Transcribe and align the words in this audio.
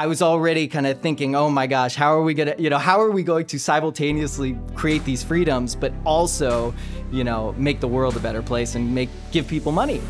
I 0.00 0.06
was 0.06 0.22
already 0.22 0.66
kind 0.66 0.86
of 0.86 0.98
thinking, 1.02 1.36
oh 1.36 1.50
my 1.50 1.66
gosh, 1.66 1.94
how 1.94 2.16
are 2.16 2.22
we 2.22 2.32
gonna, 2.32 2.54
you 2.56 2.70
know, 2.70 2.78
how 2.78 3.02
are 3.02 3.10
we 3.10 3.22
going 3.22 3.44
to 3.44 3.58
simultaneously 3.58 4.58
create 4.74 5.04
these 5.04 5.22
freedoms, 5.22 5.76
but 5.76 5.92
also, 6.06 6.72
you 7.12 7.22
know, 7.22 7.54
make 7.58 7.80
the 7.80 7.86
world 7.86 8.16
a 8.16 8.18
better 8.18 8.40
place 8.40 8.76
and 8.76 8.94
make 8.94 9.10
give 9.30 9.46
people 9.46 9.72
money? 9.72 10.00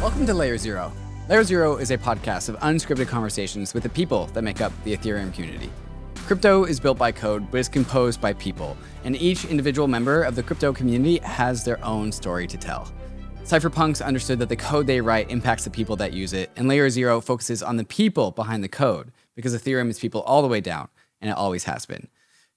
Welcome 0.00 0.26
to 0.26 0.34
Layer 0.34 0.56
Zero. 0.58 0.92
Layer 1.28 1.42
Zero 1.42 1.74
is 1.74 1.90
a 1.90 1.98
podcast 1.98 2.48
of 2.48 2.56
unscripted 2.60 3.08
conversations 3.08 3.74
with 3.74 3.82
the 3.82 3.88
people 3.88 4.26
that 4.26 4.42
make 4.42 4.60
up 4.60 4.72
the 4.84 4.96
Ethereum 4.96 5.34
community. 5.34 5.72
Crypto 6.28 6.62
is 6.62 6.78
built 6.78 6.98
by 6.98 7.10
code, 7.10 7.50
but 7.50 7.58
is 7.58 7.68
composed 7.68 8.20
by 8.20 8.32
people, 8.32 8.76
and 9.02 9.16
each 9.16 9.44
individual 9.44 9.88
member 9.88 10.22
of 10.22 10.36
the 10.36 10.42
crypto 10.44 10.72
community 10.72 11.18
has 11.24 11.64
their 11.64 11.84
own 11.84 12.12
story 12.12 12.46
to 12.46 12.56
tell. 12.56 12.92
Cypherpunks 13.46 14.04
understood 14.04 14.40
that 14.40 14.48
the 14.48 14.56
code 14.56 14.88
they 14.88 15.00
write 15.00 15.30
impacts 15.30 15.62
the 15.62 15.70
people 15.70 15.94
that 15.96 16.12
use 16.12 16.32
it, 16.32 16.50
and 16.56 16.66
Layer 16.66 16.90
Zero 16.90 17.20
focuses 17.20 17.62
on 17.62 17.76
the 17.76 17.84
people 17.84 18.32
behind 18.32 18.64
the 18.64 18.68
code 18.68 19.12
because 19.36 19.54
Ethereum 19.54 19.88
is 19.88 20.00
people 20.00 20.22
all 20.22 20.42
the 20.42 20.48
way 20.48 20.60
down, 20.60 20.88
and 21.20 21.30
it 21.30 21.36
always 21.36 21.62
has 21.62 21.86
been. 21.86 22.08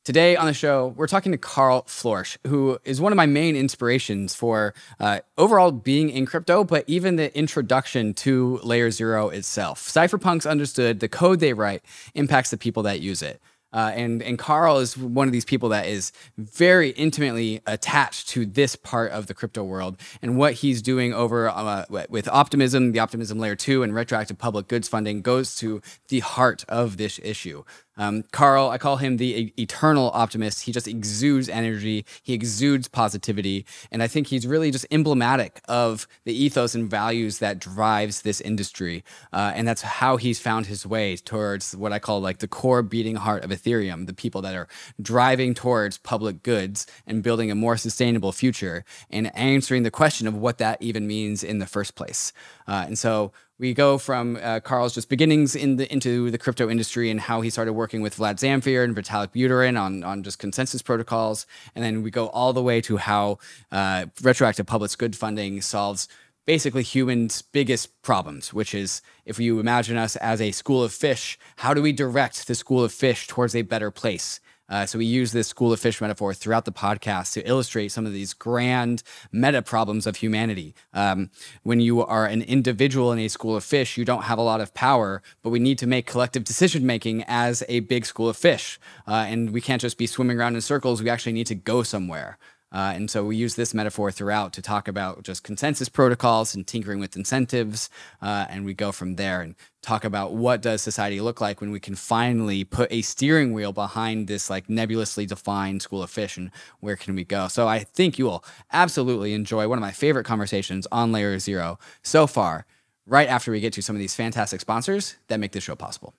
Today 0.03 0.35
on 0.35 0.47
the 0.47 0.53
show, 0.53 0.95
we're 0.97 1.05
talking 1.05 1.31
to 1.31 1.37
Karl 1.37 1.83
Floersch, 1.83 2.37
who 2.47 2.79
is 2.85 2.99
one 2.99 3.13
of 3.13 3.17
my 3.17 3.27
main 3.27 3.55
inspirations 3.55 4.33
for 4.33 4.73
uh, 4.99 5.19
overall 5.37 5.71
being 5.71 6.09
in 6.09 6.25
crypto, 6.25 6.63
but 6.63 6.85
even 6.87 7.17
the 7.17 7.37
introduction 7.37 8.15
to 8.15 8.59
Layer 8.63 8.89
Zero 8.89 9.29
itself. 9.29 9.87
Cypherpunks 9.87 10.49
understood 10.49 11.01
the 11.01 11.07
code 11.07 11.39
they 11.39 11.53
write 11.53 11.83
impacts 12.15 12.49
the 12.49 12.57
people 12.57 12.81
that 12.81 12.99
use 12.99 13.21
it. 13.21 13.39
Uh, 13.71 13.91
and 13.93 14.21
and 14.23 14.39
Karl 14.39 14.79
is 14.79 14.97
one 14.97 15.27
of 15.27 15.31
these 15.31 15.45
people 15.45 15.69
that 15.69 15.87
is 15.87 16.11
very 16.37 16.89
intimately 16.91 17.61
attached 17.67 18.29
to 18.29 18.45
this 18.45 18.75
part 18.75 19.11
of 19.11 19.27
the 19.27 19.33
crypto 19.33 19.63
world 19.63 19.99
and 20.21 20.37
what 20.37 20.53
he's 20.53 20.81
doing 20.81 21.13
over 21.13 21.49
uh, 21.49 21.85
with 22.09 22.27
optimism, 22.27 22.91
the 22.91 22.99
optimism 22.99 23.37
layer 23.39 23.55
two, 23.55 23.83
and 23.83 23.93
retroactive 23.93 24.37
public 24.37 24.67
goods 24.67 24.87
funding 24.87 25.21
goes 25.21 25.55
to 25.57 25.81
the 26.07 26.19
heart 26.19 26.65
of 26.67 26.97
this 26.97 27.19
issue. 27.23 27.63
Um, 27.99 28.23
Karl, 28.31 28.69
I 28.69 28.77
call 28.77 28.97
him 28.97 29.17
the 29.17 29.53
eternal 29.61 30.09
optimist. 30.13 30.63
He 30.63 30.71
just 30.71 30.87
exudes 30.87 31.49
energy, 31.49 32.05
he 32.23 32.33
exudes 32.33 32.87
positivity, 32.87 33.65
and 33.91 34.01
I 34.01 34.07
think 34.07 34.27
he's 34.27 34.47
really 34.47 34.71
just 34.71 34.87
emblematic 34.89 35.61
of 35.67 36.07
the 36.23 36.33
ethos 36.33 36.73
and 36.73 36.89
values 36.89 37.39
that 37.39 37.59
drives 37.59 38.21
this 38.21 38.39
industry. 38.39 39.03
Uh, 39.33 39.51
and 39.53 39.67
that's 39.67 39.81
how 39.81 40.17
he's 40.17 40.39
found 40.39 40.65
his 40.65 40.85
way 40.85 41.17
towards 41.17 41.75
what 41.75 41.91
I 41.91 41.99
call 41.99 42.21
like 42.21 42.39
the 42.39 42.47
core 42.47 42.81
beating 42.81 43.17
heart 43.17 43.43
of 43.43 43.51
Ethereum, 43.51 44.07
the 44.07 44.13
people 44.13 44.41
that 44.41 44.55
are 44.55 44.69
driving 45.01 45.53
towards 45.53 45.97
public 45.97 46.41
goods 46.41 46.87
and 47.05 47.21
building 47.21 47.51
a 47.51 47.55
more 47.55 47.75
sustainable 47.75 48.31
future 48.31 48.85
and 49.09 49.35
answering 49.35 49.83
the 49.83 49.91
question 49.91 50.25
of 50.25 50.35
what 50.35 50.57
that 50.59 50.81
even 50.81 51.05
means 51.05 51.43
in 51.43 51.59
the 51.59 51.65
first 51.67 51.95
place. 51.95 52.31
Uh, 52.65 52.85
and 52.87 52.97
so 52.97 53.33
we 53.59 53.73
go 53.73 53.97
from 53.97 54.39
uh, 54.41 54.61
Karl's 54.61 54.93
just 54.95 55.09
beginnings 55.09 55.55
in 55.55 55.75
the, 55.75 55.91
into 55.91 56.31
the 56.31 56.37
crypto 56.37 56.69
industry 56.69 57.11
and 57.11 57.19
how 57.19 57.41
he 57.41 57.49
started 57.49 57.73
working 57.73 58.01
with 58.01 58.15
Vlad 58.15 58.39
Zamfir 58.39 58.83
and 58.83 58.95
Vitalik 58.95 59.33
Buterin 59.33 59.79
on, 59.79 60.03
on 60.03 60.23
just 60.23 60.39
consensus 60.39 60.81
protocols. 60.81 61.45
And 61.75 61.83
then 61.83 62.01
we 62.01 62.09
go 62.09 62.29
all 62.29 62.53
the 62.53 62.63
way 62.63 62.79
to 62.81 62.97
how 62.97 63.39
uh, 63.71 64.05
retroactive 64.23 64.65
public 64.65 64.97
good 64.97 65.15
funding 65.15 65.61
solves 65.61 66.07
basically 66.45 66.81
humans' 66.81 67.43
biggest 67.43 68.01
problems, 68.01 68.51
which 68.53 68.73
is 68.73 69.03
if 69.23 69.39
you 69.39 69.59
imagine 69.59 69.97
us 69.97 70.15
as 70.15 70.41
a 70.41 70.51
school 70.51 70.83
of 70.83 70.91
fish, 70.91 71.37
how 71.57 71.75
do 71.75 71.81
we 71.81 71.91
direct 71.91 72.47
the 72.47 72.55
school 72.55 72.83
of 72.83 72.91
fish 72.91 73.27
towards 73.27 73.55
a 73.55 73.61
better 73.61 73.91
place? 73.91 74.39
Uh, 74.69 74.85
so 74.85 74.99
we 74.99 75.05
use 75.05 75.31
this 75.31 75.47
school 75.47 75.73
of 75.73 75.79
fish 75.79 75.99
metaphor 75.99 76.33
throughout 76.33 76.65
the 76.65 76.71
podcast 76.71 77.33
to 77.33 77.47
illustrate 77.47 77.89
some 77.89 78.05
of 78.05 78.13
these 78.13 78.33
grand 78.33 79.03
meta 79.31 79.61
problems 79.61 80.05
of 80.05 80.17
humanity. 80.17 80.75
Um, 80.93 81.31
when 81.63 81.79
you 81.79 82.05
are 82.05 82.25
an 82.25 82.41
individual 82.43 83.11
in 83.11 83.19
a 83.19 83.27
school 83.27 83.55
of 83.55 83.63
fish, 83.63 83.97
you 83.97 84.05
don't 84.05 84.23
have 84.23 84.37
a 84.37 84.43
lot 84.43 84.61
of 84.61 84.73
power, 84.73 85.21
but 85.41 85.49
we 85.49 85.59
need 85.59 85.77
to 85.79 85.87
make 85.87 86.05
collective 86.05 86.43
decision 86.43 86.85
making 86.85 87.23
as 87.27 87.63
a 87.67 87.81
big 87.81 88.05
school 88.05 88.29
of 88.29 88.37
fish. 88.37 88.79
Uh, 89.07 89.25
and 89.27 89.51
we 89.51 89.61
can't 89.61 89.81
just 89.81 89.97
be 89.97 90.07
swimming 90.07 90.39
around 90.39 90.55
in 90.55 90.61
circles. 90.61 91.01
We 91.01 91.09
actually 91.09 91.33
need 91.33 91.47
to 91.47 91.55
go 91.55 91.83
somewhere. 91.83 92.37
Uh, 92.71 92.91
and 92.93 93.09
so 93.09 93.25
we 93.25 93.35
use 93.35 93.55
this 93.55 93.73
metaphor 93.73 94.11
throughout 94.11 94.53
to 94.53 94.61
talk 94.61 94.87
about 94.87 95.23
just 95.23 95.43
consensus 95.43 95.89
protocols 95.89 96.53
and 96.53 96.67
tinkering 96.67 96.99
with 96.99 97.15
incentives. 97.15 97.89
Uh, 98.21 98.45
and 98.49 98.63
we 98.65 98.73
go 98.73 98.91
from 98.91 99.15
there 99.15 99.41
and 99.41 99.55
talk 99.81 100.03
about 100.03 100.33
what 100.33 100.61
does 100.61 100.81
society 100.81 101.19
look 101.19 101.41
like 101.41 101.61
when 101.61 101.71
we 101.71 101.79
can 101.79 101.95
finally 101.95 102.63
put 102.63 102.91
a 102.91 103.01
steering 103.01 103.53
wheel 103.53 103.73
behind 103.73 104.27
this 104.27 104.49
like 104.49 104.69
nebulously 104.69 105.25
defined 105.25 105.81
school 105.81 106.03
of 106.03 106.09
fish 106.09 106.37
and 106.37 106.51
where 106.79 106.95
can 106.95 107.15
we 107.15 107.23
go. 107.23 107.47
So 107.47 107.67
I 107.67 107.79
think 107.79 108.19
you 108.19 108.25
will 108.25 108.43
absolutely 108.71 109.33
enjoy 109.33 109.67
one 109.67 109.77
of 109.77 109.81
my 109.81 109.91
favorite 109.91 110.25
conversations 110.25 110.85
on 110.91 111.11
Layer 111.11 111.39
Zero 111.39 111.79
so 112.03 112.27
far, 112.27 112.65
right 113.05 113.27
after 113.27 113.51
we 113.51 113.59
get 113.59 113.73
to 113.73 113.81
some 113.81 113.95
of 113.95 113.99
these 113.99 114.15
fantastic 114.15 114.61
sponsors 114.61 115.15
that 115.27 115.39
make 115.39 115.53
this 115.53 115.63
show 115.63 115.75
possible. 115.75 116.13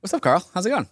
What's 0.00 0.14
up, 0.14 0.22
Karl? 0.22 0.46
How's 0.54 0.64
it 0.64 0.70
going? 0.70 0.88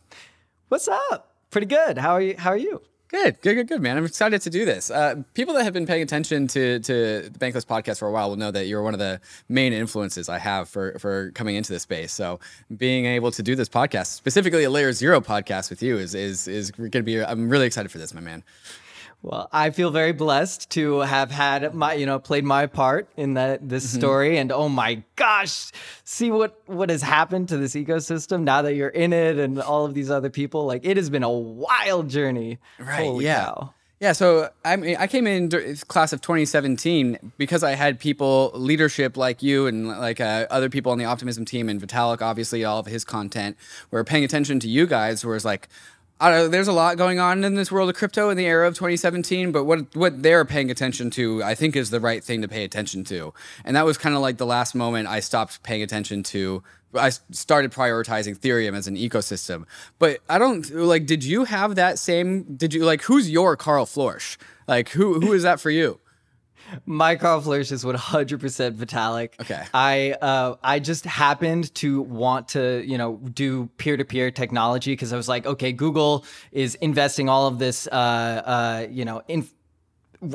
What's 0.69 0.88
up? 0.88 1.37
Pretty 1.50 1.69
good. 1.69 1.99
How 1.99 2.12
are 2.12 2.21
you? 2.21 2.34
How 2.37 2.50
are 2.50 2.56
you? 2.56 2.83
Good, 3.09 3.41
good, 3.41 3.55
good, 3.55 3.69
good, 3.69 3.81
man. 3.81 3.97
I'm 3.97 4.05
excited 4.05 4.43
to 4.43 4.50
do 4.50 4.65
this. 4.65 4.91
Uh, 4.91 5.22
people 5.34 5.55
that 5.55 5.62
have 5.62 5.72
been 5.72 5.87
paying 5.87 6.03
attention 6.03 6.49
to 6.49 6.81
to 6.81 7.31
the 7.31 7.39
Bankless 7.39 7.65
podcast 7.65 8.00
for 8.00 8.09
a 8.09 8.11
while 8.11 8.28
will 8.28 8.37
know 8.37 8.50
that 8.50 8.67
you're 8.67 8.83
one 8.83 8.94
of 8.94 8.99
the 8.99 9.21
main 9.49 9.72
influences 9.72 10.28
I 10.28 10.39
have 10.39 10.69
for 10.69 10.99
for 10.99 11.31
coming 11.31 11.55
into 11.55 11.72
this 11.72 11.83
space. 11.83 12.12
So 12.12 12.41
being 12.77 13.06
able 13.06 13.31
to 13.31 13.44
do 13.44 13.55
this 13.55 13.69
podcast, 13.69 14.06
specifically 14.06 14.65
a 14.65 14.71
Layer 14.71 14.93
Zero 14.93 15.21
podcast 15.21 15.71
with 15.71 15.83
you, 15.84 15.99
is 15.99 16.17
is 16.17 16.49
is 16.49 16.72
going 16.72 16.91
to 16.91 17.03
be. 17.03 17.22
I'm 17.22 17.49
really 17.49 17.67
excited 17.67 17.93
for 17.93 17.99
this, 17.99 18.12
my 18.12 18.21
man. 18.21 18.43
Well, 19.22 19.49
I 19.53 19.71
feel 19.71 19.91
very 19.91 20.12
blessed 20.12 20.71
to 20.71 21.00
have 21.00 21.31
had 21.31 21.75
my, 21.75 21.94
you 21.94 22.06
know, 22.06 22.19
played 22.19 22.44
my 22.44 22.66
part 22.66 23.09
in 23.16 23.34
that 23.34 23.69
this 23.69 23.87
mm-hmm. 23.87 23.99
story. 23.99 24.38
And 24.38 24.53
oh 24.53 24.69
my 24.69 25.03
gosh, 25.16 25.72
see 26.04 26.31
what 26.31 26.60
what 26.66 26.91
has 26.91 27.03
happened 27.03 27.49
to 27.49 27.56
this 27.56 27.75
ecosystem 27.75 28.43
now 28.43 28.62
that 28.62 28.75
you're 28.75 28.88
in 28.88 29.12
it, 29.12 29.38
and 29.38 29.60
all 29.60 29.84
of 29.84 29.94
these 29.94 30.10
other 30.10 30.31
people. 30.31 30.66
Like 30.66 30.84
it 30.84 30.97
has 30.97 31.10
been 31.10 31.25
a 31.25 31.31
wild 31.31 32.09
journey. 32.09 32.59
Right? 32.78 33.05
Holy 33.05 33.25
yeah. 33.25 33.44
Cow. 33.44 33.75
Yeah, 33.99 34.12
so 34.12 34.50
I 34.62 34.76
mean, 34.76 34.97
I 34.99 35.06
came 35.06 35.26
in 35.26 35.49
class 35.88 36.12
of 36.12 36.21
2017 36.21 37.32
because 37.38 37.62
I 37.62 37.72
had 37.72 37.99
people, 37.99 38.50
leadership 38.55 39.16
like 39.16 39.43
you 39.43 39.66
and 39.66 39.88
like 39.88 40.21
uh, 40.21 40.47
other 40.50 40.69
people 40.69 40.93
on 40.93 40.99
the 40.99 41.06
Optimism 41.06 41.47
team, 41.47 41.71
and 41.71 41.81
Vitalik, 41.81 42.21
obviously, 42.21 42.62
all 42.62 42.78
of 42.78 42.87
his 42.87 43.05
content, 43.05 43.56
were 43.91 44.05
paying 44.05 44.22
attention 44.22 44.60
to 44.60 44.69
you 44.69 44.87
guys. 44.87 45.25
Where 45.25 45.34
it's 45.34 45.47
like, 45.47 45.69
know, 46.21 46.49
there's 46.49 46.69
a 46.69 46.72
lot 46.72 46.97
going 46.97 47.19
on 47.19 47.44
in 47.44 47.54
this 47.54 47.71
world 47.71 47.88
of 47.91 47.97
crypto 47.97 48.31
in 48.31 48.37
the 48.37 48.47
era 48.47 48.66
of 48.66 48.75
2017, 48.75 49.53
but 49.53 49.65
what 49.65 49.94
what 49.94 50.22
they're 50.22 50.44
paying 50.44 50.71
attention 50.71 51.10
to, 51.10 51.43
I 51.43 51.54
think, 51.54 51.77
is 51.77 51.91
the 51.91 52.00
right 52.00 52.25
thing 52.25 52.43
to 52.43 52.49
pay 52.49 52.65
attention 52.65 53.04
to. 53.04 53.34
And 53.65 53.77
that 53.77 53.84
was 53.84 53.99
kind 53.99 54.15
of 54.15 54.22
like 54.22 54.38
the 54.38 54.47
last 54.47 54.75
moment 54.75 55.09
I 55.09 55.21
stopped 55.21 55.62
paying 55.62 55.82
attention 55.82 56.22
to. 56.25 56.62
I 56.94 57.10
started 57.31 57.72
prioritizing 57.72 58.38
Ethereum 58.38 58.75
as 58.75 58.87
an 58.87 58.97
ecosystem. 58.97 59.65
But 59.99 60.21
I 60.28 60.38
don't 60.38 60.69
like. 60.71 61.06
Did 61.06 61.25
you 61.25 61.44
have 61.44 61.75
that 61.75 61.99
same? 61.99 62.44
Did 62.56 62.72
you 62.72 62.84
like? 62.84 63.03
Who's 63.03 63.31
your 63.31 63.56
Karl 63.56 63.84
Floersch? 63.84 64.38
Like 64.66 64.91
who 64.91 65.21
who 65.21 65.32
is 65.32 65.43
that 65.43 65.60
for 65.60 65.71
you? 65.71 66.00
My 66.84 67.16
Karl 67.16 67.41
Floersch 67.41 67.72
is 67.72 67.84
100% 67.84 68.77
Vitalik. 68.77 69.41
Okay. 69.41 69.65
I 69.72 70.12
uh, 70.22 70.56
I 70.62 70.78
just 70.78 71.04
happened 71.04 71.75
to 71.77 72.03
want 72.03 72.49
to, 72.49 72.82
you 72.84 72.99
know, 72.99 73.16
do 73.32 73.66
peer-to-peer 73.78 74.31
technology 74.31 74.93
because 74.93 75.12
I 75.12 75.16
was 75.16 75.28
like, 75.28 75.47
okay, 75.47 75.72
Google 75.72 76.25
is 76.53 76.75
investing 76.76 77.28
all 77.28 77.47
of 77.47 77.59
this, 77.59 77.87
uh, 77.87 77.91
uh, 77.91 78.87
you 78.91 79.05
know, 79.05 79.22
in 79.28 79.49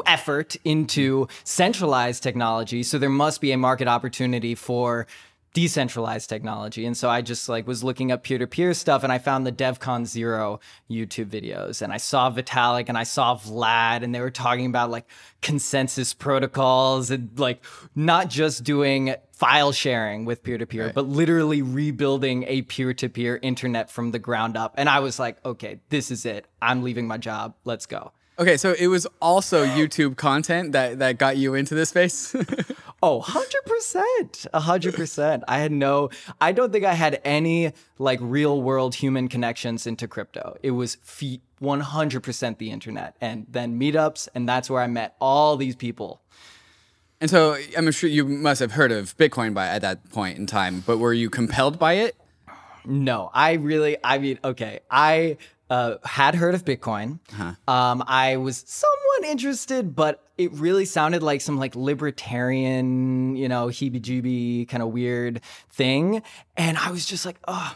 effort 0.05 0.55
into 0.63 1.27
centralized 1.43 2.23
technology. 2.23 2.83
So 2.83 2.97
there 2.97 3.09
must 3.09 3.41
be 3.41 3.51
a 3.51 3.57
market 3.57 3.87
opportunity 3.87 4.55
for 4.55 5.07
decentralized 5.53 6.29
technology. 6.29 6.85
And 6.85 6.95
so 6.95 7.09
I 7.09 7.21
just 7.21 7.49
like 7.49 7.67
was 7.67 7.83
looking 7.83 8.11
up 8.11 8.23
peer-to-peer 8.23 8.73
stuff 8.73 9.03
and 9.03 9.11
I 9.11 9.17
found 9.17 9.45
the 9.45 9.51
DevCon 9.51 10.05
Zero 10.05 10.59
YouTube 10.89 11.25
videos 11.25 11.81
and 11.81 11.91
I 11.91 11.97
saw 11.97 12.31
Vitalik 12.31 12.87
and 12.87 12.97
I 12.97 13.03
saw 13.03 13.35
Vlad 13.35 14.03
and 14.03 14.15
they 14.15 14.21
were 14.21 14.31
talking 14.31 14.65
about 14.65 14.89
like 14.89 15.05
consensus 15.41 16.13
protocols 16.13 17.11
and 17.11 17.37
like 17.37 17.63
not 17.95 18.29
just 18.29 18.63
doing 18.63 19.15
file 19.33 19.71
sharing 19.71 20.23
with 20.23 20.43
peer-to-peer, 20.43 20.85
right. 20.85 20.95
but 20.95 21.07
literally 21.07 21.61
rebuilding 21.61 22.45
a 22.47 22.61
peer-to-peer 22.61 23.39
internet 23.41 23.89
from 23.89 24.11
the 24.11 24.19
ground 24.19 24.55
up. 24.55 24.75
And 24.77 24.87
I 24.87 24.99
was 24.99 25.19
like, 25.19 25.43
okay, 25.43 25.79
this 25.89 26.11
is 26.11 26.25
it. 26.25 26.45
I'm 26.61 26.83
leaving 26.83 27.07
my 27.07 27.17
job. 27.17 27.55
Let's 27.65 27.87
go. 27.87 28.13
Okay, 28.39 28.57
so 28.57 28.73
it 28.79 28.87
was 28.87 29.05
also 29.21 29.65
YouTube 29.65 30.15
content 30.15 30.71
that 30.71 30.99
that 30.99 31.17
got 31.17 31.37
you 31.37 31.53
into 31.53 31.75
this 31.75 31.89
space. 31.89 32.33
oh, 33.03 33.21
100%. 33.21 34.47
100%. 34.53 35.43
I 35.47 35.59
had 35.59 35.71
no 35.71 36.09
I 36.39 36.51
don't 36.51 36.71
think 36.71 36.85
I 36.85 36.93
had 36.93 37.19
any 37.25 37.73
like 37.99 38.19
real 38.21 38.61
world 38.61 38.95
human 38.95 39.27
connections 39.27 39.85
into 39.85 40.07
crypto. 40.07 40.57
It 40.63 40.71
was 40.71 40.95
100% 41.61 42.57
the 42.57 42.71
internet 42.71 43.15
and 43.19 43.45
then 43.49 43.79
meetups 43.79 44.29
and 44.33 44.47
that's 44.47 44.69
where 44.69 44.81
I 44.81 44.87
met 44.87 45.15
all 45.19 45.57
these 45.57 45.75
people. 45.75 46.21
And 47.19 47.29
so 47.29 47.57
I'm 47.77 47.91
sure 47.91 48.09
you 48.09 48.25
must 48.25 48.59
have 48.61 48.71
heard 48.71 48.91
of 48.91 49.15
Bitcoin 49.17 49.53
by 49.53 49.67
at 49.67 49.81
that 49.81 50.09
point 50.09 50.39
in 50.39 50.47
time, 50.47 50.83
but 50.87 50.97
were 50.97 51.13
you 51.13 51.29
compelled 51.29 51.77
by 51.77 51.93
it? 51.93 52.15
No, 52.85 53.29
I 53.33 53.53
really 53.53 53.97
I 54.03 54.17
mean, 54.17 54.39
okay. 54.43 54.79
I 54.89 55.37
uh, 55.71 55.95
had 56.03 56.35
heard 56.35 56.53
of 56.53 56.65
Bitcoin. 56.65 57.19
Uh-huh. 57.31 57.73
Um, 57.73 58.03
I 58.05 58.35
was 58.35 58.63
somewhat 58.67 59.31
interested, 59.31 59.95
but 59.95 60.21
it 60.37 60.51
really 60.51 60.83
sounded 60.83 61.23
like 61.23 61.39
some 61.39 61.57
like 61.57 61.77
libertarian, 61.77 63.37
you 63.37 63.47
know, 63.47 63.67
heebie-jeebie 63.67 64.67
kind 64.67 64.83
of 64.83 64.89
weird 64.89 65.39
thing, 65.69 66.21
and 66.57 66.77
I 66.77 66.91
was 66.91 67.05
just 67.05 67.25
like, 67.25 67.37
oh 67.47 67.73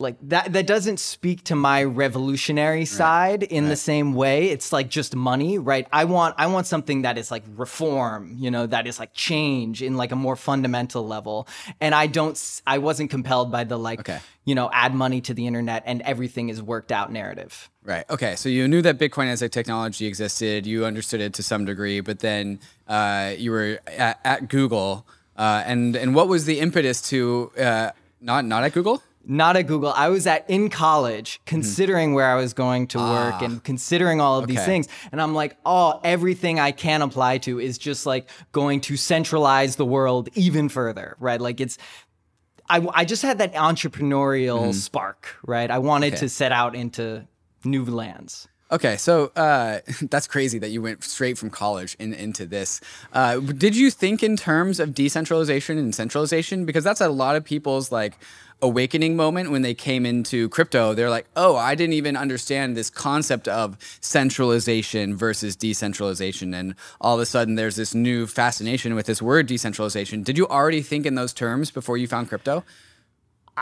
like 0.00 0.16
that 0.22 0.52
that 0.52 0.66
doesn't 0.66 0.98
speak 0.98 1.44
to 1.44 1.54
my 1.54 1.84
revolutionary 1.84 2.84
side 2.84 3.42
in 3.42 3.64
right. 3.64 3.70
the 3.70 3.76
same 3.76 4.14
way 4.14 4.48
it's 4.48 4.72
like 4.72 4.88
just 4.88 5.14
money 5.14 5.58
right 5.58 5.86
i 5.92 6.04
want 6.04 6.34
i 6.38 6.46
want 6.46 6.66
something 6.66 7.02
that 7.02 7.18
is 7.18 7.30
like 7.30 7.44
reform 7.56 8.34
you 8.38 8.50
know 8.50 8.66
that 8.66 8.86
is 8.86 8.98
like 8.98 9.12
change 9.12 9.82
in 9.82 9.96
like 9.96 10.10
a 10.12 10.16
more 10.16 10.36
fundamental 10.36 11.06
level 11.06 11.46
and 11.80 11.94
i 11.94 12.06
don't 12.06 12.62
i 12.66 12.78
wasn't 12.78 13.10
compelled 13.10 13.52
by 13.52 13.62
the 13.64 13.78
like 13.78 14.00
Okay. 14.00 14.18
you 14.44 14.54
know 14.54 14.70
add 14.72 14.94
money 14.94 15.20
to 15.20 15.34
the 15.34 15.46
internet 15.46 15.82
and 15.86 16.00
everything 16.02 16.48
is 16.48 16.62
worked 16.62 16.90
out 16.90 17.12
narrative 17.12 17.68
Right. 17.82 18.04
Okay. 18.10 18.36
So 18.36 18.50
you 18.50 18.68
knew 18.68 18.82
that 18.82 18.98
Bitcoin 18.98 19.28
as 19.28 19.40
a 19.40 19.48
technology 19.48 20.04
existed. 20.06 20.66
You 20.66 20.84
understood 20.84 21.22
it 21.22 21.32
to 21.34 21.42
some 21.42 21.64
degree, 21.64 22.00
but 22.00 22.18
then 22.18 22.60
uh, 22.86 23.32
you 23.38 23.50
were 23.50 23.80
at, 23.86 24.20
at 24.22 24.48
Google, 24.48 25.06
uh, 25.34 25.62
and 25.64 25.96
and 25.96 26.14
what 26.14 26.28
was 26.28 26.44
the 26.44 26.60
impetus 26.60 27.00
to 27.08 27.50
uh, 27.58 27.90
not 28.20 28.44
not 28.44 28.64
at 28.64 28.74
Google? 28.74 29.02
Not 29.24 29.56
at 29.56 29.66
Google. 29.66 29.92
I 29.92 30.08
was 30.08 30.26
at 30.26 30.48
in 30.48 30.70
college, 30.70 31.36
hmm. 31.38 31.42
considering 31.46 32.14
where 32.14 32.26
I 32.30 32.36
was 32.36 32.52
going 32.52 32.86
to 32.88 32.98
work 32.98 33.34
ah. 33.34 33.44
and 33.44 33.62
considering 33.62 34.20
all 34.20 34.38
of 34.38 34.46
these 34.46 34.64
things. 34.64 34.88
And 35.12 35.20
I'm 35.20 35.34
like, 35.34 35.56
oh, 35.64 36.00
everything 36.02 36.58
I 36.58 36.72
can 36.72 37.02
apply 37.02 37.38
to 37.38 37.60
is 37.60 37.78
just 37.78 38.06
like 38.06 38.28
going 38.52 38.80
to 38.82 38.96
centralize 38.96 39.76
the 39.76 39.86
world 39.86 40.28
even 40.34 40.68
further, 40.68 41.16
right? 41.20 41.40
Like 41.40 41.60
it's. 41.60 41.78
I, 42.68 42.86
I 42.94 43.04
just 43.04 43.22
had 43.22 43.38
that 43.38 43.54
entrepreneurial 43.54 44.66
hmm. 44.66 44.72
spark, 44.72 45.36
right? 45.44 45.68
I 45.70 45.78
wanted 45.78 46.14
Okay. 46.14 46.20
to 46.20 46.28
set 46.28 46.52
out 46.52 46.76
into 46.76 47.26
new 47.64 47.84
lands. 47.84 48.46
Okay, 48.72 48.96
so 48.96 49.32
uh, 49.34 49.80
that's 50.02 50.26
crazy 50.26 50.58
that 50.58 50.70
you 50.70 50.82
went 50.82 51.02
straight 51.02 51.36
from 51.36 51.50
college 51.50 51.96
in, 51.98 52.14
into 52.14 52.46
this. 52.46 52.80
Uh, 53.12 53.40
did 53.40 53.74
you 53.74 53.90
think 53.90 54.22
in 54.22 54.36
terms 54.36 54.78
of 54.78 54.94
decentralization 54.94 55.78
and 55.78 55.94
centralization? 55.94 56.64
Because 56.64 56.84
that's 56.84 57.00
a 57.00 57.08
lot 57.08 57.36
of 57.36 57.44
people's 57.44 57.90
like 57.90 58.14
awakening 58.62 59.16
moment 59.16 59.50
when 59.50 59.62
they 59.62 59.74
came 59.74 60.04
into 60.04 60.48
crypto. 60.50 60.94
They're 60.94 61.10
like, 61.10 61.26
"Oh, 61.34 61.56
I 61.56 61.74
didn't 61.74 61.94
even 61.94 62.16
understand 62.16 62.76
this 62.76 62.90
concept 62.90 63.48
of 63.48 63.76
centralization 64.00 65.16
versus 65.16 65.56
decentralization," 65.56 66.54
and 66.54 66.74
all 67.00 67.14
of 67.16 67.20
a 67.20 67.26
sudden 67.26 67.54
there's 67.56 67.76
this 67.76 67.94
new 67.94 68.26
fascination 68.26 68.94
with 68.94 69.06
this 69.06 69.22
word 69.22 69.46
decentralization. 69.46 70.22
Did 70.22 70.36
you 70.38 70.46
already 70.46 70.82
think 70.82 71.06
in 71.06 71.14
those 71.14 71.32
terms 71.32 71.70
before 71.70 71.96
you 71.96 72.06
found 72.06 72.28
crypto? 72.28 72.64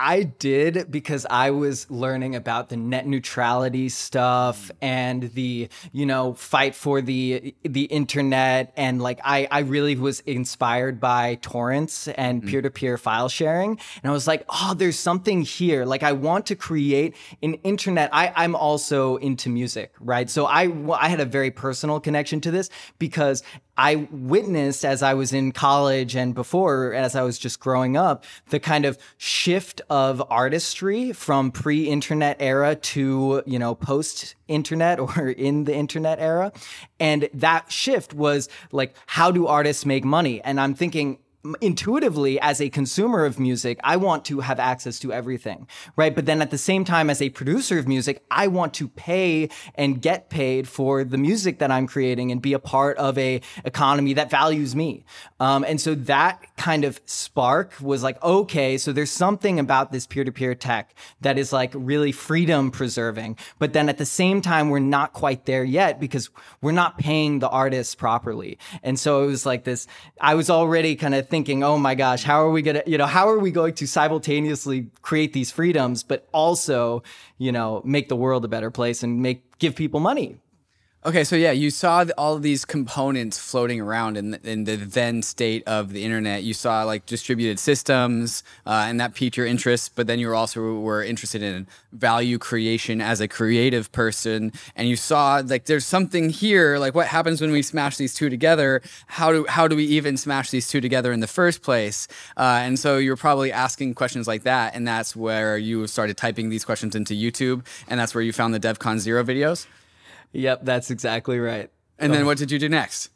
I 0.00 0.23
did 0.23 0.93
because 0.93 1.27
I 1.29 1.50
was 1.50 1.91
learning 1.91 2.37
about 2.37 2.69
the 2.69 2.77
net 2.77 3.05
neutrality 3.09 3.89
stuff 3.89 4.69
mm. 4.69 4.77
and 4.81 5.25
the, 5.35 5.69
you 5.91 6.06
know, 6.06 6.35
fight 6.35 6.77
for 6.77 7.00
the 7.00 7.53
the 7.65 7.85
internet 7.85 8.73
and 8.77 9.03
like 9.03 9.19
I 9.25 9.49
I 9.50 9.61
really 9.61 9.97
was 9.97 10.21
inspired 10.21 11.00
by 11.00 11.35
torrents 11.43 12.06
and 12.06 12.45
mm. 12.45 12.49
peer-to-peer 12.49 12.97
file 12.97 13.29
sharing 13.29 13.71
and 13.71 14.11
I 14.11 14.12
was 14.12 14.29
like, 14.29 14.45
"Oh, 14.49 14.75
there's 14.77 14.99
something 14.99 15.43
here. 15.43 15.85
Like 15.85 16.05
I 16.05 16.12
want 16.12 16.47
to 16.47 16.55
create 16.55 17.17
an 17.43 17.55
internet. 17.55 18.09
I 18.12 18.33
I'm 18.37 18.55
also 18.55 19.17
into 19.17 19.49
music, 19.49 19.95
right? 19.99 20.31
So 20.31 20.47
I 20.47 20.73
I 20.93 21.09
had 21.09 21.19
a 21.19 21.25
very 21.25 21.50
personal 21.50 21.99
connection 21.99 22.41
to 22.43 22.53
this 22.53 22.71
because 23.00 23.43
I 23.78 24.08
witnessed 24.10 24.84
as 24.84 25.04
I 25.04 25.14
was 25.14 25.32
in 25.32 25.52
college 25.52 26.16
and 26.16 26.34
before, 26.34 26.92
as 26.94 27.14
I 27.14 27.22
was 27.22 27.38
just 27.38 27.60
growing 27.60 27.96
up, 27.96 28.25
the 28.48 28.58
kind 28.58 28.84
of 28.84 28.98
shift 29.19 29.80
of 29.88 30.20
artistry 30.28 31.12
from 31.12 31.52
pre-internet 31.52 32.38
era 32.40 32.75
to, 32.75 33.42
you 33.46 33.58
know, 33.58 33.76
post-internet 33.76 34.98
or 35.19 35.28
in 35.28 35.64
the 35.64 35.75
internet 35.75 36.19
era. 36.19 36.52
And 36.98 37.28
that 37.32 37.70
shift 37.70 38.12
was 38.12 38.48
like, 38.72 38.96
how 39.06 39.30
do 39.30 39.46
artists 39.46 39.86
make 39.86 40.04
money? 40.04 40.42
And 40.42 40.60
I'm 40.60 40.75
thinking, 40.75 41.19
intuitively 41.61 42.40
as 42.40 42.61
a 42.61 42.69
consumer 42.69 43.25
of 43.25 43.38
music 43.38 43.79
i 43.85 43.96
want 43.96 44.25
to 44.25 44.40
have 44.40 44.58
access 44.58 44.99
to 44.99 45.12
everything 45.12 45.67
right? 45.96 46.14
But 46.14 46.26
then 46.26 46.43
at 46.43 46.50
the 46.50 46.58
same 46.58 46.85
time 46.85 47.11
as 47.11 47.20
a 47.23 47.31
producer 47.31 47.79
of 47.79 47.87
music 47.87 48.25
i 48.31 48.46
want 48.46 48.75
to 48.75 48.88
pay 48.88 49.49
and 49.75 50.00
get 50.00 50.31
paid 50.31 50.69
for 50.69 51.05
the 51.05 51.19
music 51.19 51.58
that 51.58 51.70
i'm 51.70 51.87
creating 51.87 52.32
and 52.32 52.40
be 52.43 52.52
a 52.52 52.58
part 52.58 52.96
of 52.99 53.17
a 53.19 53.40
economy 53.64 54.14
that 54.14 54.31
values 54.31 54.75
me. 54.75 55.05
Um, 55.40 55.64
and 55.64 55.81
so 55.81 55.94
that 55.94 56.44
kind 56.56 56.85
of 56.85 57.00
spark 57.05 57.75
was 57.81 58.02
like 58.02 58.23
okay 58.23 58.79
so 58.79 58.93
there's 58.93 59.11
something 59.11 59.58
about 59.58 59.93
this 59.93 60.06
peer-to-peer 60.06 60.55
tech 60.55 60.94
that 61.20 61.38
is 61.38 61.52
like 61.52 61.73
really 61.75 62.12
freedom 62.12 62.70
preserving. 62.70 63.37
But 63.58 63.73
then 63.73 63.88
at 63.88 63.99
the 63.99 64.06
same 64.06 64.40
time 64.40 64.70
we're 64.70 64.79
not 64.81 65.12
quite 65.12 65.46
there 65.46 65.64
yet 65.64 66.00
because 66.00 66.31
we're 66.61 66.73
not 66.73 66.99
paying 66.99 67.38
the 67.38 67.49
artists 67.49 67.94
properly. 67.94 68.58
And 68.82 68.99
so 68.99 69.23
it 69.25 69.26
was 69.26 69.46
like 69.46 69.64
this 69.64 69.87
i 70.20 70.35
was 70.35 70.50
already 70.50 70.96
kind 70.96 71.14
of 71.14 71.27
thinking 71.28 71.62
oh 71.62 71.78
my 71.78 71.94
gosh 71.94 72.22
how 72.22 72.42
are 72.44 72.50
we 72.50 72.62
gonna 72.62 72.82
you 72.86 72.98
know 72.98 73.06
how 73.06 73.28
are 73.28 73.38
we 73.38 73.50
going 73.50 73.75
to 73.75 73.86
simultaneously 73.86 74.88
create 75.02 75.32
these 75.32 75.50
freedoms 75.50 76.02
but 76.02 76.28
also 76.32 77.02
you 77.38 77.52
know 77.52 77.82
make 77.84 78.08
the 78.08 78.16
world 78.16 78.44
a 78.44 78.48
better 78.48 78.70
place 78.70 79.02
and 79.02 79.22
make 79.22 79.58
give 79.58 79.75
people 79.75 80.00
money 80.00 80.36
Okay, 81.08 81.25
so 81.25 81.37
yeah, 81.37 81.52
you 81.52 81.70
saw 81.70 82.05
all 82.19 82.34
of 82.34 82.43
these 82.43 82.66
components 82.66 83.38
floating 83.38 83.81
around 83.81 84.19
in 84.19 84.32
the, 84.32 84.40
in 84.50 84.64
the 84.64 84.76
then 84.76 85.22
state 85.22 85.62
of 85.66 85.94
the 85.94 86.05
internet. 86.05 86.43
You 86.43 86.52
saw 86.52 86.82
like 86.82 87.06
distributed 87.06 87.58
systems, 87.58 88.43
uh, 88.66 88.84
and 88.87 89.00
that 89.00 89.14
piqued 89.14 89.34
your 89.34 89.46
interest. 89.46 89.93
But 89.94 90.06
then 90.06 90.19
you 90.19 90.28
were 90.28 90.34
also 90.34 90.60
were 90.81 91.02
interested 91.02 91.43
in 91.43 91.66
value 91.93 92.37
creation 92.37 93.00
as 93.00 93.22
a 93.22 93.26
creative 93.26 93.90
person, 93.90 94.52
and 94.76 94.87
you 94.87 94.96
saw 94.96 95.40
like 95.43 95.64
there's 95.64 95.87
something 95.87 96.28
here. 96.28 96.76
Like 96.76 96.94
what 96.94 97.06
happens 97.06 97.40
when 97.40 97.52
we 97.52 97.62
smash 97.62 97.96
these 97.96 98.12
two 98.12 98.28
together? 98.28 98.82
How 99.06 99.32
do 99.32 99.46
how 99.49 99.66
do 99.66 99.76
we 99.76 99.84
even 99.84 100.19
smash 100.19 100.50
these 100.50 100.69
two 100.69 100.82
together 100.82 101.11
in 101.11 101.20
the 101.20 101.26
first 101.26 101.62
place? 101.62 102.06
Uh, 102.37 102.61
and 102.61 102.78
so 102.78 102.99
you're 102.99 103.16
probably 103.16 103.50
asking 103.50 103.94
questions 103.94 104.28
like 104.28 104.43
that, 104.43 104.75
and 104.75 104.87
that's 104.87 105.16
where 105.16 105.56
you 105.56 105.87
started 105.87 106.19
typing 106.19 106.50
these 106.50 106.66
questions 106.66 106.94
into 106.94 107.14
YouTube, 107.14 107.64
and 107.88 107.99
that's 107.99 108.14
where 108.14 108.22
you 108.22 108.34
found 108.34 108.52
the 108.52 108.61
DevCon 108.61 108.99
Zero 108.99 109.25
videos. 109.25 109.66
Yep 110.32 110.60
that's 110.62 110.90
exactly 110.90 111.38
right 111.38 111.70
And 111.98 112.12
then 112.12 112.26
what 112.26 112.38
did 112.38 112.50
you 112.50 112.58
do 112.58 112.69
next? 112.69 113.10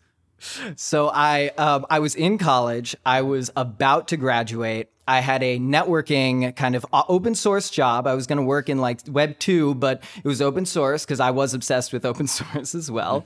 So 0.77 1.11
I 1.13 1.49
um, 1.59 1.87
I 1.91 1.99
was 1.99 2.15
in 2.15 2.39
college. 2.39 2.97
I 3.05 3.23
was 3.23 3.51
about 3.57 4.09
to 4.09 4.17
graduate. 4.17 4.89
I 5.07 5.19
had 5.19 5.43
a 5.43 5.59
networking 5.59 6.55
kind 6.55 6.77
of 6.77 6.87
open 6.93 7.35
source 7.35 7.71
job. 7.71 8.07
I 8.07 8.15
was 8.15 8.29
going 8.29 8.37
to 8.37 8.45
work 8.45 8.69
in 8.69 8.79
like 8.79 9.01
Web 9.09 9.39
two, 9.39 9.75
but 9.75 10.03
it 10.17 10.25
was 10.25 10.41
open 10.41 10.65
source 10.65 11.05
because 11.05 11.19
I 11.19 11.33
was 11.33 11.55
obsessed 11.55 11.93
with 11.93 12.05
open 12.05 12.27
source 12.39 12.75
as 12.75 12.91
well. 12.91 13.25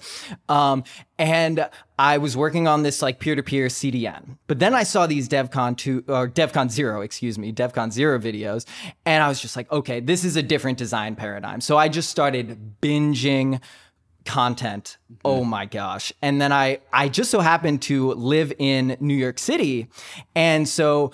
Um, 0.49 0.85
and 1.19 1.69
I 1.99 2.19
was 2.19 2.37
working 2.37 2.67
on 2.67 2.83
this 2.83 3.03
like 3.03 3.21
peer 3.21 3.35
to 3.35 3.43
peer 3.43 3.67
CDN. 3.67 4.39
But 4.47 4.59
then 4.59 4.75
I 4.75 4.85
saw 4.85 5.07
these 5.07 5.29
DevCon 5.29 5.77
two 5.77 6.03
or 6.09 6.29
DevCon 6.29 6.71
zero, 6.71 7.03
excuse 7.03 7.39
me, 7.39 7.53
DevCon 7.53 7.93
zero 7.93 8.19
videos, 8.19 8.65
and 9.05 9.23
I 9.23 9.29
was 9.29 9.41
just 9.41 9.55
like, 9.55 9.71
okay, 9.71 10.01
this 10.01 10.25
is 10.25 10.37
a 10.37 10.43
different 10.43 10.79
design 10.79 11.15
paradigm. 11.15 11.61
So 11.61 11.77
I 11.77 11.89
just 11.89 12.09
started 12.09 12.81
binging 12.81 13.61
content. 14.27 14.99
Mm-hmm. 15.11 15.21
Oh 15.25 15.45
my 15.45 15.65
gosh. 15.65 16.13
And 16.21 16.41
then 16.41 16.53
I 16.53 16.81
I 16.93 17.09
just 17.09 17.31
so 17.31 17.41
happened 17.41 17.83
to 17.83 18.13
live 18.13 18.53
in 18.59 18.97
New 19.01 19.15
York 19.15 19.39
City. 19.39 19.89
And 20.35 20.69
so 20.69 21.13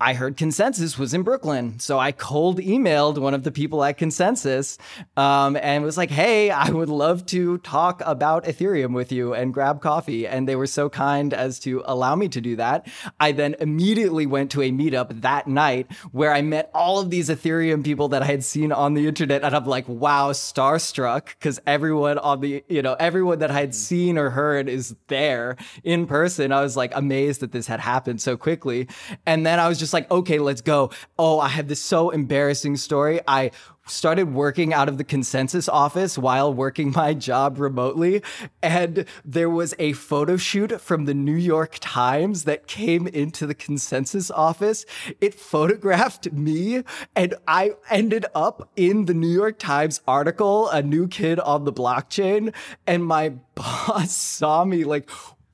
I 0.00 0.14
heard 0.14 0.36
ConsenSys 0.36 0.96
was 0.96 1.12
in 1.12 1.22
Brooklyn. 1.22 1.80
So 1.80 1.98
I 1.98 2.12
cold 2.12 2.60
emailed 2.60 3.18
one 3.18 3.34
of 3.34 3.42
the 3.42 3.50
people 3.50 3.82
at 3.82 3.98
ConsenSys 3.98 4.78
um, 5.16 5.56
and 5.56 5.82
was 5.82 5.96
like, 5.96 6.10
hey, 6.10 6.52
I 6.52 6.70
would 6.70 6.88
love 6.88 7.26
to 7.26 7.58
talk 7.58 8.00
about 8.06 8.44
Ethereum 8.44 8.94
with 8.94 9.10
you 9.10 9.34
and 9.34 9.52
grab 9.52 9.80
coffee. 9.80 10.24
And 10.24 10.48
they 10.48 10.54
were 10.54 10.68
so 10.68 10.88
kind 10.88 11.34
as 11.34 11.58
to 11.60 11.82
allow 11.84 12.14
me 12.14 12.28
to 12.28 12.40
do 12.40 12.54
that. 12.56 12.86
I 13.18 13.32
then 13.32 13.56
immediately 13.58 14.24
went 14.24 14.52
to 14.52 14.62
a 14.62 14.70
meetup 14.70 15.20
that 15.22 15.48
night 15.48 15.90
where 16.12 16.32
I 16.32 16.42
met 16.42 16.70
all 16.74 17.00
of 17.00 17.10
these 17.10 17.28
Ethereum 17.28 17.84
people 17.84 18.08
that 18.10 18.22
I 18.22 18.26
had 18.26 18.44
seen 18.44 18.70
on 18.70 18.94
the 18.94 19.08
internet. 19.08 19.42
And 19.42 19.52
I'm 19.52 19.64
like, 19.64 19.88
wow, 19.88 20.30
starstruck 20.30 21.26
because 21.26 21.58
everyone 21.66 22.18
on 22.18 22.40
the, 22.40 22.62
you 22.68 22.82
know, 22.82 22.94
everyone 23.00 23.40
that 23.40 23.50
I 23.50 23.54
had 23.54 23.74
seen 23.74 24.16
or 24.16 24.30
heard 24.30 24.68
is 24.68 24.94
there 25.08 25.56
in 25.82 26.06
person. 26.06 26.52
I 26.52 26.60
was 26.60 26.76
like 26.76 26.92
amazed 26.94 27.40
that 27.40 27.50
this 27.50 27.66
had 27.66 27.80
happened 27.80 28.20
so 28.20 28.36
quickly. 28.36 28.86
And 29.26 29.44
then 29.44 29.58
I 29.58 29.66
was 29.66 29.80
just 29.80 29.87
like, 29.92 30.10
okay, 30.10 30.38
let's 30.38 30.60
go. 30.60 30.90
Oh, 31.18 31.38
I 31.38 31.48
have 31.48 31.68
this 31.68 31.80
so 31.80 32.10
embarrassing 32.10 32.76
story. 32.76 33.20
I 33.26 33.50
started 33.90 34.34
working 34.34 34.72
out 34.72 34.88
of 34.88 34.98
the 34.98 35.04
ConsenSys 35.04 35.68
office 35.68 36.18
while 36.18 36.52
working 36.52 36.92
my 36.92 37.14
job 37.14 37.58
remotely. 37.58 38.22
And 38.62 39.04
there 39.24 39.50
was 39.50 39.74
a 39.78 39.92
photo 39.94 40.36
shoot 40.36 40.80
from 40.80 41.06
the 41.06 41.14
New 41.14 41.36
York 41.36 41.78
Times 41.80 42.44
that 42.44 42.66
came 42.66 43.06
into 43.06 43.46
the 43.46 43.54
ConsenSys 43.54 44.30
office. 44.34 44.84
It 45.20 45.34
photographed 45.34 46.32
me, 46.32 46.82
and 47.16 47.34
I 47.46 47.72
ended 47.90 48.26
up 48.34 48.70
in 48.76 49.06
the 49.06 49.14
New 49.14 49.28
York 49.32 49.58
Times 49.58 50.00
article, 50.06 50.68
A 50.68 50.82
New 50.82 51.08
Kid 51.08 51.40
on 51.40 51.64
the 51.64 51.72
Blockchain. 51.72 52.54
And 52.86 53.04
my 53.04 53.30
boss 53.54 54.12
saw 54.12 54.64
me 54.64 54.84
like, 54.84 55.08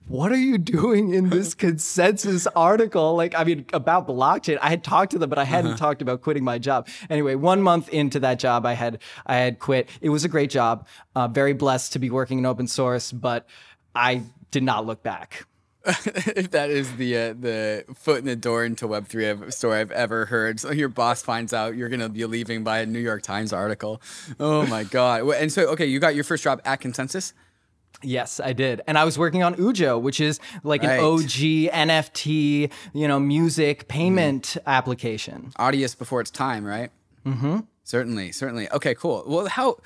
what 0.07 0.33
are 0.33 0.39
you 0.39 0.59
doing 0.59 1.15
in 1.15 1.31
this 1.31 1.55
ConsenSys 1.55 2.47
article? 2.55 3.17
Like, 3.17 3.35
I 3.35 3.45
mean, 3.45 3.65
about 3.73 4.07
blockchain. 4.07 4.59
I 4.61 4.69
had 4.69 4.85
talked 4.85 5.13
to 5.13 5.19
them, 5.19 5.31
but 5.31 5.39
I 5.39 5.45
hadn't 5.45 5.73
uh-huh. 5.73 5.79
talked 5.79 6.03
about 6.03 6.21
quitting 6.21 6.45
my 6.45 6.59
job. 6.59 6.89
Anyway, 7.09 7.35
one 7.35 7.63
month 7.63 7.89
into 7.89 8.21
that 8.21 8.39
job, 8.39 8.67
I 8.67 8.75
had 8.75 9.01
I 9.27 9.37
had 9.37 9.59
quit. 9.59 9.89
It 10.01 10.11
was 10.11 10.25
a 10.25 10.29
great 10.29 10.51
job. 10.51 10.87
Uh, 11.15 11.29
very 11.29 11.55
blessed 11.55 11.95
to 11.95 11.99
be 11.99 12.11
working 12.11 12.39
in 12.39 12.47
open 12.47 12.67
source, 12.67 13.13
but 13.13 13.49
I 13.95 14.23
did 14.51 14.63
not 14.63 14.87
look 14.87 15.03
back. 15.03 15.47
if 15.87 16.51
that 16.53 16.71
is 16.71 16.97
the 16.97 17.17
uh, 17.17 17.35
the 17.39 17.85
foot 17.95 18.19
in 18.19 18.25
the 18.25 18.37
door 18.37 18.65
into 18.65 18.87
Web 18.87 19.07
three 19.07 19.35
story 19.51 19.81
I've 19.81 19.91
ever 19.91 20.27
heard. 20.27 20.61
So 20.61 20.71
your 20.71 20.89
boss 20.89 21.23
finds 21.23 21.53
out 21.53 21.77
you're 21.77 21.91
gonna 21.91 22.09
be 22.09 22.25
leaving 22.25 22.65
by 22.65 22.79
a 22.81 22.87
New 22.87 23.01
York 23.01 23.23
Times 23.23 23.53
article. 23.53 24.01
Oh 24.41 24.67
my 24.67 24.85
god! 24.85 25.29
And 25.35 25.53
so 25.53 25.69
okay, 25.69 25.87
you 25.87 25.99
got 25.99 26.15
your 26.15 26.25
first 26.25 26.43
job 26.43 26.63
at 26.65 26.81
ConsenSys. 26.81 27.35
Yes, 28.05 28.41
I 28.41 28.53
did. 28.53 28.81
And 28.87 28.99
I 28.99 29.05
was 29.05 29.19
working 29.19 29.43
on 29.43 29.55
Ujo, 29.57 30.01
which 30.01 30.21
is 30.21 30.41
like 30.63 30.83
right. 30.83 30.99
an 30.99 31.05
OG 31.05 31.73
NFT, 31.73 32.71
you 32.93 33.09
know, 33.09 33.19
music 33.19 33.89
payment 33.89 34.43
mm. 34.43 34.61
application. 34.67 35.53
Audius 35.59 35.97
before 35.97 36.21
its 36.21 36.31
time, 36.31 36.65
right? 36.65 36.91
Mm-hmm. 37.25 37.61
Certainly, 37.85 38.33
certainly. 38.33 38.71
Okay, 38.71 38.95
cool. 38.95 39.25
Well, 39.27 39.47
how 39.47 39.79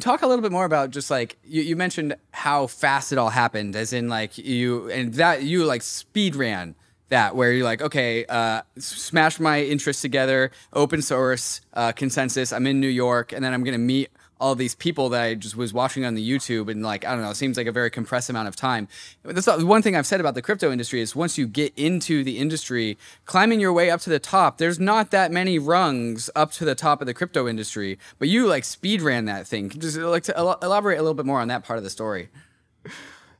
talk 0.00 0.22
a 0.22 0.26
little 0.26 0.42
bit 0.42 0.52
more 0.52 0.64
about 0.64 0.90
just 0.90 1.10
like 1.10 1.36
you, 1.44 1.62
you 1.62 1.76
mentioned 1.76 2.16
how 2.32 2.66
fast 2.66 3.12
it 3.12 3.18
all 3.18 3.30
happened, 3.30 3.76
as 3.76 3.92
in 3.92 4.08
like 4.08 4.36
you 4.38 4.90
and 4.90 5.14
that 5.14 5.42
you 5.42 5.64
like 5.64 5.82
speed 5.82 6.34
ran 6.34 6.74
that 7.08 7.36
where 7.36 7.52
you're 7.52 7.64
like 7.64 7.80
okay 7.80 8.24
uh, 8.26 8.62
smash 8.78 9.38
my 9.38 9.62
interests 9.62 10.02
together 10.02 10.50
open 10.72 11.02
source 11.02 11.60
uh, 11.74 11.92
ConsenSys 11.92 12.52
i'm 12.54 12.66
in 12.66 12.80
new 12.80 12.88
york 12.88 13.32
and 13.32 13.44
then 13.44 13.52
i'm 13.52 13.62
going 13.62 13.72
to 13.72 13.78
meet 13.78 14.10
all 14.38 14.54
these 14.54 14.74
people 14.74 15.08
that 15.10 15.22
I 15.22 15.34
just 15.34 15.56
was 15.56 15.72
watching 15.72 16.04
on 16.04 16.14
the 16.14 16.30
YouTube 16.30 16.70
and 16.70 16.82
like 16.82 17.04
I 17.04 17.12
don't 17.12 17.22
know, 17.22 17.30
it 17.30 17.36
seems 17.36 17.56
like 17.56 17.66
a 17.66 17.72
very 17.72 17.90
compressed 17.90 18.28
amount 18.28 18.48
of 18.48 18.56
time. 18.56 18.88
That's 19.22 19.46
one 19.46 19.82
thing 19.82 19.96
I've 19.96 20.06
said 20.06 20.20
about 20.20 20.34
the 20.34 20.42
crypto 20.42 20.70
industry 20.70 21.00
is 21.00 21.16
once 21.16 21.38
you 21.38 21.46
get 21.46 21.72
into 21.76 22.22
the 22.22 22.38
industry, 22.38 22.98
climbing 23.24 23.60
your 23.60 23.72
way 23.72 23.90
up 23.90 24.00
to 24.02 24.10
the 24.10 24.18
top, 24.18 24.58
there's 24.58 24.78
not 24.78 25.10
that 25.10 25.32
many 25.32 25.58
rungs 25.58 26.28
up 26.36 26.52
to 26.52 26.64
the 26.64 26.74
top 26.74 27.00
of 27.00 27.06
the 27.06 27.14
crypto 27.14 27.48
industry. 27.48 27.98
But 28.18 28.28
you 28.28 28.46
like 28.46 28.64
speed 28.64 29.00
ran 29.02 29.24
that 29.24 29.46
thing. 29.46 29.70
Just 29.70 29.96
like 29.96 30.24
to 30.24 30.56
elaborate 30.62 30.98
a 30.98 31.02
little 31.02 31.14
bit 31.14 31.26
more 31.26 31.40
on 31.40 31.48
that 31.48 31.64
part 31.64 31.78
of 31.78 31.84
the 31.84 31.90
story. 31.90 32.28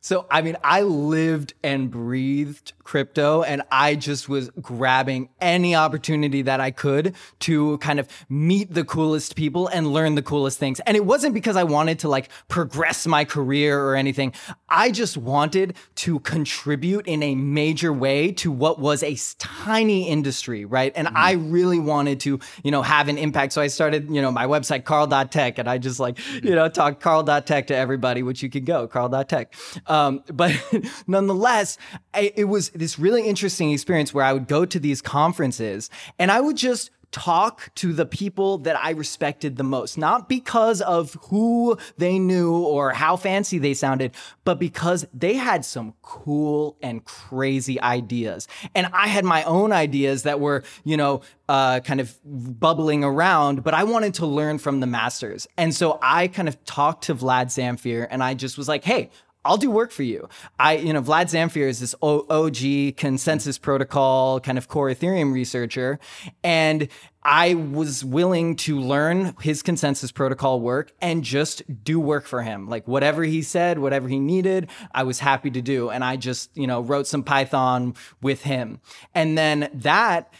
So, 0.07 0.25
I 0.31 0.41
mean, 0.41 0.57
I 0.63 0.83
lived 0.83 1.55
and 1.65 1.91
breathed 1.91 2.75
crypto 2.85 3.43
and 3.43 3.63
I 3.73 3.97
just 3.97 4.29
was 4.29 4.51
grabbing 4.63 5.31
any 5.41 5.75
opportunity 5.75 6.43
that 6.43 6.61
I 6.61 6.71
could 6.71 7.17
to 7.41 7.79
kind 7.79 7.99
of 7.99 8.07
meet 8.29 8.73
the 8.73 8.85
coolest 8.85 9.35
people 9.35 9.67
and 9.67 9.93
learn 9.93 10.15
the 10.15 10.23
coolest 10.23 10.61
things. 10.61 10.79
And 10.79 10.97
it 10.97 11.05
wasn't 11.05 11.35
because 11.35 11.57
I 11.57 11.65
wanted 11.65 11.99
to 11.99 12.09
like 12.09 12.29
progress 12.47 13.05
my 13.09 13.25
career 13.25 13.83
or 13.83 13.97
anything. 13.97 14.33
I 14.69 14.91
just 14.91 15.17
wanted 15.17 15.77
to 15.97 16.19
contribute 16.21 17.07
in 17.07 17.23
a 17.23 17.35
major 17.35 17.93
way 17.93 18.33
to 18.33 18.51
what 18.51 18.79
was 18.79 19.03
a 19.03 19.17
tiny 19.39 20.09
industry, 20.09 20.65
right? 20.65 20.93
And 20.97 21.09
mm-hmm. 21.09 21.17
I 21.17 21.33
really 21.33 21.79
wanted 21.79 22.21
to, 22.21 22.41
you 22.65 22.71
know, 22.71 22.83
have 22.83 23.09
an 23.09 23.19
impact. 23.19 23.53
So 23.53 23.63
I 23.63 23.69
started, 23.69 24.11
you 24.11 24.21
know, 24.21 24.31
my 24.31 24.47
website, 24.47 24.85
karl.tech, 24.85 25.59
and 25.59 25.69
I 25.69 25.79
just 25.79 26.01
like, 26.01 26.19
you 26.43 26.55
know, 26.55 26.69
talk 26.69 27.01
karl.tech 27.01 27.69
to 27.69 27.77
everybody, 27.77 28.23
which 28.23 28.43
you 28.43 28.51
can 28.51 28.65
go, 28.65 28.87
karl.tech. 28.87 29.55
Um, 29.87 30.25
but 30.33 30.53
nonetheless, 31.07 31.79
I, 32.13 32.33
it 32.35 32.45
was 32.45 32.71
this 32.71 32.99
really 32.99 33.23
interesting 33.23 33.71
experience 33.71 34.13
where 34.13 34.25
I 34.25 34.33
would 34.33 34.49
go 34.49 34.65
to 34.65 34.79
these 34.81 35.01
conferences 35.01 35.91
and 36.19 36.33
I 36.33 36.41
would 36.41 36.57
just 36.57 36.91
talk 37.13 37.75
to 37.77 37.93
the 37.93 38.07
people 38.07 38.59
that 38.59 38.77
I 38.77 38.91
respected 38.91 39.57
the 39.57 39.65
most, 39.65 39.97
not 39.97 40.29
because 40.29 40.81
of 40.83 41.17
who 41.29 41.79
they 41.97 42.19
knew 42.19 42.57
or 42.57 42.91
how 42.91 43.17
fancy 43.17 43.59
they 43.59 43.75
sounded, 43.75 44.13
but 44.45 44.59
because 44.59 45.07
they 45.15 45.35
had 45.35 45.65
some 45.65 45.95
cool 46.03 46.77
and 46.83 47.05
crazy 47.05 47.81
ideas. 47.81 48.49
And 48.75 48.89
I 48.93 49.09
had 49.09 49.25
my 49.25 49.43
own 49.45 49.73
ideas 49.73 50.25
that 50.25 50.41
were, 50.41 50.63
you 50.85 50.97
know, 50.97 51.23
uh, 51.49 51.81
kind 51.81 52.01
of 52.01 52.19
bubbling 52.25 53.05
around, 53.05 53.63
but 53.63 53.73
I 53.73 53.85
wanted 53.85 54.15
to 54.15 54.27
learn 54.27 54.59
from 54.59 54.81
the 54.81 54.87
masters. 54.87 55.47
And 55.57 55.75
so 55.75 55.99
I 56.03 56.29
kind 56.29 56.49
of 56.49 56.63
talked 56.65 57.05
to 57.05 57.15
Vlad 57.15 57.47
Zamfir 57.47 58.07
and 58.11 58.23
I 58.23 58.35
just 58.35 58.59
was 58.59 58.69
like, 58.69 58.85
hey, 58.85 59.11
I'll 59.47 59.57
do 59.57 59.71
work 59.71 59.91
for 59.91 60.03
you. 60.03 60.29
I, 60.59 60.76
you 60.76 60.93
know, 60.93 61.03
Vlad 61.03 61.26
Zamfir 61.26 61.69
is 61.69 61.81
this 61.81 61.95
OG 62.03 62.97
consensus 62.97 63.59
protocol 63.59 64.41
kind 64.41 64.59
of 64.59 64.69
core 64.69 64.88
Ethereum 64.88 65.33
researcher. 65.33 65.99
And 66.43 66.88
I 67.23 67.55
was 67.55 68.05
willing 68.05 68.55
to 68.57 68.79
learn 68.79 69.35
his 69.41 69.61
consensus 69.61 70.12
protocol 70.12 70.61
work 70.61 70.93
and 71.00 71.25
just 71.25 71.62
do 71.83 71.99
work 71.99 72.25
for 72.25 72.43
him. 72.43 72.69
Like 72.69 72.87
whatever 72.87 73.25
he 73.25 73.43
said, 73.43 73.81
whatever 73.81 74.07
he 74.07 74.21
needed, 74.21 74.71
I 74.93 75.03
was 75.03 75.19
happy 75.19 75.50
to 75.50 75.61
do. 75.61 75.91
And 75.91 76.05
I 76.05 76.17
just, 76.17 76.57
you 76.57 76.69
know, 76.69 76.83
wrote 76.83 77.09
some 77.09 77.25
Python 77.25 77.95
with 78.23 78.43
him. 78.43 78.81
And 79.12 79.37
then 79.37 79.69
that 79.75 80.33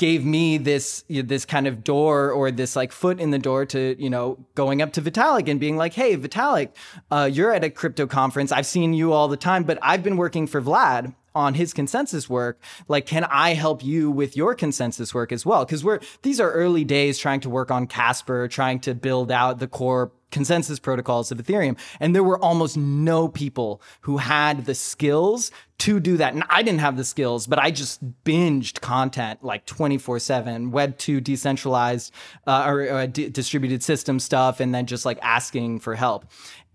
gave 0.00 0.24
me 0.24 0.56
this 0.56 1.04
this 1.08 1.44
kind 1.44 1.66
of 1.66 1.84
door 1.84 2.32
or 2.32 2.50
this 2.50 2.74
like 2.74 2.90
foot 2.90 3.20
in 3.20 3.32
the 3.32 3.38
door 3.38 3.66
to 3.66 3.94
you 4.02 4.08
know 4.08 4.38
going 4.54 4.80
up 4.80 4.94
to 4.94 5.02
Vitalik 5.02 5.46
and 5.46 5.60
being 5.60 5.76
like, 5.76 5.92
hey 5.92 6.16
Vitalik, 6.16 6.70
uh, 7.10 7.28
you're 7.30 7.52
at 7.52 7.62
a 7.62 7.68
crypto 7.68 8.06
conference. 8.06 8.50
I've 8.50 8.64
seen 8.64 8.94
you 8.94 9.12
all 9.12 9.28
the 9.28 9.36
time, 9.36 9.62
but 9.62 9.78
I've 9.82 10.02
been 10.02 10.16
working 10.16 10.46
for 10.46 10.62
Vlad 10.62 11.14
on 11.32 11.54
his 11.54 11.72
consensus 11.72 12.28
work 12.28 12.60
like 12.88 13.06
can 13.06 13.22
i 13.22 13.54
help 13.54 13.84
you 13.84 14.10
with 14.10 14.36
your 14.36 14.52
consensus 14.52 15.14
work 15.14 15.30
as 15.30 15.46
well 15.46 15.64
because 15.64 15.84
we're 15.84 16.00
these 16.22 16.40
are 16.40 16.50
early 16.50 16.82
days 16.82 17.20
trying 17.20 17.38
to 17.38 17.48
work 17.48 17.70
on 17.70 17.86
casper 17.86 18.48
trying 18.48 18.80
to 18.80 18.96
build 18.96 19.30
out 19.30 19.60
the 19.60 19.68
core 19.68 20.10
consensus 20.30 20.78
protocols 20.78 21.30
of 21.32 21.38
Ethereum. 21.38 21.78
And 21.98 22.14
there 22.14 22.24
were 22.24 22.38
almost 22.38 22.76
no 22.76 23.28
people 23.28 23.82
who 24.02 24.18
had 24.18 24.66
the 24.66 24.74
skills 24.74 25.50
to 25.78 25.98
do 25.98 26.16
that. 26.18 26.34
And 26.34 26.44
I 26.50 26.62
didn't 26.62 26.80
have 26.80 26.96
the 26.96 27.04
skills, 27.04 27.46
but 27.46 27.58
I 27.58 27.70
just 27.70 28.24
binged 28.24 28.80
content 28.80 29.42
like 29.42 29.66
24 29.66 30.18
7, 30.18 30.70
Web 30.70 30.98
2 30.98 31.20
decentralized 31.20 32.12
uh, 32.46 32.64
or, 32.66 32.82
or 32.82 33.06
d- 33.06 33.28
distributed 33.28 33.82
system 33.82 34.20
stuff, 34.20 34.60
and 34.60 34.74
then 34.74 34.86
just 34.86 35.04
like 35.04 35.18
asking 35.22 35.80
for 35.80 35.94
help. 35.94 36.26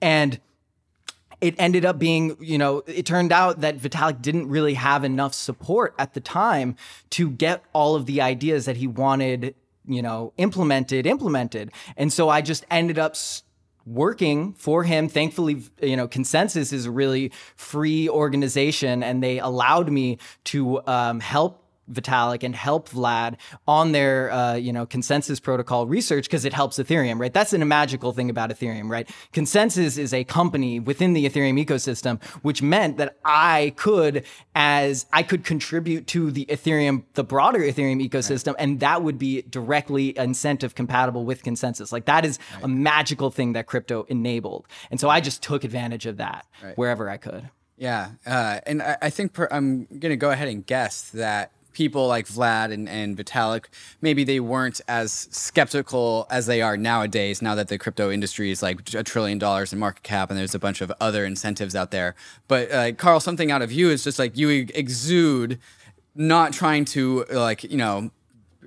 And 0.01 0.39
it 1.41 1.53
ended 1.59 1.85
up 1.85 2.00
being, 2.00 2.38
you 2.39 2.57
know, 2.57 2.81
it 2.88 3.05
turned 3.05 3.31
out 3.31 3.62
that 3.62 3.77
Vitalik 3.77 4.21
didn't 4.21 4.50
really 4.50 4.74
have 4.74 5.03
enough 5.03 5.33
support 5.33 5.93
at 6.00 6.13
the 6.13 6.21
time 6.21 6.75
to 7.12 7.29
get 7.29 7.63
all 7.74 7.95
of 7.95 8.05
the 8.05 8.21
ideas 8.21 8.65
that 8.65 8.77
he 8.77 8.88
wanted 8.88 9.53
you 9.88 10.01
know 10.01 10.33
implemented 10.38 11.05
implemented 11.05 11.71
and 11.95 12.12
so 12.12 12.27
i 12.27 12.41
just 12.41 12.65
ended 12.71 12.97
up 12.97 13.15
working 13.86 14.54
for 14.54 14.84
him. 14.84 15.08
Thankfully, 15.08 15.63
you 15.82 15.96
know, 15.96 16.08
ConsenSys 16.08 16.74
is 16.74 16.86
a 16.86 16.92
really 16.92 17.32
free 17.56 18.10
organization, 18.10 19.04
and 19.04 19.22
they 19.22 19.39
allowed 19.39 19.92
me 19.92 20.18
to 20.46 20.86
um, 20.88 21.20
help 21.20 21.64
Vitalik 21.92 22.44
and 22.44 22.56
help 22.56 22.89
Vlad 22.89 23.36
on 23.68 23.92
their 23.92 24.32
uh, 24.32 24.56
you 24.56 24.74
know 24.74 24.86
consensus 24.86 25.39
protocol 25.39 25.88
research 25.88 26.25
because 26.25 26.46
it 26.46 26.54
helps 26.54 26.77
Ethereum, 26.77 27.20
right? 27.20 27.34
That's 27.34 27.54
a 27.54 27.65
magical 27.65 28.13
thing 28.13 28.30
about 28.30 28.50
Ethereum, 28.50 28.89
right? 28.89 29.10
ConsenSys 29.34 29.98
is 29.98 30.13
a 30.13 30.24
company 30.24 30.80
within 30.80 31.13
the 31.13 31.27
Ethereum 31.27 31.63
ecosystem, 31.63 32.24
which 32.42 32.62
meant 32.62 32.98
that 32.98 33.18
I 33.24 33.74
could 33.75 34.25
as 34.54 35.06
I 35.13 35.24
could 35.24 35.44
contribute 35.44 36.08
to 36.08 36.32
the 36.32 36.46
Ethereum, 36.46 37.04
the 37.13 37.24
broader 37.24 37.60
Ethereum 37.60 38.08
ecosystem, 38.08 38.48
right. 38.48 38.56
and 38.60 38.80
that 38.80 39.04
would 39.04 39.18
be 39.18 39.44
directly 39.44 40.18
incentive 40.18 40.75
compatible 40.75 41.25
with 41.25 41.44
ConsenSys. 41.44 41.92
Like 41.92 42.06
that 42.06 42.25
is 42.25 42.39
right. 42.56 42.63
a 42.63 42.68
magical 42.68 43.32
thing 43.32 43.54
that 43.54 43.68
crypto 43.68 44.04
enabled, 44.10 44.68
and 44.92 45.00
so 45.00 45.10
I 45.10 45.22
just 45.22 45.42
took 45.42 45.63
advantage 45.63 46.06
of 46.06 46.18
that 46.18 46.46
right. 46.63 46.77
wherever 46.77 47.10
I 47.10 47.18
could. 47.18 47.50
Yeah, 47.77 48.12
uh, 48.25 48.62
and 48.65 48.82
I, 48.82 48.98
I 49.01 49.10
think 49.10 49.34
per, 49.34 49.48
I'm 49.51 49.86
going 49.86 50.12
to 50.12 50.15
go 50.15 50.32
ahead 50.32 50.48
and 50.48 50.65
guess 50.65 51.10
that 51.12 51.51
people 51.75 52.08
like 52.08 52.25
Vlad 52.25 52.72
and, 52.74 52.89
and 52.89 53.15
Vitalik, 53.15 53.65
maybe 54.01 54.24
they 54.24 54.39
weren't 54.39 54.82
as 54.88 55.27
skeptical 55.29 56.25
as 56.32 56.48
they 56.48 56.62
are 56.62 56.77
nowadays, 56.77 57.41
now 57.41 57.53
that 57.53 57.67
the 57.67 57.77
crypto 57.77 58.10
industry 58.10 58.50
is 58.50 58.63
like 58.63 58.94
a 58.96 59.03
trillion 59.03 59.38
dollars 59.38 59.72
in 59.72 59.77
market 59.77 60.01
cap 60.01 60.32
and 60.32 60.39
there's 60.39 60.55
a 60.55 60.60
bunch 60.60 60.82
of 60.82 60.91
other 61.00 61.25
incentives 61.25 61.75
out 61.75 61.91
there. 61.91 62.15
But 62.48 62.72
uh, 62.72 62.91
Karl, 62.94 63.20
something 63.20 63.51
out 63.51 63.62
of 63.62 63.72
you 63.72 63.91
is 63.91 64.03
just 64.03 64.17
like 64.17 64.36
you 64.36 64.50
exude 64.50 65.60
not 66.15 66.53
trying 66.53 66.86
to 66.86 67.25
like, 67.29 67.63
you 67.63 67.77
know, 67.77 68.10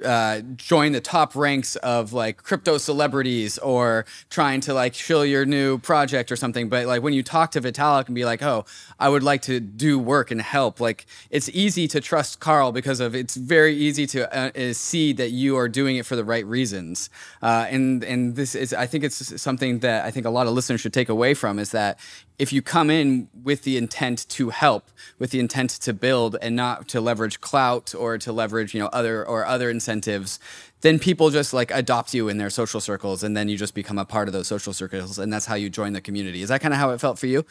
uh, 0.05 0.41
join 0.57 0.93
the 0.93 1.01
top 1.01 1.35
ranks 1.35 1.77
of 1.77 2.13
like 2.13 2.43
crypto 2.43 2.79
celebrities 2.79 3.59
or 3.59 4.05
trying 4.31 4.61
to 4.63 4.75
like 4.75 4.95
show 4.95 5.23
your 5.23 5.45
new 5.45 5.79
project 5.79 6.31
or 6.33 6.37
something. 6.37 6.69
But 6.69 6.87
like 6.87 7.03
when 7.03 7.13
you 7.13 7.23
talk 7.23 7.51
to 7.53 7.61
Vitalik 7.61 8.07
and 8.07 8.15
be 8.15 8.25
like, 8.25 8.43
oh, 8.43 8.65
I 8.99 9.09
would 9.09 9.23
like 9.23 9.43
to 9.43 9.61
do 9.61 9.99
work 9.99 10.31
and 10.31 10.41
help, 10.41 10.81
like 10.81 11.07
it's 11.31 11.49
easy 11.51 11.89
to 11.89 12.01
trust 12.01 12.41
Karl 12.41 12.73
because 12.73 13.01
of 13.01 13.15
it's 13.15 13.37
very 13.37 13.75
easy 13.75 14.07
to 14.09 14.37
uh, 14.37 14.51
uh 14.51 14.73
see 14.73 15.13
that 15.15 15.31
you 15.31 15.57
are 15.57 15.69
doing 15.69 15.97
it 15.97 16.07
for 16.07 16.17
the 16.17 16.25
right 16.25 16.47
reasons. 16.47 17.11
Uh, 17.43 17.67
and 17.69 18.05
and 18.05 18.37
this 18.37 18.55
is 18.55 18.73
I 18.73 18.87
think 18.87 19.05
it's 19.05 19.41
something 19.41 19.81
that 19.81 20.05
I 20.05 20.11
think 20.11 20.27
a 20.27 20.31
lot 20.31 20.47
of 20.47 20.53
listeners 20.53 20.81
should 20.81 20.95
take 20.95 21.09
away 21.09 21.35
from 21.35 21.59
is 21.59 21.71
that 21.73 21.99
if 22.39 22.53
you 22.53 22.63
come 22.63 22.89
in 22.89 23.29
with 23.43 23.63
the 23.65 23.77
intent 23.77 24.29
to 24.31 24.51
help, 24.51 24.91
with 25.19 25.31
the 25.31 25.41
intent 25.41 25.71
to 25.71 25.93
build 25.93 26.37
and 26.41 26.55
not 26.55 26.87
to 26.89 27.01
leverage 27.01 27.41
clout 27.41 27.95
or 27.95 28.17
to 28.19 28.33
leverage, 28.33 28.75
you 28.75 28.81
know, 28.81 28.87
other 28.93 29.27
or 29.27 29.45
other 29.45 29.69
incentives, 29.71 30.39
then 30.83 30.99
people 30.99 31.31
just 31.31 31.53
like 31.53 31.71
adopt 31.73 32.15
you 32.15 32.29
in 32.29 32.39
their 32.39 32.51
social 32.51 32.81
circles 32.81 33.25
and 33.25 33.37
then 33.37 33.49
you 33.49 33.57
just 33.57 33.75
become 33.75 33.99
a 33.99 34.05
part 34.05 34.29
of 34.29 34.33
those 34.33 34.47
social 34.47 34.73
circles 34.73 35.19
and 35.19 35.33
that's 35.33 35.47
how 35.47 35.57
you 35.57 35.69
join 35.69 35.93
the 35.93 36.01
community. 36.01 36.43
Is 36.43 36.49
that 36.49 36.61
kind 36.61 36.73
of 36.73 36.79
how 36.79 36.91
it 36.91 37.01
felt 37.01 37.19
for 37.19 37.27
you? 37.27 37.45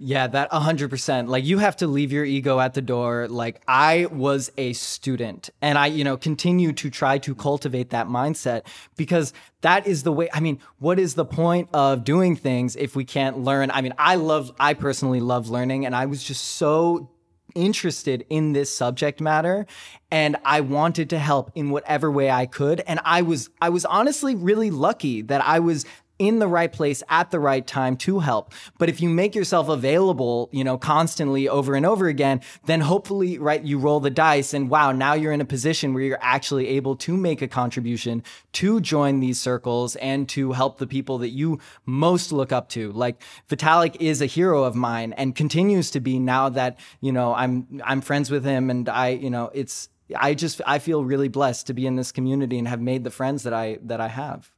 Yeah, 0.00 0.28
that 0.28 0.50
100%. 0.52 1.28
Like 1.28 1.44
you 1.44 1.58
have 1.58 1.76
to 1.78 1.88
leave 1.88 2.12
your 2.12 2.24
ego 2.24 2.60
at 2.60 2.74
the 2.74 2.80
door. 2.80 3.26
Like 3.26 3.60
I 3.66 4.06
was 4.12 4.50
a 4.56 4.72
student 4.74 5.50
and 5.60 5.76
I, 5.76 5.86
you 5.86 6.04
know, 6.04 6.16
continue 6.16 6.72
to 6.74 6.88
try 6.88 7.18
to 7.18 7.34
cultivate 7.34 7.90
that 7.90 8.06
mindset 8.06 8.62
because 8.96 9.32
that 9.62 9.88
is 9.88 10.04
the 10.04 10.12
way. 10.12 10.28
I 10.32 10.38
mean, 10.38 10.60
what 10.78 11.00
is 11.00 11.14
the 11.14 11.24
point 11.24 11.68
of 11.74 12.04
doing 12.04 12.36
things 12.36 12.76
if 12.76 12.94
we 12.94 13.04
can't 13.04 13.38
learn? 13.38 13.72
I 13.72 13.80
mean, 13.80 13.94
I 13.98 14.14
love, 14.14 14.52
I 14.60 14.74
personally 14.74 15.20
love 15.20 15.48
learning 15.48 15.84
and 15.84 15.96
I 15.96 16.06
was 16.06 16.22
just 16.22 16.44
so 16.44 17.10
interested 17.56 18.24
in 18.30 18.52
this 18.52 18.72
subject 18.72 19.20
matter 19.20 19.66
and 20.12 20.36
I 20.44 20.60
wanted 20.60 21.10
to 21.10 21.18
help 21.18 21.50
in 21.56 21.70
whatever 21.70 22.08
way 22.08 22.30
I 22.30 22.46
could 22.46 22.80
and 22.86 23.00
I 23.04 23.22
was 23.22 23.48
I 23.60 23.70
was 23.70 23.84
honestly 23.86 24.34
really 24.34 24.70
lucky 24.70 25.22
that 25.22 25.42
I 25.44 25.58
was 25.58 25.86
in 26.18 26.38
the 26.38 26.48
right 26.48 26.72
place 26.72 27.02
at 27.08 27.30
the 27.30 27.40
right 27.40 27.66
time 27.66 27.96
to 27.96 28.18
help. 28.18 28.52
But 28.78 28.88
if 28.88 29.00
you 29.00 29.08
make 29.08 29.34
yourself 29.34 29.68
available, 29.68 30.48
you 30.52 30.64
know, 30.64 30.76
constantly 30.76 31.48
over 31.48 31.74
and 31.74 31.86
over 31.86 32.08
again, 32.08 32.40
then 32.66 32.80
hopefully, 32.80 33.38
right, 33.38 33.62
you 33.62 33.78
roll 33.78 34.00
the 34.00 34.10
dice 34.10 34.52
and 34.52 34.68
wow, 34.68 34.92
now 34.92 35.14
you're 35.14 35.32
in 35.32 35.40
a 35.40 35.46
position 35.46 35.94
where 35.94 36.02
you're 36.02 36.18
actually 36.20 36.68
able 36.68 36.96
to 36.96 37.16
make 37.16 37.40
a 37.42 37.48
contribution 37.48 38.22
to 38.52 38.80
join 38.80 39.20
these 39.20 39.40
circles 39.40 39.96
and 39.96 40.28
to 40.30 40.52
help 40.52 40.78
the 40.78 40.86
people 40.86 41.18
that 41.18 41.30
you 41.30 41.58
most 41.86 42.32
look 42.32 42.52
up 42.52 42.68
to. 42.70 42.92
Like 42.92 43.22
Vitalik 43.48 43.96
is 44.00 44.20
a 44.20 44.26
hero 44.26 44.64
of 44.64 44.74
mine 44.74 45.12
and 45.12 45.34
continues 45.34 45.90
to 45.92 46.00
be 46.00 46.18
now 46.18 46.48
that, 46.48 46.78
you 47.00 47.12
know, 47.12 47.34
I'm 47.34 47.80
I'm 47.84 48.00
friends 48.00 48.30
with 48.30 48.44
him 48.44 48.70
and 48.70 48.88
I, 48.88 49.08
you 49.10 49.30
know, 49.30 49.50
it's 49.54 49.88
I 50.16 50.34
just 50.34 50.60
I 50.66 50.78
feel 50.78 51.04
really 51.04 51.28
blessed 51.28 51.66
to 51.68 51.74
be 51.74 51.86
in 51.86 51.96
this 51.96 52.12
community 52.12 52.58
and 52.58 52.66
have 52.66 52.80
made 52.80 53.04
the 53.04 53.10
friends 53.10 53.42
that 53.44 53.52
I 53.52 53.78
that 53.82 54.00
I 54.00 54.08
have. 54.08 54.52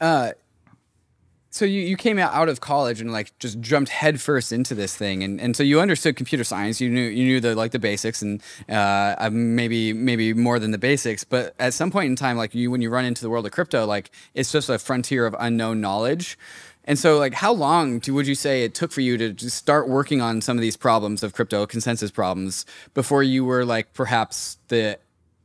Uh 0.00 0.32
so 1.50 1.64
you, 1.64 1.80
you 1.80 1.96
came 1.96 2.18
out 2.18 2.48
of 2.48 2.60
college 2.60 3.00
and 3.00 3.10
like 3.10 3.36
just 3.38 3.60
jumped 3.60 3.90
headfirst 3.90 4.52
into 4.52 4.74
this 4.74 4.94
thing 4.94 5.22
and, 5.22 5.40
and 5.40 5.56
so 5.56 5.62
you 5.62 5.80
understood 5.80 6.16
computer 6.16 6.44
science. 6.44 6.80
You 6.80 6.90
knew 6.90 7.08
you 7.08 7.24
knew 7.24 7.40
the 7.40 7.54
like 7.54 7.72
the 7.72 7.78
basics 7.78 8.22
and 8.22 8.42
uh, 8.68 9.30
maybe 9.32 9.92
maybe 9.92 10.34
more 10.34 10.58
than 10.58 10.70
the 10.70 10.78
basics 10.78 11.24
but 11.24 11.54
at 11.58 11.74
some 11.74 11.90
point 11.90 12.06
in 12.06 12.16
time 12.16 12.36
like 12.36 12.54
you 12.54 12.70
when 12.70 12.82
you 12.82 12.90
run 12.90 13.04
into 13.04 13.22
the 13.22 13.30
world 13.30 13.46
of 13.46 13.52
crypto 13.52 13.86
like 13.86 14.10
it's 14.34 14.52
just 14.52 14.68
a 14.68 14.78
frontier 14.78 15.26
of 15.26 15.34
unknown 15.38 15.80
knowledge. 15.80 16.38
And 16.84 16.98
so 16.98 17.18
like 17.18 17.34
how 17.34 17.52
long 17.52 17.98
do, 17.98 18.14
would 18.14 18.26
you 18.26 18.34
say 18.34 18.64
it 18.64 18.74
took 18.74 18.92
for 18.92 19.00
you 19.00 19.16
to 19.32 19.50
start 19.50 19.88
working 19.88 20.20
on 20.20 20.40
some 20.40 20.56
of 20.56 20.62
these 20.62 20.76
problems 20.76 21.22
of 21.22 21.34
crypto 21.34 21.66
consensus 21.66 22.10
problems 22.10 22.66
before 22.94 23.22
you 23.22 23.44
were 23.44 23.64
like 23.64 23.92
perhaps 23.94 24.58
the 24.68 24.98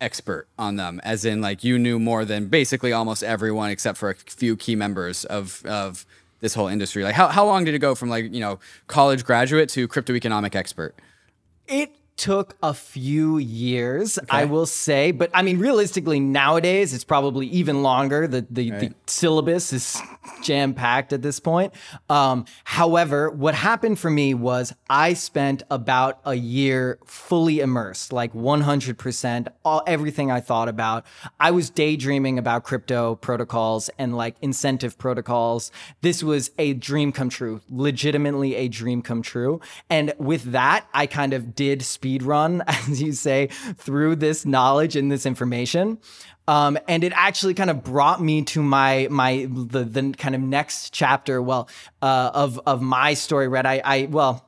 expert 0.04 0.48
on 0.60 0.76
them, 0.76 1.00
as 1.04 1.24
in 1.24 1.42
like 1.42 1.64
you 1.64 1.80
knew 1.80 1.98
more 1.98 2.26
than 2.26 2.48
basically 2.48 2.92
almost 2.92 3.24
everyone 3.24 3.72
except 3.72 3.98
for 3.98 4.10
a 4.10 4.16
few 4.16 4.56
key 4.56 4.76
members 4.76 5.26
of 5.26 5.66
of 5.66 6.06
this 6.42 6.54
whole 6.54 6.68
industry. 6.68 7.04
Like 7.04 7.16
how 7.16 7.30
how 7.30 7.46
long 7.46 7.64
did 7.64 7.74
it 7.74 7.80
go 7.80 7.96
from 7.96 8.10
like 8.10 8.32
you 8.34 8.42
know 8.42 8.60
college 8.88 9.24
graduate 9.24 9.70
to 9.70 9.88
crypto 9.88 10.14
economic 10.14 10.56
expert? 10.56 10.94
It 11.68 11.96
took 12.18 12.56
a 12.62 12.74
few 12.74 13.38
years, 13.38 14.18
okay. 14.18 14.28
I 14.30 14.46
will 14.46 14.66
say. 14.66 15.12
But 15.12 15.32
I 15.34 15.42
mean, 15.42 15.60
realistically, 15.60 16.20
nowadays 16.20 16.94
it's 16.94 17.04
probably 17.04 17.48
even 17.48 17.84
longer. 17.84 18.28
The 18.28 18.46
the, 18.50 18.72
right. 18.72 18.80
the 18.80 18.96
syllabus 19.08 19.74
is 19.74 20.02
jam 20.42 20.74
packed 20.74 21.14
at 21.14 21.22
this 21.22 21.40
point. 21.40 21.74
Um, 22.10 22.46
however, 22.64 23.30
what 23.30 23.56
happened 23.56 24.00
for 24.00 24.10
me 24.10 24.34
was 24.34 24.74
I 24.90 25.14
spent 25.14 25.64
about 25.70 26.20
a 26.26 26.36
year 26.36 27.00
fully 27.06 27.60
immersed, 27.60 28.14
like 28.14 28.34
100%, 28.34 29.48
all 29.66 29.82
everything 29.88 30.32
I 30.32 30.40
thought 30.40 30.70
about. 30.70 31.06
I 31.40 31.52
was 31.52 31.70
daydreaming 31.70 32.38
about 32.38 32.64
crypto 32.64 33.16
protocols 33.16 33.90
and 33.98 34.16
like 34.16 34.36
incentive 34.42 34.98
protocols. 34.98 35.72
This 36.02 36.24
was 36.24 36.52
a 36.58 36.74
dream 36.74 37.12
come 37.12 37.30
true, 37.30 37.62
legitimately 37.70 38.56
a 38.56 38.68
dream 38.68 39.02
come 39.02 39.22
true. 39.22 39.62
And 39.90 40.14
with 40.18 40.52
that, 40.52 40.88
I 40.94 41.08
kind 41.08 41.34
of 41.34 41.56
did 41.56 41.82
speed 42.04 42.22
run, 42.24 42.62
as 42.68 43.02
you 43.02 43.14
say, 43.14 43.48
through 43.78 44.18
this 44.18 44.46
knowledge 44.46 44.98
and 44.98 45.10
this 45.10 45.26
information. 45.26 45.98
Um, 46.50 46.78
and 46.90 47.06
it 47.06 47.14
actually 47.16 47.54
kind 47.54 47.70
of 47.70 47.86
brought 47.86 48.22
me 48.22 48.42
to 48.42 48.62
my 48.62 49.08
my 49.10 49.48
the 49.50 49.86
the 49.86 50.14
kind 50.18 50.36
of 50.36 50.42
next 50.42 50.94
chapter, 50.94 51.42
well, 51.42 51.70
uh, 52.02 52.32
of 52.34 52.60
of 52.66 52.82
my 52.82 53.14
story. 53.14 53.48
Right, 53.48 53.66
I 53.66 53.82
I 53.86 54.06
well 54.12 54.46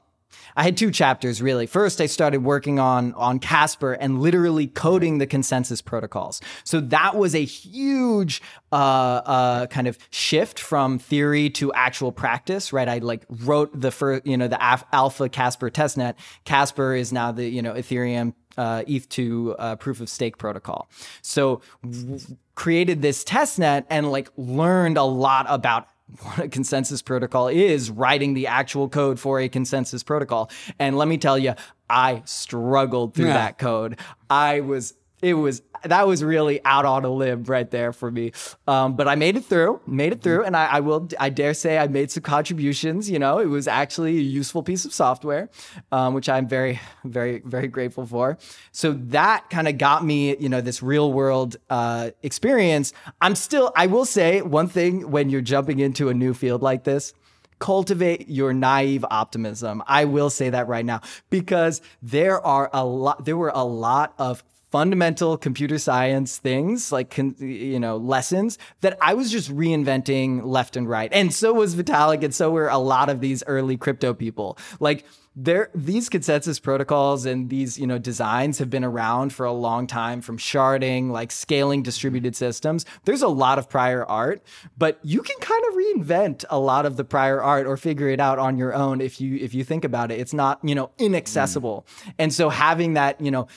I 0.55 0.63
had 0.63 0.77
two 0.77 0.91
chapters 0.91 1.41
really. 1.41 1.65
First, 1.65 2.01
I 2.01 2.05
started 2.05 2.43
working 2.43 2.79
on 2.79 3.13
on 3.13 3.39
Casper 3.39 3.93
and 3.93 4.21
literally 4.21 4.67
coding 4.67 5.17
the 5.17 5.27
consensus 5.27 5.81
protocols. 5.81 6.41
So 6.63 6.79
that 6.81 7.15
was 7.15 7.35
a 7.35 7.43
huge 7.43 8.41
uh, 8.71 8.75
uh, 8.75 9.67
kind 9.67 9.87
of 9.87 9.97
shift 10.09 10.59
from 10.59 10.99
theory 10.99 11.49
to 11.51 11.73
actual 11.73 12.11
practice. 12.11 12.71
Right, 12.73 12.87
I 12.87 12.99
like 12.99 13.25
wrote 13.29 13.79
the 13.79 13.91
first, 13.91 14.25
you 14.25 14.37
know, 14.37 14.47
the 14.47 14.61
alpha 14.93 15.29
Casper 15.29 15.69
testnet. 15.69 16.15
Casper 16.45 16.95
is 16.95 17.11
now 17.11 17.31
the 17.31 17.47
you 17.47 17.61
know 17.61 17.73
Ethereum 17.73 18.33
uh, 18.57 18.83
ETH2 18.87 19.55
uh, 19.57 19.75
proof 19.75 20.01
of 20.01 20.09
stake 20.09 20.37
protocol. 20.37 20.89
So 21.21 21.61
w- 21.83 22.19
created 22.55 23.01
this 23.01 23.23
testnet 23.23 23.85
and 23.89 24.11
like 24.11 24.29
learned 24.37 24.97
a 24.97 25.03
lot 25.03 25.45
about 25.49 25.87
what 26.21 26.39
a 26.39 26.47
consensus 26.47 27.01
protocol 27.01 27.47
is 27.47 27.89
writing 27.89 28.33
the 28.33 28.47
actual 28.47 28.87
code 28.89 29.19
for 29.19 29.39
a 29.39 29.49
consensus 29.49 30.03
protocol. 30.03 30.49
And 30.79 30.97
let 30.97 31.07
me 31.07 31.17
tell 31.17 31.37
you, 31.37 31.55
I 31.89 32.21
struggled 32.25 33.13
through 33.13 33.27
yeah. 33.27 33.33
that 33.33 33.57
code. 33.57 33.99
I 34.29 34.61
was 34.61 34.93
it 35.21 35.33
was 35.33 35.61
that 35.83 36.07
was 36.07 36.23
really 36.23 36.63
out 36.65 36.85
on 36.85 37.05
a 37.05 37.09
limb 37.09 37.43
right 37.43 37.69
there 37.69 37.93
for 37.93 38.11
me. 38.11 38.31
Um, 38.67 38.95
but 38.95 39.07
I 39.07 39.15
made 39.15 39.37
it 39.37 39.45
through, 39.45 39.81
made 39.85 40.13
it 40.13 40.21
through, 40.21 40.43
and 40.43 40.55
I, 40.55 40.65
I, 40.65 40.79
will, 40.79 41.07
I 41.19 41.29
dare 41.29 41.53
say, 41.53 41.77
I 41.77 41.87
made 41.87 42.11
some 42.11 42.23
contributions. 42.23 43.09
You 43.09 43.19
know, 43.19 43.39
it 43.39 43.45
was 43.45 43.67
actually 43.67 44.17
a 44.17 44.21
useful 44.21 44.63
piece 44.63 44.85
of 44.85 44.93
software, 44.93 45.49
um, 45.91 46.13
which 46.13 46.27
I'm 46.27 46.47
very, 46.47 46.79
very, 47.03 47.41
very 47.45 47.67
grateful 47.67 48.05
for. 48.05 48.37
So 48.71 48.93
that 48.93 49.49
kind 49.49 49.67
of 49.67 49.77
got 49.77 50.03
me, 50.03 50.35
you 50.37 50.49
know, 50.49 50.61
this 50.61 50.81
real 50.81 51.13
world 51.13 51.57
uh, 51.69 52.11
experience. 52.23 52.93
I'm 53.21 53.35
still, 53.35 53.71
I 53.75 53.87
will 53.87 54.05
say 54.05 54.41
one 54.41 54.67
thing 54.67 55.11
when 55.11 55.29
you're 55.29 55.41
jumping 55.41 55.79
into 55.79 56.09
a 56.09 56.13
new 56.13 56.33
field 56.33 56.61
like 56.61 56.83
this 56.83 57.13
cultivate 57.57 58.27
your 58.27 58.53
naive 58.53 59.05
optimism. 59.09 59.81
I 59.87 60.03
will 60.03 60.29
say 60.29 60.49
that 60.49 60.67
right 60.67 60.85
now 60.85 60.99
because 61.29 61.81
there 62.01 62.45
are 62.45 62.69
a 62.73 62.83
lot 62.83 63.23
there 63.23 63.37
were 63.37 63.53
a 63.55 63.63
lot 63.63 64.13
of 64.17 64.43
fundamental 64.75 65.37
computer 65.37 65.77
science 65.77 66.37
things, 66.37 66.91
like 66.91 67.17
you 67.17 67.79
know 67.79 67.95
lessons 67.95 68.57
that 68.81 68.97
I 69.01 69.13
was 69.13 69.31
just 69.31 69.49
reinventing 69.49 70.41
left 70.43 70.75
and 70.75 70.89
right. 70.89 71.09
And 71.13 71.33
so 71.33 71.53
was 71.53 71.75
Vitalik, 71.75 72.25
and 72.25 72.35
so 72.35 72.51
were 72.51 72.67
a 72.67 72.77
lot 72.77 73.07
of 73.07 73.21
these 73.21 73.41
early 73.47 73.77
crypto 73.77 74.13
people. 74.13 74.57
Like 74.81 75.05
there, 75.33 75.69
these 75.73 76.09
consensus 76.09 76.59
protocols 76.59 77.25
and 77.25 77.49
these 77.49 77.79
you 77.79 77.87
know 77.87 77.97
designs 77.97 78.59
have 78.59 78.69
been 78.69 78.83
around 78.83 79.31
for 79.31 79.45
a 79.45 79.53
long 79.53 79.87
time, 79.87 80.19
from 80.19 80.37
sharding, 80.37 81.09
like 81.09 81.31
scaling 81.31 81.81
distributed 81.81 82.35
systems. 82.35 82.85
There's 83.05 83.21
a 83.21 83.29
lot 83.29 83.57
of 83.57 83.69
prior 83.69 84.05
art, 84.05 84.43
but 84.77 84.99
you 85.03 85.21
can 85.21 85.37
kind 85.39 85.63
of 85.69 85.73
reinvent 85.73 86.43
a 86.49 86.59
lot 86.59 86.85
of 86.85 86.97
the 86.97 87.05
prior 87.05 87.41
art 87.41 87.65
or 87.65 87.77
figure 87.77 88.09
it 88.09 88.19
out 88.19 88.39
on 88.39 88.57
your 88.57 88.73
own 88.73 88.99
if 88.99 89.21
you 89.21 89.37
if 89.37 89.53
you 89.53 89.63
think 89.63 89.85
about 89.85 90.11
it. 90.11 90.19
It's 90.19 90.33
not 90.33 90.59
you 90.63 90.75
know 90.75 90.91
inaccessible, 90.97 91.85
mm. 91.87 92.13
and 92.19 92.33
so 92.33 92.49
having 92.49 92.95
that 92.95 93.21
you 93.21 93.31
know 93.31 93.47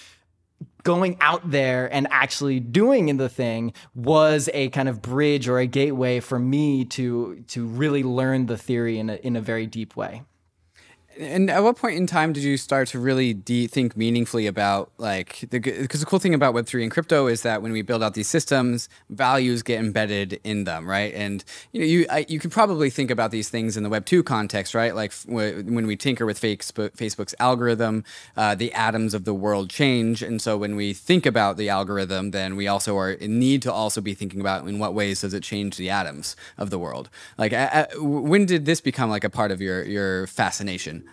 going 0.89 1.19
out 1.21 1.51
there 1.51 1.93
and 1.93 2.09
actually 2.11 2.59
doing 2.59 3.15
the 3.19 3.29
thing 3.29 3.75
was 3.95 4.49
a 4.55 4.71
kind 4.71 4.89
of 4.89 5.03
bridge 5.03 5.47
or 5.47 5.59
a 5.59 5.67
gateway 5.67 6.19
for 6.19 6.39
me 6.39 6.83
to 6.83 7.45
to 7.47 7.67
really 7.67 8.03
learn 8.03 8.47
the 8.47 8.57
theory 8.57 8.99
in 8.99 9.11
a, 9.11 9.17
in 9.17 9.37
a 9.37 9.41
very 9.43 9.67
deep 9.67 9.95
way 9.97 10.23
and 11.19 11.51
at 11.51 11.63
what 11.63 11.77
point 11.77 11.97
in 11.97 12.07
time 12.07 12.33
did 12.33 12.45
you 12.45 12.57
start 12.57 12.89
to 12.89 12.99
really 12.99 13.35
de- 13.35 13.67
think 13.67 13.97
meaningfully 13.97 14.47
about 14.47 14.91
like 14.99 15.45
the 15.51 15.59
because 15.59 16.01
the, 16.01 16.07
cool 16.07 16.19
thing 16.19 16.35
about 16.35 16.55
web3 16.55 16.83
and 16.83 16.91
crypto 16.91 17.27
is 17.27 17.43
that 17.43 17.61
when 17.61 17.73
we 17.73 17.83
build 17.83 18.03
out 18.03 18.15
these 18.15 18.29
systems 18.29 18.89
values 19.11 19.63
get 19.63 19.81
embedded 19.81 20.41
in 20.45 20.65
them 20.65 20.89
right? 20.89 21.13
And 21.15 21.45
you 21.73 21.81
know 21.81 21.87
you 21.87 22.07
I, 22.11 22.25
you 22.29 22.39
can 22.39 22.51
probably 22.51 22.89
think 22.91 23.11
about 23.11 23.31
these 23.31 23.49
things 23.49 23.77
in 23.77 23.83
the 23.83 23.89
web 23.89 24.07
2 24.07 24.23
context 24.23 24.75
right? 24.75 24.95
Like 24.95 25.13
when 25.25 25.87
we 25.87 25.97
tinker 25.97 26.25
with 26.25 26.41
Facebook, 26.41 26.97
facebook's 26.97 27.35
algorithm 27.41 28.05
uh, 28.37 28.55
the 28.55 28.73
atoms 28.73 29.15
of 29.15 29.25
the 29.25 29.35
world 29.35 29.71
change. 29.71 30.23
And 30.23 30.41
so 30.41 30.57
when 30.57 30.77
we 30.77 30.93
think 30.93 31.27
about 31.27 31.57
the 31.57 31.69
algorithm 31.69 32.31
then 32.31 32.55
we 32.57 32.69
also 32.69 32.97
are 32.97 33.17
need 33.21 33.63
to 33.63 33.73
also 33.73 34.01
be 34.01 34.15
thinking 34.15 34.41
about 34.41 34.67
in 34.67 34.79
what 34.79 34.95
ways 34.95 35.23
does 35.23 35.35
it 35.35 35.43
change 35.43 35.77
the 35.77 35.91
atoms 35.91 36.37
of 36.57 36.71
the 36.71 36.79
world? 36.79 37.11
Like 37.37 37.53
when 37.97 38.47
did 38.47 38.67
this 38.67 38.81
become 38.81 39.11
like 39.11 39.25
a 39.25 39.31
part 39.31 39.51
of 39.51 39.61
your 39.61 39.83
your 39.85 40.27
fascination 40.29 41.08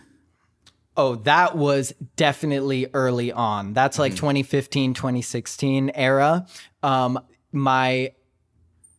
Oh, 0.98 1.16
that 1.16 1.58
was 1.58 1.94
definitely 2.16 2.88
early 2.94 3.32
on. 3.32 3.74
That's 3.74 4.00
like 4.00 4.14
mm-hmm. 4.14 4.28
2015, 4.44 4.94
2016 4.94 5.92
era. 5.94 6.46
Um, 6.84 7.20
my 7.52 8.12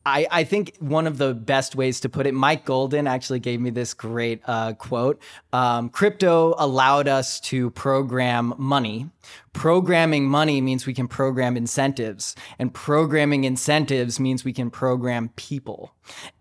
I, 0.07 0.25
I 0.31 0.45
think 0.45 0.77
one 0.79 1.09
of 1.09 1.19
the 1.19 1.35
best 1.35 1.75
ways 1.75 1.99
to 2.01 2.09
put 2.09 2.29
it, 2.29 2.33
Mike 2.33 2.65
Goldin 2.65 3.09
actually 3.11 3.41
gave 3.41 3.61
me 3.61 3.71
this 3.71 3.93
great 3.93 4.41
uh, 4.47 4.75
quote. 4.75 5.21
Um, 5.53 5.89
crypto 5.89 6.55
allowed 6.59 7.09
us 7.09 7.41
to 7.41 7.71
program 7.71 8.55
money. 8.57 9.11
Programming 9.53 10.27
money 10.27 10.61
means 10.61 10.87
we 10.87 10.95
can 10.95 11.09
program 11.09 11.57
incentives, 11.57 12.37
and 12.61 12.73
programming 12.73 13.43
incentives 13.43 14.21
means 14.21 14.45
we 14.45 14.53
can 14.53 14.71
program 14.71 15.31
people. 15.35 15.93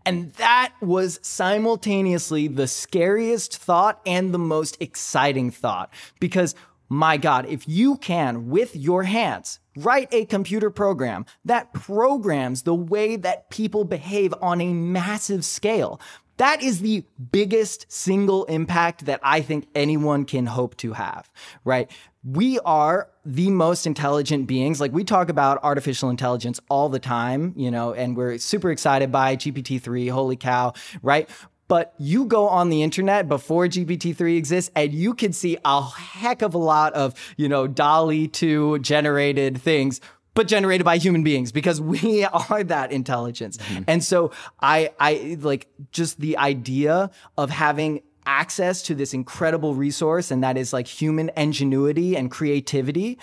And 0.05 0.31
that 0.33 0.73
was 0.79 1.19
simultaneously 1.23 2.47
the 2.47 2.67
scariest 2.67 3.57
thought 3.57 3.99
and 4.05 4.31
the 4.31 4.37
most 4.37 4.77
exciting 4.79 5.49
thought 5.49 5.91
because 6.19 6.53
my 6.87 7.17
God, 7.17 7.47
if 7.47 7.67
you 7.67 7.97
can, 7.97 8.49
with 8.49 8.75
your 8.75 9.03
hands, 9.03 9.59
write 9.75 10.07
a 10.13 10.25
computer 10.25 10.69
program 10.69 11.25
that 11.45 11.73
programs 11.73 12.63
the 12.63 12.75
way 12.75 13.15
that 13.15 13.49
people 13.49 13.83
behave 13.83 14.33
on 14.41 14.61
a 14.61 14.73
massive 14.73 15.43
scale, 15.45 15.99
that 16.37 16.61
is 16.61 16.81
the 16.81 17.05
biggest 17.31 17.91
single 17.91 18.43
impact 18.45 19.05
that 19.05 19.19
I 19.23 19.41
think 19.41 19.67
anyone 19.73 20.25
can 20.25 20.45
hope 20.45 20.75
to 20.77 20.93
have, 20.93 21.31
right? 21.63 21.89
We 22.23 22.59
are 22.59 23.09
the 23.23 23.49
most 23.51 23.87
intelligent 23.87 24.47
beings. 24.47 24.81
Like 24.81 24.91
we 24.91 25.03
talk 25.03 25.29
about 25.29 25.63
artificial 25.63 26.09
intelligence 26.09 26.59
all 26.69 26.89
the 26.89 26.99
time, 26.99 27.53
you 27.55 27.71
know, 27.71 27.93
and 27.93 28.17
we're 28.17 28.37
super 28.37 28.69
excited 28.71 29.11
by 29.11 29.37
GPT 29.37 29.81
3, 29.81 30.07
holy 30.09 30.35
cow, 30.35 30.73
right? 31.01 31.29
But 31.67 31.93
you 31.97 32.25
go 32.25 32.47
on 32.47 32.69
the 32.69 32.83
internet 32.83 33.27
before 33.27 33.65
GPT-3 33.65 34.37
exists 34.37 34.71
and 34.75 34.93
you 34.93 35.13
can 35.13 35.33
see 35.33 35.57
a 35.65 35.81
heck 35.81 36.41
of 36.41 36.53
a 36.53 36.59
lot 36.59 36.93
of, 36.93 37.15
you 37.37 37.49
know, 37.49 37.65
DALL-E 37.67 38.27
2 38.27 38.79
generated 38.79 39.61
things 39.61 40.01
but 40.35 40.49
generated 40.49 40.83
by 40.83 40.97
human 40.97 41.23
beings 41.23 41.53
because 41.53 41.79
we 41.79 42.25
are 42.49 42.63
that 42.63 42.91
intelligence. 42.91 43.57
Mm-hmm. 43.57 43.83
And 43.87 44.03
so 44.03 44.31
I 44.59 44.91
I 44.99 45.37
like 45.39 45.67
just 45.91 46.19
the 46.19 46.37
idea 46.37 47.09
of 47.37 47.49
having 47.49 48.01
access 48.25 48.81
to 48.81 48.95
this 48.95 49.13
incredible 49.13 49.75
resource 49.75 50.31
and 50.31 50.43
that 50.43 50.57
is 50.57 50.73
like 50.73 50.87
human 50.87 51.31
ingenuity 51.37 52.17
and 52.17 52.31
creativity 52.31 53.19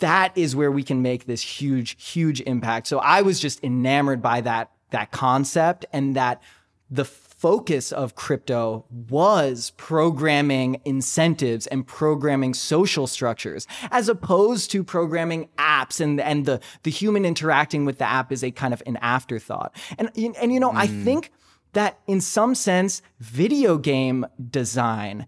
that 0.00 0.36
is 0.36 0.54
where 0.54 0.70
we 0.70 0.82
can 0.82 1.02
make 1.02 1.26
this 1.26 1.42
huge 1.42 2.02
huge 2.02 2.40
impact. 2.42 2.86
So 2.86 2.98
I 2.98 3.22
was 3.22 3.40
just 3.40 3.62
enamored 3.64 4.22
by 4.22 4.40
that 4.42 4.70
that 4.90 5.10
concept 5.10 5.86
and 5.92 6.16
that 6.16 6.42
the 6.90 7.04
focus 7.38 7.92
of 7.92 8.16
crypto 8.16 8.84
was 8.90 9.72
programming 9.76 10.80
incentives 10.84 11.68
and 11.68 11.86
programming 11.86 12.52
social 12.52 13.06
structures 13.06 13.66
as 13.92 14.08
opposed 14.08 14.70
to 14.72 14.82
programming 14.82 15.48
apps 15.56 16.00
and, 16.00 16.20
and 16.20 16.46
the, 16.46 16.60
the 16.82 16.90
human 16.90 17.24
interacting 17.24 17.84
with 17.84 17.98
the 17.98 18.04
app 18.04 18.32
is 18.32 18.42
a 18.42 18.50
kind 18.50 18.74
of 18.74 18.82
an 18.86 18.96
afterthought. 18.96 19.74
And, 19.98 20.10
and 20.16 20.52
you 20.52 20.58
know, 20.58 20.72
mm. 20.72 20.76
I 20.76 20.88
think 20.88 21.30
that 21.74 22.00
in 22.08 22.20
some 22.20 22.54
sense, 22.56 23.02
video 23.20 23.78
game 23.78 24.26
design 24.50 25.26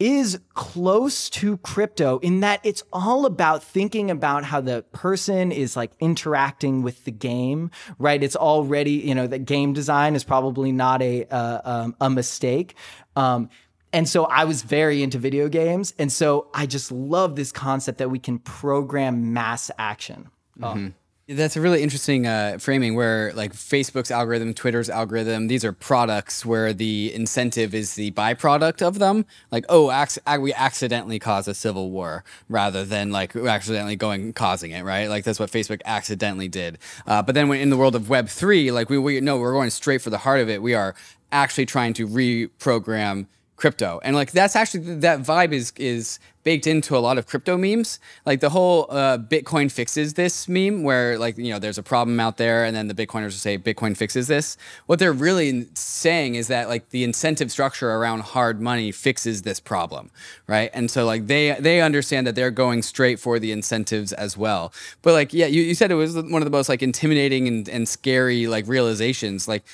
is 0.00 0.40
close 0.54 1.28
to 1.28 1.58
crypto 1.58 2.18
in 2.20 2.40
that 2.40 2.58
it's 2.64 2.82
all 2.90 3.26
about 3.26 3.62
thinking 3.62 4.10
about 4.10 4.44
how 4.44 4.60
the 4.60 4.82
person 4.92 5.52
is 5.52 5.76
like 5.76 5.92
interacting 6.00 6.82
with 6.82 7.04
the 7.04 7.10
game, 7.10 7.70
right? 7.98 8.22
It's 8.22 8.34
already, 8.34 8.92
you 8.92 9.14
know, 9.14 9.26
the 9.26 9.38
game 9.38 9.74
design 9.74 10.16
is 10.16 10.24
probably 10.24 10.72
not 10.72 11.02
a 11.02 11.26
uh, 11.26 11.60
um, 11.64 11.96
a 12.00 12.08
mistake. 12.08 12.74
Um, 13.14 13.50
and 13.92 14.08
so 14.08 14.24
I 14.24 14.44
was 14.44 14.62
very 14.62 15.02
into 15.02 15.18
video 15.18 15.48
games, 15.48 15.92
and 15.98 16.10
so 16.12 16.48
I 16.54 16.66
just 16.66 16.92
love 16.92 17.36
this 17.36 17.52
concept 17.52 17.98
that 17.98 18.08
we 18.08 18.20
can 18.20 18.38
program 18.38 19.32
mass 19.32 19.70
action. 19.78 20.30
Mm-hmm. 20.58 20.88
That's 21.32 21.54
a 21.54 21.60
really 21.60 21.80
interesting 21.80 22.26
uh, 22.26 22.58
framing 22.58 22.96
where, 22.96 23.32
like, 23.34 23.52
Facebook's 23.52 24.10
algorithm, 24.10 24.52
Twitter's 24.52 24.90
algorithm, 24.90 25.46
these 25.46 25.64
are 25.64 25.72
products 25.72 26.44
where 26.44 26.72
the 26.72 27.14
incentive 27.14 27.72
is 27.72 27.94
the 27.94 28.10
byproduct 28.10 28.82
of 28.82 28.98
them. 28.98 29.24
Like, 29.52 29.64
oh, 29.68 29.92
ac- 29.92 30.20
we 30.40 30.52
accidentally 30.52 31.20
caused 31.20 31.46
a 31.46 31.54
civil 31.54 31.92
war 31.92 32.24
rather 32.48 32.84
than 32.84 33.12
like 33.12 33.36
accidentally 33.36 33.94
going 33.94 34.32
causing 34.32 34.72
it, 34.72 34.82
right? 34.82 35.08
Like, 35.08 35.22
that's 35.22 35.38
what 35.38 35.52
Facebook 35.52 35.82
accidentally 35.84 36.48
did. 36.48 36.78
Uh, 37.06 37.22
but 37.22 37.36
then 37.36 37.48
when 37.48 37.60
in 37.60 37.70
the 37.70 37.76
world 37.76 37.94
of 37.94 38.04
Web3, 38.04 38.72
like, 38.72 38.90
we, 38.90 38.98
we 38.98 39.20
no, 39.20 39.38
we're 39.38 39.52
going 39.52 39.70
straight 39.70 40.02
for 40.02 40.10
the 40.10 40.18
heart 40.18 40.40
of 40.40 40.48
it. 40.48 40.60
We 40.60 40.74
are 40.74 40.96
actually 41.30 41.66
trying 41.66 41.92
to 41.94 42.08
reprogram 42.08 43.26
crypto 43.60 44.00
and 44.02 44.16
like 44.16 44.32
that's 44.32 44.56
actually 44.56 44.94
that 44.96 45.20
vibe 45.20 45.52
is 45.52 45.70
is 45.76 46.18
baked 46.42 46.66
into 46.66 46.96
a 46.96 46.98
lot 46.98 47.18
of 47.18 47.26
crypto 47.26 47.56
memes. 47.56 47.98
Like 48.24 48.40
the 48.40 48.50
whole 48.50 48.86
uh, 48.90 49.18
bitcoin 49.18 49.70
fixes 49.70 50.14
this 50.14 50.48
meme 50.48 50.82
where 50.82 51.18
like 51.18 51.36
you 51.38 51.52
know 51.52 51.58
there's 51.58 51.78
a 51.78 51.82
problem 51.82 52.18
out 52.20 52.36
there 52.36 52.64
and 52.64 52.74
then 52.74 52.88
the 52.88 52.94
bitcoiners 52.94 53.24
will 53.24 53.30
say 53.32 53.58
bitcoin 53.58 53.96
fixes 53.96 54.28
this. 54.28 54.56
What 54.86 54.98
they're 54.98 55.12
really 55.12 55.68
saying 55.74 56.34
is 56.34 56.48
that 56.48 56.68
like 56.68 56.90
the 56.90 57.04
incentive 57.04 57.50
structure 57.50 57.90
around 57.90 58.20
hard 58.20 58.60
money 58.60 58.92
fixes 58.92 59.42
this 59.42 59.60
problem 59.60 60.10
right? 60.46 60.70
And 60.74 60.90
so 60.90 61.04
like 61.04 61.26
they 61.26 61.56
they 61.60 61.80
understand 61.80 62.26
that 62.26 62.34
they're 62.34 62.50
going 62.50 62.82
straight 62.82 63.18
for 63.20 63.38
the 63.38 63.52
incentives 63.52 64.12
as 64.12 64.36
well. 64.36 64.72
But 65.02 65.12
like 65.12 65.32
yeah 65.32 65.46
you, 65.46 65.62
you 65.62 65.74
said 65.74 65.90
it 65.90 65.94
was 65.94 66.14
one 66.14 66.36
of 66.36 66.44
the 66.44 66.50
most 66.50 66.68
like 66.68 66.82
intimidating 66.82 67.46
and, 67.48 67.68
and 67.68 67.88
scary 67.88 68.46
like 68.46 68.66
realizations. 68.66 69.46
Like 69.46 69.64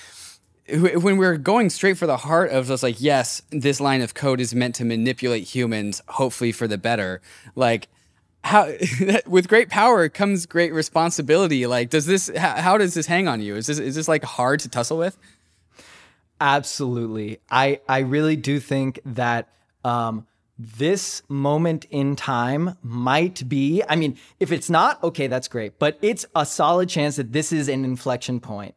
when 0.69 1.17
we're 1.17 1.37
going 1.37 1.71
straight 1.71 1.97
for 1.97 2.07
the 2.07 2.17
heart 2.17 2.51
of 2.51 2.67
just 2.67 2.83
like 2.83 3.01
yes 3.01 3.43
this 3.51 3.81
line 3.81 4.01
of 4.01 4.15
code 4.15 4.41
is 4.41 4.55
meant 4.55 4.75
to 4.77 4.85
manipulate 4.85 5.45
humans 5.45 6.03
hopefully 6.09 6.53
for 6.53 6.67
the 6.67 6.79
better. 6.79 7.21
Like 7.55 7.89
how 8.43 8.73
with 9.27 9.49
great 9.49 9.69
power 9.69 10.09
comes 10.09 10.47
great 10.47 10.73
responsibility. 10.73 11.67
Like 11.67 11.91
does 11.91 12.07
this 12.07 12.31
how, 12.37 12.57
how, 12.57 12.79
does 12.79 12.95
this 12.95 13.07
hang 13.07 13.29
on 13.29 13.41
you? 13.41 13.57
Is 13.57 13.67
this 13.67 13.79
is 13.79 13.95
this 13.95 14.09
like 14.09 14.25
hard 14.25 14.61
to 14.61 14.69
tussle 14.69 14.99
with? 14.99 15.17
Absolutely. 16.41 17.39
I 17.51 17.81
i 17.89 17.99
really 18.01 18.37
do 18.37 18.59
think 18.59 19.01
that 19.05 19.49
um 19.85 20.27
this 20.59 21.23
moment 21.29 21.85
in 21.91 22.17
time 22.17 22.79
might 22.83 23.47
be 23.47 23.83
i 23.91 23.95
mean 23.95 24.17
if 24.41 24.51
it's 24.51 24.71
not 24.71 25.03
okay 25.05 25.27
that's 25.27 25.49
great 25.49 25.79
but 25.79 25.99
it's 26.01 26.25
a 26.35 26.47
solid 26.47 26.89
chance 26.89 27.17
that 27.17 27.31
this 27.31 27.53
is 27.53 27.69
an 27.69 27.85
inflection 27.85 28.41
point 28.41 28.75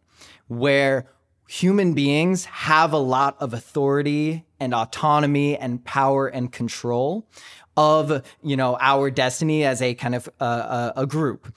where 0.49 1.05
human 1.49 1.95
beings 1.95 2.45
have 2.45 2.93
a 2.93 2.97
lot 2.97 3.35
of 3.39 3.55
authority 3.55 4.45
and 4.59 4.71
autonomy 4.71 5.57
and 5.57 5.83
power 5.83 6.27
and 6.27 6.51
control 6.51 7.27
of 7.75 8.23
you 8.43 8.55
know 8.55 8.77
our 8.79 9.09
destiny 9.09 9.63
as 9.63 9.81
a 9.81 9.95
kind 9.95 10.13
of 10.13 10.29
uh, 10.39 10.91
a 10.95 11.07
group. 11.07 11.51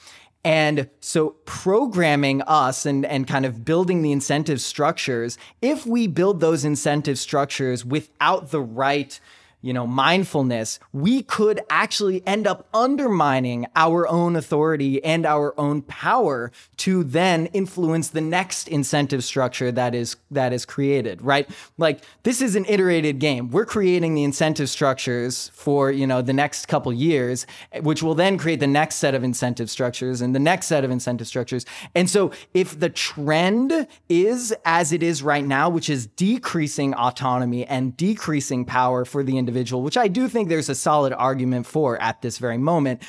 And 0.44 0.88
so 1.00 1.37
programming 1.44 2.40
us 2.42 2.87
and, 2.87 3.05
and 3.05 3.28
kind 3.28 3.44
of 3.44 3.64
building 3.64 4.02
the 4.02 4.11
incentive 4.11 4.61
structures, 4.61 5.38
if 5.61 5.87
we 5.87 6.09
build 6.09 6.40
those 6.40 6.64
incentive 6.64 7.18
structures 7.18 7.85
without 7.85 8.50
the 8.50 8.61
right 8.61 9.20
you 9.62 9.72
know, 9.72 9.87
mindfulness, 9.87 10.81
we 10.92 11.22
could 11.22 11.61
actually 11.70 12.22
end 12.27 12.48
up 12.48 12.66
undermining 12.75 13.66
our 13.77 14.09
own 14.09 14.35
authority 14.35 15.03
and 15.05 15.25
our 15.25 15.59
own 15.59 15.83
power 15.83 16.51
to 16.79 17.05
then 17.05 17.46
influence 17.46 18.09
the 18.09 18.20
next 18.20 18.66
incentive 18.66 19.22
structure 19.22 19.70
that 19.70 19.94
is 19.94 20.16
that 20.33 20.53
is 20.53 20.66
created, 20.66 21.22
right? 21.22 21.48
Like 21.79 22.01
this 22.25 22.42
is 22.42 22.57
an 22.57 22.66
iterated 22.68 23.20
game. 23.20 23.51
We're 23.51 23.64
creating 23.64 24.14
the 24.14 24.25
incentive 24.25 24.68
structures 24.68 25.51
for, 25.55 25.92
you 25.92 26.09
know, 26.09 26.22
the 26.22 26.33
next 26.33 26.66
couple 26.66 26.92
years, 26.92 27.46
which 27.83 28.03
will 28.03 28.16
then 28.16 28.38
create 28.38 28.59
the 28.59 28.66
next 28.66 28.96
set 28.96 29.14
of 29.14 29.22
incentive 29.22 29.70
structures 29.70 30.20
and 30.20 30.35
the 30.35 30.40
next 30.40 30.66
set 30.66 30.85
of 30.85 30.90
incentive 30.90 31.29
structures. 31.29 31.64
And 31.94 32.11
so 32.11 32.33
if 32.53 32.79
the 32.81 32.88
trend 32.88 33.87
is 34.09 34.53
as 34.64 34.92
it 34.92 35.05
is 35.05 35.22
right 35.22 35.44
now, 35.44 35.68
which 35.68 35.88
is 35.88 36.09
decreasing 36.09 36.94
autonomy 36.94 37.64
and 37.64 37.96
decreasing 37.96 38.64
power 38.64 39.05
for 39.05 39.22
the 39.22 39.38
individual 39.38 39.52
individual, 39.53 39.83
which 39.83 39.97
I 39.97 40.09
do 40.09 40.29
think 40.29 40.49
there's 40.49 40.69
a 40.69 40.75
solid 40.75 41.12
argument 41.12 41.67
for 41.67 42.01
at 42.01 42.23
this 42.23 42.38
very 42.38 42.59
moment. 42.59 43.03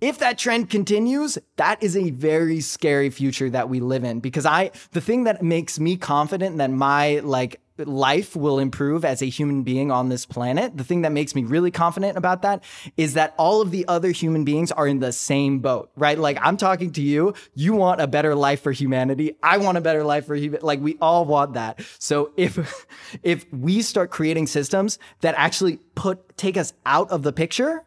If 0.00 0.18
that 0.18 0.38
trend 0.38 0.70
continues, 0.70 1.38
that 1.56 1.82
is 1.82 1.96
a 1.96 2.10
very 2.10 2.60
scary 2.60 3.10
future 3.10 3.48
that 3.50 3.68
we 3.68 3.80
live 3.80 4.04
in 4.04 4.20
because 4.20 4.44
I 4.46 4.70
the 4.92 5.00
thing 5.00 5.24
that 5.24 5.42
makes 5.42 5.78
me 5.78 5.96
confident 5.96 6.58
that 6.58 6.70
my 6.70 7.20
like 7.20 7.60
life 7.78 8.34
will 8.34 8.58
improve 8.58 9.04
as 9.04 9.22
a 9.22 9.26
human 9.26 9.62
being 9.62 9.90
on 9.90 10.08
this 10.08 10.24
planet. 10.24 10.76
The 10.76 10.84
thing 10.84 11.02
that 11.02 11.12
makes 11.12 11.34
me 11.34 11.44
really 11.44 11.70
confident 11.70 12.16
about 12.16 12.42
that 12.42 12.64
is 12.96 13.14
that 13.14 13.34
all 13.36 13.60
of 13.60 13.70
the 13.70 13.86
other 13.88 14.10
human 14.10 14.44
beings 14.44 14.72
are 14.72 14.86
in 14.86 15.00
the 15.00 15.12
same 15.12 15.58
boat, 15.58 15.90
right? 15.96 16.18
Like 16.18 16.38
I'm 16.40 16.56
talking 16.56 16.92
to 16.92 17.02
you, 17.02 17.34
you 17.54 17.74
want 17.74 18.00
a 18.00 18.06
better 18.06 18.34
life 18.34 18.62
for 18.62 18.72
humanity. 18.72 19.36
I 19.42 19.58
want 19.58 19.78
a 19.78 19.80
better 19.80 20.04
life 20.04 20.26
for 20.26 20.34
human 20.34 20.60
like 20.62 20.80
we 20.80 20.96
all 21.00 21.24
want 21.24 21.54
that. 21.54 21.80
So 21.98 22.32
if 22.36 22.86
if 23.22 23.50
we 23.52 23.82
start 23.82 24.10
creating 24.10 24.46
systems 24.46 24.98
that 25.20 25.34
actually 25.36 25.78
put 25.94 26.36
take 26.36 26.56
us 26.56 26.72
out 26.86 27.10
of 27.10 27.22
the 27.22 27.32
picture, 27.32 27.84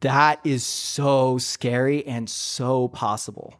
that 0.00 0.40
is 0.44 0.64
so 0.64 1.38
scary 1.38 2.06
and 2.06 2.28
so 2.28 2.88
possible. 2.88 3.57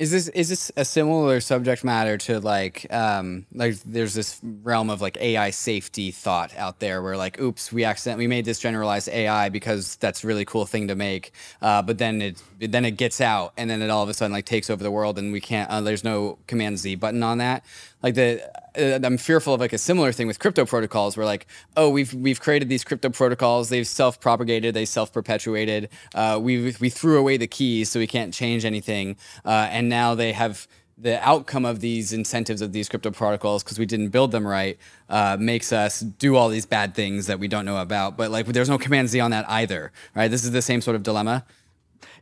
Is 0.00 0.10
this 0.10 0.28
is 0.28 0.48
this 0.48 0.72
a 0.78 0.84
similar 0.86 1.42
subject 1.42 1.84
matter 1.84 2.16
to 2.16 2.40
like 2.40 2.90
um 2.90 3.44
like 3.52 3.74
there's 3.84 4.14
this 4.14 4.40
realm 4.42 4.88
of 4.88 5.02
like 5.02 5.18
AI 5.18 5.50
safety 5.50 6.10
thought 6.10 6.56
out 6.56 6.80
there 6.80 7.02
where 7.02 7.18
like 7.18 7.38
oops 7.38 7.70
we 7.70 7.84
accidentally 7.84 8.24
we 8.24 8.28
made 8.28 8.46
this 8.46 8.58
generalized 8.58 9.10
AI 9.10 9.50
because 9.50 9.96
that's 9.96 10.24
a 10.24 10.26
really 10.26 10.46
cool 10.46 10.64
thing 10.64 10.88
to 10.88 10.94
make 10.94 11.32
uh, 11.60 11.82
but 11.82 11.98
then 11.98 12.22
it 12.22 12.42
then 12.58 12.86
it 12.86 12.92
gets 12.92 13.20
out 13.20 13.52
and 13.58 13.68
then 13.68 13.82
it 13.82 13.90
all 13.90 14.02
of 14.02 14.08
a 14.08 14.14
sudden 14.14 14.32
like 14.32 14.46
takes 14.46 14.70
over 14.70 14.82
the 14.82 14.90
world 14.90 15.18
and 15.18 15.34
we 15.34 15.40
can't 15.40 15.68
uh, 15.68 15.82
there's 15.82 16.02
no 16.02 16.38
command 16.46 16.78
Z 16.78 16.94
button 16.94 17.22
on 17.22 17.36
that. 17.36 17.62
Like 18.02 18.14
the 18.14 18.50
I'm 18.76 19.18
fearful 19.18 19.54
of 19.54 19.60
like 19.60 19.72
a 19.72 19.78
similar 19.78 20.12
thing 20.12 20.26
with 20.26 20.38
crypto 20.38 20.64
protocols 20.64 21.16
where 21.16 21.26
like 21.26 21.46
oh 21.76 21.88
we've 21.90 22.12
we've 22.14 22.40
created 22.40 22.68
these 22.68 22.84
crypto 22.84 23.10
protocols. 23.10 23.68
They've 23.68 23.86
self 23.86 24.20
propagated 24.20 24.74
they 24.74 24.84
self 24.84 25.12
perpetuated 25.12 25.88
uh, 26.14 26.38
we 26.40 26.74
we 26.80 26.88
threw 26.88 27.18
away 27.18 27.36
the 27.36 27.46
keys 27.46 27.90
so 27.90 28.00
we 28.00 28.06
can't 28.06 28.32
change 28.32 28.64
anything. 28.64 29.16
Uh, 29.44 29.68
and 29.70 29.88
now 29.88 30.14
they 30.14 30.32
have 30.32 30.66
the 30.96 31.18
outcome 31.26 31.64
of 31.64 31.80
these 31.80 32.12
incentives 32.12 32.60
of 32.60 32.72
these 32.72 32.88
crypto 32.88 33.10
protocols 33.10 33.62
because 33.64 33.78
we 33.78 33.86
didn't 33.86 34.10
build 34.10 34.32
them 34.32 34.46
right 34.46 34.78
uh, 35.08 35.36
makes 35.40 35.72
us 35.72 36.00
do 36.00 36.36
all 36.36 36.50
these 36.50 36.66
bad 36.66 36.94
things 36.94 37.26
that 37.26 37.38
we 37.38 37.48
don't 37.48 37.64
know 37.64 37.78
about. 37.78 38.16
But 38.16 38.30
like 38.30 38.46
there's 38.46 38.68
no 38.68 38.78
command 38.78 39.08
z 39.08 39.20
on 39.20 39.30
that 39.30 39.48
either 39.48 39.92
right? 40.14 40.30
This 40.30 40.44
is 40.44 40.50
the 40.50 40.62
same 40.62 40.80
sort 40.80 40.96
of 40.96 41.02
dilemma 41.02 41.44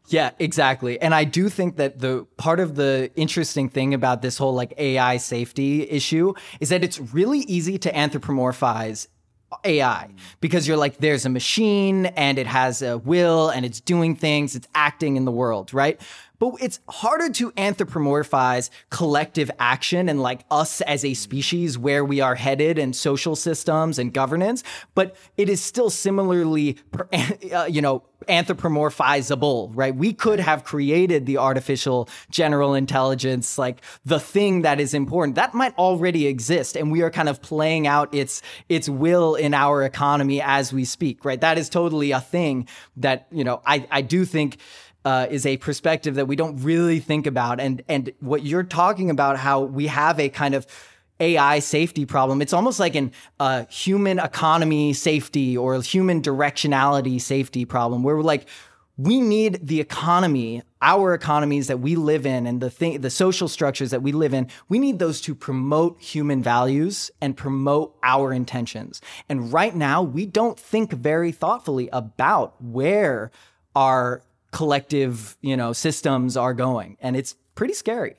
yeah, 0.08 0.30
exactly. 0.38 1.00
And 1.00 1.14
I 1.14 1.24
do 1.24 1.48
think 1.48 1.76
that 1.76 1.98
the 1.98 2.26
part 2.36 2.60
of 2.60 2.74
the 2.74 3.10
interesting 3.14 3.68
thing 3.68 3.92
about 3.92 4.22
this 4.22 4.38
whole 4.38 4.54
like 4.54 4.72
AI 4.78 5.18
safety 5.18 5.88
issue 5.88 6.32
is 6.60 6.70
that 6.70 6.82
it's 6.82 6.98
really 6.98 7.40
easy 7.40 7.78
to 7.78 7.92
anthropomorphize 7.92 9.06
AI 9.64 10.08
because 10.40 10.66
you're 10.66 10.76
like, 10.76 10.98
there's 10.98 11.26
a 11.26 11.28
machine 11.28 12.06
and 12.06 12.38
it 12.38 12.46
has 12.46 12.82
a 12.82 12.98
will 12.98 13.48
and 13.48 13.64
it's 13.64 13.80
doing 13.80 14.16
things, 14.16 14.54
it's 14.54 14.68
acting 14.74 15.16
in 15.16 15.24
the 15.24 15.32
world, 15.32 15.72
right? 15.74 16.00
But 16.38 16.54
it's 16.60 16.80
harder 16.88 17.30
to 17.34 17.50
anthropomorphize 17.52 18.70
collective 18.90 19.50
action 19.58 20.08
and 20.08 20.20
like 20.22 20.44
us 20.50 20.80
as 20.82 21.04
a 21.04 21.14
species 21.14 21.76
where 21.76 22.04
we 22.04 22.20
are 22.20 22.34
headed 22.34 22.78
and 22.78 22.94
social 22.94 23.36
systems 23.36 23.98
and 23.98 24.12
governance. 24.12 24.62
But 24.94 25.16
it 25.36 25.48
is 25.48 25.60
still 25.62 25.90
similarly, 25.90 26.78
uh, 27.52 27.64
you 27.64 27.82
know, 27.82 28.04
anthropomorphizable, 28.28 29.70
right? 29.74 29.94
We 29.94 30.12
could 30.12 30.40
have 30.40 30.64
created 30.64 31.26
the 31.26 31.38
artificial 31.38 32.08
general 32.30 32.74
intelligence, 32.74 33.58
like 33.58 33.82
the 34.04 34.20
thing 34.20 34.62
that 34.62 34.80
is 34.80 34.94
important. 34.94 35.36
That 35.36 35.54
might 35.54 35.76
already 35.78 36.26
exist, 36.26 36.76
and 36.76 36.90
we 36.90 37.02
are 37.02 37.10
kind 37.10 37.28
of 37.28 37.40
playing 37.42 37.86
out 37.86 38.12
its 38.14 38.42
its 38.68 38.88
will 38.88 39.34
in 39.34 39.54
our 39.54 39.84
economy 39.84 40.42
as 40.42 40.72
we 40.72 40.84
speak, 40.84 41.24
right? 41.24 41.40
That 41.40 41.58
is 41.58 41.68
totally 41.68 42.10
a 42.10 42.20
thing 42.20 42.68
that 42.96 43.26
you 43.30 43.44
know. 43.44 43.62
I 43.64 43.86
I 43.90 44.02
do 44.02 44.24
think 44.24 44.58
uh, 45.08 45.26
is 45.30 45.46
a 45.46 45.56
perspective 45.56 46.16
that 46.16 46.26
we 46.26 46.36
don't 46.36 46.62
really 46.62 47.00
think 47.00 47.26
about. 47.26 47.60
And 47.60 47.82
and 47.88 48.12
what 48.20 48.42
you're 48.44 48.62
talking 48.62 49.08
about, 49.08 49.38
how 49.38 49.62
we 49.62 49.86
have 49.86 50.20
a 50.20 50.28
kind 50.28 50.54
of 50.54 50.66
AI 51.18 51.60
safety 51.60 52.04
problem. 52.04 52.42
It's 52.42 52.52
almost 52.52 52.78
like 52.78 52.94
an 52.94 53.12
uh, 53.40 53.64
human 53.70 54.18
economy 54.18 54.92
safety 54.92 55.56
or 55.56 55.80
human 55.80 56.20
directionality 56.20 57.18
safety 57.18 57.64
problem, 57.64 58.02
where 58.02 58.16
we're 58.16 58.22
like, 58.22 58.48
we 58.98 59.18
need 59.18 59.66
the 59.66 59.80
economy, 59.80 60.62
our 60.82 61.14
economies 61.14 61.68
that 61.68 61.80
we 61.80 61.96
live 61.96 62.26
in, 62.26 62.46
and 62.46 62.60
the 62.60 62.68
thing, 62.68 63.00
the 63.00 63.08
social 63.08 63.48
structures 63.48 63.90
that 63.92 64.02
we 64.02 64.12
live 64.12 64.34
in. 64.34 64.46
We 64.68 64.78
need 64.78 64.98
those 64.98 65.22
to 65.22 65.34
promote 65.34 66.02
human 66.02 66.42
values 66.42 67.10
and 67.22 67.34
promote 67.34 67.96
our 68.02 68.30
intentions. 68.30 69.00
And 69.26 69.50
right 69.54 69.74
now, 69.74 70.02
we 70.02 70.26
don't 70.26 70.60
think 70.60 70.92
very 70.92 71.32
thoughtfully 71.32 71.88
about 71.92 72.62
where 72.62 73.30
our 73.74 74.22
collective, 74.50 75.36
you 75.40 75.56
know, 75.56 75.72
systems 75.72 76.36
are 76.36 76.54
going. 76.54 76.96
And 77.00 77.16
it's 77.16 77.36
pretty 77.54 77.74
scary. 77.74 78.16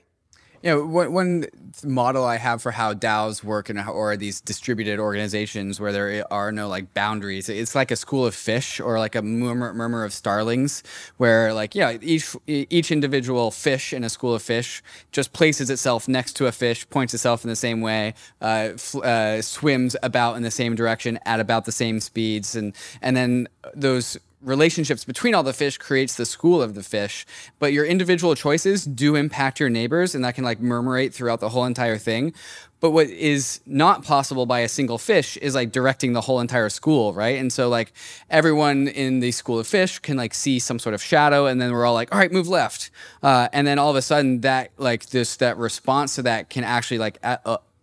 You 0.61 0.71
know, 0.71 0.85
one, 0.85 1.13
one 1.13 1.45
model 1.85 2.25
I 2.25 2.35
have 2.35 2.61
for 2.61 2.71
how 2.71 2.93
DAOs 2.93 3.45
work 3.45 3.69
and 3.69 3.79
how, 3.79 3.93
or 3.93 4.17
these 4.17 4.41
distributed 4.41 4.99
organizations 4.99 5.79
where 5.79 5.93
there 5.93 6.25
are 6.33 6.51
no 6.51 6.67
like 6.67 6.93
boundaries. 6.93 7.47
It's 7.47 7.75
like 7.75 7.91
a 7.91 7.95
school 7.95 8.25
of 8.25 8.35
fish 8.35 8.81
or 8.81 8.99
like 8.99 9.15
a 9.15 9.21
murmur, 9.21 9.73
murmur 9.73 10.03
of 10.03 10.11
starlings, 10.11 10.83
where 11.15 11.53
like 11.53 11.75
yeah, 11.75 11.97
each 12.01 12.35
each 12.45 12.91
individual 12.91 13.51
fish 13.51 13.93
in 13.93 14.03
a 14.03 14.09
school 14.09 14.35
of 14.35 14.41
fish 14.41 14.83
just 15.13 15.31
places 15.31 15.69
itself 15.69 16.09
next 16.09 16.33
to 16.33 16.47
a 16.47 16.51
fish, 16.51 16.89
points 16.89 17.13
itself 17.13 17.45
in 17.45 17.49
the 17.49 17.55
same 17.55 17.79
way, 17.79 18.13
uh, 18.41 18.71
uh, 19.01 19.41
swims 19.41 19.95
about 20.03 20.35
in 20.35 20.43
the 20.43 20.51
same 20.51 20.75
direction 20.75 21.19
at 21.25 21.39
about 21.39 21.63
the 21.63 21.71
same 21.71 22.01
speeds, 22.01 22.53
and 22.57 22.75
and 23.01 23.15
then 23.15 23.47
those 23.73 24.17
relationships 24.41 25.03
between 25.03 25.35
all 25.35 25.43
the 25.43 25.53
fish 25.53 25.77
creates 25.77 26.15
the 26.15 26.25
school 26.25 26.61
of 26.61 26.73
the 26.73 26.83
fish 26.83 27.25
but 27.59 27.73
your 27.73 27.85
individual 27.85 28.35
choices 28.35 28.85
do 28.85 29.15
impact 29.15 29.59
your 29.59 29.69
neighbors 29.69 30.15
and 30.15 30.23
that 30.23 30.35
can 30.35 30.43
like 30.43 30.59
murmurate 30.59 31.13
throughout 31.13 31.39
the 31.39 31.49
whole 31.49 31.65
entire 31.65 31.97
thing. 31.97 32.33
But 32.81 32.91
what 32.91 33.07
is 33.07 33.59
not 33.65 34.05
possible 34.05 34.45
by 34.45 34.59
a 34.59 34.69
single 34.69 34.97
fish 34.97 35.35
is 35.37 35.53
like 35.53 35.73
directing 35.73 36.13
the 36.13 36.21
whole 36.21 36.39
entire 36.39 36.69
school 36.69 37.13
right? 37.13 37.37
And 37.37 37.51
so 37.51 37.67
like 37.67 37.91
everyone 38.29 38.87
in 38.87 39.19
the 39.19 39.31
school 39.31 39.59
of 39.59 39.67
fish 39.67 39.99
can 39.99 40.15
like 40.15 40.33
see 40.33 40.59
some 40.59 40.79
sort 40.79 40.95
of 40.95 41.01
shadow 41.01 41.45
and 41.45 41.61
then 41.61 41.73
we're 41.73 41.85
all 41.85 41.93
like 41.93 42.13
all 42.13 42.19
right 42.19 42.31
move 42.31 42.47
left. 42.47 42.91
Uh, 43.21 43.49
and 43.51 43.67
then 43.67 43.77
all 43.77 43.89
of 43.89 43.97
a 43.97 44.01
sudden 44.01 44.41
that 44.41 44.71
like 44.77 45.07
this 45.07 45.35
that 45.37 45.57
response 45.57 46.15
to 46.15 46.21
that 46.21 46.49
can 46.49 46.63
actually 46.63 46.99
like 46.99 47.19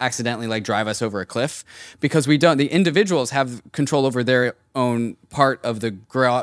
accidentally 0.01 0.47
like 0.47 0.65
drive 0.65 0.87
us 0.87 1.01
over 1.01 1.21
a 1.21 1.27
cliff 1.27 1.65
because 2.01 2.29
we 2.29 2.37
don't 2.37 2.59
the 2.59 2.69
individuals 2.69 3.31
have 3.31 3.63
control 3.73 4.07
over 4.07 4.23
their 4.23 4.55
own 4.75 5.17
part 5.31 5.63
of 5.65 5.81
the 5.81 5.97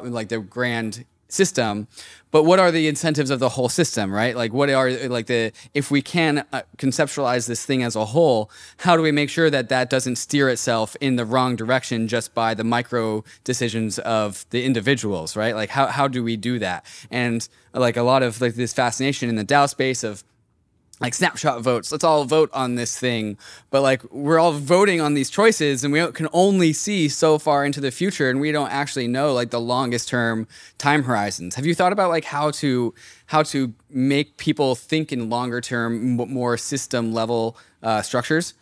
like 0.04 0.30
the 0.30 0.40
grand 0.40 1.06
system 1.28 1.88
but 2.34 2.46
what 2.46 2.58
are 2.58 2.72
the 2.72 2.88
incentives 2.88 3.30
of 3.30 3.40
the 3.40 3.50
whole 3.50 3.70
system 3.70 4.12
right? 4.12 4.36
Like 4.36 4.54
what 4.54 4.70
are 4.70 4.90
like 5.08 5.28
the 5.28 5.52
if 5.76 5.92
we 5.92 6.02
can 6.02 6.46
uh, 6.52 6.64
conceptualize 6.78 7.48
this 7.48 7.64
thing 7.64 7.84
as 7.84 7.96
a 7.96 8.06
whole 8.06 8.50
how 8.78 8.98
do 8.98 9.04
we 9.04 9.12
make 9.12 9.30
sure 9.30 9.52
that 9.52 9.70
that 9.70 9.90
doesn't 9.90 10.16
steer 10.16 10.50
itself 10.50 10.96
in 11.00 11.16
the 11.16 11.26
wrong 11.26 11.56
direction 11.56 12.08
just 12.08 12.34
by 12.34 12.56
the 12.56 12.64
micro 12.64 13.24
decisions 13.44 14.00
of 14.00 14.46
the 14.50 14.66
individuals 14.66 15.36
right? 15.36 15.56
Like 15.56 15.70
how, 15.70 15.88
how 15.88 16.08
do 16.08 16.24
we 16.24 16.36
do 16.36 16.58
that? 16.60 16.86
And 17.12 17.48
like 17.74 17.98
a 17.98 18.04
lot 18.04 18.24
of 18.24 18.42
like 18.42 18.56
this 18.56 18.74
fascination 18.74 19.30
in 19.30 19.36
the 19.36 19.46
dao 19.46 19.70
space 19.70 20.04
of 20.04 20.24
like 21.00 21.14
snapshot 21.14 21.62
votes. 21.62 21.92
Let's 21.92 22.04
all 22.04 22.24
vote 22.26 22.50
on 22.54 22.76
this 22.76 22.98
thing. 22.98 23.38
But 23.72 23.82
like 23.82 24.04
we're 24.12 24.40
all 24.40 24.54
voting 24.54 25.02
on 25.02 25.16
these 25.16 25.30
choices 25.30 25.84
and 25.84 25.92
we 25.92 26.12
can 26.12 26.28
only 26.34 26.72
see 26.72 27.10
so 27.10 27.40
far 27.40 27.66
into 27.66 27.82
the 27.82 27.92
future 27.92 28.30
and 28.30 28.40
we 28.40 28.52
don't 28.52 28.72
actually 28.72 29.08
know 29.08 29.34
like 29.34 29.50
the 29.50 29.60
longest 29.60 30.08
term 30.08 30.48
time 30.78 31.04
horizons. 31.04 31.56
Have 31.56 31.66
you 31.66 31.76
thought 31.76 31.94
about 31.94 32.10
like 32.10 32.26
how 32.26 32.52
to 32.52 32.94
how 33.28 33.44
to 33.44 33.74
make 33.90 34.38
people 34.38 34.76
think 34.76 35.12
in 35.12 35.30
longer 35.30 35.62
term 35.62 36.16
more 36.16 36.58
system 36.58 37.12
level 37.14 37.58
uh, 37.82 38.02
structures? 38.02 38.54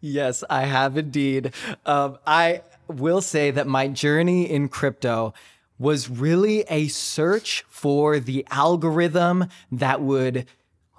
Yes, 0.00 0.44
I 0.50 0.66
have 0.66 0.98
indeed. 0.98 1.54
Um, 1.86 2.18
I 2.26 2.62
will 2.88 3.20
say 3.20 3.50
that 3.50 3.66
my 3.66 3.88
journey 3.88 4.50
in 4.50 4.68
crypto 4.68 5.32
was 5.78 6.10
really 6.10 6.64
a 6.68 6.88
search 6.88 7.64
for 7.68 8.20
the 8.20 8.46
algorithm 8.50 9.46
that 9.72 10.00
would 10.00 10.46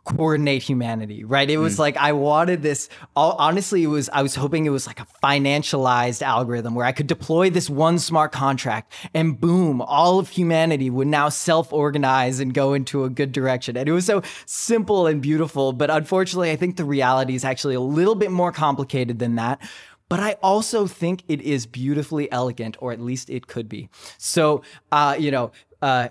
coordinate 0.06 0.62
humanity, 0.62 1.24
right? 1.24 1.50
It 1.50 1.58
was 1.58 1.76
mm. 1.76 1.80
like 1.80 1.98
I 1.98 2.14
wanted 2.14 2.62
this. 2.62 2.90
Honestly, 3.16 3.84
it 3.84 3.88
was 3.88 4.10
I 4.14 4.22
was 4.22 4.36
hoping 4.36 4.66
it 4.66 4.70
was 4.70 4.88
like 4.88 5.00
a 5.00 5.08
financialized 5.22 6.22
algorithm 6.22 6.76
where 6.76 6.86
I 6.86 6.92
could 6.92 7.08
deploy 7.08 7.50
this 7.50 7.70
one 7.70 8.00
smart 8.00 8.32
contract, 8.32 8.94
and 9.14 9.40
boom, 9.40 9.82
all 9.82 10.20
of 10.20 10.30
humanity 10.30 10.90
would 10.90 11.08
now 11.08 11.30
self-organize 11.30 12.40
and 12.40 12.54
go 12.54 12.74
into 12.74 13.04
a 13.04 13.10
good 13.10 13.32
direction. 13.32 13.76
And 13.76 13.90
it 13.90 13.92
was 13.92 14.06
so 14.06 14.22
simple 14.46 15.08
and 15.08 15.22
beautiful, 15.22 15.74
but 15.74 15.90
unfortunately, 15.90 16.52
I 16.52 16.56
think 16.56 16.78
the 16.78 16.86
reality 16.86 17.36
is 17.36 17.44
actually 17.44 17.76
a 17.76 17.82
little 17.82 18.16
bit 18.16 18.32
more 18.32 18.52
complicated 18.52 19.20
than 19.20 19.36
that. 19.36 19.60
But 20.08 20.20
I 20.20 20.34
also 20.44 20.86
think 20.86 21.24
it 21.28 21.42
is 21.42 21.66
beautifully 21.66 22.32
elegant, 22.32 22.78
or 22.80 22.92
at 22.92 23.02
least 23.02 23.32
it 23.32 23.48
could 23.48 23.68
be. 23.68 23.90
So, 24.18 24.62
uh, 24.92 25.16
you 25.20 25.32
know. 25.32 25.52
Uh, 25.82 26.10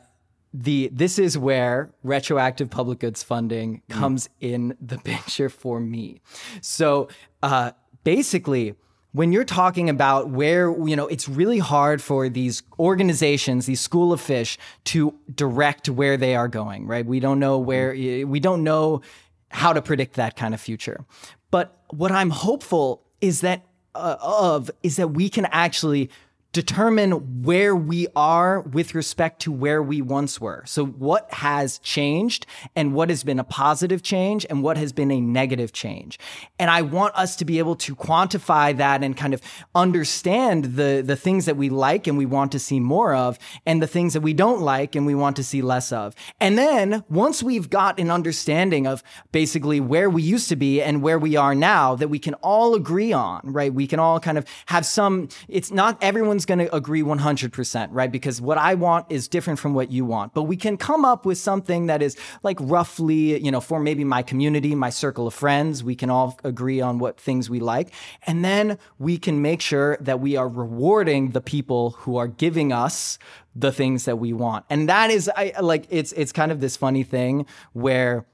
the 0.54 0.88
this 0.92 1.18
is 1.18 1.36
where 1.36 1.90
retroactive 2.04 2.70
public 2.70 3.00
goods 3.00 3.24
funding 3.24 3.82
mm. 3.90 3.94
comes 3.94 4.28
mm. 4.28 4.30
in 4.40 4.76
the 4.80 4.98
picture 5.04 5.48
for 5.48 5.80
me. 5.80 6.20
So 6.60 7.08
uh, 7.42 7.72
basically, 8.04 8.76
when 9.12 9.32
you're 9.32 9.44
talking 9.44 9.90
about 9.90 10.30
where 10.30 10.70
you 10.86 10.94
know 10.94 11.08
it's 11.08 11.28
really 11.28 11.58
hard 11.58 12.00
for 12.00 12.28
these 12.28 12.62
organizations 12.78 13.66
these 13.66 13.80
school 13.80 14.12
of 14.12 14.20
fish 14.20 14.56
to 14.84 15.14
direct 15.34 15.88
where 15.88 16.16
they 16.16 16.34
are 16.34 16.48
going 16.48 16.86
right 16.86 17.06
we 17.06 17.20
don't 17.20 17.38
know 17.38 17.58
where 17.58 17.94
mm. 17.94 18.24
we 18.24 18.40
don't 18.40 18.62
know 18.64 19.00
how 19.50 19.72
to 19.72 19.80
predict 19.80 20.14
that 20.16 20.34
kind 20.34 20.52
of 20.52 20.60
future 20.60 21.04
but 21.52 21.78
what 21.90 22.10
i'm 22.10 22.30
hopeful 22.30 23.04
is 23.20 23.40
that 23.40 23.62
uh, 23.94 24.16
of 24.20 24.70
is 24.82 24.96
that 24.96 25.08
we 25.08 25.28
can 25.28 25.46
actually 25.46 26.10
determine 26.54 27.42
where 27.42 27.74
we 27.74 28.06
are 28.14 28.60
with 28.60 28.94
respect 28.94 29.40
to 29.42 29.50
where 29.50 29.82
we 29.82 30.00
once 30.00 30.40
were. 30.40 30.62
So, 30.66 30.86
what 30.86 31.30
has 31.34 31.78
changed 31.80 32.46
and 32.76 32.94
what 32.94 33.10
has 33.10 33.24
been 33.24 33.40
a 33.40 33.44
positive 33.44 34.02
change 34.02 34.46
and 34.48 34.62
what 34.62 34.78
has 34.78 34.92
been 34.92 35.10
a 35.10 35.20
negative 35.20 35.72
change. 35.72 36.16
And 36.58 36.70
I 36.70 36.82
want 36.82 37.14
us 37.16 37.34
to 37.36 37.44
be 37.44 37.58
able 37.58 37.74
to 37.76 37.96
quantify 37.96 38.76
that 38.76 39.02
and 39.02 39.16
kind 39.16 39.34
of 39.34 39.42
understand 39.74 40.76
the, 40.76 41.02
the 41.04 41.16
things 41.16 41.46
that 41.46 41.56
we 41.56 41.68
like 41.70 42.06
and 42.06 42.16
we 42.16 42.24
want 42.24 42.52
to 42.52 42.60
see 42.60 42.78
more 42.78 43.14
of, 43.14 43.36
and 43.66 43.82
the 43.82 43.88
things 43.88 44.12
that 44.12 44.20
we 44.20 44.32
don't 44.32 44.60
like 44.60 44.94
and 44.94 45.06
we 45.06 45.14
want 45.14 45.34
to 45.36 45.44
see 45.44 45.60
less 45.60 45.90
of. 45.90 46.14
And 46.40 46.56
then, 46.56 47.02
once 47.08 47.42
we've 47.42 47.68
got 47.68 47.98
an 47.98 48.12
understanding 48.12 48.86
of 48.86 49.02
basically 49.32 49.80
where 49.80 50.08
we 50.08 50.22
used 50.22 50.48
to 50.50 50.56
be 50.56 50.80
and 50.80 51.02
where 51.02 51.18
we 51.18 51.34
are 51.34 51.54
now, 51.54 51.96
that 51.96 52.08
we 52.08 52.20
can 52.20 52.34
all 52.34 52.76
agree 52.76 53.12
on, 53.12 53.40
right? 53.42 53.74
We 53.74 53.88
can 53.88 53.98
all 53.98 54.20
kind 54.20 54.38
of 54.38 54.46
have 54.66 54.86
some, 54.86 55.28
it's 55.48 55.72
not 55.72 56.00
everyone's 56.00 56.43
going 56.46 56.58
to 56.58 56.74
agree 56.74 57.02
100%, 57.02 57.88
right? 57.90 58.10
Because 58.10 58.40
what 58.40 58.58
I 58.58 58.74
want 58.74 59.06
is 59.10 59.28
different 59.28 59.58
from 59.58 59.74
what 59.74 59.90
you 59.90 60.04
want. 60.04 60.34
But 60.34 60.44
we 60.44 60.56
can 60.56 60.76
come 60.76 61.04
up 61.04 61.26
with 61.26 61.38
something 61.38 61.86
that 61.86 62.02
is 62.02 62.16
like 62.42 62.58
roughly, 62.60 63.42
you 63.42 63.50
know, 63.50 63.60
for 63.60 63.80
maybe 63.80 64.04
my 64.04 64.22
community, 64.22 64.74
my 64.74 64.90
circle 64.90 65.26
of 65.26 65.34
friends, 65.34 65.82
we 65.82 65.94
can 65.94 66.10
all 66.10 66.38
agree 66.44 66.80
on 66.80 66.98
what 66.98 67.20
things 67.20 67.50
we 67.50 67.60
like. 67.60 67.92
And 68.26 68.44
then 68.44 68.78
we 68.98 69.18
can 69.18 69.42
make 69.42 69.60
sure 69.60 69.96
that 70.00 70.20
we 70.20 70.36
are 70.36 70.48
rewarding 70.48 71.30
the 71.30 71.40
people 71.40 71.90
who 71.90 72.16
are 72.16 72.28
giving 72.28 72.72
us 72.72 73.18
the 73.54 73.72
things 73.72 74.04
that 74.04 74.16
we 74.16 74.32
want. 74.32 74.64
And 74.68 74.88
that 74.88 75.10
is 75.10 75.30
I 75.36 75.52
like 75.60 75.86
it's 75.88 76.12
it's 76.12 76.32
kind 76.32 76.50
of 76.50 76.60
this 76.60 76.76
funny 76.76 77.04
thing 77.04 77.46
where 77.72 78.26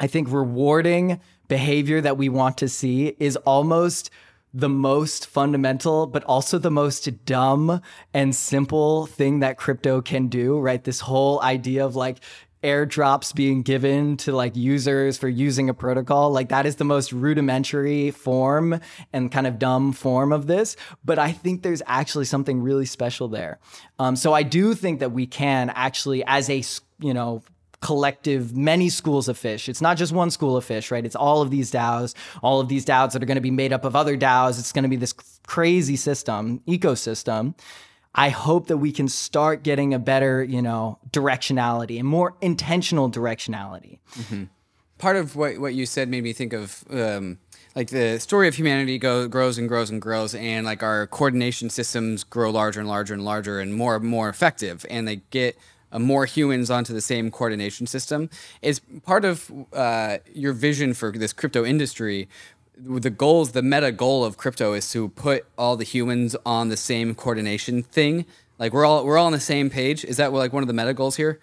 I 0.00 0.06
think 0.06 0.30
rewarding 0.30 1.20
behavior 1.48 2.00
that 2.00 2.16
we 2.16 2.28
want 2.28 2.58
to 2.58 2.68
see 2.68 3.16
is 3.18 3.36
almost 3.38 4.10
the 4.54 4.68
most 4.68 5.26
fundamental, 5.26 6.06
but 6.06 6.24
also 6.24 6.58
the 6.58 6.70
most 6.70 7.24
dumb 7.24 7.80
and 8.14 8.34
simple 8.34 9.06
thing 9.06 9.40
that 9.40 9.58
crypto 9.58 10.00
can 10.00 10.28
do, 10.28 10.58
right? 10.58 10.82
This 10.82 11.00
whole 11.00 11.40
idea 11.42 11.84
of 11.84 11.96
like 11.96 12.18
airdrops 12.62 13.34
being 13.34 13.62
given 13.62 14.16
to 14.16 14.32
like 14.32 14.56
users 14.56 15.16
for 15.16 15.28
using 15.28 15.68
a 15.68 15.74
protocol 15.74 16.30
like 16.30 16.48
that 16.48 16.66
is 16.66 16.74
the 16.76 16.84
most 16.84 17.12
rudimentary 17.12 18.10
form 18.10 18.80
and 19.12 19.30
kind 19.30 19.46
of 19.46 19.60
dumb 19.60 19.92
form 19.92 20.32
of 20.32 20.48
this 20.48 20.74
but 21.04 21.20
i 21.20 21.30
think 21.30 21.62
there's 21.62 21.82
actually 21.86 22.24
something 22.24 22.60
really 22.60 22.84
special 22.84 23.28
there 23.28 23.60
um, 24.00 24.16
so 24.16 24.32
i 24.32 24.42
do 24.42 24.74
think 24.74 24.98
that 24.98 25.12
we 25.12 25.24
can 25.24 25.70
actually 25.70 26.24
as 26.26 26.50
a 26.50 26.64
you 26.98 27.14
know 27.14 27.44
collective 27.80 28.56
many 28.56 28.88
schools 28.88 29.28
of 29.28 29.38
fish. 29.38 29.68
It's 29.68 29.80
not 29.80 29.96
just 29.96 30.12
one 30.12 30.30
school 30.30 30.56
of 30.56 30.64
fish, 30.64 30.90
right? 30.90 31.04
It's 31.04 31.16
all 31.16 31.42
of 31.42 31.50
these 31.50 31.70
DAOs, 31.70 32.14
all 32.42 32.60
of 32.60 32.68
these 32.68 32.84
DAOs 32.84 33.12
that 33.12 33.22
are 33.22 33.26
going 33.26 33.36
to 33.36 33.40
be 33.40 33.50
made 33.50 33.72
up 33.72 33.84
of 33.84 33.94
other 33.94 34.16
DAOs. 34.16 34.58
It's 34.58 34.72
going 34.72 34.82
to 34.82 34.88
be 34.88 34.96
this 34.96 35.12
crazy 35.46 35.96
system, 35.96 36.60
ecosystem. 36.66 37.54
I 38.14 38.30
hope 38.30 38.66
that 38.66 38.78
we 38.78 38.90
can 38.90 39.06
start 39.06 39.62
getting 39.62 39.94
a 39.94 39.98
better, 39.98 40.42
you 40.42 40.60
know, 40.60 40.98
directionality 41.10 41.98
and 41.98 42.08
more 42.08 42.34
intentional 42.40 43.10
directionality. 43.10 44.00
Mm-hmm. 44.14 44.44
Part 44.98 45.16
of 45.16 45.36
what, 45.36 45.58
what 45.58 45.74
you 45.74 45.86
said 45.86 46.08
made 46.08 46.24
me 46.24 46.32
think 46.32 46.52
of 46.52 46.82
um, 46.90 47.38
like 47.76 47.90
the 47.90 48.18
story 48.18 48.48
of 48.48 48.56
humanity 48.56 48.98
go, 48.98 49.28
grows 49.28 49.56
and 49.56 49.68
grows 49.68 49.88
and 49.88 50.02
grows, 50.02 50.34
and 50.34 50.66
like 50.66 50.82
our 50.82 51.06
coordination 51.06 51.70
systems 51.70 52.24
grow 52.24 52.50
larger 52.50 52.80
and 52.80 52.88
larger 52.88 53.14
and 53.14 53.24
larger 53.24 53.60
and 53.60 53.72
more 53.72 53.94
and 53.94 54.04
more 54.04 54.28
effective, 54.28 54.84
and 54.90 55.06
they 55.06 55.16
get 55.30 55.56
uh, 55.92 55.98
more 55.98 56.26
humans 56.26 56.70
onto 56.70 56.92
the 56.92 57.00
same 57.00 57.30
coordination 57.30 57.86
system 57.86 58.30
is 58.62 58.80
part 59.04 59.24
of 59.24 59.50
uh, 59.72 60.18
your 60.32 60.52
vision 60.52 60.94
for 60.94 61.12
this 61.12 61.32
crypto 61.32 61.64
industry. 61.64 62.28
The 62.76 63.10
goals 63.10 63.52
the 63.52 63.62
meta 63.62 63.90
goal 63.90 64.24
of 64.24 64.36
crypto 64.36 64.72
is 64.72 64.90
to 64.90 65.08
put 65.08 65.46
all 65.56 65.76
the 65.76 65.84
humans 65.84 66.36
on 66.46 66.68
the 66.68 66.76
same 66.76 67.14
coordination 67.14 67.82
thing. 67.82 68.24
Like 68.58 68.72
we're 68.72 68.84
all 68.84 69.04
we're 69.04 69.18
all 69.18 69.26
on 69.26 69.32
the 69.32 69.40
same 69.40 69.70
page. 69.70 70.04
Is 70.04 70.16
that 70.18 70.32
like 70.32 70.52
one 70.52 70.62
of 70.62 70.68
the 70.68 70.74
meta 70.74 70.94
goals 70.94 71.16
here? 71.16 71.40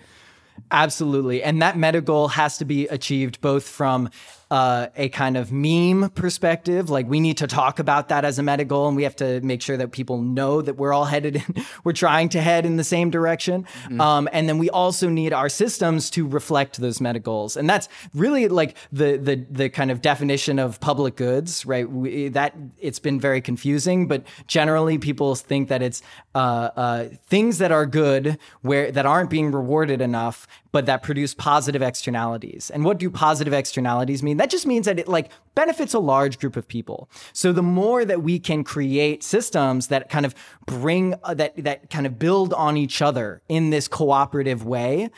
Absolutely. 0.72 1.44
And 1.44 1.62
that 1.62 1.78
meta 1.78 2.02
goal 2.02 2.30
has 2.30 2.58
to 2.58 2.66
be 2.66 2.88
achieved 2.88 3.42
both 3.42 3.68
from 3.68 4.10
uh, 4.56 4.88
a 4.96 5.10
kind 5.10 5.36
of 5.36 5.52
meme 5.52 6.10
perspective. 6.12 6.90
Like 6.90 7.10
we 7.10 7.20
need 7.20 7.36
to 7.40 7.48
talk 7.48 7.78
about 7.78 8.08
that 8.08 8.24
as 8.24 8.40
a 8.40 8.44
meta 8.44 8.64
goal, 8.64 8.88
and 8.88 8.96
we 8.96 9.04
have 9.04 9.18
to 9.18 9.42
make 9.42 9.62
sure 9.62 9.76
that 9.76 9.92
people 9.92 10.22
know 10.22 10.62
that 10.62 10.78
we're 10.78 10.94
all 10.94 11.04
headed 11.04 11.36
in, 11.36 11.66
we're 11.84 11.92
trying 11.92 12.30
to 12.30 12.42
head 12.42 12.66
in 12.66 12.78
the 12.78 12.84
same 12.86 13.10
direction. 13.10 13.64
Mm-hmm. 13.64 14.00
Um, 14.00 14.30
and 14.32 14.48
then 14.48 14.58
we 14.58 14.70
also 14.70 15.10
need 15.10 15.34
our 15.34 15.50
systems 15.50 16.10
to 16.12 16.26
reflect 16.26 16.78
those 16.78 17.02
meta 17.02 17.20
goals, 17.20 17.58
and 17.58 17.70
that's 17.70 17.90
really 18.14 18.48
like 18.48 18.78
the 18.94 19.18
the 19.18 19.46
the 19.52 19.70
kind 19.70 19.92
of 19.92 20.00
definition 20.02 20.58
of 20.58 20.80
public 20.80 21.18
goods, 21.18 21.66
right? 21.66 21.92
We, 21.92 22.30
that 22.30 22.56
it's 22.80 23.00
been 23.00 23.20
very 23.20 23.42
confusing, 23.42 24.08
but 24.08 24.24
generally 24.48 24.98
people 24.98 25.36
think 25.36 25.68
that 25.68 25.82
it's 25.82 26.02
uh, 26.34 26.70
uh, 26.78 27.10
things 27.28 27.58
that 27.58 27.74
are 27.74 27.86
good 27.86 28.38
where 28.62 28.90
that 28.90 29.06
aren't 29.06 29.30
being 29.30 29.52
rewarded 29.52 30.00
enough 30.00 30.48
but 30.76 30.88
that 30.88 31.02
produce 31.02 31.34
positive 31.34 31.82
externalities. 31.82 32.70
And 32.70 32.84
what 32.84 32.98
do 32.98 33.10
positive 33.10 33.54
externalities 33.54 34.22
mean? 34.22 34.36
That 34.36 34.50
just 34.50 34.68
means 34.68 34.88
that 34.88 35.00
it 35.00 35.08
like 35.08 35.32
benefits 35.56 35.94
a 35.94 36.00
large 36.00 36.38
group 36.38 36.58
of 36.58 36.68
people. 36.68 37.10
So 37.32 37.54
the 37.54 37.64
more 37.64 38.04
that 38.04 38.24
we 38.24 38.40
can 38.40 38.66
create 38.66 39.24
systems 39.24 39.88
that 39.88 40.10
kind 40.10 40.26
of 40.26 40.36
bring 40.66 41.16
uh, 41.24 41.34
that 41.36 41.64
that 41.64 41.90
kind 41.90 42.06
of 42.06 42.20
build 42.20 42.54
on 42.54 42.76
each 42.76 43.02
other 43.02 43.42
in 43.48 43.70
this 43.70 43.88
cooperative 43.88 44.66
way, 44.66 45.10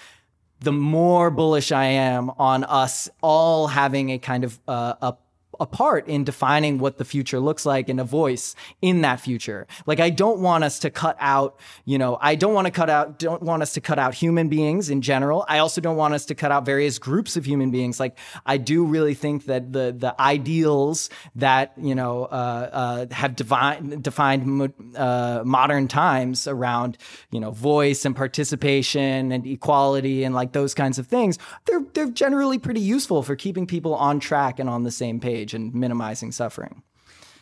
the 0.59 0.71
more 0.71 1.31
bullish 1.31 1.71
I 1.71 1.85
am 1.85 2.29
on 2.37 2.63
us 2.63 3.09
all 3.23 3.65
having 3.65 4.11
a 4.11 4.19
kind 4.19 4.43
of 4.43 4.59
uh, 4.67 4.93
a 5.01 5.15
a 5.59 5.65
part 5.65 6.07
in 6.07 6.23
defining 6.23 6.77
what 6.77 6.97
the 6.97 7.05
future 7.05 7.39
looks 7.39 7.65
like 7.65 7.89
and 7.89 7.99
a 7.99 8.03
voice 8.03 8.55
in 8.81 9.01
that 9.01 9.19
future. 9.19 9.67
Like 9.85 9.99
I 9.99 10.09
don't 10.09 10.39
want 10.39 10.63
us 10.63 10.79
to 10.79 10.89
cut 10.89 11.17
out, 11.19 11.59
you 11.85 11.97
know, 11.97 12.17
I 12.21 12.35
don't 12.35 12.53
want 12.53 12.65
to 12.65 12.71
cut 12.71 12.89
out 12.89 13.19
don't 13.19 13.41
want 13.41 13.61
us 13.61 13.73
to 13.73 13.81
cut 13.81 13.99
out 13.99 14.13
human 14.13 14.49
beings 14.49 14.89
in 14.89 15.01
general. 15.01 15.45
I 15.47 15.59
also 15.59 15.81
don't 15.81 15.97
want 15.97 16.13
us 16.13 16.25
to 16.25 16.35
cut 16.35 16.51
out 16.51 16.65
various 16.65 16.99
groups 16.99 17.37
of 17.37 17.45
human 17.45 17.71
beings. 17.71 17.99
Like 17.99 18.17
I 18.45 18.57
do 18.57 18.85
really 18.85 19.13
think 19.13 19.45
that 19.45 19.73
the 19.73 19.95
the 19.97 20.19
ideals 20.19 21.09
that, 21.35 21.73
you 21.77 21.95
know, 21.95 22.25
uh, 22.25 22.69
uh, 22.71 23.13
have 23.13 23.35
defined 23.35 24.03
defined 24.03 24.73
uh, 24.95 25.41
modern 25.45 25.87
times 25.87 26.47
around, 26.47 26.97
you 27.31 27.39
know, 27.39 27.51
voice 27.51 28.05
and 28.05 28.15
participation 28.15 29.31
and 29.31 29.45
equality 29.45 30.23
and 30.23 30.35
like 30.35 30.51
those 30.53 30.73
kinds 30.73 30.99
of 30.99 31.07
things, 31.07 31.37
they're 31.65 31.85
they're 31.93 32.11
generally 32.11 32.57
pretty 32.57 32.81
useful 32.81 33.23
for 33.23 33.35
keeping 33.35 33.65
people 33.65 33.95
on 33.95 34.19
track 34.19 34.59
and 34.59 34.69
on 34.69 34.83
the 34.83 34.91
same 34.91 35.19
page 35.19 35.46
and 35.53 35.73
minimizing 35.73 36.31
suffering. 36.31 36.83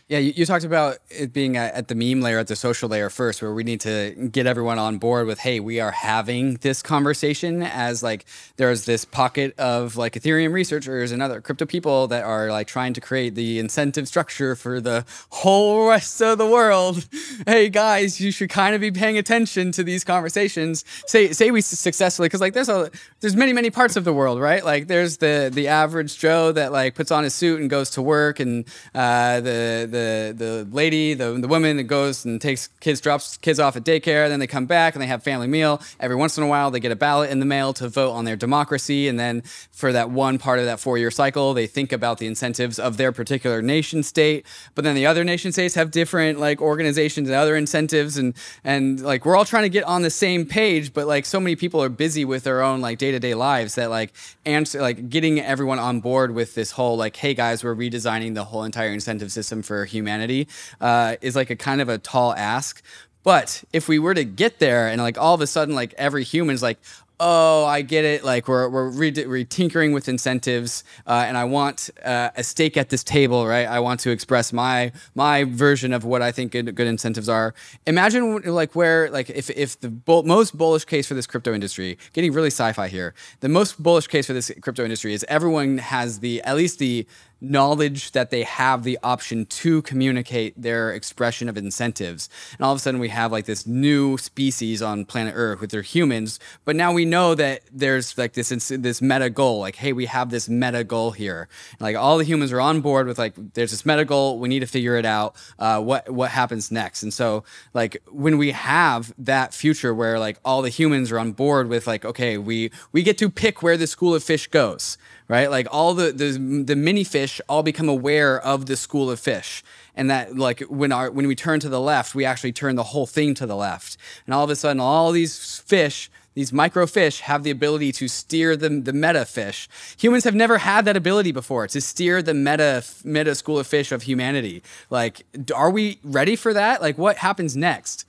Yeah, 0.07 0.19
you, 0.19 0.33
you, 0.35 0.45
talked 0.45 0.65
about 0.65 0.99
it 1.09 1.33
being 1.33 1.57
at, 1.57 1.73
at, 1.73 1.87
the 1.87 1.95
meme 1.95 2.21
layer, 2.21 2.37
at 2.37 2.45
the 2.45 2.55
social 2.55 2.87
layer 2.87 3.09
first, 3.09 3.41
where 3.41 3.55
we 3.55 3.63
need 3.63 3.81
to 3.81 4.29
get 4.31 4.45
everyone 4.45 4.77
on 4.77 4.99
board 4.99 5.25
with, 5.25 5.39
hey, 5.39 5.59
we 5.59 5.79
are 5.79 5.89
having 5.89 6.57
this 6.57 6.83
conversation 6.83 7.63
as 7.63 8.03
like 8.03 8.25
there's 8.57 8.85
this 8.85 9.03
pocket 9.03 9.57
of 9.57 9.97
like 9.97 10.13
Ethereum 10.13 10.53
researchers 10.53 11.11
and 11.11 11.23
other 11.23 11.41
crypto 11.41 11.65
people 11.65 12.05
that 12.09 12.23
are 12.23 12.51
like 12.51 12.67
trying 12.67 12.93
to 12.93 13.01
create 13.01 13.33
the 13.33 13.57
incentive 13.57 14.07
structure 14.07 14.55
for 14.55 14.79
the 14.79 15.03
whole 15.31 15.87
rest 15.89 16.21
of 16.21 16.37
the 16.37 16.45
world. 16.45 17.03
hey 17.47 17.67
guys, 17.67 18.21
you 18.21 18.29
should 18.29 18.51
kind 18.51 18.75
of 18.75 18.81
be 18.81 18.91
paying 18.91 19.17
attention 19.17 19.71
to 19.71 19.83
these 19.83 20.03
conversations. 20.03 20.85
Say 21.07 21.31
say 21.33 21.49
we 21.49 21.61
successfully, 21.61 22.27
because 22.27 22.41
like 22.41 22.53
there's 22.53 22.69
a 22.69 22.91
there's 23.21 23.35
many 23.35 23.53
many 23.53 23.71
parts 23.71 23.95
of 23.95 24.03
the 24.03 24.13
world, 24.13 24.39
right? 24.39 24.63
Like 24.63 24.85
there's 24.85 25.17
the 25.17 25.49
the 25.51 25.67
average 25.67 26.19
Joe 26.19 26.51
that 26.51 26.71
like 26.71 26.93
puts 26.93 27.09
on 27.09 27.23
his 27.23 27.33
suit 27.33 27.59
and 27.59 27.71
goes 27.71 27.89
to 27.91 28.03
work, 28.03 28.39
and 28.39 28.65
uh, 28.93 29.41
the 29.41 29.87
the 29.89 29.94
the 29.95 30.34
the 30.36 30.67
lady, 30.71 31.13
the 31.13 31.31
the 31.34 31.47
woman 31.47 31.77
that 31.77 31.84
goes 31.84 32.25
and 32.25 32.41
takes 32.41 32.67
kids, 32.79 32.99
drops 32.99 33.38
kids 33.38 33.60
off 33.60 33.75
at 33.75 33.84
daycare, 33.84 34.27
then 34.27 34.39
they 34.39 34.47
come 34.47 34.65
back 34.65 34.93
and 34.93 35.01
they 35.01 35.08
have 35.08 35.23
family 35.23 35.47
meal. 35.47 35.81
Every 35.99 36.15
once 36.15 36.38
in 36.38 36.43
a 36.43 36.47
while, 36.47 36.69
they 36.71 36.79
get 36.79 36.91
a 36.91 36.95
ballot 36.95 37.29
in 37.29 37.39
the 37.39 37.45
mail 37.45 37.73
to 37.73 37.88
vote 37.88 38.12
on 38.12 38.25
their 38.25 38.36
democracy, 38.36 39.08
and 39.08 39.19
then 39.19 39.41
for 39.71 39.91
that 39.93 40.10
one 40.10 40.38
part 40.38 40.60
of 40.60 40.65
that 40.65 40.79
four 40.79 40.97
year 40.97 41.12
cycle, 41.12 41.53
they 41.53 41.67
think 41.67 41.91
about 41.91 42.17
the 42.17 42.27
incentives 42.27 42.77
of 42.77 42.97
their 42.97 43.12
particular 43.12 43.62
nation 43.62 44.03
state. 44.03 44.45
But 44.75 44.84
then 44.84 44.95
the 44.95 45.05
other 45.05 45.23
nation 45.23 45.51
states 45.51 45.75
have 45.75 45.91
different 45.91 46.39
like 46.39 46.62
organizations 46.62 47.29
and 47.29 47.36
other 47.36 47.55
incentives, 47.55 48.17
and 48.17 48.34
and 48.63 48.99
like 49.01 49.25
we're 49.25 49.38
all 49.38 49.45
trying 49.45 49.63
to 49.63 49.69
get 49.69 49.86
on 49.86 50.01
the 50.01 50.10
same 50.10 50.45
page, 50.45 50.93
but 50.93 51.08
like 51.08 51.25
so 51.25 51.39
many 51.39 51.55
people 51.55 51.81
are 51.81 51.89
busy 51.89 52.25
with 52.25 52.43
their 52.43 52.62
own 52.62 52.81
like 52.81 52.97
day 52.97 53.12
to 53.12 53.19
day 53.19 53.34
lives 53.34 53.75
that 53.75 53.89
like 53.89 54.13
answer 54.45 54.81
like 54.81 55.10
getting 55.10 55.39
everyone 55.39 55.79
on 55.79 56.01
board 56.01 56.31
with 56.36 56.55
this 56.55 56.71
whole 56.71 56.97
like, 56.97 57.15
hey 57.15 57.34
guys, 57.34 57.63
we're 57.63 57.75
redesigning 57.75 58.36
the 58.36 58.43
whole 58.43 58.63
entire 58.63 58.89
incentive 58.89 59.31
system 59.31 59.62
for 59.62 59.84
humanity 59.85 60.47
uh, 60.81 61.15
is 61.21 61.35
like 61.35 61.49
a 61.49 61.55
kind 61.55 61.81
of 61.81 61.89
a 61.89 61.97
tall 61.97 62.33
ask. 62.33 62.81
But 63.23 63.63
if 63.73 63.87
we 63.87 63.97
were 63.97 64.13
to 64.13 64.23
get 64.23 64.59
there 64.59 64.87
and 64.87 65.01
like 65.01 65.17
all 65.17 65.33
of 65.33 65.41
a 65.41 65.47
sudden 65.47 65.73
like 65.73 65.95
every 65.97 66.23
human's 66.23 66.61
like, 66.61 66.77
oh, 67.19 67.65
I 67.65 67.81
get 67.81 68.05
it. 68.05 68.23
Like 68.23 68.47
we're 68.47 68.67
we're, 68.69 68.89
re- 68.89 69.45
tinkering 69.45 69.93
with 69.93 70.09
incentives, 70.09 70.83
uh, 71.07 71.23
and 71.27 71.37
I 71.37 71.45
want 71.45 71.89
uh, 72.03 72.31
a 72.35 72.43
stake 72.43 72.77
at 72.77 72.89
this 72.89 73.03
table, 73.03 73.47
right? 73.47 73.67
I 73.67 73.79
want 73.79 73.99
to 74.01 74.11
express 74.11 74.51
my 74.51 74.91
my 75.13 75.43
version 75.43 75.93
of 75.93 76.03
what 76.03 76.21
I 76.21 76.31
think 76.31 76.51
good, 76.51 76.73
good 76.75 76.87
incentives 76.87 77.29
are. 77.29 77.53
Imagine 77.87 78.41
like 78.41 78.75
where 78.75 79.09
like 79.09 79.29
if 79.29 79.49
if 79.51 79.79
the 79.79 79.93
most 80.05 80.57
bullish 80.57 80.85
case 80.85 81.07
for 81.07 81.13
this 81.13 81.27
crypto 81.27 81.53
industry, 81.53 81.97
getting 82.13 82.33
really 82.33 82.47
sci-fi 82.47 82.87
here, 82.87 83.13
the 83.39 83.49
most 83.49 83.81
bullish 83.81 84.07
case 84.07 84.27
for 84.27 84.33
this 84.33 84.51
crypto 84.61 84.83
industry 84.83 85.13
is 85.13 85.25
everyone 85.29 85.77
has 85.77 86.19
the 86.19 86.41
at 86.43 86.55
least 86.55 86.79
the 86.79 87.07
knowledge 87.49 88.12
that 88.12 88.29
they 88.29 88.43
have 88.43 88.84
the 88.84 88.97
option 89.03 89.45
to 89.45 89.81
communicate 89.84 90.60
their 90.62 90.91
expression 90.91 91.49
of 91.49 91.58
incentives. 91.58 92.29
And 92.58 92.65
all 92.65 92.73
of 92.73 92.77
a 92.77 92.79
sudden, 92.79 92.99
we 92.99 93.10
have 93.10 93.31
like 93.31 93.45
this 93.45 93.65
new 93.67 94.17
species 94.17 94.81
on 94.81 95.05
planet 95.05 95.34
Earth 95.36 95.62
with 95.62 95.71
their 95.71 95.81
humans. 95.81 96.39
But 96.65 96.75
now 96.75 96.93
we 96.93 97.05
know 97.05 97.36
that 97.36 97.62
there's 97.71 98.17
like 98.17 98.34
this 98.34 98.49
this 98.49 99.01
meta 99.01 99.29
goal. 99.29 99.60
Like, 99.60 99.75
hey, 99.75 99.93
we 99.93 100.05
have 100.05 100.29
this 100.29 100.49
meta 100.49 100.84
goal 100.84 101.12
here. 101.12 101.47
And, 101.73 101.81
like 101.81 101.95
all 101.95 102.17
the 102.17 102.23
humans 102.23 102.51
are 102.51 102.62
on 102.62 102.81
board 102.81 103.08
with 103.08 103.19
like, 103.19 103.34
there's 103.53 103.71
this 103.71 103.86
meta 103.86 104.05
goal. 104.05 104.39
We 104.39 104.49
need 104.49 104.60
to 104.60 104.67
figure 104.67 104.95
it 104.95 105.05
out. 105.05 105.36
Uh, 105.60 105.81
what 105.81 106.10
what 106.10 106.31
happens 106.31 106.71
next? 106.71 107.03
And 107.03 107.13
so 107.13 107.43
like 107.73 108.01
when 108.12 108.38
we 108.38 108.51
have 108.51 109.13
that 109.17 109.53
future 109.53 109.93
where 109.93 110.19
like 110.19 110.39
all 110.43 110.62
the 110.62 110.69
humans 110.69 111.12
are 111.12 111.19
on 111.19 111.31
board 111.31 111.67
with 111.67 111.88
like, 111.88 112.05
okay, 112.05 112.38
we 112.38 112.71
we 112.91 113.03
get 113.03 113.17
to 113.19 113.29
pick 113.29 113.62
where 113.62 113.77
the 113.77 113.88
school 113.88 114.15
of 114.15 114.23
fish 114.23 114.47
goes 114.47 114.97
right? 115.27 115.49
Like 115.49 115.67
all 115.71 115.93
the, 115.93 116.11
the 116.11 116.63
the 116.63 116.75
mini 116.75 117.03
fish 117.03 117.41
all 117.49 117.63
become 117.63 117.89
aware 117.89 118.39
of 118.39 118.65
the 118.65 118.77
school 118.77 119.09
of 119.09 119.19
fish, 119.19 119.63
and 119.95 120.09
that 120.09 120.35
like 120.38 120.61
when 120.61 120.91
our 120.91 121.09
when 121.11 121.27
we 121.27 121.35
turn 121.35 121.59
to 121.61 121.69
the 121.69 121.81
left, 121.81 122.15
we 122.15 122.26
actually 122.26 122.51
turn 122.51 122.76
the 122.76 122.84
whole 122.84 123.05
thing 123.07 123.34
to 123.36 123.45
the 123.45 123.55
left, 123.55 123.97
and 124.26 124.34
all 124.34 124.43
of 124.43 124.49
a 124.49 124.55
sudden, 124.55 124.80
all 124.80 125.11
these 125.11 125.59
fish. 125.59 126.09
These 126.34 126.51
micro 126.51 126.86
fish 126.86 127.21
have 127.21 127.43
the 127.43 127.49
ability 127.49 127.93
to 127.93 128.09
steer 128.09 128.57
the, 128.57 128.67
the 128.67 128.91
meta 128.91 129.23
fish. 129.23 129.69
Humans 129.97 130.26
have 130.26 130.36
never 130.36 130.57
had 130.57 130.84
that 130.84 130.97
ability 130.97 131.32
before 131.32 131.65
to 131.69 131.80
steer 131.80 132.21
the 132.21 132.34
meta 132.34 132.84
meta 133.05 133.36
school 133.36 133.57
of 133.57 133.67
fish 133.67 133.93
of 133.93 134.01
humanity. 134.01 134.61
Like, 134.89 135.26
are 135.55 135.71
we 135.71 135.99
ready 136.03 136.36
for 136.36 136.53
that? 136.53 136.82
Like, 136.82 136.97
what 136.97 137.15
happens 137.19 137.55
next? 137.55 138.05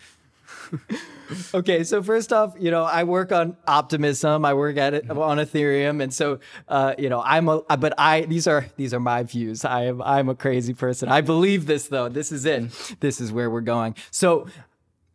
okay, 1.55 1.85
so 1.85 2.03
first 2.03 2.33
off, 2.33 2.55
you 2.59 2.71
know, 2.71 2.85
I 2.85 3.05
work 3.05 3.33
on 3.33 3.57
optimism. 3.67 4.45
I 4.45 4.55
work 4.55 4.77
at 4.77 4.95
it 4.95 5.11
on 5.11 5.39
Ethereum, 5.39 6.03
and 6.03 6.13
so 6.13 6.39
uh, 6.69 6.95
you 6.99 7.09
know, 7.09 7.23
I'm 7.25 7.49
a. 7.49 7.63
But 7.63 7.95
I 7.99 8.23
these 8.23 8.47
are 8.47 8.67
these 8.77 8.93
are 8.95 9.01
my 9.01 9.23
views. 9.23 9.65
I 9.65 9.85
am 9.85 10.03
I'm 10.03 10.29
a 10.29 10.35
crazy 10.35 10.75
person. 10.75 11.09
I 11.09 11.21
believe 11.21 11.67
this 11.67 11.89
though. 11.89 12.09
This 12.09 12.33
is 12.33 12.45
it. 12.45 12.71
This 13.01 13.21
is 13.21 13.33
where 13.33 13.51
we're 13.51 13.61
going. 13.61 13.95
So 14.11 14.47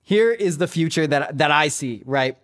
here 0.02 0.32
is 0.32 0.58
the 0.58 0.68
future 0.68 1.08
that 1.08 1.38
that 1.38 1.52
I 1.52 1.68
see. 1.68 2.04
Right, 2.06 2.38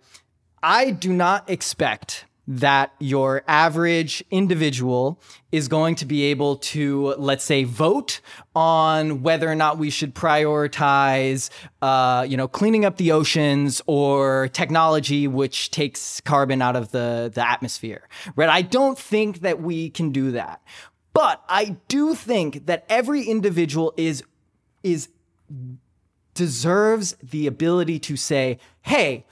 I 0.62 0.90
do 0.90 1.12
not 1.12 1.48
expect 1.48 2.24
that 2.50 2.94
your 2.98 3.42
average 3.46 4.24
individual 4.30 5.20
is 5.52 5.68
going 5.68 5.94
to 5.94 6.06
be 6.06 6.24
able 6.24 6.56
to, 6.56 7.14
let's 7.18 7.44
say, 7.44 7.62
vote 7.62 8.22
on 8.56 9.22
whether 9.22 9.50
or 9.50 9.54
not 9.54 9.76
we 9.76 9.90
should 9.90 10.14
prioritize, 10.14 11.50
uh, 11.82 12.24
you 12.26 12.38
know, 12.38 12.48
cleaning 12.48 12.86
up 12.86 12.96
the 12.96 13.12
oceans 13.12 13.82
or 13.86 14.48
technology 14.48 15.28
which 15.28 15.70
takes 15.70 16.22
carbon 16.22 16.62
out 16.62 16.74
of 16.74 16.90
the, 16.90 17.30
the 17.34 17.46
atmosphere, 17.46 18.08
right? 18.34 18.48
I 18.48 18.62
don't 18.62 18.98
think 18.98 19.40
that 19.40 19.60
we 19.60 19.90
can 19.90 20.10
do 20.10 20.30
that. 20.30 20.62
But 21.12 21.44
I 21.50 21.76
do 21.88 22.14
think 22.14 22.64
that 22.64 22.86
every 22.88 23.24
individual 23.24 23.92
is, 23.98 24.22
is, 24.82 25.10
deserves 26.32 27.14
the 27.22 27.46
ability 27.46 27.98
to 27.98 28.16
say, 28.16 28.58
hey, 28.82 29.26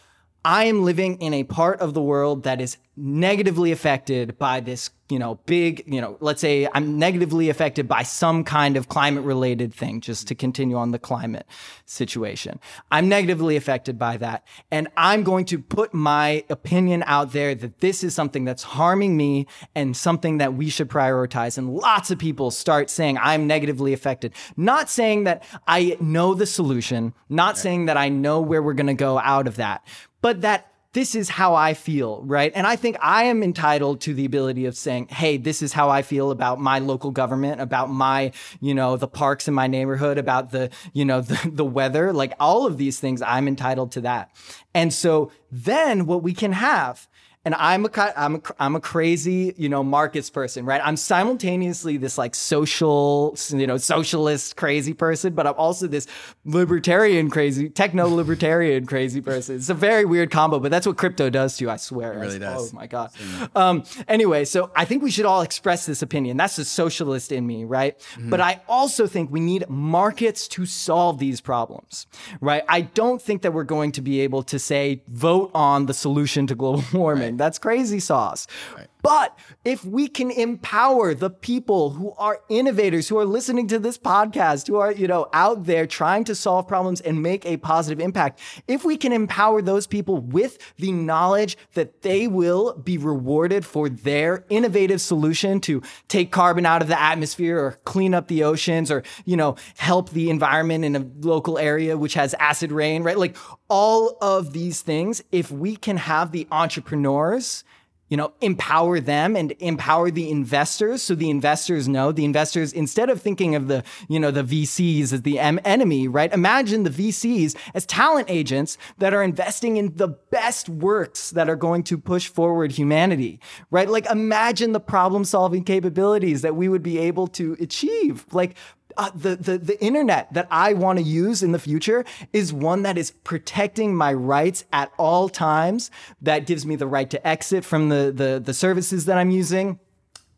I 0.47 0.67
am 0.67 0.85
living 0.85 1.21
in 1.21 1.35
a 1.35 1.43
part 1.43 1.81
of 1.81 1.93
the 1.93 2.01
world 2.01 2.45
that 2.45 2.61
is 2.61 2.77
negatively 2.97 3.73
affected 3.73 4.39
by 4.39 4.61
this, 4.61 4.91
you 5.11 5.19
know, 5.19 5.41
big, 5.45 5.83
you 5.93 6.01
know, 6.01 6.17
let's 6.21 6.41
say 6.41 6.69
I'm 6.73 7.01
negatively 7.01 7.51
affected 7.51 7.89
by 7.89 8.05
some 8.05 8.45
kind 8.45 8.77
of 8.77 8.89
climate 8.89 9.25
related 9.25 9.75
thing, 9.75 10.01
just 10.01 10.29
to 10.29 10.37
continue 10.37 10.77
on 10.77 10.93
the 10.93 11.01
climate 11.01 11.47
situation. 11.85 12.61
I'm 12.93 13.09
negatively 13.09 13.57
affected 13.57 13.99
by 13.99 14.19
that. 14.19 14.47
And 14.71 14.87
I'm 14.97 15.25
going 15.25 15.47
to 15.47 15.59
put 15.59 15.93
my 15.93 16.45
opinion 16.49 17.03
out 17.09 17.33
there 17.33 17.57
that 17.57 17.81
this 17.81 18.05
is 18.05 18.15
something 18.15 18.45
that's 18.45 18.63
harming 18.63 19.17
me 19.17 19.49
and 19.75 19.97
something 19.97 20.39
that 20.39 20.55
we 20.55 20.71
should 20.71 20.89
prioritize. 20.89 21.59
And 21.59 21.75
lots 21.75 22.13
of 22.13 22.21
people 22.21 22.53
start 22.53 22.89
saying 22.89 23.19
I'm 23.19 23.49
negatively 23.49 23.93
affected, 23.93 24.33
not 24.57 24.89
saying 24.89 25.25
that 25.25 25.43
I 25.67 25.97
know 26.01 26.35
the 26.35 26.47
solution, 26.47 27.15
not 27.29 27.59
saying 27.59 27.87
that 27.87 27.97
I 27.97 28.11
know 28.11 28.41
where 28.41 28.63
we're 28.63 28.75
going 28.75 28.87
to 28.87 28.95
go 28.95 29.19
out 29.19 29.49
of 29.49 29.57
that, 29.57 29.85
but 30.27 30.41
that 30.41 30.73
this 30.93 31.15
is 31.15 31.29
how 31.29 31.55
I 31.55 31.75
feel, 31.75 32.21
right? 32.25 32.51
And 32.53 32.67
I 32.67 32.75
think 32.75 32.97
I 33.01 33.27
am 33.27 33.45
entitled 33.45 34.01
to 34.01 34.13
the 34.13 34.25
ability 34.25 34.67
of 34.67 34.77
saying, 34.77 35.07
hey, 35.07 35.37
this 35.37 35.63
is 35.63 35.73
how 35.73 35.89
I 35.89 36.03
feel 36.03 36.33
about 36.33 36.59
my 36.59 36.81
local 36.81 37.13
government, 37.13 37.61
about 37.61 37.91
my, 37.91 38.33
you 38.61 38.75
know, 38.75 38.97
the 38.97 39.07
parks 39.07 39.47
in 39.47 39.55
my 39.55 39.69
neighborhood, 39.69 40.19
about 40.19 40.51
the, 40.51 40.71
you 40.93 41.05
know, 41.05 41.21
the, 41.31 41.49
the 41.49 41.65
weather, 41.65 42.13
like 42.13 42.33
all 42.41 42.67
of 42.67 42.77
these 42.77 42.99
things, 42.99 43.23
I'm 43.23 43.47
entitled 43.47 43.93
to 43.93 44.01
that. 44.01 44.35
And 44.75 44.93
so 44.93 45.31
then 45.53 46.07
what 46.07 46.25
we 46.25 46.35
can 46.35 46.51
have 46.51 47.07
and 47.47 47.55
I'm 47.55 47.85
a 47.85 48.13
I'm 48.17 48.35
a, 48.35 48.43
I'm 48.59 48.75
a 48.75 48.81
crazy 48.81 49.55
you 49.57 49.69
know 49.69 49.85
markets 49.85 50.31
person, 50.31 50.67
right? 50.67 50.81
I'm 50.85 50.97
simultaneously 50.97 51.97
this 51.97 52.19
like 52.19 52.35
social 52.35 53.37
you 53.51 53.69
know 53.69 53.77
socialist 53.77 54.57
crazy 54.57 54.93
person, 54.93 55.33
but 55.33 55.47
I'm 55.47 55.55
also 55.55 55.87
this 55.87 56.09
libertarian 56.45 57.31
crazy 57.31 57.71
techno 57.71 58.09
libertarian 58.09 58.85
crazy 58.93 59.21
person. 59.21 59.55
It's 59.55 59.69
a 59.69 59.75
very 59.75 60.05
weird 60.05 60.33
combo, 60.33 60.59
but 60.59 60.73
that's 60.73 60.89
what 60.89 60.99
crypto 60.99 61.31
does 61.31 61.57
to 61.59 61.65
you. 61.65 61.71
I 61.71 61.77
swear, 61.77 62.15
it 62.15 62.19
really 62.19 62.41
does. 62.41 62.73
Oh 62.73 62.77
my 62.77 62.89
god. 62.89 63.13
Um, 63.55 63.85
anyway, 64.09 64.45
so 64.45 64.73
I 64.75 64.85
think 64.85 65.05
we 65.05 65.13
should 65.13 65.25
all 65.25 65.43
express 65.43 65.87
this 65.87 66.03
opinion. 66.03 66.37
That's 66.37 66.57
the 66.57 66.65
socialist 66.65 67.31
in 67.31 67.47
me, 67.47 67.65
right? 67.65 67.97
Mm-hmm. 67.99 68.31
But 68.31 68.41
I 68.41 68.61
also 68.69 69.07
think 69.07 69.31
we 69.31 69.39
need 69.39 69.69
markets 69.69 70.49
to 70.49 70.67
solve 70.67 71.21
these 71.21 71.41
problems, 71.41 72.09
right? 72.41 72.65
I 72.69 72.81
don't 72.81 73.23
think 73.23 73.43
that 73.43 73.53
we're 73.53 73.63
going 73.63 73.93
to 73.93 74.03
be 74.03 74.21
able 74.23 74.43
to 74.43 74.59
say 74.59 75.05
vote 75.07 75.53
on 75.55 75.87
the 75.87 75.95
solution 75.95 76.49
to 76.49 76.57
global 76.57 76.83
warming. 76.93 77.35
Right. 77.35 77.36
That's 77.37 77.59
crazy 77.59 78.01
sauce. 78.01 78.47
Right. 78.77 78.89
But 79.07 79.39
if 79.65 79.85
we 79.85 80.09
can 80.09 80.33
empower 80.33 81.15
the 81.15 81.31
people 81.31 81.91
who 81.91 82.13
are 82.19 82.41
innovators, 82.49 83.09
who 83.09 83.17
are 83.19 83.25
listening 83.25 83.69
to 83.69 83.79
this 83.79 83.97
podcast, 83.97 84.67
who 84.67 84.79
are, 84.79 84.91
you 84.91 85.07
know, 85.07 85.29
out 85.33 85.67
there 85.67 85.87
trying 85.87 86.25
to 86.25 86.35
solve 86.35 86.67
problems 86.67 87.01
and 87.01 87.23
make 87.23 87.47
a 87.47 87.59
positive 87.59 88.01
impact, 88.01 88.41
if 88.67 88.85
we 88.85 88.97
can 88.97 89.13
empower 89.13 89.63
those 89.63 89.87
people 89.87 90.17
with 90.19 90.59
the 90.79 90.91
knowledge 90.91 91.57
that 91.75 92.03
they 92.03 92.27
will 92.27 92.77
be 92.79 92.99
rewarded 92.99 93.65
for 93.65 93.89
their 93.89 94.45
innovative 94.49 95.01
solution 95.01 95.61
to 95.61 95.83
take 96.09 96.33
carbon 96.33 96.67
out 96.67 96.83
of 96.83 96.89
the 96.89 97.01
atmosphere 97.01 97.61
or 97.61 97.79
clean 97.85 98.13
up 98.13 98.27
the 98.27 98.43
oceans 98.43 98.91
or, 98.91 99.05
you 99.25 99.37
know, 99.37 99.55
help 99.77 100.11
the 100.11 100.31
environment 100.31 100.85
in 100.85 100.97
a 100.97 101.07
local 101.21 101.59
area 101.59 101.97
which 101.97 102.15
has 102.15 102.35
acid 102.41 102.73
rain, 102.73 103.05
right? 103.05 103.19
Like 103.19 103.37
all 103.69 104.19
of 104.21 104.53
these 104.53 104.83
things, 104.83 105.23
if 105.31 105.53
we 105.53 105.77
can 105.77 105.97
have 105.97 106.33
the 106.33 106.49
entrepreneurs 106.51 107.63
you 108.09 108.17
know, 108.17 108.33
empower 108.41 109.01
them 109.01 109.35
and 109.37 109.53
empower 109.59 110.11
the 110.11 110.31
investors 110.31 111.03
so 111.03 111.15
the 111.15 111.31
investors 111.31 111.89
know 111.89 112.13
the 112.13 112.25
investors, 112.25 112.73
instead 112.73 113.11
of 113.11 113.21
thinking 113.21 113.55
of 113.55 113.69
the, 113.69 113.83
you 114.09 114.21
know, 114.21 114.31
the 114.31 114.45
VCs 114.45 115.13
as 115.13 115.23
the 115.23 115.39
em- 115.39 115.61
enemy, 115.65 116.07
right? 116.07 116.33
Imagine 116.33 116.85
the 116.85 116.91
VCs 116.91 117.57
as 117.75 117.85
talent 117.87 118.31
agents 118.31 118.79
that 118.99 119.13
are 119.13 119.23
investing 119.23 119.77
in 119.77 119.95
the 119.97 120.09
best 120.09 120.69
works 120.69 121.31
that 121.31 121.49
are 121.49 121.57
going 121.57 121.83
to 121.85 121.99
push 121.99 122.29
forward 122.29 122.73
humanity, 122.73 123.41
right? 123.71 123.89
Like 123.89 124.07
imagine 124.07 124.73
the 124.73 124.81
problem 124.81 125.25
solving 125.25 125.65
capabilities 125.65 126.43
that 126.43 126.55
we 126.55 126.69
would 126.69 126.83
be 126.83 126.99
able 126.99 127.27
to 127.29 127.57
achieve. 127.61 128.25
Like 128.33 128.57
uh, 128.97 129.11
the, 129.15 129.37
the, 129.37 129.59
the 129.59 129.83
internet 129.83 130.33
that 130.33 130.49
I 130.51 130.73
want 130.73 130.99
to 130.99 131.05
use 131.05 131.43
in 131.43 131.53
the 131.53 131.59
future 131.59 132.05
is 132.33 132.53
one 132.53 132.83
that 132.83 132.99
is 132.99 133.11
protecting 133.11 133.95
my 133.95 134.13
rights 134.13 134.65
at 134.73 134.93
all 134.99 135.29
times. 135.29 135.91
That 136.23 136.47
gives 136.47 136.67
me 136.67 136.77
the 136.77 136.87
right 136.87 137.09
to 137.11 137.27
exit 137.27 137.65
from 137.65 137.89
the, 137.89 138.13
the, 138.15 138.41
the 138.45 138.55
services 138.55 139.05
that 139.07 139.19
I'm 139.19 139.31
using 139.31 139.79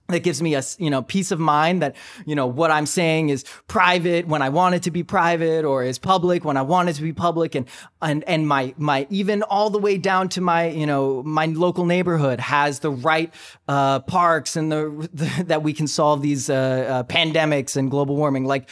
that 0.08 0.20
gives 0.20 0.40
me 0.40 0.54
a 0.54 0.62
you 0.78 0.88
know 0.88 1.02
peace 1.02 1.30
of 1.30 1.38
mind 1.38 1.82
that 1.82 1.94
you 2.24 2.34
know 2.34 2.46
what 2.46 2.70
i'm 2.70 2.86
saying 2.86 3.28
is 3.28 3.44
private 3.66 4.26
when 4.26 4.40
i 4.40 4.48
want 4.48 4.74
it 4.74 4.82
to 4.82 4.90
be 4.90 5.02
private 5.02 5.64
or 5.64 5.84
is 5.84 5.98
public 5.98 6.44
when 6.44 6.56
i 6.56 6.62
want 6.62 6.88
it 6.88 6.94
to 6.94 7.02
be 7.02 7.12
public. 7.12 7.54
And 7.54 7.66
and 8.00 8.24
and 8.24 8.46
my 8.46 8.74
my 8.76 9.06
even 9.10 9.42
all 9.42 9.70
the 9.70 9.78
way 9.78 9.98
down 9.98 10.28
to 10.30 10.40
my 10.40 10.68
you 10.68 10.86
know 10.86 11.22
my 11.24 11.46
local 11.46 11.84
neighborhood 11.84 12.40
has 12.40 12.80
the 12.80 12.90
right 12.90 13.32
uh, 13.66 14.00
parks 14.00 14.56
and 14.56 14.70
the, 14.70 15.08
the, 15.12 15.44
that 15.44 15.62
we 15.62 15.72
can 15.72 15.86
solve 15.86 16.22
these 16.22 16.48
uh, 16.48 16.54
uh, 16.54 17.02
pandemics 17.04 17.76
and 17.76 17.90
global 17.90 18.16
warming. 18.16 18.44
Like 18.44 18.68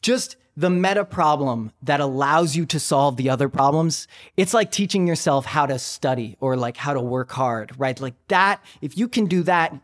just 0.00 0.36
the 0.56 0.70
meta 0.70 1.04
problem 1.04 1.72
that 1.82 2.00
allows 2.00 2.56
you 2.56 2.66
to 2.66 2.78
solve 2.78 3.16
the 3.16 3.30
other 3.30 3.48
problems 3.48 4.06
it's 4.36 4.52
like 4.52 4.70
teaching 4.70 5.06
yourself 5.06 5.46
how 5.46 5.64
to 5.64 5.78
study 5.78 6.36
or 6.40 6.56
like 6.56 6.76
how 6.76 6.92
to 6.92 7.00
work 7.00 7.30
hard 7.30 7.72
right? 7.78 7.98
Like 8.00 8.14
that 8.28 8.62
if 8.82 8.98
you 8.98 9.08
can 9.08 9.24
do 9.26 9.42
that 9.44 9.74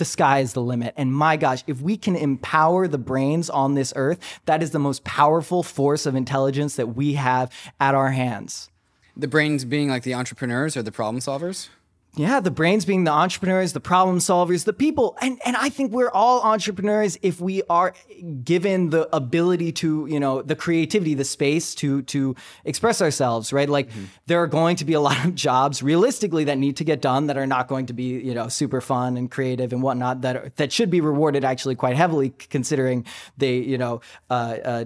the 0.00 0.04
sky 0.04 0.40
is 0.40 0.54
the 0.54 0.62
limit. 0.62 0.94
And 0.96 1.14
my 1.14 1.36
gosh, 1.36 1.62
if 1.68 1.80
we 1.80 1.96
can 1.96 2.16
empower 2.16 2.88
the 2.88 2.98
brains 2.98 3.48
on 3.48 3.74
this 3.74 3.92
earth, 3.94 4.18
that 4.46 4.64
is 4.64 4.72
the 4.72 4.80
most 4.80 5.04
powerful 5.04 5.62
force 5.62 6.06
of 6.06 6.16
intelligence 6.16 6.74
that 6.74 6.96
we 6.96 7.12
have 7.12 7.52
at 7.78 7.94
our 7.94 8.10
hands. 8.10 8.70
The 9.16 9.28
brains 9.28 9.64
being 9.64 9.88
like 9.88 10.02
the 10.02 10.14
entrepreneurs 10.14 10.76
or 10.76 10.82
the 10.82 10.90
problem 10.90 11.20
solvers? 11.20 11.68
Yeah, 12.16 12.40
the 12.40 12.50
brains 12.50 12.84
being 12.84 13.04
the 13.04 13.12
entrepreneurs, 13.12 13.72
the 13.72 13.80
problem 13.80 14.18
solvers, 14.18 14.64
the 14.64 14.72
people. 14.72 15.16
And 15.20 15.40
and 15.46 15.56
I 15.56 15.68
think 15.68 15.92
we're 15.92 16.10
all 16.10 16.42
entrepreneurs 16.42 17.16
if 17.22 17.40
we 17.40 17.62
are 17.70 17.94
given 18.42 18.90
the 18.90 19.14
ability 19.14 19.70
to, 19.72 20.06
you 20.10 20.18
know, 20.18 20.42
the 20.42 20.56
creativity, 20.56 21.14
the 21.14 21.24
space 21.24 21.72
to 21.76 22.02
to 22.02 22.34
express 22.64 23.00
ourselves, 23.00 23.52
right? 23.52 23.68
Like 23.68 23.90
mm-hmm. 23.90 24.06
there 24.26 24.42
are 24.42 24.48
going 24.48 24.74
to 24.76 24.84
be 24.84 24.94
a 24.94 25.00
lot 25.00 25.24
of 25.24 25.36
jobs 25.36 25.84
realistically 25.84 26.44
that 26.44 26.58
need 26.58 26.76
to 26.78 26.84
get 26.84 27.00
done 27.00 27.28
that 27.28 27.38
are 27.38 27.46
not 27.46 27.68
going 27.68 27.86
to 27.86 27.92
be, 27.92 28.18
you 28.20 28.34
know, 28.34 28.48
super 28.48 28.80
fun 28.80 29.16
and 29.16 29.30
creative 29.30 29.72
and 29.72 29.80
whatnot 29.80 30.22
that 30.22 30.36
are, 30.36 30.52
that 30.56 30.72
should 30.72 30.90
be 30.90 31.00
rewarded 31.00 31.44
actually 31.44 31.76
quite 31.76 31.94
heavily 31.94 32.30
considering 32.30 33.06
they, 33.38 33.58
you 33.58 33.78
know, 33.78 34.00
uh, 34.30 34.56
uh, 34.64 34.84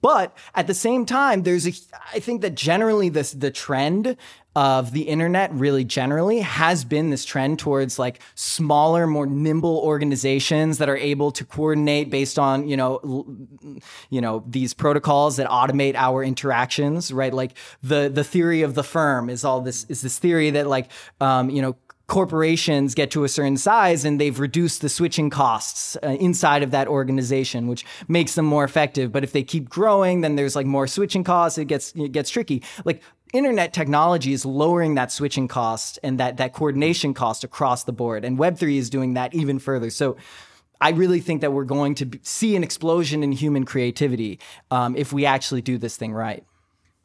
but 0.00 0.36
at 0.54 0.66
the 0.66 0.74
same 0.74 1.06
time, 1.06 1.42
there's 1.42 1.66
a, 1.66 1.72
I 2.12 2.20
think 2.20 2.40
that 2.42 2.54
generally 2.54 3.08
this, 3.08 3.32
the 3.32 3.50
trend 3.50 4.16
of 4.56 4.92
the 4.92 5.02
internet 5.02 5.52
really 5.54 5.84
generally 5.84 6.40
has 6.40 6.84
been 6.84 7.10
this 7.10 7.24
trend 7.24 7.58
towards 7.58 7.98
like 7.98 8.20
smaller, 8.34 9.06
more 9.06 9.26
nimble 9.26 9.78
organizations 9.78 10.78
that 10.78 10.88
are 10.88 10.96
able 10.96 11.30
to 11.30 11.44
coordinate 11.44 12.10
based 12.10 12.38
on, 12.38 12.68
you 12.68 12.76
know, 12.76 13.26
you 14.10 14.20
know, 14.20 14.42
these 14.48 14.74
protocols 14.74 15.36
that 15.36 15.48
automate 15.48 15.94
our 15.94 16.24
interactions, 16.24 17.12
right? 17.12 17.32
Like 17.32 17.56
the, 17.82 18.10
the 18.12 18.24
theory 18.24 18.62
of 18.62 18.74
the 18.74 18.82
firm 18.82 19.30
is 19.30 19.44
all 19.44 19.60
this, 19.60 19.84
is 19.88 20.02
this 20.02 20.18
theory 20.18 20.50
that 20.50 20.66
like, 20.66 20.90
um, 21.20 21.48
you 21.48 21.62
know, 21.62 21.76
corporations 22.10 22.96
get 22.96 23.12
to 23.12 23.22
a 23.22 23.28
certain 23.28 23.56
size 23.56 24.04
and 24.04 24.20
they've 24.20 24.40
reduced 24.40 24.80
the 24.80 24.88
switching 24.88 25.30
costs 25.30 25.96
uh, 26.02 26.08
inside 26.08 26.64
of 26.64 26.72
that 26.72 26.88
organization 26.88 27.68
which 27.68 27.84
makes 28.08 28.34
them 28.34 28.44
more 28.44 28.64
effective. 28.64 29.12
But 29.12 29.22
if 29.22 29.30
they 29.30 29.44
keep 29.44 29.68
growing 29.68 30.20
then 30.20 30.34
there's 30.34 30.56
like 30.56 30.66
more 30.66 30.88
switching 30.88 31.22
costs. 31.22 31.56
It 31.56 31.66
gets 31.66 31.92
it 31.92 32.10
gets 32.10 32.28
tricky. 32.28 32.64
Like 32.84 33.00
internet 33.32 33.72
technology 33.72 34.32
is 34.32 34.44
lowering 34.44 34.96
that 34.96 35.12
switching 35.12 35.46
cost 35.46 36.00
and 36.02 36.18
that 36.18 36.36
that 36.38 36.52
coordination 36.52 37.14
cost 37.14 37.44
across 37.44 37.84
the 37.84 37.92
board 37.92 38.24
and 38.24 38.36
web3 38.36 38.76
is 38.76 38.90
doing 38.90 39.14
that 39.14 39.32
even 39.32 39.60
further. 39.60 39.88
So 39.88 40.16
I 40.80 40.90
really 40.90 41.20
think 41.20 41.42
that 41.42 41.52
we're 41.52 41.62
going 41.62 41.94
to 41.96 42.10
see 42.22 42.56
an 42.56 42.64
explosion 42.64 43.22
in 43.22 43.30
human 43.30 43.64
creativity 43.64 44.40
um, 44.72 44.96
if 44.96 45.12
we 45.12 45.26
actually 45.26 45.62
do 45.62 45.78
this 45.78 45.96
thing 45.96 46.12
right. 46.12 46.44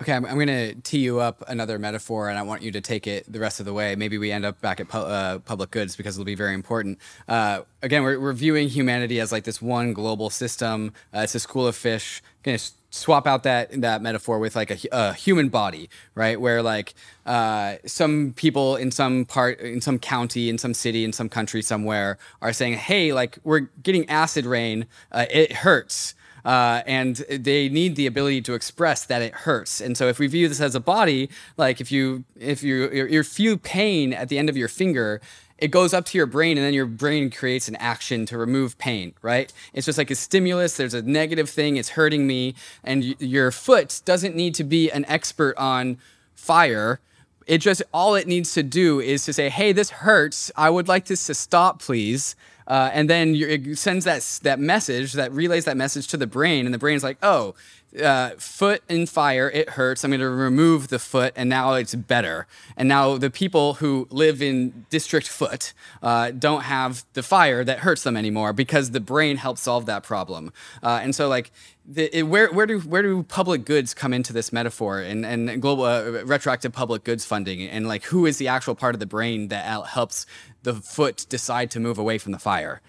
Okay, 0.02 0.12
I'm, 0.12 0.26
I'm 0.26 0.36
going 0.36 0.48
to 0.48 0.76
tee 0.76 0.98
you 0.98 1.22
up 1.22 1.42
another 1.48 1.80
metaphor, 1.80 2.28
and 2.28 2.38
I 2.38 2.42
want 2.42 2.62
you 2.62 2.72
to 2.72 2.82
take 2.82 3.08
it 3.08 3.32
the 3.32 3.40
rest 3.40 3.62
of 3.62 3.66
the 3.66 3.72
way. 3.72 3.96
Maybe 3.96 4.18
we 4.18 4.30
end 4.30 4.44
up 4.44 4.60
back 4.60 4.82
at 4.82 4.90
pu- 4.90 4.98
uh, 4.98 5.40
public 5.40 5.72
goods 5.72 5.96
because 5.96 6.18
it'll 6.18 6.26
be 6.26 6.36
very 6.36 6.54
important. 6.54 7.00
Uh, 7.30 7.62
again, 7.82 8.04
we're, 8.04 8.20
we're 8.20 8.34
viewing 8.34 8.68
humanity 8.68 9.22
as 9.22 9.32
like 9.32 9.46
this 9.46 9.62
one 9.62 9.94
global 9.94 10.30
system. 10.30 10.92
Uh, 11.16 11.20
it's 11.20 11.34
a 11.34 11.40
school 11.40 11.66
of 11.66 11.78
fish. 11.78 12.22
Going 12.44 12.58
to 12.58 12.72
swap 12.90 13.26
out 13.26 13.44
that 13.44 13.82
that 13.82 14.02
metaphor 14.02 14.38
with 14.38 14.56
like 14.56 14.70
a, 14.70 14.78
a 14.92 15.14
human 15.14 15.48
body, 15.48 15.90
right? 16.14 16.40
Where 16.42 16.62
like 16.62 16.94
uh, 17.26 17.76
some 17.86 18.34
people 18.36 18.76
in 18.76 18.92
some 18.92 19.24
part, 19.24 19.62
in 19.62 19.80
some 19.80 19.98
county, 19.98 20.50
in 20.50 20.58
some 20.58 20.74
city, 20.74 21.06
in 21.06 21.14
some 21.14 21.30
country 21.30 21.62
somewhere 21.62 22.18
are 22.42 22.52
saying, 22.52 22.74
"Hey, 22.74 23.14
like 23.14 23.38
we're 23.46 23.70
getting 23.82 24.08
acid 24.10 24.46
rain. 24.46 24.88
Uh, 25.12 25.26
it 25.30 25.54
hurts." 25.54 26.16
Uh, 26.46 26.84
and 26.86 27.18
they 27.30 27.68
need 27.68 27.96
the 27.96 28.06
ability 28.06 28.40
to 28.44 28.54
express 28.54 29.04
that 29.06 29.22
it 29.22 29.34
hurts. 29.34 29.82
And 29.82 29.98
so 29.98 30.08
if 30.08 30.20
we 30.20 30.28
view 30.28 30.48
this 30.48 30.62
as 30.62 30.76
a 30.76 30.80
body, 30.80 31.30
like 31.58 31.82
if 31.82 31.92
you 31.92 32.24
if 32.40 32.62
you 32.62 32.90
you 32.92 33.24
feel 33.24 33.58
pain 33.58 34.14
at 34.14 34.30
the 34.30 34.38
end 34.38 34.48
of 34.48 34.56
your 34.56 34.68
finger, 34.68 35.20
it 35.58 35.72
goes 35.72 35.94
up 35.94 36.06
to 36.06 36.18
your 36.18 36.28
brain 36.28 36.58
and 36.58 36.66
then 36.66 36.74
your 36.74 36.86
brain 36.86 37.32
creates 37.32 37.68
an 37.68 37.76
action 37.78 38.26
to 38.28 38.38
remove 38.38 38.78
pain 38.78 39.14
right? 39.22 39.52
It's 39.74 39.86
just 39.88 39.98
like 39.98 40.12
a 40.12 40.16
stimulus. 40.16 40.78
There's 40.78 40.94
a 40.94 41.02
negative 41.02 41.50
thing. 41.50 41.78
It's 41.78 41.90
hurting 41.90 42.28
me. 42.28 42.54
And 42.84 43.02
y- 43.02 43.16
your 43.20 43.52
foot 43.52 44.02
doesn't 44.06 44.36
need 44.36 44.54
to 44.56 44.64
be 44.64 44.92
an 44.92 45.06
expert 45.08 45.58
on 45.58 45.98
fire. 46.36 47.00
It 47.48 47.60
just 47.60 47.82
all 47.92 48.16
it 48.16 48.28
needs 48.28 48.54
to 48.54 48.64
do 48.64 49.00
is 49.00 49.26
to 49.26 49.34
say 49.34 49.50
hey 49.50 49.72
this 49.72 49.90
hurts. 49.90 50.52
I 50.56 50.70
would 50.70 50.88
like 50.88 51.06
this 51.06 51.26
to 51.26 51.34
stop 51.34 51.82
please 51.82 52.36
uh, 52.68 52.90
and 52.94 53.10
then 53.10 53.36
it 53.36 53.78
sends 53.78 54.06
that 54.06 54.40
that 54.44 54.60
message 54.60 55.14
that 55.14 55.32
relays 55.32 55.66
that 55.66 55.78
message 55.78 56.08
to 56.08 56.18
the 56.18 56.28
brain, 56.28 56.66
and 56.66 56.74
the 56.74 56.80
brain's 56.80 57.04
like, 57.04 57.18
"Oh, 57.22 57.56
uh, 58.02 58.32
foot 58.38 58.84
in 58.90 59.06
fire, 59.06 59.50
it 59.50 59.72
hurts. 59.72 60.04
I'm 60.04 60.12
going 60.12 60.22
to 60.22 60.30
remove 60.30 60.90
the 60.90 61.00
foot, 61.00 61.34
and 61.36 61.50
now 61.50 61.74
it's 61.74 61.96
better. 61.96 62.48
And 62.78 62.88
now 62.88 63.18
the 63.18 63.30
people 63.30 63.76
who 63.76 64.08
live 64.10 64.42
in 64.42 64.86
District 64.90 65.28
Foot 65.28 65.74
uh, 66.02 66.32
don't 66.32 66.64
have 66.64 67.06
the 67.14 67.24
fire 67.24 67.64
that 67.64 67.80
hurts 67.80 68.04
them 68.04 68.18
anymore 68.18 68.54
because 68.54 68.92
the 68.92 69.00
brain 69.00 69.38
helps 69.38 69.62
solve 69.62 69.86
that 69.86 70.04
problem. 70.04 70.52
Uh, 70.84 71.00
and 71.02 71.16
so, 71.16 71.28
like, 71.28 71.52
the, 71.88 72.18
it, 72.18 72.24
where 72.24 72.52
where 72.52 72.66
do 72.66 72.80
where 72.80 73.04
do 73.04 73.24
public 73.24 73.64
goods 73.64 73.94
come 73.94 74.14
into 74.14 74.34
this 74.34 74.52
metaphor 74.52 75.00
and 75.00 75.24
and 75.26 75.62
global 75.62 75.84
uh, 75.84 76.24
retroactive 76.24 76.74
public 76.74 77.04
goods 77.04 77.26
funding 77.26 77.62
and 77.62 77.88
like 77.88 78.06
who 78.06 78.26
is 78.26 78.38
the 78.38 78.48
actual 78.48 78.74
part 78.74 78.96
of 78.96 79.00
the 79.00 79.06
brain 79.06 79.50
that 79.50 79.86
helps 79.86 80.26
the 80.64 80.74
foot 80.74 81.28
decide 81.30 81.70
to 81.72 81.80
move 81.80 82.00
away 82.00 82.18
from 82.18 82.32
the 82.32 82.40
fire? 82.40 82.82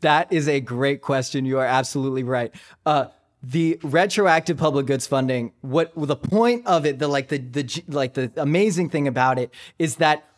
That 0.00 0.32
is 0.32 0.48
a 0.48 0.60
great 0.60 1.00
question. 1.02 1.44
You 1.44 1.58
are 1.58 1.66
absolutely 1.66 2.24
right. 2.24 2.52
Uh, 2.86 3.06
the 3.42 3.78
retroactive 3.82 4.56
public 4.56 4.86
goods 4.86 5.06
funding, 5.06 5.52
what 5.60 5.92
the 5.96 6.16
point 6.16 6.66
of 6.66 6.86
it, 6.86 6.98
the 6.98 7.08
like 7.08 7.28
the 7.28 7.38
the 7.38 7.82
like 7.88 8.14
the 8.14 8.32
amazing 8.36 8.88
thing 8.88 9.08
about 9.08 9.38
it 9.38 9.52
is 9.78 9.96
that 9.96 10.28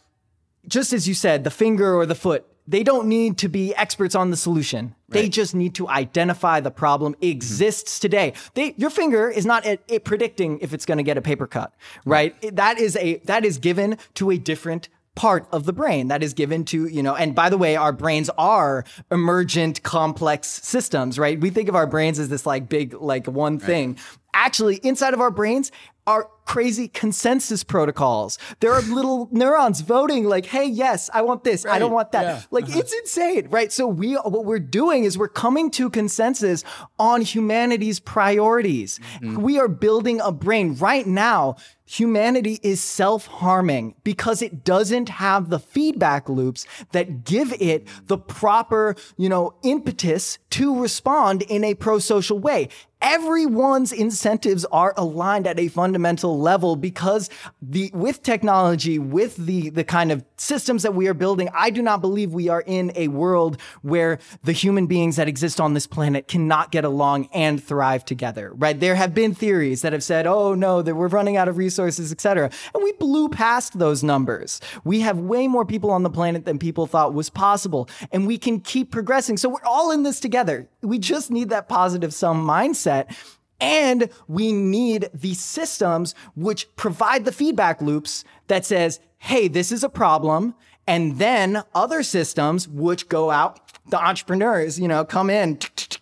just 0.67 0.93
as 0.93 1.07
you 1.07 1.15
said, 1.15 1.45
the 1.45 1.51
finger 1.51 1.95
or 1.95 2.07
the 2.07 2.15
foot, 2.15 2.47
they 2.67 2.83
don't 2.83 3.07
need 3.07 3.37
to 3.39 3.49
be 3.49 3.75
experts 3.75 4.15
on 4.15 4.31
the 4.31 4.37
solution. 4.37 4.95
Right. 5.09 5.23
They 5.23 5.29
just 5.29 5.55
need 5.55 5.75
to 5.75 5.89
identify 5.89 6.61
the 6.61 6.71
problem 6.71 7.15
exists 7.21 7.95
mm-hmm. 7.95 8.01
today. 8.01 8.33
They, 8.55 8.75
your 8.79 8.91
finger 8.91 9.29
is 9.29 9.45
not 9.45 9.67
at, 9.67 9.81
at 9.91 10.05
predicting 10.05 10.59
if 10.61 10.73
it's 10.73 10.87
going 10.87 10.99
to 10.99 11.05
get 11.05 11.19
a 11.19 11.23
paper 11.23 11.47
cut, 11.47 11.75
right? 12.07 12.35
right? 12.43 12.57
That 12.57 12.79
is 12.79 12.97
a 12.97 13.19
that 13.25 13.45
is 13.45 13.59
given 13.59 13.99
to 14.15 14.31
a 14.31 14.39
different 14.39 14.89
part 15.15 15.47
of 15.53 15.65
the 15.65 15.73
brain 15.73 16.09
that 16.09 16.23
is 16.23 16.35
given 16.35 16.65
to, 16.65 16.87
you 16.87 17.03
know, 17.03 17.15
and 17.15 17.35
by 17.35 17.49
the 17.49 17.59
way, 17.59 17.77
our 17.77 17.93
brains 17.93 18.31
are 18.37 18.85
emergent 19.11 19.83
complex 19.83 20.49
systems, 20.49 21.19
right? 21.19 21.41
We 21.41 21.51
think 21.51 21.69
of 21.69 21.77
our 21.77 21.87
brains 21.87 22.19
as 22.19 22.29
this 22.29 22.47
like 22.47 22.69
big, 22.69 22.95
like 22.95 23.27
one 23.27 23.59
right. 23.59 23.67
thing. 23.67 23.99
Actually, 24.33 24.77
inside 24.77 25.15
of 25.15 25.21
our 25.21 25.31
brains 25.31 25.71
are 26.07 26.29
crazy 26.45 26.89
consensus 26.89 27.65
protocols. 27.65 28.39
There 28.61 28.73
are 28.73 28.83
little 28.83 29.29
neurons 29.33 29.81
voting 29.81 30.25
like, 30.25 30.47
"Hey, 30.47 30.67
yes, 30.67 31.09
I 31.13 31.23
want 31.23 31.45
this. 31.45 31.65
Right. 31.65 31.75
I 31.75 31.79
don't 31.79 31.93
want 31.93 32.13
that." 32.13 32.23
Yeah. 32.23 32.43
Like 32.51 32.65
uh-huh. 32.65 32.79
it's 32.81 32.93
insane, 32.93 33.49
right? 33.49 33.73
So 33.73 33.87
we 33.87 34.15
what 34.15 34.45
we're 34.45 34.59
doing 34.59 35.05
is 35.05 35.17
we're 35.17 35.29
coming 35.29 35.71
to 35.73 35.91
consensus 35.91 36.65
on 36.99 37.23
humanity's 37.23 38.01
priorities. 38.01 39.01
Mm-hmm. 39.23 39.43
We 39.43 39.59
are 39.59 39.69
building 39.69 40.21
a 40.21 40.33
brain 40.33 40.75
right 40.75 41.07
now. 41.07 41.57
Humanity 41.87 42.61
is 42.63 42.81
self-harming 42.81 43.95
because 44.05 44.41
it 44.41 44.65
doesn't 44.65 45.11
have 45.11 45.51
the 45.51 45.59
feedback 45.59 46.31
loops 46.31 46.67
that 46.93 47.25
give 47.25 47.53
it 47.61 47.87
the 48.07 48.17
proper, 48.17 48.97
you 49.19 49.29
know, 49.29 49.55
impetus 49.63 50.39
to 50.51 50.81
respond 50.81 51.43
in 51.43 51.63
a 51.63 51.75
pro-social 51.75 52.39
way 52.39 52.71
everyone's 53.05 53.93
incentives 53.93 54.65
are 54.73 54.95
aligned 54.97 55.47
at 55.47 55.61
a 55.61 55.69
fundamental 55.69 56.41
level 56.41 56.75
because 56.75 57.29
the 57.61 57.91
with 57.93 58.23
technology 58.23 58.99
with 58.99 59.37
the 59.37 59.69
the 59.69 59.85
kind 59.85 60.11
of 60.11 60.25
systems 60.39 60.83
that 60.83 60.95
we 60.95 61.07
are 61.07 61.13
building 61.13 61.51
i 61.53 61.69
do 61.69 61.83
not 61.83 62.01
believe 62.01 62.33
we 62.33 62.49
are 62.49 62.63
in 62.63 62.91
a 62.97 63.09
world 63.09 63.61
where 63.83 64.19
the 64.43 64.53
human 64.53 64.87
beings 64.87 65.17
that 65.17 65.29
exist 65.29 65.61
on 65.61 65.75
this 65.75 65.87
planet 65.87 66.27
cannot 66.29 66.73
get 66.73 66.83
along 66.83 67.29
and 67.35 67.63
thrive 67.63 68.05
together 68.07 68.53
right? 68.55 68.81
There 68.81 68.95
have 68.95 69.15
been 69.15 69.35
theories 69.35 69.83
that 69.83 69.93
have 69.93 70.03
said 70.03 70.27
oh 70.27 70.55
no 70.55 70.81
that 70.81 70.95
we're 70.95 71.09
running 71.09 71.37
out 71.37 71.49
of 71.49 71.59
resources 71.59 72.11
etc 72.11 72.51
and 72.73 72.83
we 72.83 72.93
blew 72.93 73.29
past 73.29 73.79
those 73.79 74.03
numbers. 74.03 74.61
We 74.85 75.01
have 75.01 75.19
way 75.19 75.47
more 75.47 75.67
people 75.67 75.91
on 75.91 76.05
the 76.05 76.11
planet 76.11 76.47
than 76.47 76.59
people 76.59 76.87
thought 76.87 77.13
was 77.13 77.29
possible 77.29 77.89
and 78.13 78.27
we 78.27 78.39
can 78.39 78.61
keep 78.61 78.91
progressing. 78.91 79.37
So 79.37 79.51
we're 79.51 79.65
all 79.67 79.91
in 79.91 80.05
this 80.05 80.21
together. 80.21 80.69
We 80.81 80.99
just 80.99 81.31
need 81.31 81.51
that 81.51 81.69
positive 81.69 82.15
sum 82.15 82.47
mindset 82.47 82.94
set. 82.95 83.17
And 83.61 84.11
we 84.29 84.53
need 84.53 85.09
these 85.15 85.41
systems 85.41 86.15
which 86.35 86.75
provide 86.77 87.25
the 87.25 87.33
feedback 87.33 87.81
loops 87.81 88.25
that 88.49 88.67
says, 88.67 89.01
hey, 89.19 89.49
this 89.49 89.73
is 89.73 89.85
a 89.85 89.89
problem. 89.89 90.55
And 90.87 91.19
then 91.19 91.63
other 91.75 92.03
systems 92.03 92.69
which 92.69 93.09
go 93.09 93.31
out, 93.31 93.61
the 93.89 94.03
entrepreneurs, 94.03 94.79
you 94.79 94.89
know, 94.89 95.05
come 95.05 95.31
in 95.31 95.59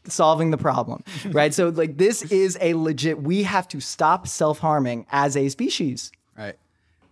solving 0.06 0.50
the 0.50 0.58
problem, 0.58 1.04
right? 1.26 1.54
So, 1.54 1.68
like, 1.68 1.98
this 1.98 2.22
is 2.32 2.58
a 2.60 2.74
legit, 2.74 3.22
we 3.22 3.44
have 3.44 3.68
to 3.68 3.80
stop 3.80 4.26
self 4.26 4.58
harming 4.58 5.06
as 5.10 5.36
a 5.36 5.48
species. 5.48 6.10
Right. 6.36 6.56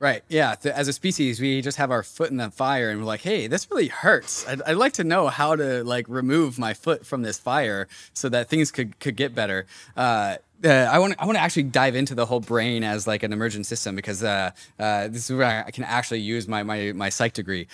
Right. 0.00 0.24
Yeah. 0.28 0.56
As 0.64 0.88
a 0.88 0.94
species, 0.94 1.42
we 1.42 1.60
just 1.60 1.76
have 1.76 1.90
our 1.90 2.02
foot 2.02 2.30
in 2.30 2.38
the 2.38 2.50
fire, 2.50 2.88
and 2.88 3.00
we're 3.00 3.06
like, 3.06 3.20
"Hey, 3.20 3.46
this 3.48 3.70
really 3.70 3.88
hurts. 3.88 4.48
I'd, 4.48 4.62
I'd, 4.62 4.78
like 4.78 4.94
to 4.94 5.04
know 5.04 5.28
how 5.28 5.56
to 5.56 5.84
like 5.84 6.06
remove 6.08 6.58
my 6.58 6.72
foot 6.72 7.04
from 7.04 7.20
this 7.20 7.38
fire 7.38 7.86
so 8.14 8.30
that 8.30 8.48
things 8.48 8.72
could 8.72 8.98
could 8.98 9.14
get 9.14 9.34
better." 9.34 9.66
Uh, 9.94 10.36
uh, 10.64 10.68
I 10.68 10.98
want 10.98 11.16
I 11.18 11.26
want 11.26 11.36
to 11.36 11.42
actually 11.42 11.64
dive 11.64 11.94
into 11.94 12.14
the 12.14 12.24
whole 12.24 12.40
brain 12.40 12.82
as 12.82 13.06
like 13.06 13.22
an 13.22 13.32
emergent 13.34 13.66
system 13.66 13.94
because 13.94 14.22
uh, 14.22 14.52
uh, 14.78 15.08
this 15.08 15.28
is 15.28 15.36
where 15.36 15.64
I 15.66 15.70
can 15.70 15.84
actually 15.84 16.20
use 16.20 16.48
my 16.48 16.62
my, 16.62 16.92
my 16.92 17.10
psych 17.10 17.34
degree. 17.34 17.68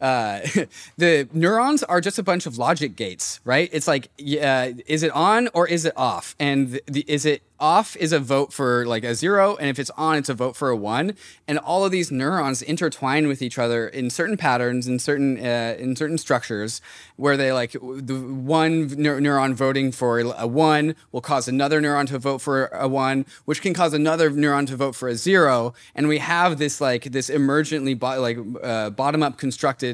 Uh, 0.00 0.40
the 0.96 1.28
neurons 1.32 1.82
are 1.84 2.00
just 2.00 2.18
a 2.18 2.22
bunch 2.22 2.46
of 2.46 2.58
logic 2.58 2.96
gates, 2.96 3.40
right? 3.44 3.68
It's 3.72 3.88
like, 3.88 4.10
uh, 4.18 4.72
is 4.86 5.02
it 5.02 5.10
on 5.12 5.48
or 5.54 5.66
is 5.66 5.84
it 5.84 5.92
off? 5.96 6.36
And 6.38 6.80
the, 6.86 7.04
is 7.06 7.24
it 7.24 7.42
off 7.60 7.96
is 7.96 8.12
a 8.12 8.20
vote 8.20 8.52
for 8.52 8.86
like 8.86 9.04
a 9.04 9.14
zero, 9.14 9.56
and 9.56 9.68
if 9.68 9.78
it's 9.78 9.90
on, 9.90 10.16
it's 10.16 10.28
a 10.28 10.34
vote 10.34 10.56
for 10.56 10.68
a 10.68 10.76
one. 10.76 11.14
And 11.46 11.58
all 11.58 11.84
of 11.84 11.90
these 11.90 12.10
neurons 12.10 12.62
intertwine 12.62 13.26
with 13.26 13.42
each 13.42 13.58
other 13.58 13.88
in 13.88 14.10
certain 14.10 14.36
patterns, 14.36 14.86
in 14.86 14.98
certain 14.98 15.38
uh, 15.38 15.76
in 15.78 15.96
certain 15.96 16.18
structures, 16.18 16.80
where 17.16 17.36
they 17.36 17.52
like 17.52 17.72
the 17.72 18.20
one 18.20 18.88
neuron 18.90 19.54
voting 19.54 19.92
for 19.92 20.20
a 20.20 20.46
one 20.46 20.94
will 21.12 21.20
cause 21.20 21.48
another 21.48 21.80
neuron 21.80 22.06
to 22.08 22.18
vote 22.18 22.38
for 22.38 22.66
a 22.66 22.86
one, 22.86 23.26
which 23.44 23.60
can 23.60 23.74
cause 23.74 23.92
another 23.92 24.30
neuron 24.30 24.66
to 24.66 24.76
vote 24.76 24.94
for 24.94 25.08
a 25.08 25.14
zero. 25.14 25.74
And 25.94 26.08
we 26.08 26.18
have 26.18 26.58
this 26.58 26.80
like 26.80 27.04
this 27.04 27.28
emergently 27.28 27.98
bo- 27.98 28.20
like 28.20 28.38
uh, 28.62 28.90
bottom 28.90 29.22
up 29.22 29.38
constructed 29.38 29.87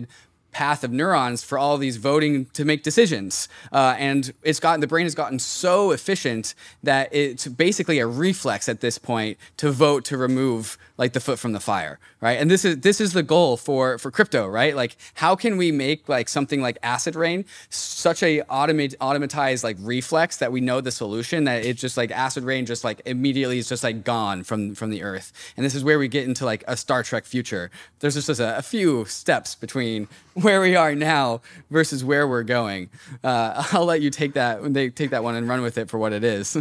path 0.54 0.84
of 0.84 0.92
neurons 0.92 1.42
for 1.42 1.58
all 1.58 1.76
these 1.76 1.98
voting 1.98 2.46
to 2.46 2.64
make 2.64 2.82
decisions. 2.82 3.48
Uh, 3.72 3.94
and 3.98 4.32
it's 4.42 4.60
gotten 4.60 4.80
the 4.80 4.86
brain 4.86 5.04
has 5.04 5.14
gotten 5.14 5.38
so 5.38 5.90
efficient 5.90 6.54
that 6.82 7.12
it's 7.12 7.46
basically 7.46 7.98
a 7.98 8.06
reflex 8.06 8.68
at 8.68 8.80
this 8.80 8.96
point 8.96 9.36
to 9.58 9.70
vote 9.70 10.04
to 10.06 10.16
remove 10.16 10.78
like 10.96 11.12
the 11.12 11.20
foot 11.20 11.38
from 11.38 11.52
the 11.52 11.60
fire, 11.60 11.98
right? 12.20 12.38
And 12.40 12.50
this 12.50 12.64
is 12.64 12.78
this 12.80 13.00
is 13.00 13.12
the 13.12 13.22
goal 13.22 13.56
for 13.56 13.98
for 13.98 14.10
crypto, 14.10 14.46
right? 14.46 14.76
Like 14.76 14.96
how 15.14 15.34
can 15.34 15.56
we 15.56 15.72
make 15.72 16.08
like 16.08 16.28
something 16.28 16.60
like 16.60 16.78
acid 16.82 17.16
rain 17.16 17.44
such 17.68 18.22
a 18.22 18.40
automate 18.42 18.96
automatized 18.98 19.64
like 19.64 19.76
reflex 19.80 20.36
that 20.36 20.52
we 20.52 20.60
know 20.60 20.80
the 20.80 20.92
solution 20.92 21.44
that 21.44 21.64
it's 21.64 21.80
just 21.80 21.96
like 21.96 22.10
acid 22.10 22.44
rain 22.44 22.64
just 22.66 22.84
like 22.84 23.00
immediately 23.06 23.58
is 23.58 23.68
just 23.68 23.82
like 23.82 24.04
gone 24.04 24.44
from 24.44 24.74
from 24.74 24.90
the 24.90 25.02
earth. 25.02 25.32
And 25.56 25.66
this 25.66 25.74
is 25.74 25.82
where 25.82 25.98
we 25.98 26.08
get 26.08 26.28
into 26.28 26.44
like 26.44 26.62
a 26.68 26.76
Star 26.76 27.02
Trek 27.02 27.24
future. 27.24 27.70
There's 27.98 28.14
just 28.14 28.40
a, 28.40 28.58
a 28.58 28.62
few 28.62 29.04
steps 29.06 29.54
between 29.54 30.08
where 30.34 30.60
we 30.60 30.76
are 30.76 30.94
now 30.94 31.40
versus 31.70 32.04
where 32.04 32.26
we're 32.26 32.42
going. 32.42 32.88
Uh, 33.22 33.64
I'll 33.72 33.84
let 33.84 34.00
you 34.00 34.10
take 34.10 34.34
that 34.34 34.62
when 34.62 34.72
they 34.72 34.90
take 34.90 35.10
that 35.10 35.24
one 35.24 35.34
and 35.34 35.48
run 35.48 35.62
with 35.62 35.78
it 35.78 35.88
for 35.88 35.98
what 35.98 36.12
it 36.12 36.24
is. 36.24 36.56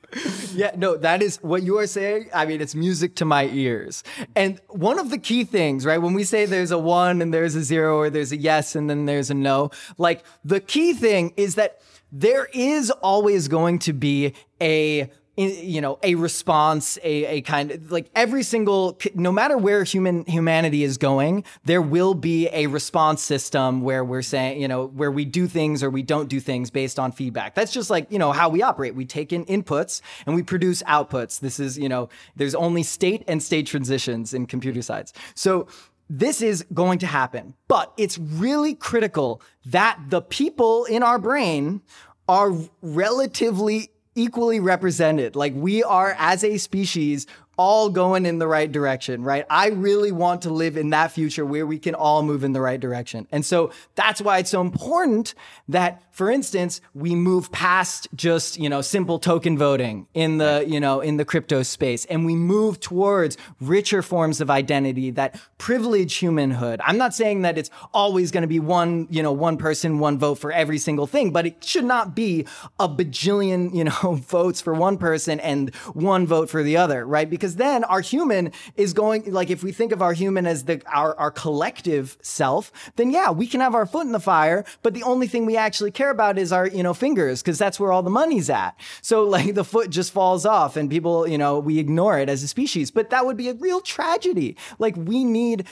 yeah, 0.54 0.72
no, 0.76 0.96
that 0.96 1.22
is 1.22 1.36
what 1.42 1.62
you 1.62 1.78
are 1.78 1.86
saying. 1.86 2.28
I 2.34 2.46
mean, 2.46 2.60
it's 2.60 2.74
music 2.74 3.14
to 3.16 3.24
my 3.24 3.44
ears. 3.68 4.02
And 4.34 4.60
one 4.68 4.98
of 4.98 5.10
the 5.10 5.18
key 5.18 5.44
things, 5.44 5.84
right, 5.84 5.98
when 5.98 6.14
we 6.14 6.24
say 6.24 6.46
there's 6.46 6.70
a 6.70 6.78
one 6.78 7.22
and 7.22 7.32
there's 7.32 7.54
a 7.54 7.62
zero 7.62 7.98
or 7.98 8.10
there's 8.10 8.32
a 8.32 8.36
yes 8.36 8.74
and 8.74 8.88
then 8.88 9.06
there's 9.06 9.30
a 9.30 9.34
no, 9.34 9.70
like 9.98 10.24
the 10.44 10.60
key 10.60 10.92
thing 10.94 11.32
is 11.36 11.54
that 11.56 11.80
there 12.10 12.48
is 12.54 12.90
always 12.90 13.48
going 13.48 13.78
to 13.80 13.92
be 13.92 14.32
a 14.60 15.10
you 15.38 15.80
know 15.80 15.98
a 16.02 16.14
response 16.16 16.98
a, 17.02 17.24
a 17.26 17.40
kind 17.42 17.70
of 17.70 17.92
like 17.92 18.10
every 18.14 18.42
single 18.42 18.98
no 19.14 19.30
matter 19.30 19.56
where 19.56 19.84
human 19.84 20.24
humanity 20.24 20.82
is 20.82 20.98
going 20.98 21.44
there 21.64 21.82
will 21.82 22.14
be 22.14 22.48
a 22.48 22.66
response 22.66 23.22
system 23.22 23.82
where 23.82 24.04
we're 24.04 24.22
saying 24.22 24.60
you 24.60 24.68
know 24.68 24.86
where 24.86 25.10
we 25.10 25.24
do 25.24 25.46
things 25.46 25.82
or 25.82 25.90
we 25.90 26.02
don't 26.02 26.28
do 26.28 26.40
things 26.40 26.70
based 26.70 26.98
on 26.98 27.12
feedback. 27.12 27.54
That's 27.54 27.72
just 27.72 27.90
like 27.90 28.10
you 28.10 28.18
know 28.18 28.32
how 28.32 28.48
we 28.48 28.62
operate. 28.62 28.94
We 28.94 29.04
take 29.04 29.32
in 29.32 29.44
inputs 29.46 30.00
and 30.26 30.34
we 30.34 30.42
produce 30.42 30.82
outputs. 30.84 31.40
This 31.40 31.60
is 31.60 31.78
you 31.78 31.88
know 31.88 32.08
there's 32.36 32.54
only 32.54 32.82
state 32.82 33.24
and 33.28 33.42
state 33.42 33.66
transitions 33.66 34.34
in 34.34 34.46
computer 34.46 34.82
science. 34.82 35.12
So 35.34 35.68
this 36.10 36.40
is 36.40 36.64
going 36.72 36.98
to 36.98 37.06
happen 37.06 37.52
but 37.68 37.92
it's 37.98 38.16
really 38.16 38.74
critical 38.74 39.42
that 39.66 40.00
the 40.08 40.22
people 40.22 40.86
in 40.86 41.02
our 41.02 41.18
brain 41.18 41.82
are 42.26 42.50
relatively 42.80 43.90
equally 44.18 44.58
represented. 44.60 45.36
Like 45.36 45.54
we 45.54 45.82
are 45.82 46.14
as 46.18 46.42
a 46.42 46.58
species 46.58 47.26
all 47.56 47.90
going 47.90 48.24
in 48.24 48.38
the 48.38 48.46
right 48.46 48.70
direction, 48.70 49.22
right? 49.22 49.44
I 49.50 49.68
really 49.68 50.12
want 50.12 50.42
to 50.42 50.50
live 50.50 50.76
in 50.76 50.90
that 50.90 51.10
future 51.10 51.44
where 51.44 51.66
we 51.66 51.78
can 51.78 51.94
all 51.94 52.22
move 52.22 52.44
in 52.44 52.52
the 52.52 52.60
right 52.60 52.78
direction. 52.78 53.26
And 53.32 53.44
so 53.44 53.72
that's 53.96 54.20
why 54.20 54.38
it's 54.38 54.50
so 54.50 54.60
important 54.60 55.34
that, 55.68 56.02
for 56.18 56.32
instance, 56.32 56.80
we 56.94 57.14
move 57.14 57.52
past 57.52 58.08
just, 58.12 58.58
you 58.58 58.68
know, 58.68 58.80
simple 58.80 59.20
token 59.20 59.56
voting 59.56 60.08
in 60.14 60.38
the, 60.38 60.64
you 60.66 60.80
know, 60.80 61.00
in 61.00 61.16
the 61.16 61.24
crypto 61.24 61.62
space 61.62 62.04
and 62.06 62.26
we 62.26 62.34
move 62.34 62.80
towards 62.80 63.36
richer 63.60 64.02
forms 64.02 64.40
of 64.40 64.50
identity 64.50 65.12
that 65.12 65.40
privilege 65.58 66.16
humanhood. 66.16 66.80
I'm 66.82 66.98
not 66.98 67.14
saying 67.14 67.42
that 67.42 67.56
it's 67.56 67.70
always 67.94 68.32
going 68.32 68.42
to 68.42 68.48
be 68.48 68.58
one, 68.58 69.06
you 69.10 69.22
know, 69.22 69.30
one 69.30 69.58
person, 69.58 70.00
one 70.00 70.18
vote 70.18 70.40
for 70.40 70.50
every 70.50 70.78
single 70.78 71.06
thing, 71.06 71.30
but 71.30 71.46
it 71.46 71.62
should 71.62 71.84
not 71.84 72.16
be 72.16 72.46
a 72.80 72.88
bajillion, 72.88 73.72
you 73.72 73.84
know, 73.84 74.18
votes 74.26 74.60
for 74.60 74.74
one 74.74 74.98
person 74.98 75.38
and 75.38 75.72
one 75.94 76.26
vote 76.26 76.50
for 76.50 76.64
the 76.64 76.76
other, 76.76 77.06
right? 77.06 77.30
Because 77.30 77.54
then 77.54 77.84
our 77.84 78.00
human 78.00 78.50
is 78.76 78.92
going 78.92 79.32
like 79.32 79.50
if 79.50 79.62
we 79.62 79.70
think 79.70 79.92
of 79.92 80.02
our 80.02 80.14
human 80.14 80.48
as 80.48 80.64
the 80.64 80.82
our, 80.92 81.14
our 81.16 81.30
collective 81.30 82.18
self 82.22 82.72
then 82.96 83.10
yeah 83.10 83.30
we 83.30 83.46
can 83.46 83.60
have 83.60 83.74
our 83.74 83.86
foot 83.86 84.04
in 84.06 84.12
the 84.12 84.18
fire 84.18 84.64
but 84.82 84.94
the 84.94 85.02
only 85.04 85.28
thing 85.28 85.46
we 85.46 85.56
actually 85.56 85.90
care 85.90 86.07
about 86.10 86.38
is 86.38 86.52
our 86.52 86.66
you 86.66 86.82
know 86.82 86.94
fingers 86.94 87.42
because 87.42 87.58
that's 87.58 87.78
where 87.78 87.92
all 87.92 88.02
the 88.02 88.10
money's 88.10 88.50
at. 88.50 88.78
So 89.02 89.24
like 89.36 89.54
the 89.54 89.64
foot 89.64 89.90
just 89.90 90.12
falls 90.12 90.46
off 90.46 90.76
and 90.76 90.90
people 90.90 91.26
you 91.26 91.38
know 91.38 91.58
we 91.58 91.78
ignore 91.78 92.18
it 92.18 92.28
as 92.28 92.42
a 92.42 92.48
species. 92.48 92.90
But 92.90 93.10
that 93.10 93.26
would 93.26 93.36
be 93.36 93.48
a 93.48 93.54
real 93.54 93.80
tragedy. 93.80 94.56
Like 94.78 94.96
we 94.96 95.24
need 95.24 95.66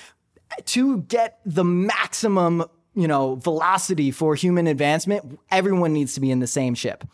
to 0.65 0.99
get 1.03 1.41
the 1.45 1.65
maximum 1.65 2.65
you 2.97 3.07
know 3.07 3.37
velocity 3.37 4.11
for 4.11 4.35
human 4.35 4.67
advancement 4.67 5.39
everyone 5.51 5.93
needs 5.93 6.15
to 6.15 6.21
be 6.21 6.31
in 6.31 6.41
the 6.41 6.47
same 6.47 6.75
ship 6.75 7.05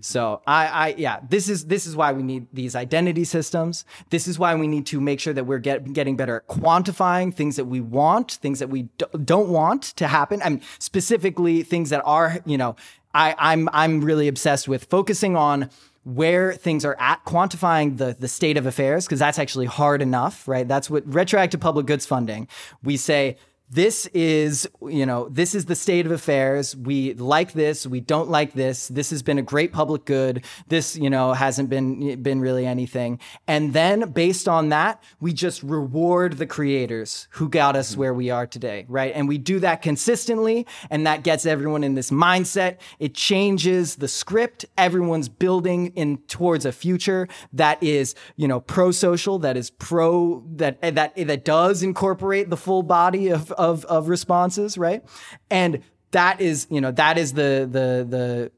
so 0.00 0.40
I, 0.46 0.66
I 0.66 0.94
yeah 0.96 1.20
this 1.28 1.48
is 1.48 1.66
this 1.66 1.84
is 1.84 1.96
why 1.96 2.12
we 2.12 2.22
need 2.22 2.46
these 2.52 2.74
identity 2.74 3.24
systems 3.24 3.84
this 4.10 4.26
is 4.26 4.38
why 4.38 4.54
we 4.54 4.68
need 4.68 4.86
to 4.86 5.00
make 5.00 5.20
sure 5.20 5.34
that 5.34 5.44
we're 5.44 5.58
get, 5.58 5.92
getting 5.92 6.16
better 6.16 6.36
at 6.36 6.46
quantifying 6.46 7.34
things 7.34 7.56
that 7.56 7.64
we 7.66 7.80
want 7.80 8.32
things 8.32 8.60
that 8.60 8.68
we 8.68 8.82
do, 8.96 9.06
don't 9.24 9.48
want 9.48 9.82
to 9.82 10.06
happen 10.06 10.40
i 10.42 10.48
mean 10.48 10.62
specifically 10.78 11.62
things 11.62 11.90
that 11.90 12.02
are 12.06 12.38
you 12.46 12.56
know 12.56 12.76
I, 13.14 13.34
I'm 13.38 13.68
I'm 13.74 14.00
really 14.00 14.26
obsessed 14.26 14.68
with 14.68 14.84
focusing 14.84 15.36
on 15.36 15.68
where 16.04 16.52
things 16.54 16.84
are 16.84 16.96
at, 16.98 17.24
quantifying 17.24 17.98
the, 17.98 18.16
the 18.18 18.26
state 18.26 18.56
of 18.56 18.66
affairs, 18.66 19.06
because 19.06 19.20
that's 19.20 19.38
actually 19.38 19.66
hard 19.66 20.02
enough, 20.02 20.48
right? 20.48 20.66
That's 20.66 20.90
what 20.90 21.04
retroactive 21.06 21.60
public 21.60 21.86
goods 21.86 22.06
funding. 22.06 22.48
We 22.82 22.96
say, 22.96 23.36
this 23.72 24.06
is, 24.12 24.68
you 24.86 25.06
know, 25.06 25.30
this 25.30 25.54
is 25.54 25.64
the 25.64 25.74
state 25.74 26.04
of 26.04 26.12
affairs. 26.12 26.76
We 26.76 27.14
like 27.14 27.52
this. 27.52 27.86
We 27.86 28.00
don't 28.00 28.28
like 28.28 28.52
this. 28.52 28.88
This 28.88 29.08
has 29.08 29.22
been 29.22 29.38
a 29.38 29.42
great 29.42 29.72
public 29.72 30.04
good. 30.04 30.44
This, 30.68 30.94
you 30.94 31.08
know, 31.08 31.32
hasn't 31.32 31.70
been 31.70 32.22
been 32.22 32.40
really 32.40 32.66
anything. 32.66 33.18
And 33.48 33.72
then 33.72 34.10
based 34.10 34.46
on 34.46 34.68
that, 34.68 35.02
we 35.20 35.32
just 35.32 35.62
reward 35.62 36.36
the 36.36 36.46
creators 36.46 37.28
who 37.30 37.48
got 37.48 37.74
us 37.74 37.96
where 37.96 38.12
we 38.12 38.28
are 38.28 38.46
today, 38.46 38.84
right? 38.88 39.12
And 39.14 39.26
we 39.26 39.38
do 39.38 39.58
that 39.60 39.80
consistently, 39.80 40.66
and 40.90 41.06
that 41.06 41.24
gets 41.24 41.46
everyone 41.46 41.82
in 41.82 41.94
this 41.94 42.10
mindset. 42.10 42.76
It 42.98 43.14
changes 43.14 43.96
the 43.96 44.08
script. 44.08 44.66
Everyone's 44.76 45.30
building 45.30 45.94
in 45.96 46.18
towards 46.28 46.66
a 46.66 46.72
future 46.72 47.26
that 47.54 47.82
is, 47.82 48.14
you 48.36 48.48
know, 48.48 48.60
pro-social, 48.60 49.38
that 49.38 49.56
is 49.56 49.70
pro 49.70 50.44
that 50.56 50.78
that 50.82 51.16
that 51.16 51.44
does 51.46 51.82
incorporate 51.82 52.50
the 52.50 52.56
full 52.58 52.82
body 52.82 53.28
of 53.28 53.50
of 53.62 53.84
of 53.84 54.08
responses, 54.08 54.76
right? 54.76 55.04
And 55.50 55.82
that 56.10 56.40
is, 56.40 56.66
you 56.68 56.80
know, 56.80 56.90
that 56.90 57.16
is 57.16 57.32
the 57.32 57.68
the 57.70 58.06
the 58.08 58.52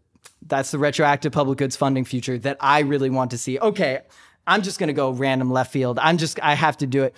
that's 0.46 0.70
the 0.70 0.78
retroactive 0.78 1.32
public 1.32 1.58
goods 1.58 1.76
funding 1.76 2.04
future 2.04 2.38
that 2.38 2.56
I 2.60 2.80
really 2.80 3.10
want 3.10 3.30
to 3.32 3.38
see. 3.38 3.58
Okay, 3.58 4.00
I'm 4.46 4.62
just 4.62 4.78
going 4.78 4.88
to 4.88 4.94
go 4.94 5.10
random 5.10 5.50
left 5.50 5.72
field. 5.72 5.98
I'm 6.00 6.16
just 6.16 6.40
I 6.42 6.54
have 6.54 6.78
to 6.78 6.86
do 6.86 7.02
it. 7.02 7.14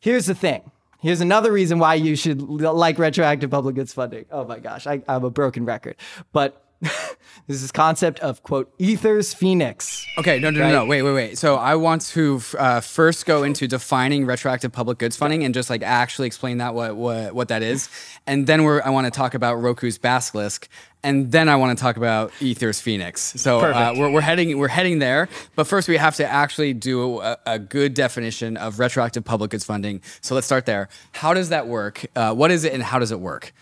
Here's 0.00 0.26
the 0.26 0.34
thing. 0.34 0.70
Here's 1.00 1.20
another 1.20 1.52
reason 1.52 1.78
why 1.78 1.94
you 1.94 2.16
should 2.16 2.40
like 2.40 2.98
retroactive 2.98 3.50
public 3.50 3.74
goods 3.74 3.92
funding. 3.92 4.26
Oh 4.30 4.44
my 4.44 4.58
gosh, 4.58 4.86
I, 4.86 5.02
I'm 5.08 5.24
a 5.24 5.30
broken 5.30 5.64
record. 5.64 5.96
But 6.32 6.63
this 7.46 7.62
is 7.62 7.72
concept 7.72 8.20
of 8.20 8.42
quote 8.42 8.76
Ether's 8.78 9.34
Phoenix 9.34 10.06
okay 10.18 10.38
no 10.38 10.50
no 10.50 10.60
right? 10.60 10.68
no, 10.68 10.80
no 10.80 10.86
wait 10.86 11.02
wait 11.02 11.12
wait 11.12 11.38
so 11.38 11.56
i 11.56 11.74
want 11.74 12.02
to 12.02 12.40
uh, 12.58 12.80
first 12.80 13.26
go 13.26 13.42
into 13.42 13.66
defining 13.66 14.26
retroactive 14.26 14.72
public 14.72 14.98
goods 14.98 15.16
funding 15.16 15.44
and 15.44 15.54
just 15.54 15.70
like 15.70 15.82
actually 15.82 16.26
explain 16.26 16.58
that 16.58 16.74
what 16.74 16.96
what, 16.96 17.34
what 17.34 17.48
that 17.48 17.62
is 17.62 17.88
and 18.26 18.46
then 18.46 18.64
we're 18.64 18.82
i 18.82 18.90
want 18.90 19.06
to 19.06 19.10
talk 19.10 19.34
about 19.34 19.60
Roko's 19.60 19.98
basilisk 19.98 20.68
and 21.04 21.30
then 21.30 21.50
I 21.50 21.56
want 21.56 21.76
to 21.76 21.82
talk 21.82 21.98
about 21.98 22.32
Ether's 22.40 22.80
Phoenix. 22.80 23.20
So 23.36 23.60
uh, 23.60 23.94
we're, 23.94 24.10
we're 24.10 24.20
heading 24.22 24.56
we're 24.58 24.68
heading 24.68 24.98
there, 24.98 25.28
but 25.54 25.66
first 25.66 25.86
we 25.86 25.98
have 25.98 26.16
to 26.16 26.26
actually 26.26 26.72
do 26.72 27.20
a, 27.20 27.38
a, 27.44 27.58
good 27.58 27.92
definition 27.92 28.56
of 28.56 28.78
retroactive 28.78 29.22
public 29.22 29.50
goods 29.50 29.64
funding. 29.64 30.00
So 30.22 30.34
let's 30.34 30.46
start 30.46 30.64
there. 30.64 30.88
How 31.12 31.34
does 31.34 31.50
that 31.50 31.68
work? 31.68 32.06
Uh, 32.16 32.34
what 32.34 32.50
is 32.50 32.64
it, 32.64 32.72
and 32.72 32.82
how 32.82 32.98
does 32.98 33.12
it 33.12 33.20
work? 33.20 33.52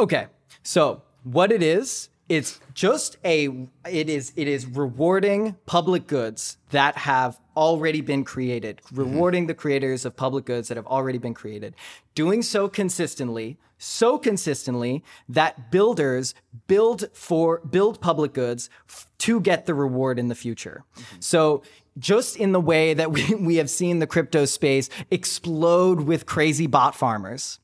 Okay, 0.00 0.26
so 0.64 1.02
what 1.22 1.52
it 1.52 1.62
is 1.62 2.08
it's 2.28 2.60
just 2.74 3.16
a 3.24 3.68
it 3.88 4.08
is 4.08 4.32
it 4.36 4.48
is 4.48 4.66
rewarding 4.66 5.56
public 5.66 6.06
goods 6.06 6.58
that 6.70 6.96
have 6.96 7.38
already 7.56 8.00
been 8.00 8.24
created 8.24 8.78
mm-hmm. 8.78 8.98
rewarding 8.98 9.46
the 9.46 9.54
creators 9.54 10.04
of 10.04 10.16
public 10.16 10.44
goods 10.44 10.68
that 10.68 10.76
have 10.76 10.86
already 10.86 11.18
been 11.18 11.34
created 11.34 11.74
doing 12.14 12.42
so 12.42 12.68
consistently 12.68 13.58
so 13.78 14.18
consistently 14.18 15.04
that 15.28 15.70
builders 15.70 16.34
build 16.66 17.04
for 17.12 17.60
build 17.60 18.00
public 18.00 18.32
goods 18.32 18.70
f- 18.88 19.06
to 19.18 19.40
get 19.40 19.66
the 19.66 19.74
reward 19.74 20.18
in 20.18 20.28
the 20.28 20.34
future. 20.34 20.84
Mm-hmm. 20.96 21.16
So 21.20 21.62
just 21.98 22.36
in 22.36 22.52
the 22.52 22.60
way 22.60 22.94
that 22.94 23.12
we, 23.12 23.34
we 23.34 23.56
have 23.56 23.70
seen 23.70 23.98
the 23.98 24.06
crypto 24.06 24.44
space 24.44 24.88
explode 25.10 26.02
with 26.02 26.26
crazy 26.26 26.66
bot 26.66 26.94
farmers. 26.94 27.58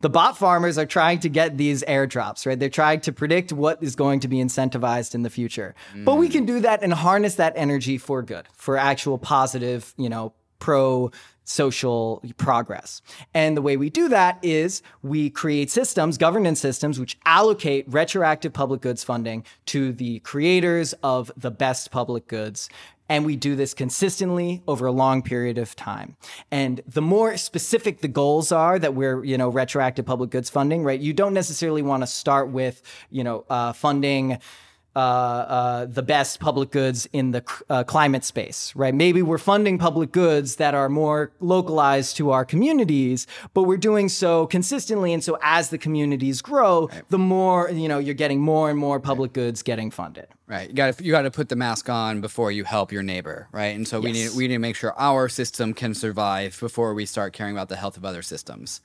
The 0.00 0.10
bot 0.10 0.38
farmers 0.38 0.78
are 0.78 0.86
trying 0.86 1.20
to 1.20 1.28
get 1.28 1.56
these 1.56 1.82
airdrops, 1.84 2.46
right? 2.46 2.58
They're 2.58 2.68
trying 2.68 3.00
to 3.02 3.12
predict 3.12 3.52
what 3.52 3.82
is 3.82 3.94
going 3.94 4.20
to 4.20 4.28
be 4.28 4.38
incentivized 4.38 5.14
in 5.14 5.22
the 5.22 5.30
future. 5.30 5.74
Mm. 5.94 6.04
But 6.04 6.14
we 6.14 6.28
can 6.28 6.46
do 6.46 6.60
that 6.60 6.82
and 6.82 6.92
harness 6.92 7.34
that 7.36 7.52
energy 7.56 7.98
for 7.98 8.22
good, 8.22 8.48
for 8.54 8.76
actual 8.76 9.18
positive, 9.18 9.94
you 9.96 10.08
know, 10.08 10.32
pro 10.58 11.10
social 11.44 12.22
progress. 12.36 13.02
And 13.34 13.56
the 13.56 13.62
way 13.62 13.76
we 13.76 13.90
do 13.90 14.08
that 14.08 14.38
is 14.42 14.82
we 15.02 15.30
create 15.30 15.70
systems, 15.70 16.16
governance 16.16 16.60
systems, 16.60 17.00
which 17.00 17.18
allocate 17.26 17.86
retroactive 17.88 18.52
public 18.52 18.80
goods 18.80 19.02
funding 19.02 19.44
to 19.66 19.92
the 19.92 20.20
creators 20.20 20.92
of 21.02 21.32
the 21.36 21.50
best 21.50 21.90
public 21.90 22.28
goods 22.28 22.68
and 23.10 23.26
we 23.26 23.34
do 23.34 23.56
this 23.56 23.74
consistently 23.74 24.62
over 24.68 24.86
a 24.86 24.92
long 24.92 25.20
period 25.20 25.58
of 25.58 25.74
time. 25.74 26.16
And 26.52 26.80
the 26.86 27.02
more 27.02 27.36
specific 27.36 28.02
the 28.02 28.08
goals 28.08 28.52
are 28.52 28.78
that 28.78 28.94
we're, 28.94 29.24
you 29.24 29.36
know, 29.36 29.48
retroactive 29.48 30.06
public 30.06 30.30
goods 30.30 30.48
funding, 30.48 30.84
right? 30.84 31.00
You 31.00 31.12
don't 31.12 31.34
necessarily 31.34 31.82
want 31.82 32.04
to 32.04 32.06
start 32.06 32.50
with, 32.50 32.80
you 33.10 33.24
know, 33.24 33.44
uh, 33.50 33.72
funding 33.72 34.38
uh, 34.96 34.98
uh, 34.98 35.86
the 35.86 36.02
best 36.02 36.40
public 36.40 36.70
goods 36.70 37.08
in 37.12 37.30
the 37.30 37.44
uh, 37.68 37.84
climate 37.84 38.24
space, 38.24 38.72
right? 38.74 38.94
Maybe 38.94 39.22
we're 39.22 39.38
funding 39.38 39.78
public 39.78 40.10
goods 40.10 40.56
that 40.56 40.74
are 40.74 40.88
more 40.88 41.30
localized 41.38 42.16
to 42.16 42.30
our 42.30 42.44
communities, 42.44 43.26
but 43.54 43.64
we're 43.64 43.76
doing 43.76 44.08
so 44.08 44.46
consistently. 44.46 45.12
And 45.12 45.22
so 45.22 45.38
as 45.42 45.70
the 45.70 45.78
communities 45.78 46.42
grow, 46.42 46.88
right. 46.88 47.08
the 47.08 47.18
more, 47.18 47.70
you 47.70 47.88
know, 47.88 47.98
you're 47.98 48.14
getting 48.14 48.40
more 48.40 48.68
and 48.68 48.78
more 48.78 48.98
public 48.98 49.30
right. 49.30 49.44
goods 49.44 49.62
getting 49.62 49.90
funded. 49.90 50.26
Right. 50.48 50.68
You 50.68 50.74
got 50.74 50.98
to 50.98 51.04
you 51.04 51.12
got 51.12 51.22
to 51.22 51.30
put 51.30 51.48
the 51.48 51.54
mask 51.54 51.88
on 51.88 52.20
before 52.20 52.50
you 52.50 52.64
help 52.64 52.90
your 52.90 53.04
neighbor, 53.04 53.46
right? 53.52 53.76
And 53.76 53.86
so 53.86 53.98
yes. 53.98 54.04
we 54.04 54.12
need 54.12 54.30
we 54.36 54.48
need 54.48 54.54
to 54.54 54.58
make 54.58 54.74
sure 54.74 54.92
our 54.98 55.28
system 55.28 55.72
can 55.72 55.94
survive 55.94 56.58
before 56.58 56.92
we 56.92 57.06
start 57.06 57.32
caring 57.32 57.54
about 57.54 57.68
the 57.68 57.76
health 57.76 57.96
of 57.96 58.04
other 58.04 58.22
systems. 58.22 58.80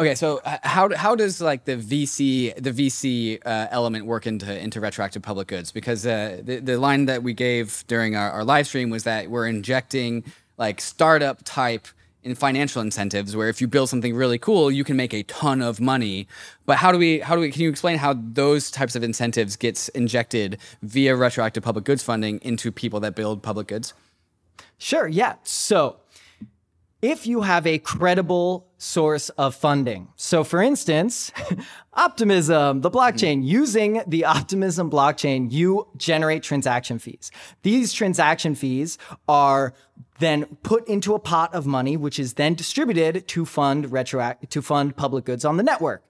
Okay, 0.00 0.14
so 0.14 0.40
how 0.44 0.94
how 0.94 1.16
does 1.16 1.40
like 1.40 1.64
the 1.64 1.76
VC 1.76 2.54
the 2.54 2.70
VC 2.70 3.40
uh, 3.44 3.66
element 3.72 4.06
work 4.06 4.28
into 4.28 4.56
into 4.56 4.80
retroactive 4.80 5.22
public 5.22 5.48
goods? 5.48 5.72
Because 5.72 6.06
uh, 6.06 6.40
the 6.40 6.60
the 6.60 6.78
line 6.78 7.06
that 7.06 7.24
we 7.24 7.34
gave 7.34 7.84
during 7.88 8.14
our, 8.14 8.30
our 8.30 8.44
live 8.44 8.68
stream 8.68 8.90
was 8.90 9.02
that 9.02 9.28
we're 9.28 9.48
injecting 9.48 10.22
like 10.56 10.80
startup 10.80 11.40
type 11.44 11.88
in 12.22 12.36
financial 12.36 12.80
incentives 12.80 13.34
where 13.34 13.48
if 13.48 13.60
you 13.60 13.66
build 13.66 13.88
something 13.88 14.14
really 14.14 14.38
cool 14.38 14.70
you 14.70 14.84
can 14.84 14.96
make 14.96 15.12
a 15.12 15.24
ton 15.24 15.60
of 15.60 15.80
money. 15.80 16.28
But 16.64 16.76
how 16.76 16.92
do 16.92 16.98
we 16.98 17.18
how 17.18 17.34
do 17.34 17.40
we 17.40 17.50
can 17.50 17.62
you 17.62 17.68
explain 17.68 17.98
how 17.98 18.14
those 18.14 18.70
types 18.70 18.94
of 18.94 19.02
incentives 19.02 19.56
gets 19.56 19.88
injected 19.90 20.58
via 20.80 21.16
retroactive 21.16 21.64
public 21.64 21.84
goods 21.84 22.04
funding 22.04 22.38
into 22.42 22.70
people 22.70 23.00
that 23.00 23.16
build 23.16 23.42
public 23.42 23.66
goods? 23.66 23.94
Sure 24.78 25.08
yeah. 25.08 25.34
So 25.42 25.96
if 27.00 27.26
you 27.26 27.42
have 27.42 27.66
a 27.66 27.78
credible 27.78 28.66
source 28.76 29.28
of 29.30 29.54
funding. 29.54 30.08
So, 30.16 30.42
for 30.42 30.60
instance, 30.62 31.30
Optimism, 31.92 32.80
the 32.80 32.90
blockchain, 32.90 33.38
mm-hmm. 33.38 33.42
using 33.42 34.02
the 34.06 34.24
Optimism 34.24 34.90
blockchain, 34.90 35.50
you 35.50 35.88
generate 35.96 36.42
transaction 36.42 36.98
fees. 36.98 37.30
These 37.62 37.92
transaction 37.92 38.54
fees 38.54 38.98
are 39.28 39.74
then 40.18 40.46
put 40.62 40.86
into 40.88 41.14
a 41.14 41.18
pot 41.18 41.54
of 41.54 41.66
money, 41.66 41.96
which 41.96 42.18
is 42.18 42.34
then 42.34 42.54
distributed 42.54 43.28
to 43.28 43.44
fund 43.44 43.86
retroact 43.86 44.48
to 44.50 44.62
fund 44.62 44.96
public 44.96 45.24
goods 45.24 45.44
on 45.44 45.56
the 45.56 45.62
network. 45.62 46.04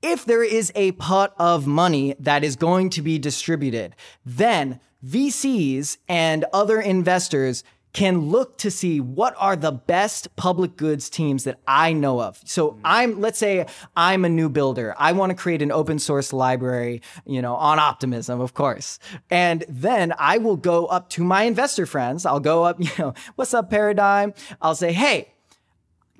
If 0.00 0.24
there 0.24 0.42
is 0.42 0.72
a 0.74 0.92
pot 0.92 1.34
of 1.38 1.66
money 1.66 2.16
that 2.18 2.42
is 2.42 2.56
going 2.56 2.90
to 2.90 3.02
be 3.02 3.18
distributed, 3.18 3.94
then 4.24 4.80
VCs 5.06 5.98
and 6.08 6.44
other 6.52 6.80
investors 6.80 7.62
can 7.92 8.30
look 8.30 8.56
to 8.58 8.70
see 8.70 9.00
what 9.00 9.34
are 9.36 9.54
the 9.54 9.72
best 9.72 10.34
public 10.36 10.76
goods 10.76 11.10
teams 11.10 11.44
that 11.44 11.58
I 11.66 11.92
know 11.92 12.20
of. 12.20 12.40
So 12.44 12.72
mm. 12.72 12.80
I'm, 12.84 13.20
let's 13.20 13.38
say 13.38 13.66
I'm 13.96 14.24
a 14.24 14.28
new 14.28 14.48
builder. 14.48 14.94
I 14.96 15.12
want 15.12 15.30
to 15.30 15.36
create 15.36 15.60
an 15.62 15.70
open 15.70 15.98
source 15.98 16.32
library, 16.32 17.02
you 17.26 17.42
know, 17.42 17.54
on 17.54 17.78
optimism, 17.78 18.40
of 18.40 18.54
course. 18.54 18.98
And 19.30 19.64
then 19.68 20.14
I 20.18 20.38
will 20.38 20.56
go 20.56 20.86
up 20.86 21.10
to 21.10 21.24
my 21.24 21.42
investor 21.42 21.84
friends. 21.84 22.24
I'll 22.24 22.40
go 22.40 22.64
up, 22.64 22.76
you 22.80 22.90
know, 22.98 23.14
what's 23.36 23.52
up, 23.52 23.70
Paradigm? 23.70 24.32
I'll 24.60 24.74
say, 24.74 24.92
hey, 24.92 25.32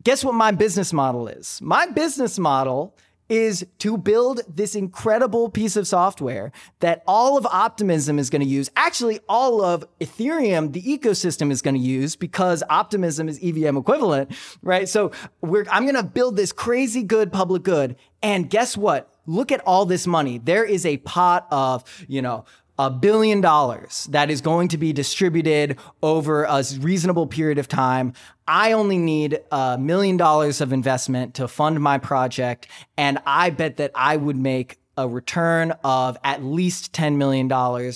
guess 0.04 0.24
what 0.24 0.34
my 0.34 0.50
business 0.50 0.92
model 0.92 1.28
is? 1.28 1.60
My 1.62 1.86
business 1.86 2.38
model 2.38 2.94
is 3.32 3.66
to 3.78 3.96
build 3.96 4.42
this 4.46 4.74
incredible 4.74 5.48
piece 5.48 5.74
of 5.74 5.88
software 5.88 6.52
that 6.80 7.02
all 7.06 7.38
of 7.38 7.46
Optimism 7.46 8.18
is 8.18 8.28
going 8.28 8.42
to 8.42 8.46
use. 8.46 8.70
Actually, 8.76 9.20
all 9.26 9.64
of 9.64 9.86
Ethereum, 10.02 10.74
the 10.74 10.82
ecosystem 10.82 11.50
is 11.50 11.62
going 11.62 11.74
to 11.74 11.80
use 11.80 12.14
because 12.14 12.62
Optimism 12.68 13.30
is 13.30 13.40
EVM 13.42 13.78
equivalent, 13.78 14.30
right? 14.60 14.86
So 14.86 15.12
I'm 15.42 15.84
going 15.84 15.94
to 15.94 16.02
build 16.02 16.36
this 16.36 16.52
crazy 16.52 17.02
good 17.02 17.32
public 17.32 17.62
good. 17.62 17.96
And 18.22 18.50
guess 18.50 18.76
what? 18.76 19.08
Look 19.24 19.50
at 19.50 19.60
all 19.60 19.86
this 19.86 20.06
money. 20.06 20.36
There 20.36 20.64
is 20.64 20.84
a 20.84 20.98
pot 20.98 21.46
of, 21.50 21.84
you 22.08 22.20
know, 22.20 22.44
a 22.82 22.90
billion 22.90 23.40
dollars 23.40 24.08
that 24.10 24.28
is 24.28 24.40
going 24.40 24.66
to 24.66 24.76
be 24.76 24.92
distributed 24.92 25.78
over 26.02 26.42
a 26.42 26.64
reasonable 26.80 27.28
period 27.28 27.56
of 27.58 27.68
time. 27.68 28.12
I 28.48 28.72
only 28.72 28.98
need 28.98 29.38
a 29.52 29.78
million 29.78 30.16
dollars 30.16 30.60
of 30.60 30.72
investment 30.72 31.34
to 31.34 31.46
fund 31.46 31.78
my 31.80 31.98
project. 31.98 32.66
And 32.96 33.18
I 33.24 33.50
bet 33.50 33.76
that 33.76 33.92
I 33.94 34.16
would 34.16 34.36
make 34.36 34.78
a 34.96 35.08
return 35.08 35.70
of 35.84 36.18
at 36.24 36.42
least 36.42 36.92
$10 36.92 37.16
million, 37.16 37.48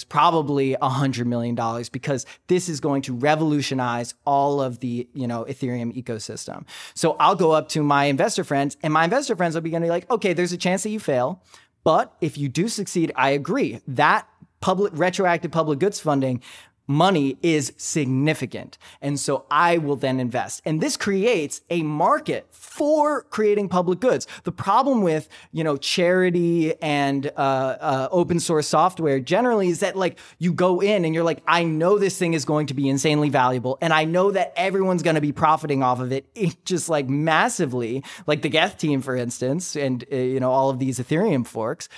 probably 0.08 0.76
$100 0.80 1.26
million, 1.26 1.84
because 1.90 2.24
this 2.46 2.68
is 2.68 2.78
going 2.78 3.02
to 3.02 3.12
revolutionize 3.12 4.14
all 4.24 4.60
of 4.60 4.78
the, 4.78 5.08
you 5.14 5.26
know, 5.26 5.44
Ethereum 5.48 6.00
ecosystem. 6.00 6.64
So 6.94 7.16
I'll 7.18 7.34
go 7.34 7.50
up 7.50 7.68
to 7.70 7.82
my 7.82 8.04
investor 8.04 8.44
friends 8.44 8.76
and 8.84 8.92
my 8.92 9.02
investor 9.02 9.34
friends 9.34 9.56
will 9.56 9.62
be 9.62 9.70
going 9.70 9.82
to 9.82 9.86
be 9.86 9.90
like, 9.90 10.08
okay, 10.12 10.32
there's 10.32 10.52
a 10.52 10.56
chance 10.56 10.84
that 10.84 10.90
you 10.90 11.00
fail. 11.00 11.42
But 11.86 12.16
if 12.20 12.36
you 12.36 12.48
do 12.48 12.66
succeed, 12.66 13.12
I 13.14 13.30
agree. 13.30 13.80
That 13.86 14.26
public 14.60 14.92
retroactive 14.94 15.50
public 15.50 15.78
goods 15.78 16.00
funding 16.00 16.42
money 16.86 17.36
is 17.42 17.72
significant. 17.76 18.78
And 19.00 19.18
so 19.18 19.46
I 19.50 19.78
will 19.78 19.96
then 19.96 20.20
invest. 20.20 20.62
And 20.64 20.80
this 20.80 20.96
creates 20.96 21.60
a 21.70 21.82
market 21.82 22.46
for 22.50 23.24
creating 23.24 23.68
public 23.68 24.00
goods. 24.00 24.26
The 24.44 24.52
problem 24.52 25.02
with, 25.02 25.28
you 25.52 25.64
know, 25.64 25.76
charity 25.76 26.80
and 26.80 27.26
uh, 27.36 27.40
uh, 27.40 28.08
open 28.10 28.40
source 28.40 28.68
software 28.68 29.20
generally 29.20 29.68
is 29.68 29.80
that 29.80 29.96
like 29.96 30.18
you 30.38 30.52
go 30.52 30.80
in 30.80 31.04
and 31.04 31.14
you're 31.14 31.24
like, 31.24 31.42
I 31.46 31.64
know 31.64 31.98
this 31.98 32.18
thing 32.18 32.34
is 32.34 32.44
going 32.44 32.68
to 32.68 32.74
be 32.74 32.88
insanely 32.88 33.30
valuable. 33.30 33.78
And 33.80 33.92
I 33.92 34.04
know 34.04 34.30
that 34.30 34.52
everyone's 34.56 35.02
going 35.02 35.16
to 35.16 35.20
be 35.20 35.32
profiting 35.32 35.82
off 35.82 36.00
of 36.00 36.12
it, 36.12 36.26
just 36.64 36.88
like 36.88 37.08
massively, 37.08 38.04
like 38.26 38.42
the 38.42 38.48
Geth 38.48 38.78
team, 38.78 39.00
for 39.00 39.16
instance, 39.16 39.76
and, 39.76 40.04
uh, 40.12 40.16
you 40.16 40.40
know, 40.40 40.50
all 40.50 40.70
of 40.70 40.78
these 40.78 40.98
Ethereum 40.98 41.46
forks. 41.46 41.88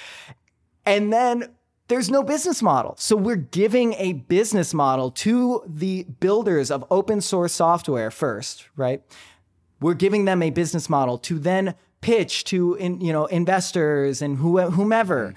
And 0.86 1.12
then 1.12 1.50
there's 1.88 2.10
no 2.10 2.22
business 2.22 2.62
model. 2.62 2.94
So 2.98 3.16
we're 3.16 3.36
giving 3.36 3.94
a 3.94 4.12
business 4.12 4.72
model 4.72 5.10
to 5.12 5.62
the 5.66 6.04
builders 6.20 6.70
of 6.70 6.84
open 6.90 7.20
source 7.20 7.54
software 7.54 8.10
first, 8.10 8.68
right? 8.76 9.02
We're 9.80 9.94
giving 9.94 10.24
them 10.26 10.42
a 10.42 10.50
business 10.50 10.88
model 10.88 11.18
to 11.18 11.38
then 11.38 11.74
pitch 12.00 12.44
to 12.44 12.74
in, 12.74 13.00
you 13.00 13.12
know 13.12 13.26
investors 13.26 14.22
and 14.22 14.38
whomever 14.38 15.32
mm. 15.32 15.34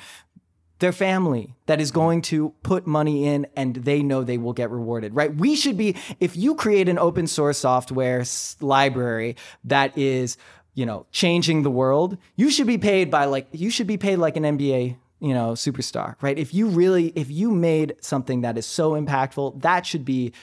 their 0.80 0.92
family 0.92 1.56
that 1.66 1.82
is 1.82 1.90
going 1.90 2.22
to 2.22 2.54
put 2.64 2.86
money 2.86 3.26
in 3.26 3.48
and 3.56 3.76
they 3.78 4.04
know 4.04 4.24
they 4.24 4.38
will 4.38 4.54
get 4.54 4.70
rewarded, 4.70 5.16
right? 5.16 5.34
We 5.34 5.56
should 5.56 5.78
be, 5.78 5.96
if 6.20 6.36
you 6.36 6.54
create 6.56 6.90
an 6.90 7.00
open 7.00 7.28
source 7.28 7.60
software 7.60 8.24
library 8.60 9.38
that 9.64 9.98
is, 9.98 10.38
you 10.74 10.86
know, 10.86 11.06
changing 11.12 11.64
the 11.64 11.72
world, 11.72 12.18
you 12.36 12.52
should 12.52 12.68
be 12.68 12.78
paid 12.78 13.10
by 13.10 13.26
like, 13.26 13.48
you 13.52 13.70
should 13.70 13.88
be 13.88 13.98
paid 13.98 14.18
like 14.18 14.38
an 14.38 14.44
NBA 14.44 14.98
you 15.22 15.34
know, 15.34 15.52
superstar, 15.52 16.16
right? 16.22 16.38
If 16.38 16.54
you 16.54 16.68
really, 16.68 17.14
if 17.16 17.30
you 17.30 17.52
made 17.52 17.96
something 18.02 18.42
that 18.42 18.58
is 18.58 18.66
so 18.66 18.92
impactful, 18.94 19.62
that 19.62 19.86
should 19.86 20.04
be, 20.04 20.34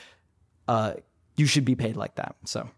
uh, 0.69 0.95
you 1.37 1.47
should 1.47 1.65
be 1.65 1.75
paid 1.75 1.97
like 1.97 2.15
that. 2.15 2.37
So. 2.45 2.71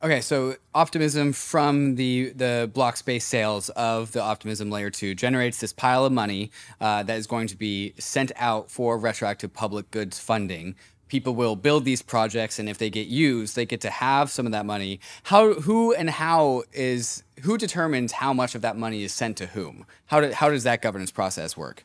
Okay, 0.00 0.20
so 0.20 0.54
optimism 0.76 1.32
from 1.32 1.96
the 1.96 2.30
the 2.30 2.70
block 2.72 2.96
space 2.96 3.24
sales 3.24 3.68
of 3.70 4.12
the 4.12 4.22
optimism 4.22 4.70
layer 4.70 4.90
two 4.90 5.16
generates 5.16 5.58
this 5.58 5.72
pile 5.72 6.04
of 6.04 6.12
money 6.12 6.52
uh, 6.80 7.02
that 7.02 7.18
is 7.18 7.26
going 7.26 7.48
to 7.48 7.56
be 7.56 7.94
sent 7.98 8.30
out 8.36 8.70
for 8.70 8.96
retroactive 8.96 9.52
public 9.52 9.90
goods 9.90 10.20
funding 10.20 10.76
people 11.08 11.34
will 11.34 11.56
build 11.56 11.84
these 11.84 12.02
projects 12.02 12.58
and 12.58 12.68
if 12.68 12.78
they 12.78 12.90
get 12.90 13.06
used 13.08 13.56
they 13.56 13.66
get 13.66 13.80
to 13.80 13.90
have 13.90 14.30
some 14.30 14.46
of 14.46 14.52
that 14.52 14.66
money. 14.66 15.00
How 15.24 15.54
who 15.54 15.92
and 15.94 16.10
how 16.10 16.64
is 16.72 17.22
who 17.42 17.58
determines 17.58 18.12
how 18.12 18.32
much 18.32 18.54
of 18.54 18.62
that 18.62 18.76
money 18.76 19.02
is 19.02 19.12
sent 19.12 19.36
to 19.38 19.46
whom? 19.46 19.86
How, 20.06 20.20
do, 20.20 20.32
how 20.32 20.50
does 20.50 20.64
that 20.64 20.82
governance 20.82 21.10
process 21.10 21.56
work? 21.56 21.84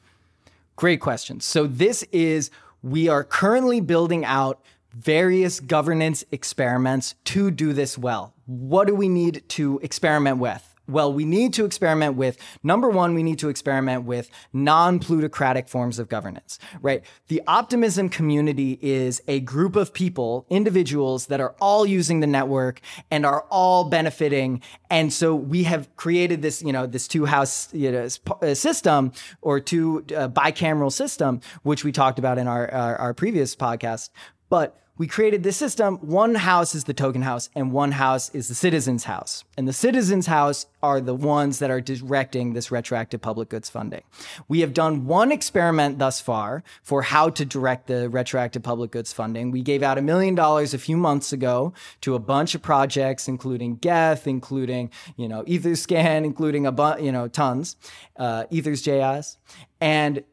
Great 0.75 0.99
question. 0.99 1.39
So 1.39 1.67
this 1.67 2.03
is 2.11 2.49
we 2.81 3.07
are 3.07 3.23
currently 3.23 3.79
building 3.79 4.25
out 4.25 4.61
various 4.91 5.59
governance 5.59 6.23
experiments 6.31 7.15
to 7.25 7.49
do 7.49 7.73
this 7.73 7.97
well. 7.97 8.33
What 8.45 8.87
do 8.87 8.95
we 8.95 9.09
need 9.09 9.43
to 9.49 9.79
experiment 9.81 10.37
with 10.37 10.72
Well, 10.87 11.13
we 11.13 11.23
need 11.23 11.53
to 11.53 11.65
experiment 11.65 12.15
with 12.15 12.37
number 12.61 12.89
one, 12.89 13.13
we 13.15 13.23
need 13.23 13.39
to 13.39 13.47
experiment 13.47 14.03
with 14.03 14.29
non 14.51 14.99
plutocratic 14.99 15.69
forms 15.69 15.97
of 15.97 16.09
governance, 16.09 16.59
right? 16.81 17.03
The 17.27 17.41
optimism 17.47 18.09
community 18.09 18.79
is 18.81 19.21
a 19.27 19.39
group 19.39 19.77
of 19.77 19.93
people, 19.93 20.45
individuals 20.49 21.27
that 21.27 21.39
are 21.39 21.55
all 21.61 21.85
using 21.85 22.19
the 22.19 22.27
network 22.27 22.81
and 23.09 23.25
are 23.25 23.45
all 23.49 23.85
benefiting. 23.85 24.61
And 24.89 25.13
so 25.13 25.33
we 25.33 25.63
have 25.63 25.95
created 25.95 26.41
this, 26.41 26.61
you 26.61 26.73
know, 26.73 26.85
this 26.85 27.07
two 27.07 27.25
house 27.25 27.73
you 27.73 27.91
know, 27.91 28.07
uh, 28.41 28.53
system 28.53 29.13
or 29.41 29.61
two 29.61 30.05
uh, 30.15 30.27
bicameral 30.27 30.91
system, 30.91 31.39
which 31.63 31.85
we 31.85 31.93
talked 31.93 32.19
about 32.19 32.37
in 32.37 32.47
our, 32.47 32.69
our, 32.71 32.95
our 32.97 33.13
previous 33.13 33.55
podcast. 33.55 34.09
But 34.49 34.82
we 35.03 35.07
created 35.07 35.43
this 35.43 35.57
system. 35.57 35.97
One 35.97 36.33
house 36.33 36.73
is 36.73 36.85
the 36.85 36.93
token 36.93 37.23
house, 37.23 37.49
and 37.57 37.73
one 37.73 37.91
house 37.91 38.33
is 38.33 38.47
the 38.47 38.55
citizens' 38.55 39.03
house. 39.03 39.43
And 39.57 39.67
the 39.67 39.73
citizens' 39.73 40.27
house 40.27 40.65
are 40.81 41.01
the 41.01 41.13
ones 41.13 41.59
that 41.59 41.69
are 41.69 41.81
directing 41.81 42.53
this 42.53 42.71
retroactive 42.71 43.19
public 43.19 43.49
goods 43.49 43.69
funding. 43.69 44.03
We 44.47 44.61
have 44.61 44.73
done 44.73 45.05
one 45.05 45.33
experiment 45.33 45.99
thus 45.99 46.21
far 46.21 46.63
for 46.83 47.01
how 47.01 47.31
to 47.31 47.43
direct 47.43 47.87
the 47.87 48.07
retroactive 48.07 48.63
public 48.63 48.91
goods 48.91 49.11
funding. 49.11 49.51
We 49.51 49.61
gave 49.61 49.83
out 49.83 49.97
a 49.97 50.01
million 50.01 50.35
dollars 50.35 50.73
a 50.73 50.77
few 50.77 50.95
months 50.95 51.33
ago 51.33 51.73
to 51.99 52.15
a 52.15 52.19
bunch 52.19 52.55
of 52.55 52.61
projects, 52.61 53.27
including 53.27 53.75
Geth, 53.75 54.25
including 54.25 54.89
you 55.17 55.27
know 55.27 55.43
Etherscan, 55.43 56.23
including 56.23 56.65
a 56.65 56.71
bunch, 56.71 57.01
you 57.01 57.11
know 57.11 57.27
tons, 57.27 57.75
uh, 58.15 58.45
Ethers.js, 58.51 59.35
and 59.81 60.23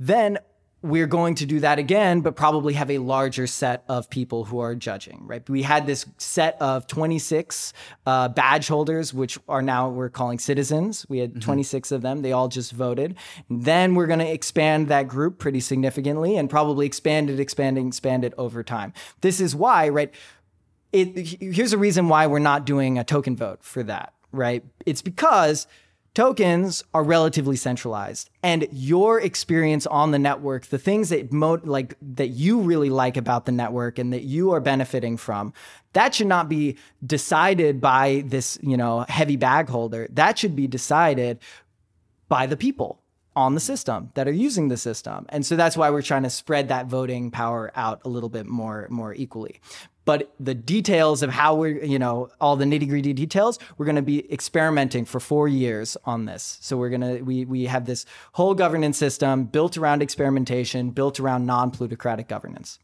then 0.00 0.38
we're 0.82 1.06
going 1.06 1.34
to 1.36 1.46
do 1.46 1.60
that 1.60 1.78
again, 1.78 2.20
but 2.20 2.36
probably 2.36 2.74
have 2.74 2.90
a 2.90 2.98
larger 2.98 3.46
set 3.46 3.82
of 3.88 4.10
people 4.10 4.44
who 4.44 4.60
are 4.60 4.74
judging, 4.74 5.26
right? 5.26 5.48
We 5.48 5.62
had 5.62 5.86
this 5.86 6.04
set 6.18 6.60
of 6.60 6.86
26 6.86 7.72
uh, 8.04 8.28
badge 8.28 8.68
holders, 8.68 9.14
which 9.14 9.38
are 9.48 9.62
now 9.62 9.88
we're 9.88 10.10
calling 10.10 10.38
citizens. 10.38 11.06
We 11.08 11.18
had 11.18 11.30
mm-hmm. 11.30 11.40
26 11.40 11.92
of 11.92 12.02
them. 12.02 12.22
They 12.22 12.32
all 12.32 12.48
just 12.48 12.72
voted. 12.72 13.16
Then 13.48 13.94
we're 13.94 14.06
going 14.06 14.18
to 14.18 14.30
expand 14.30 14.88
that 14.88 15.08
group 15.08 15.38
pretty 15.38 15.60
significantly 15.60 16.36
and 16.36 16.48
probably 16.48 16.86
expand 16.86 17.30
it, 17.30 17.40
expand 17.40 17.78
it, 17.78 17.86
expand 17.86 18.24
it 18.24 18.34
over 18.36 18.62
time. 18.62 18.92
This 19.22 19.40
is 19.40 19.56
why, 19.56 19.88
right? 19.88 20.12
It, 20.92 21.38
here's 21.40 21.72
a 21.72 21.78
reason 21.78 22.08
why 22.08 22.26
we're 22.26 22.38
not 22.38 22.66
doing 22.66 22.98
a 22.98 23.04
token 23.04 23.34
vote 23.34 23.64
for 23.64 23.82
that, 23.84 24.12
right? 24.30 24.62
It's 24.84 25.02
because 25.02 25.66
tokens 26.16 26.82
are 26.94 27.04
relatively 27.04 27.56
centralized 27.56 28.30
and 28.42 28.66
your 28.72 29.20
experience 29.20 29.86
on 29.86 30.10
the 30.10 30.18
network 30.18 30.66
the 30.66 30.78
things 30.78 31.10
that 31.10 31.30
mo- 31.30 31.60
like 31.62 31.94
that 32.00 32.28
you 32.28 32.58
really 32.58 32.90
like 32.90 33.16
about 33.16 33.44
the 33.44 33.52
network 33.52 33.98
and 33.98 34.12
that 34.12 34.22
you 34.22 34.50
are 34.50 34.60
benefiting 34.60 35.16
from 35.16 35.52
that 35.96 36.14
should 36.14 36.26
not 36.26 36.46
be 36.46 36.76
decided 37.04 37.80
by 37.80 38.22
this 38.26 38.58
you 38.60 38.76
know 38.76 39.06
heavy 39.08 39.36
bag 39.36 39.68
holder. 39.68 40.06
That 40.12 40.38
should 40.38 40.54
be 40.54 40.66
decided 40.66 41.38
by 42.28 42.46
the 42.46 42.56
people 42.56 43.00
on 43.34 43.54
the 43.54 43.60
system 43.60 44.10
that 44.14 44.28
are 44.28 44.32
using 44.32 44.68
the 44.68 44.76
system. 44.76 45.24
And 45.30 45.44
so 45.44 45.56
that's 45.56 45.76
why 45.76 45.88
we're 45.88 46.02
trying 46.02 46.24
to 46.24 46.30
spread 46.30 46.68
that 46.68 46.86
voting 46.86 47.30
power 47.30 47.72
out 47.74 48.02
a 48.04 48.10
little 48.10 48.28
bit 48.28 48.44
more 48.44 48.86
more 48.90 49.14
equally 49.14 49.60
but 50.06 50.32
the 50.40 50.54
details 50.54 51.22
of 51.22 51.30
how 51.30 51.54
we're, 51.56 51.84
you 51.84 51.98
know, 51.98 52.30
all 52.40 52.56
the 52.56 52.64
nitty 52.64 52.88
gritty 52.88 53.12
details, 53.12 53.58
we're 53.76 53.84
going 53.84 53.96
to 53.96 54.02
be 54.02 54.32
experimenting 54.32 55.04
for 55.04 55.20
four 55.20 55.48
years 55.48 55.96
on 56.04 56.24
this. 56.24 56.58
So 56.62 56.78
we're 56.78 56.88
going 56.90 57.00
to, 57.02 57.20
we, 57.22 57.44
we 57.44 57.64
have 57.64 57.84
this 57.84 58.06
whole 58.32 58.54
governance 58.54 58.96
system 58.96 59.44
built 59.44 59.76
around 59.76 60.02
experimentation, 60.02 60.90
built 60.90 61.20
around 61.20 61.44
non 61.44 61.72
plutocratic 61.72 62.28
governance. 62.28 62.78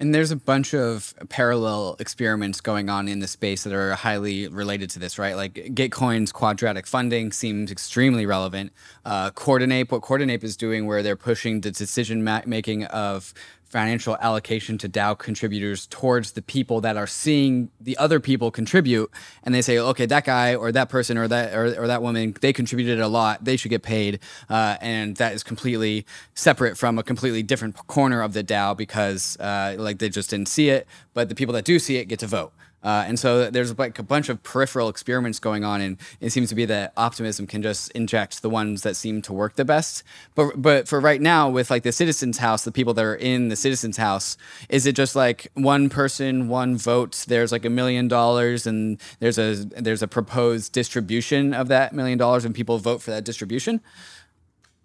And 0.00 0.14
there's 0.14 0.30
a 0.30 0.36
bunch 0.36 0.74
of 0.74 1.12
parallel 1.28 1.96
experiments 1.98 2.60
going 2.60 2.88
on 2.88 3.08
in 3.08 3.18
the 3.18 3.26
space 3.26 3.64
that 3.64 3.72
are 3.72 3.94
highly 3.94 4.46
related 4.46 4.90
to 4.90 5.00
this, 5.00 5.18
right? 5.18 5.34
Like 5.34 5.54
Gitcoin's 5.54 6.30
quadratic 6.30 6.86
funding 6.86 7.32
seems 7.32 7.72
extremely 7.72 8.24
relevant. 8.24 8.72
Uh, 9.04 9.32
Coordinape, 9.32 9.90
what 9.90 10.02
Coordinape 10.02 10.44
is 10.44 10.56
doing, 10.56 10.86
where 10.86 11.02
they're 11.02 11.16
pushing 11.16 11.62
the 11.62 11.72
decision 11.72 12.22
ma- 12.22 12.42
making 12.46 12.84
of 12.84 13.34
financial 13.68 14.16
allocation 14.20 14.78
to 14.78 14.88
DAO 14.88 15.18
contributors 15.18 15.86
towards 15.86 16.32
the 16.32 16.42
people 16.42 16.80
that 16.80 16.96
are 16.96 17.06
seeing 17.06 17.70
the 17.80 17.96
other 17.98 18.18
people 18.20 18.50
contribute, 18.50 19.10
and 19.42 19.54
they 19.54 19.62
say, 19.62 19.78
okay, 19.78 20.06
that 20.06 20.24
guy 20.24 20.54
or 20.54 20.72
that 20.72 20.88
person 20.88 21.18
or 21.18 21.28
that 21.28 21.54
or, 21.54 21.82
or 21.82 21.86
that 21.86 22.02
woman, 22.02 22.34
they 22.40 22.52
contributed 22.52 23.00
a 23.00 23.08
lot, 23.08 23.44
they 23.44 23.56
should 23.56 23.70
get 23.70 23.82
paid, 23.82 24.20
uh, 24.48 24.76
and 24.80 25.16
that 25.16 25.34
is 25.34 25.42
completely 25.42 26.06
separate 26.34 26.78
from 26.78 26.98
a 26.98 27.02
completely 27.02 27.42
different 27.42 27.76
corner 27.86 28.22
of 28.22 28.32
the 28.32 28.42
DAO 28.42 28.76
because 28.76 29.36
uh, 29.38 29.76
like 29.78 29.98
they 29.98 30.08
just 30.08 30.30
didn't 30.30 30.48
see 30.48 30.70
it, 30.70 30.86
but 31.14 31.28
the 31.28 31.34
people 31.34 31.52
that 31.54 31.64
do 31.64 31.78
see 31.78 31.96
it 31.96 32.06
get 32.06 32.18
to 32.20 32.26
vote. 32.26 32.52
Uh, 32.82 33.04
and 33.06 33.18
so 33.18 33.50
there's 33.50 33.76
like 33.76 33.98
a 33.98 34.02
bunch 34.02 34.28
of 34.28 34.42
peripheral 34.42 34.88
experiments 34.88 35.40
going 35.40 35.64
on, 35.64 35.80
and 35.80 35.96
it 36.20 36.30
seems 36.30 36.48
to 36.48 36.54
be 36.54 36.64
that 36.64 36.92
optimism 36.96 37.46
can 37.46 37.60
just 37.60 37.90
inject 37.92 38.40
the 38.40 38.48
ones 38.48 38.82
that 38.82 38.94
seem 38.94 39.20
to 39.22 39.32
work 39.32 39.56
the 39.56 39.64
best. 39.64 40.04
But 40.34 40.62
but 40.62 40.86
for 40.86 41.00
right 41.00 41.20
now, 41.20 41.48
with 41.48 41.70
like 41.70 41.82
the 41.82 41.92
citizens' 41.92 42.38
house, 42.38 42.62
the 42.62 42.70
people 42.70 42.94
that 42.94 43.04
are 43.04 43.16
in 43.16 43.48
the 43.48 43.56
citizens' 43.56 43.96
house, 43.96 44.36
is 44.68 44.86
it 44.86 44.94
just 44.94 45.16
like 45.16 45.50
one 45.54 45.88
person, 45.88 46.48
one 46.48 46.76
vote? 46.76 47.24
There's 47.26 47.50
like 47.50 47.64
a 47.64 47.70
million 47.70 48.06
dollars, 48.06 48.66
and 48.66 49.00
there's 49.18 49.38
a 49.38 49.54
there's 49.54 50.02
a 50.02 50.08
proposed 50.08 50.72
distribution 50.72 51.54
of 51.54 51.66
that 51.68 51.92
million 51.92 52.16
dollars, 52.16 52.44
and 52.44 52.54
people 52.54 52.78
vote 52.78 53.02
for 53.02 53.10
that 53.10 53.24
distribution. 53.24 53.80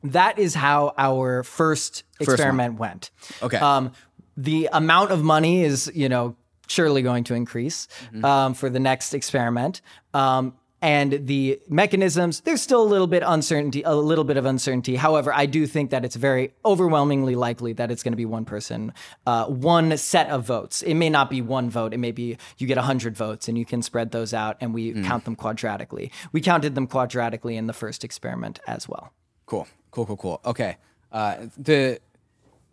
That 0.04 0.38
is 0.38 0.56
how 0.56 0.94
our 0.98 1.44
first, 1.44 2.04
first 2.18 2.32
experiment 2.32 2.74
one. 2.74 2.90
went. 2.90 3.12
Okay. 3.42 3.58
Um, 3.58 3.94
the 4.36 4.68
amount 4.74 5.12
of 5.12 5.24
money 5.24 5.64
is 5.64 5.92
you 5.94 6.10
know 6.10 6.36
surely 6.68 7.02
going 7.02 7.24
to 7.26 7.34
increase 7.34 7.88
mm-hmm. 8.06 8.26
um, 8.26 8.54
for 8.54 8.70
the 8.70 8.80
next 8.80 9.14
experiment. 9.14 9.82
Um, 10.14 10.54
and 10.84 11.28
the 11.28 11.62
mechanisms, 11.70 12.42
there's 12.42 12.62
still 12.62 12.82
a 12.82 12.84
little 12.84 13.08
bit 13.08 13.24
uncertainty, 13.26 13.84
a 13.84 13.96
little 13.96 14.26
bit 14.26 14.36
of 14.36 14.44
uncertainty. 14.44 14.98
However, 14.98 15.32
I 15.34 15.46
do 15.46 15.66
think 15.66 15.92
that 15.92 16.04
it's 16.04 16.18
very 16.18 16.54
overwhelmingly 16.66 17.36
likely 17.36 17.72
that 17.72 17.90
it's 17.90 18.04
going 18.04 18.12
to 18.12 18.18
be 18.18 18.26
one 18.26 18.44
person, 18.44 18.92
uh, 19.26 19.46
one 19.46 19.96
set 19.98 20.30
of 20.30 20.46
votes. 20.46 20.82
It 20.82 20.96
may 20.96 21.10
not 21.10 21.30
be 21.30 21.42
one 21.42 21.70
vote. 21.70 21.94
It 21.94 22.00
may 22.00 22.12
be 22.12 22.38
you 22.58 22.68
get 22.68 22.76
100 22.76 23.16
votes 23.16 23.48
and 23.48 23.58
you 23.58 23.64
can 23.64 23.82
spread 23.82 24.12
those 24.12 24.34
out 24.34 24.58
and 24.60 24.74
we 24.74 24.92
mm. 24.92 25.06
count 25.06 25.24
them 25.24 25.38
quadratically. 25.38 26.12
We 26.34 26.42
counted 26.42 26.76
them 26.76 26.88
quadratically 26.88 27.56
in 27.56 27.68
the 27.68 27.74
first 27.74 28.04
experiment 28.04 28.60
as 28.68 28.86
well. 28.86 29.14
Cool, 29.46 29.70
cool, 29.92 30.06
cool, 30.06 30.18
cool. 30.18 30.42
Okay. 30.44 30.76
Uh, 31.14 31.48
the 31.58 32.02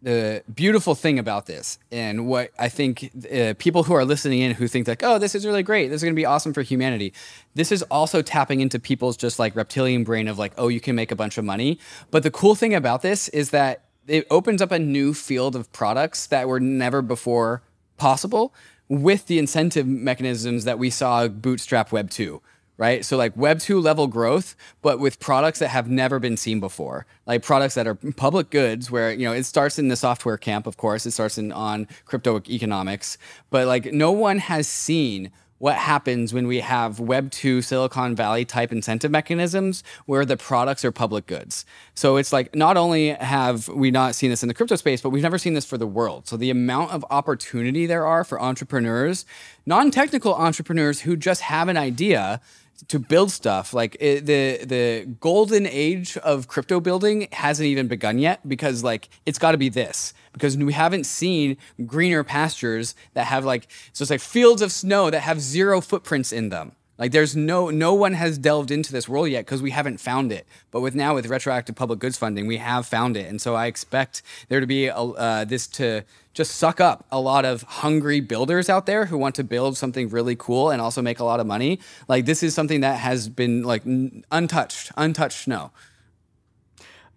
the 0.02 0.42
beautiful 0.52 0.94
thing 0.94 1.18
about 1.18 1.46
this 1.46 1.78
and 1.92 2.26
what 2.26 2.50
I 2.58 2.68
think 2.68 3.10
uh, 3.32 3.54
people 3.58 3.82
who 3.82 3.94
are 3.94 4.04
listening 4.04 4.40
in 4.40 4.54
who 4.54 4.66
think 4.66 4.88
like, 4.88 5.02
oh, 5.02 5.18
this 5.18 5.34
is 5.34 5.44
really 5.44 5.62
great. 5.62 5.88
This 5.88 5.96
is 5.96 6.02
going 6.02 6.14
to 6.14 6.20
be 6.20 6.24
awesome 6.24 6.52
for 6.52 6.62
humanity. 6.62 7.12
This 7.54 7.70
is 7.70 7.82
also 7.84 8.22
tapping 8.22 8.60
into 8.60 8.78
people's 8.78 9.16
just 9.16 9.38
like 9.38 9.54
reptilian 9.54 10.04
brain 10.04 10.28
of 10.28 10.38
like, 10.38 10.52
oh, 10.56 10.68
you 10.68 10.80
can 10.80 10.96
make 10.96 11.12
a 11.12 11.16
bunch 11.16 11.36
of 11.36 11.44
money. 11.44 11.78
But 12.10 12.22
the 12.22 12.30
cool 12.30 12.54
thing 12.54 12.74
about 12.74 13.02
this 13.02 13.28
is 13.28 13.50
that 13.50 13.84
it 14.06 14.26
opens 14.30 14.62
up 14.62 14.72
a 14.72 14.78
new 14.78 15.12
field 15.12 15.54
of 15.54 15.70
products 15.72 16.26
that 16.28 16.48
were 16.48 16.60
never 16.60 17.02
before 17.02 17.62
possible 17.96 18.54
with 18.88 19.26
the 19.26 19.38
incentive 19.38 19.86
mechanisms 19.86 20.64
that 20.64 20.78
we 20.78 20.90
saw 20.90 21.28
bootstrap 21.28 21.92
Web 21.92 22.10
2 22.10 22.42
right? 22.80 23.04
So 23.04 23.18
like 23.18 23.36
Web 23.36 23.60
2 23.60 23.78
level 23.78 24.06
growth, 24.06 24.56
but 24.80 24.98
with 24.98 25.20
products 25.20 25.58
that 25.58 25.68
have 25.68 25.90
never 25.90 26.18
been 26.18 26.38
seen 26.38 26.60
before. 26.60 27.04
Like 27.26 27.42
products 27.42 27.74
that 27.74 27.86
are 27.86 27.94
public 27.94 28.48
goods 28.48 28.90
where, 28.90 29.12
you 29.12 29.26
know, 29.26 29.34
it 29.34 29.44
starts 29.44 29.78
in 29.78 29.88
the 29.88 29.96
software 29.96 30.38
camp, 30.38 30.66
of 30.66 30.78
course, 30.78 31.04
it 31.04 31.10
starts 31.10 31.36
in 31.36 31.52
on 31.52 31.86
crypto 32.06 32.40
economics, 32.48 33.18
but 33.50 33.66
like 33.66 33.92
no 33.92 34.10
one 34.10 34.38
has 34.38 34.66
seen 34.66 35.30
what 35.58 35.76
happens 35.76 36.32
when 36.32 36.46
we 36.46 36.60
have 36.60 36.98
Web 37.00 37.30
2 37.30 37.60
Silicon 37.60 38.16
Valley 38.16 38.46
type 38.46 38.72
incentive 38.72 39.10
mechanisms 39.10 39.84
where 40.06 40.24
the 40.24 40.38
products 40.38 40.82
are 40.86 40.90
public 40.90 41.26
goods. 41.26 41.66
So 41.92 42.16
it's 42.16 42.32
like 42.32 42.54
not 42.54 42.78
only 42.78 43.10
have 43.10 43.68
we 43.68 43.90
not 43.90 44.14
seen 44.14 44.30
this 44.30 44.42
in 44.42 44.48
the 44.48 44.54
crypto 44.54 44.76
space, 44.76 45.02
but 45.02 45.10
we've 45.10 45.22
never 45.22 45.36
seen 45.36 45.52
this 45.52 45.66
for 45.66 45.76
the 45.76 45.86
world. 45.86 46.26
So 46.28 46.38
the 46.38 46.48
amount 46.48 46.92
of 46.92 47.04
opportunity 47.10 47.84
there 47.84 48.06
are 48.06 48.24
for 48.24 48.40
entrepreneurs, 48.40 49.26
non 49.66 49.90
technical 49.90 50.34
entrepreneurs 50.34 51.02
who 51.02 51.14
just 51.14 51.42
have 51.42 51.68
an 51.68 51.76
idea 51.76 52.40
to 52.88 52.98
build 52.98 53.30
stuff 53.30 53.74
like 53.74 53.96
it, 54.00 54.26
the 54.26 54.64
the 54.64 55.06
golden 55.20 55.66
age 55.66 56.16
of 56.18 56.48
crypto 56.48 56.80
building 56.80 57.28
hasn't 57.32 57.66
even 57.66 57.88
begun 57.88 58.18
yet 58.18 58.46
because 58.48 58.82
like 58.82 59.08
it's 59.26 59.38
got 59.38 59.52
to 59.52 59.58
be 59.58 59.68
this 59.68 60.14
because 60.32 60.56
we 60.56 60.72
haven't 60.72 61.04
seen 61.04 61.56
greener 61.86 62.24
pastures 62.24 62.94
that 63.14 63.26
have 63.26 63.44
like 63.44 63.70
so 63.92 64.02
it's 64.02 64.10
like 64.10 64.20
fields 64.20 64.62
of 64.62 64.72
snow 64.72 65.10
that 65.10 65.20
have 65.20 65.40
zero 65.40 65.80
footprints 65.80 66.32
in 66.32 66.48
them 66.48 66.72
like 67.00 67.10
there's 67.10 67.34
no 67.34 67.70
no 67.70 67.94
one 67.94 68.12
has 68.12 68.38
delved 68.38 68.70
into 68.70 68.92
this 68.92 69.08
world 69.08 69.30
yet 69.30 69.46
because 69.46 69.62
we 69.62 69.70
haven't 69.70 69.98
found 69.98 70.30
it. 70.30 70.46
But 70.70 70.82
with 70.82 70.94
now 70.94 71.14
with 71.16 71.26
retroactive 71.26 71.74
public 71.74 71.98
goods 71.98 72.16
funding, 72.16 72.46
we 72.46 72.58
have 72.58 72.86
found 72.86 73.16
it, 73.16 73.26
and 73.26 73.40
so 73.40 73.56
I 73.56 73.66
expect 73.66 74.22
there 74.48 74.60
to 74.60 74.66
be 74.66 74.86
a, 74.86 74.94
uh, 74.94 75.44
this 75.44 75.66
to 75.68 76.04
just 76.32 76.52
suck 76.56 76.80
up 76.80 77.06
a 77.10 77.18
lot 77.18 77.44
of 77.44 77.62
hungry 77.62 78.20
builders 78.20 78.68
out 78.68 78.86
there 78.86 79.06
who 79.06 79.18
want 79.18 79.34
to 79.34 79.42
build 79.42 79.76
something 79.76 80.08
really 80.10 80.36
cool 80.36 80.70
and 80.70 80.80
also 80.80 81.02
make 81.02 81.18
a 81.18 81.24
lot 81.24 81.40
of 81.40 81.46
money. 81.46 81.80
Like 82.06 82.26
this 82.26 82.42
is 82.42 82.54
something 82.54 82.82
that 82.82 82.98
has 83.00 83.28
been 83.28 83.64
like 83.64 83.82
untouched, 84.30 84.92
untouched 84.96 85.44
snow. 85.44 85.72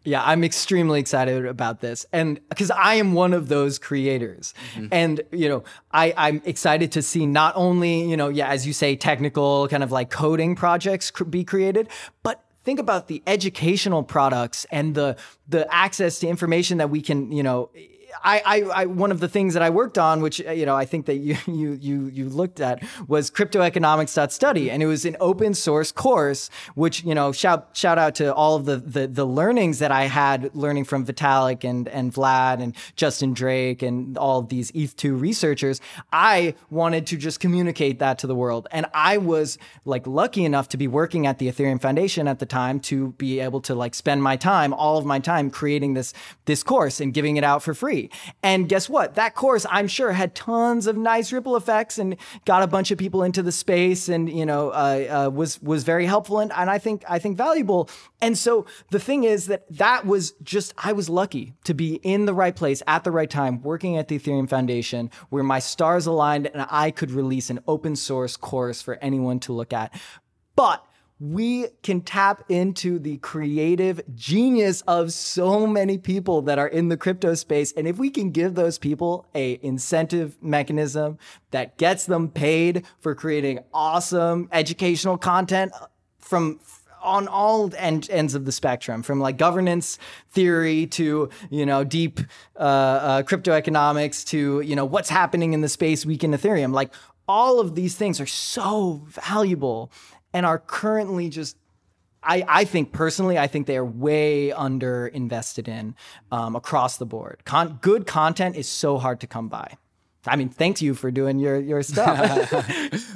Yeah, 0.05 0.21
I'm 0.23 0.43
extremely 0.43 0.99
excited 0.99 1.45
about 1.45 1.79
this. 1.79 2.05
And 2.11 2.39
because 2.49 2.71
I 2.71 2.95
am 2.95 3.13
one 3.13 3.33
of 3.33 3.47
those 3.47 3.79
creators. 3.79 4.53
Mm-hmm. 4.75 4.87
And, 4.91 5.21
you 5.31 5.47
know, 5.47 5.63
I, 5.91 6.13
I'm 6.17 6.41
excited 6.45 6.91
to 6.93 7.01
see 7.01 7.25
not 7.25 7.53
only, 7.55 8.09
you 8.09 8.17
know, 8.17 8.27
yeah, 8.27 8.49
as 8.49 8.67
you 8.67 8.73
say, 8.73 8.95
technical 8.95 9.67
kind 9.69 9.83
of 9.83 9.91
like 9.91 10.09
coding 10.09 10.55
projects 10.55 11.09
cr- 11.09 11.23
be 11.23 11.43
created, 11.45 11.87
but 12.21 12.43
think 12.65 12.79
about 12.79 13.07
the 13.07 13.23
educational 13.27 14.03
products 14.03 14.65
and 14.71 14.95
the 14.95 15.15
the 15.47 15.71
access 15.73 16.19
to 16.19 16.27
information 16.27 16.77
that 16.79 16.89
we 16.89 17.01
can, 17.01 17.31
you 17.31 17.43
know, 17.43 17.69
I, 18.23 18.41
I, 18.45 18.61
I, 18.81 18.85
one 18.85 19.11
of 19.11 19.19
the 19.19 19.27
things 19.27 19.53
that 19.53 19.63
I 19.63 19.69
worked 19.69 19.97
on, 19.97 20.21
which 20.21 20.45
uh, 20.45 20.51
you 20.51 20.65
know 20.65 20.75
I 20.75 20.85
think 20.85 21.05
that 21.07 21.15
you 21.15 21.37
you 21.47 21.73
you 21.73 22.07
you 22.07 22.29
looked 22.29 22.59
at, 22.59 22.83
was 23.07 23.31
cryptoeconomics.study, 23.31 24.69
and 24.69 24.83
it 24.83 24.85
was 24.85 25.05
an 25.05 25.17
open 25.19 25.53
source 25.53 25.91
course. 25.91 26.49
Which 26.75 27.03
you 27.03 27.15
know 27.15 27.31
shout 27.31 27.69
shout 27.73 27.97
out 27.97 28.15
to 28.15 28.33
all 28.33 28.55
of 28.55 28.65
the 28.65 28.77
the, 28.77 29.07
the 29.07 29.25
learnings 29.25 29.79
that 29.79 29.91
I 29.91 30.05
had 30.05 30.53
learning 30.55 30.85
from 30.85 31.05
Vitalik 31.05 31.63
and 31.63 31.87
and 31.87 32.13
Vlad 32.13 32.61
and 32.61 32.75
Justin 32.95 33.33
Drake 33.33 33.81
and 33.81 34.17
all 34.17 34.39
of 34.39 34.49
these 34.49 34.71
ETH2 34.71 35.19
researchers. 35.19 35.81
I 36.11 36.55
wanted 36.69 37.07
to 37.07 37.17
just 37.17 37.39
communicate 37.39 37.99
that 37.99 38.19
to 38.19 38.27
the 38.27 38.35
world, 38.35 38.67
and 38.71 38.85
I 38.93 39.17
was 39.17 39.57
like 39.85 40.05
lucky 40.07 40.45
enough 40.45 40.69
to 40.69 40.77
be 40.77 40.87
working 40.87 41.25
at 41.27 41.39
the 41.39 41.47
Ethereum 41.47 41.81
Foundation 41.81 42.27
at 42.27 42.39
the 42.39 42.45
time 42.45 42.79
to 42.81 43.09
be 43.13 43.39
able 43.39 43.61
to 43.61 43.75
like 43.75 43.95
spend 43.95 44.23
my 44.23 44.35
time, 44.35 44.73
all 44.73 44.97
of 44.97 45.05
my 45.05 45.19
time, 45.19 45.49
creating 45.49 45.93
this 45.93 46.13
this 46.45 46.63
course 46.63 46.99
and 46.99 47.13
giving 47.13 47.37
it 47.37 47.43
out 47.43 47.63
for 47.63 47.73
free. 47.73 48.02
And 48.41 48.69
guess 48.69 48.89
what? 48.89 49.15
That 49.15 49.35
course, 49.35 49.65
I'm 49.69 49.87
sure, 49.87 50.11
had 50.11 50.35
tons 50.35 50.87
of 50.87 50.97
nice 50.97 51.31
ripple 51.31 51.55
effects 51.55 51.97
and 51.97 52.15
got 52.45 52.63
a 52.63 52.67
bunch 52.67 52.91
of 52.91 52.97
people 52.97 53.23
into 53.23 53.41
the 53.41 53.51
space, 53.51 54.09
and 54.09 54.29
you 54.29 54.45
know, 54.45 54.69
uh, 54.69 55.25
uh, 55.27 55.29
was 55.29 55.61
was 55.61 55.83
very 55.83 56.05
helpful 56.05 56.39
and, 56.39 56.51
and 56.53 56.69
I 56.69 56.77
think 56.77 57.03
I 57.07 57.19
think 57.19 57.37
valuable. 57.37 57.89
And 58.21 58.37
so 58.37 58.65
the 58.91 58.99
thing 58.99 59.23
is 59.23 59.47
that 59.47 59.65
that 59.69 60.05
was 60.05 60.33
just 60.43 60.73
I 60.77 60.93
was 60.93 61.09
lucky 61.09 61.53
to 61.63 61.73
be 61.73 61.95
in 61.95 62.25
the 62.25 62.33
right 62.33 62.55
place 62.55 62.83
at 62.87 63.03
the 63.03 63.11
right 63.11 63.29
time, 63.29 63.61
working 63.61 63.97
at 63.97 64.07
the 64.07 64.19
Ethereum 64.19 64.49
Foundation, 64.49 65.09
where 65.29 65.43
my 65.43 65.59
stars 65.59 66.05
aligned 66.05 66.47
and 66.47 66.65
I 66.69 66.91
could 66.91 67.11
release 67.11 67.49
an 67.49 67.59
open 67.67 67.95
source 67.95 68.37
course 68.37 68.81
for 68.81 68.95
anyone 68.95 69.39
to 69.41 69.53
look 69.53 69.73
at. 69.73 69.93
But 70.55 70.85
we 71.23 71.67
can 71.83 72.01
tap 72.01 72.43
into 72.49 72.99
the 72.99 73.15
creative 73.19 74.01
genius 74.13 74.81
of 74.81 75.13
so 75.13 75.65
many 75.65 75.97
people 75.97 76.41
that 76.41 76.59
are 76.59 76.67
in 76.67 76.89
the 76.89 76.97
crypto 76.97 77.33
space. 77.33 77.71
And 77.77 77.87
if 77.87 77.97
we 77.97 78.09
can 78.09 78.31
give 78.31 78.55
those 78.55 78.77
people 78.77 79.25
a 79.33 79.57
incentive 79.61 80.35
mechanism 80.43 81.17
that 81.51 81.77
gets 81.77 82.07
them 82.07 82.27
paid 82.27 82.85
for 82.99 83.15
creating 83.15 83.59
awesome 83.73 84.49
educational 84.51 85.17
content 85.17 85.71
from 86.19 86.59
on 87.01 87.29
all 87.29 87.71
end, 87.77 88.09
ends 88.09 88.35
of 88.35 88.43
the 88.43 88.51
spectrum 88.51 89.01
from 89.01 89.21
like 89.21 89.37
governance 89.37 89.97
theory 90.29 90.87
to 90.87 91.29
you 91.49 91.65
know 91.65 91.85
deep 91.85 92.19
uh, 92.57 92.59
uh, 92.59 93.23
crypto 93.23 93.53
economics 93.53 94.25
to 94.25 94.59
you 94.59 94.75
know 94.75 94.85
what's 94.85 95.09
happening 95.09 95.53
in 95.53 95.61
the 95.61 95.69
space 95.69 96.05
week 96.05 96.23
in 96.25 96.31
ethereum. 96.31 96.73
Like 96.73 96.93
all 97.27 97.59
of 97.59 97.75
these 97.75 97.95
things 97.95 98.19
are 98.19 98.25
so 98.25 99.03
valuable 99.07 99.91
and 100.33 100.45
are 100.45 100.59
currently 100.59 101.29
just 101.29 101.57
I, 102.25 102.45
I 102.47 102.65
think 102.65 102.93
personally, 102.93 103.37
I 103.37 103.47
think 103.47 103.67
they 103.67 103.77
are 103.77 103.85
way 103.85 104.51
under 104.51 105.07
invested 105.07 105.67
in 105.67 105.95
um, 106.31 106.55
across 106.55 106.97
the 106.97 107.05
board. 107.05 107.41
Con- 107.45 107.79
good 107.81 108.07
content 108.07 108.55
is 108.55 108.67
so 108.67 108.97
hard 108.97 109.19
to 109.21 109.27
come 109.27 109.49
by. 109.49 109.77
I 110.25 110.37
mean, 110.37 110.47
thank 110.47 110.81
you 110.81 110.93
for 110.93 111.11
doing 111.11 111.37
your 111.37 111.59
your 111.59 111.83
stuff. 111.83 112.49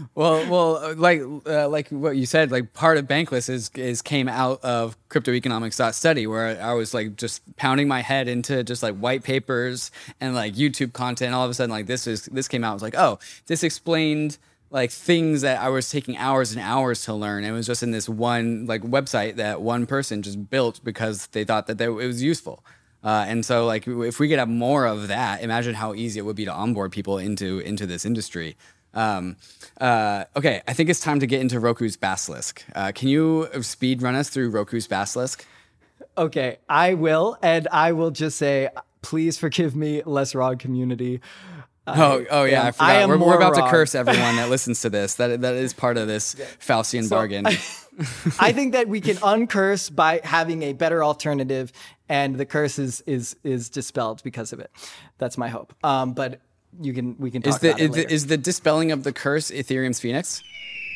well, 0.16 0.50
well, 0.50 0.94
like 0.96 1.22
uh, 1.46 1.70
like 1.70 1.88
what 1.88 2.18
you 2.18 2.26
said, 2.26 2.52
like 2.52 2.74
part 2.74 2.98
of 2.98 3.06
Bankless 3.06 3.50
is 3.50 3.72
is 3.76 4.02
came 4.02 4.28
out 4.28 4.62
of 4.62 4.98
cryptoeconomics.study 5.10 6.28
where 6.28 6.62
I 6.62 6.74
was 6.74 6.94
like 6.94 7.16
just 7.16 7.56
pounding 7.56 7.88
my 7.88 8.02
head 8.02 8.28
into 8.28 8.62
just 8.62 8.84
like 8.84 8.98
white 8.98 9.24
papers 9.24 9.90
and 10.20 10.36
like 10.36 10.56
YouTube 10.56 10.92
content. 10.92 11.34
All 11.34 11.46
of 11.46 11.52
a 11.52 11.54
sudden, 11.54 11.72
like 11.72 11.86
this 11.86 12.08
is 12.08 12.26
this 12.26 12.50
came 12.50 12.66
out. 12.66 12.72
I 12.72 12.74
was 12.74 12.84
like, 12.84 12.98
oh, 12.98 13.20
this 13.46 13.64
explained 13.64 14.38
like 14.70 14.92
things 14.92 15.42
that 15.42 15.62
I 15.62 15.70
was 15.70 15.90
taking 15.90 16.18
hours 16.18 16.52
and 16.52 16.62
hours 16.62 17.04
to 17.06 17.14
learn. 17.14 17.44
It 17.44 17.52
was 17.52 17.66
just 17.68 17.84
in 17.84 17.92
this 17.92 18.10
one 18.10 18.66
like 18.66 18.82
website 18.82 19.36
that 19.36 19.62
one 19.62 19.86
person 19.86 20.22
just 20.22 20.50
built 20.50 20.84
because 20.84 21.28
they 21.28 21.44
thought 21.44 21.68
that 21.68 21.78
they, 21.78 21.86
it 21.86 21.90
was 21.90 22.22
useful. 22.22 22.64
Uh, 23.04 23.26
and 23.28 23.46
so 23.46 23.66
like 23.66 23.88
if 23.88 24.20
we 24.20 24.28
could 24.28 24.40
have 24.40 24.50
more 24.50 24.86
of 24.86 25.08
that, 25.08 25.42
imagine 25.42 25.76
how 25.76 25.94
easy 25.94 26.20
it 26.20 26.24
would 26.24 26.36
be 26.36 26.46
to 26.46 26.52
onboard 26.52 26.92
people 26.92 27.18
into 27.18 27.60
into 27.60 27.86
this 27.86 28.06
industry. 28.06 28.58
Um, 28.94 29.38
uh, 29.80 30.26
okay, 30.36 30.62
I 30.68 30.74
think 30.74 30.90
it's 30.90 31.00
time 31.00 31.20
to 31.20 31.28
get 31.28 31.40
into 31.40 31.60
Roko's 31.60 31.96
Basilisk. 31.96 32.64
Uh, 32.74 32.92
can 32.94 33.08
you 33.08 33.48
speed 33.62 34.02
run 34.02 34.16
us 34.16 34.30
through 34.30 34.50
Roko's 34.50 34.88
Basilisk? 34.88 35.46
Okay, 36.18 36.58
I 36.68 36.96
will, 36.96 37.38
and 37.44 37.68
I 37.72 37.92
will 37.92 38.10
just 38.10 38.38
say, 38.38 38.70
please 39.04 39.38
forgive 39.38 39.76
me, 39.76 40.02
Less 40.04 40.34
Wrong 40.34 40.58
community. 40.58 41.22
Oh, 41.88 42.26
oh 42.30 42.44
yeah, 42.44 42.68
I 42.68 42.72
forgot. 42.72 42.90
I 42.90 43.06
we're, 43.06 43.18
we're, 43.18 43.38
about 43.38 43.56
wrong. 43.56 43.66
to 43.66 43.72
curse 43.72 43.96
everyone 43.96 44.36
that 44.36 44.50
listens 44.50 44.82
to 44.82 44.90
this. 44.90 45.16
That 45.16 45.42
that 45.42 45.56
is 45.56 45.74
part 45.74 45.98
of 45.98 46.08
this 46.08 46.36
Faustian 46.60 47.04
so, 47.04 47.16
bargain. 47.16 47.46
I, 48.40 48.52
think 48.52 48.74
that 48.74 48.88
we 48.88 49.02
can 49.02 49.16
uncurse 49.18 49.94
by 49.94 50.22
having 50.24 50.64
a 50.64 50.74
better 50.74 51.04
alternative, 51.04 51.72
and 52.10 52.36
the 52.36 52.46
curse 52.46 52.78
is 52.78 53.02
is 53.08 53.36
is 53.44 53.70
dispelled 53.70 54.22
because 54.24 54.54
of 54.54 54.60
it. 54.60 54.70
That's 55.18 55.38
my 55.38 55.48
hope. 55.48 55.74
Um, 55.84 56.14
but 56.14 56.42
you 56.82 56.94
can 56.94 57.16
we 57.18 57.32
can 57.32 57.42
talk 57.42 57.56
is 57.56 57.60
the, 57.60 57.70
about 57.70 57.82
is 57.82 57.92
the, 57.92 58.14
is 58.14 58.28
the 58.28 58.38
dispelling 58.38 58.92
of 58.92 59.04
the 59.04 59.14
curse 59.14 59.50
Ethereum's 59.50 60.00
Phoenix? 60.00 60.44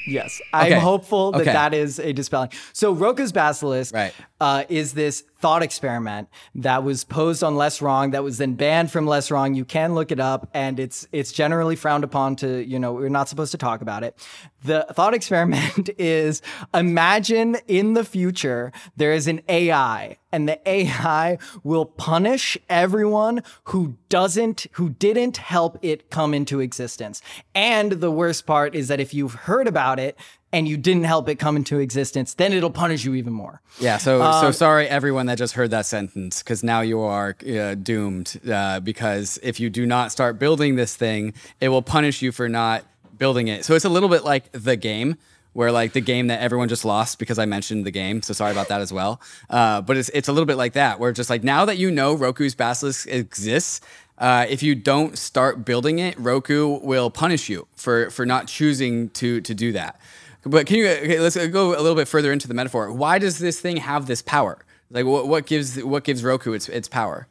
Yes, 0.07 0.41
I'm 0.53 0.73
hopeful 0.73 1.31
that 1.31 1.41
okay. 1.41 1.53
that 1.53 1.73
is 1.73 1.99
a 1.99 2.11
dispelling. 2.13 2.49
So 2.73 2.93
Roko's 2.93 3.31
Basilisk 3.31 3.93
right. 3.93 4.13
Uh, 4.41 4.63
is 4.69 4.93
this 4.93 5.21
thought 5.39 5.61
experiment 5.61 6.27
that 6.55 6.83
was 6.83 7.03
posed 7.03 7.43
on 7.43 7.55
Less 7.55 7.79
Wrong 7.79 8.09
that 8.11 8.23
was 8.23 8.39
then 8.39 8.55
banned 8.55 8.91
from 8.91 9.05
Less 9.05 9.29
Wrong. 9.29 9.53
You 9.53 9.63
can 9.63 9.93
look 9.93 10.11
it 10.11 10.19
up, 10.19 10.49
and 10.53 10.79
it's 10.79 11.07
it's 11.11 11.31
generally 11.31 11.75
frowned 11.75 12.03
upon 12.03 12.35
to 12.37 12.65
you 12.65 12.79
know 12.79 12.93
we're 12.93 13.09
not 13.09 13.29
supposed 13.29 13.51
to 13.51 13.59
talk 13.59 13.81
about 13.81 14.03
it. 14.03 14.17
The 14.63 14.87
thought 14.93 15.13
experiment 15.21 15.91
is 15.99 16.41
imagine 16.73 17.57
in 17.67 17.93
the 17.93 18.03
future 18.03 18.71
there 18.97 19.13
is 19.13 19.27
an 19.27 19.41
AI 19.47 20.17
and 20.31 20.49
the 20.49 20.59
AI 20.67 21.37
will 21.63 21.85
punish 21.85 22.57
everyone 22.67 23.43
who 23.65 23.97
doesn't 24.09 24.65
who 24.73 24.89
didn't 24.89 25.37
help 25.37 25.77
it 25.83 26.09
come 26.09 26.33
into 26.33 26.59
existence. 26.59 27.21
And 27.53 27.93
the 27.93 28.11
worst 28.11 28.47
part 28.47 28.73
is 28.73 28.87
that 28.87 28.99
if 28.99 29.13
you've 29.13 29.33
heard 29.33 29.67
about 29.67 29.99
it, 29.99 30.17
and 30.53 30.67
you 30.67 30.77
didn't 30.77 31.05
help 31.05 31.29
it 31.29 31.35
come 31.35 31.55
into 31.55 31.79
existence, 31.79 32.33
then 32.33 32.53
it'll 32.53 32.69
punish 32.69 33.05
you 33.05 33.15
even 33.15 33.33
more. 33.33 33.61
Yeah. 33.79 33.97
So 33.97 34.21
um, 34.21 34.41
so 34.41 34.51
sorry 34.51 34.87
everyone 34.87 35.25
that 35.27 35.37
just 35.37 35.53
heard 35.53 35.71
that 35.71 35.85
sentence 35.85 36.43
because 36.43 36.63
now 36.63 36.81
you 36.81 36.99
are 37.01 37.35
uh, 37.47 37.75
doomed 37.75 38.39
uh, 38.49 38.79
because 38.81 39.39
if 39.43 39.59
you 39.59 39.69
do 39.69 39.85
not 39.85 40.11
start 40.11 40.39
building 40.39 40.75
this 40.75 40.95
thing, 40.95 41.33
it 41.59 41.69
will 41.69 41.81
punish 41.81 42.21
you 42.21 42.31
for 42.31 42.49
not 42.49 42.83
building 43.17 43.47
it. 43.47 43.65
So 43.65 43.75
it's 43.75 43.85
a 43.85 43.89
little 43.89 44.09
bit 44.09 44.23
like 44.23 44.51
the 44.51 44.75
game. 44.75 45.17
Where 45.53 45.69
like 45.69 45.91
the 45.91 45.99
game 45.99 46.27
that 46.27 46.39
everyone 46.39 46.69
just 46.69 46.85
lost 46.85 47.19
because 47.19 47.37
I 47.37 47.43
mentioned 47.43 47.85
the 47.85 47.91
game, 47.91 48.21
so 48.21 48.31
sorry 48.31 48.53
about 48.53 48.69
that 48.69 48.79
as 48.79 48.93
well. 48.93 49.19
Uh, 49.49 49.81
but 49.81 49.97
it's 49.97 50.07
it's 50.13 50.29
a 50.29 50.31
little 50.31 50.45
bit 50.45 50.55
like 50.55 50.71
that, 50.73 50.97
where 50.97 51.11
just 51.11 51.29
like 51.29 51.43
now 51.43 51.65
that 51.65 51.77
you 51.77 51.91
know 51.91 52.15
Roko's 52.15 52.55
Basilisk 52.55 53.05
exists, 53.09 53.81
uh, 54.17 54.45
if 54.47 54.63
you 54.63 54.75
don't 54.75 55.17
start 55.17 55.65
building 55.65 55.99
it, 55.99 56.15
Roko 56.15 56.81
will 56.81 57.09
punish 57.09 57.49
you 57.49 57.67
for 57.75 58.09
for 58.11 58.25
not 58.25 58.47
choosing 58.47 59.09
to 59.09 59.41
to 59.41 59.53
do 59.53 59.73
that. 59.73 59.99
But 60.43 60.65
can 60.65 60.77
you 60.77 60.87
okay, 60.87 61.19
let's 61.19 61.35
go 61.47 61.69
a 61.75 61.81
little 61.81 61.95
bit 61.95 62.07
further 62.07 62.31
into 62.31 62.47
the 62.47 62.53
metaphor. 62.53 62.91
Why 62.91 63.19
does 63.19 63.39
this 63.39 63.59
thing 63.59 63.77
have 63.77 64.07
this 64.07 64.21
power? 64.21 64.65
Like 64.89 65.05
what, 65.05 65.27
what 65.27 65.45
gives 65.45 65.81
what 65.83 66.03
gives 66.03 66.23
Roko 66.23 66.55
its 66.55 66.67
its 66.69 66.87
power? 66.87 67.27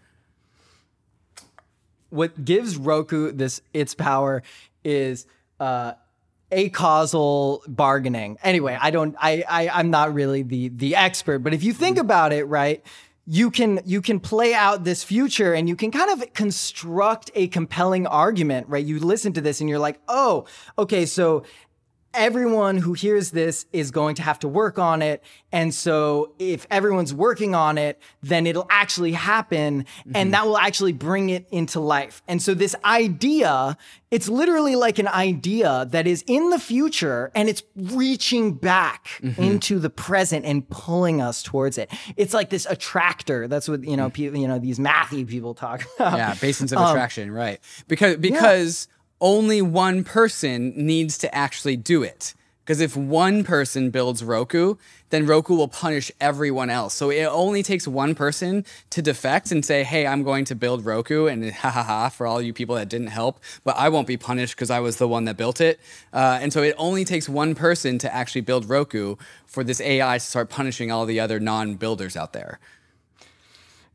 What 2.11 2.45
gives 2.45 2.79
Roko 2.79 3.37
this 3.37 3.63
its 3.75 3.95
power 3.95 4.43
is 4.85 5.27
uh, 5.59 5.95
causal 6.73 7.63
bargaining. 7.67 8.39
Anyway, 8.43 8.79
I 8.81 8.91
don't 8.91 9.17
I, 9.19 9.45
I 9.49 9.69
I'm 9.69 9.91
not 9.91 10.15
really 10.15 10.43
the 10.43 10.69
the 10.69 10.97
expert, 10.97 11.41
but 11.41 11.53
if 11.53 11.63
you 11.63 11.73
think 11.73 11.99
about 11.99 12.33
it, 12.33 12.45
right? 12.45 12.85
you 13.27 13.49
can 13.49 13.81
you 13.85 14.03
can 14.03 14.19
play 14.19 14.55
out 14.55 14.83
this 14.83 15.05
future 15.05 15.55
and 15.55 15.69
you 15.69 15.77
can 15.77 15.91
kind 15.93 16.11
of 16.11 16.33
construct 16.33 17.31
a 17.35 17.47
compelling 17.49 18.07
argument 18.07 18.67
right 18.69 18.85
you 18.85 18.99
listen 18.99 19.33
to 19.33 19.41
this 19.41 19.61
and 19.61 19.69
you're 19.69 19.79
like 19.79 20.01
oh 20.09 20.47
okay 20.79 21.05
so 21.05 21.45
everyone 22.15 22.77
who 22.79 22.93
hears 22.93 23.31
this 23.31 23.67
is 23.73 23.91
going 23.91 24.15
to 24.17 24.23
have 24.23 24.39
to 24.41 24.49
work 24.49 24.79
on 24.79 25.03
it. 25.03 25.23
And 25.53 25.73
so 25.75 26.33
if 26.39 26.67
everyone's 26.71 27.15
working 27.15 27.55
on 27.55 27.79
it, 27.79 28.01
then 28.23 28.47
it'll 28.47 28.67
actually 28.71 29.13
happen 29.13 29.85
mm-hmm. 29.85 30.13
and 30.15 30.35
that 30.35 30.47
will 30.47 30.59
actually 30.59 30.93
bring 30.93 31.31
it 31.31 31.47
into 31.51 31.81
life. 31.81 32.23
And 32.27 32.43
so 32.43 32.55
this 32.55 32.75
idea, 32.85 33.77
it's 34.11 34.29
literally 34.29 34.77
like 34.77 34.99
an 34.99 35.09
idea 35.09 35.87
that 35.91 36.07
is 36.07 36.25
in 36.27 36.51
the 36.51 36.59
future 36.59 37.31
and 37.35 37.49
it's 37.49 37.63
reaching 37.77 38.55
back 38.55 39.09
mm-hmm. 39.23 39.41
into 39.41 39.79
the 39.79 39.91
present 39.91 40.45
and 40.45 40.69
pulling 40.69 41.21
us 41.21 41.43
towards 41.43 41.79
it. 41.79 41.91
It's 42.17 42.35
like 42.35 42.51
this 42.51 42.67
attractor. 42.67 43.47
That's 43.49 43.69
what, 43.69 43.85
you 43.85 43.97
know, 43.97 44.11
mm. 44.11 44.13
people, 44.13 44.39
you 44.39 44.49
know, 44.49 44.59
these 44.59 44.79
mathy 44.79 45.27
people 45.27 45.55
talk 45.55 45.85
about. 45.97 46.17
Yeah, 46.17 46.35
basins 46.35 46.73
of 46.73 46.79
um, 46.79 46.89
attraction, 46.89 47.31
right. 47.31 47.61
Because 47.89 48.17
because 48.17 48.89
yeah 48.91 48.97
only 49.21 49.61
one 49.63 50.05
person 50.05 50.73
needs 50.77 51.19
to 51.19 51.35
actually 51.35 51.77
do 51.77 52.03
it 52.03 52.35
Because 52.65 52.81
if 52.81 52.97
one 52.97 53.43
person 53.43 53.91
builds 53.91 54.23
Roko, 54.23 54.79
then 55.09 55.27
Roko 55.27 55.57
will 55.57 55.67
punish 55.67 56.13
everyone 56.21 56.71
else. 56.71 56.95
So 56.95 57.11
it 57.11 57.25
only 57.25 57.65
takes 57.65 57.89
one 57.89 58.15
person 58.15 58.65
to 58.91 59.03
defect 59.03 59.51
and 59.51 59.65
say, 59.65 59.83
hey, 59.83 60.07
I'm 60.07 60.23
going 60.23 60.45
to 60.45 60.55
build 60.55 60.85
Roko, 60.85 61.29
and 61.29 61.51
ha 61.63 61.71
ha 61.71 61.83
ha 61.83 62.09
for 62.11 62.29
all 62.29 62.41
you 62.41 62.53
people 62.53 62.77
that 62.77 62.89
didn't 62.89 63.09
help, 63.09 63.41
but 63.65 63.77
I 63.77 63.89
won't 63.89 64.07
be 64.07 64.17
punished 64.17 64.55
because 64.55 64.71
I 64.71 64.79
was 64.79 64.99
the 64.99 65.09
one 65.09 65.25
that 65.25 65.37
built 65.37 65.61
it. 65.61 65.81
Uh, 66.13 66.39
and 66.41 66.53
so 66.53 66.63
it 66.63 66.77
only 66.79 67.05
takes 67.05 67.29
one 67.29 67.57
person 67.57 67.99
to 67.99 68.15
actually 68.15 68.43
build 68.43 68.67
Roko 68.67 69.19
for 69.47 69.65
this 69.65 69.81
AI 69.81 70.19
to 70.19 70.25
start 70.25 70.49
punishing 70.49 70.93
all 70.93 71.07
the 71.07 71.19
other 71.19 71.41
non 71.41 71.75
builders 71.75 72.17
out 72.17 72.33
there. 72.33 72.61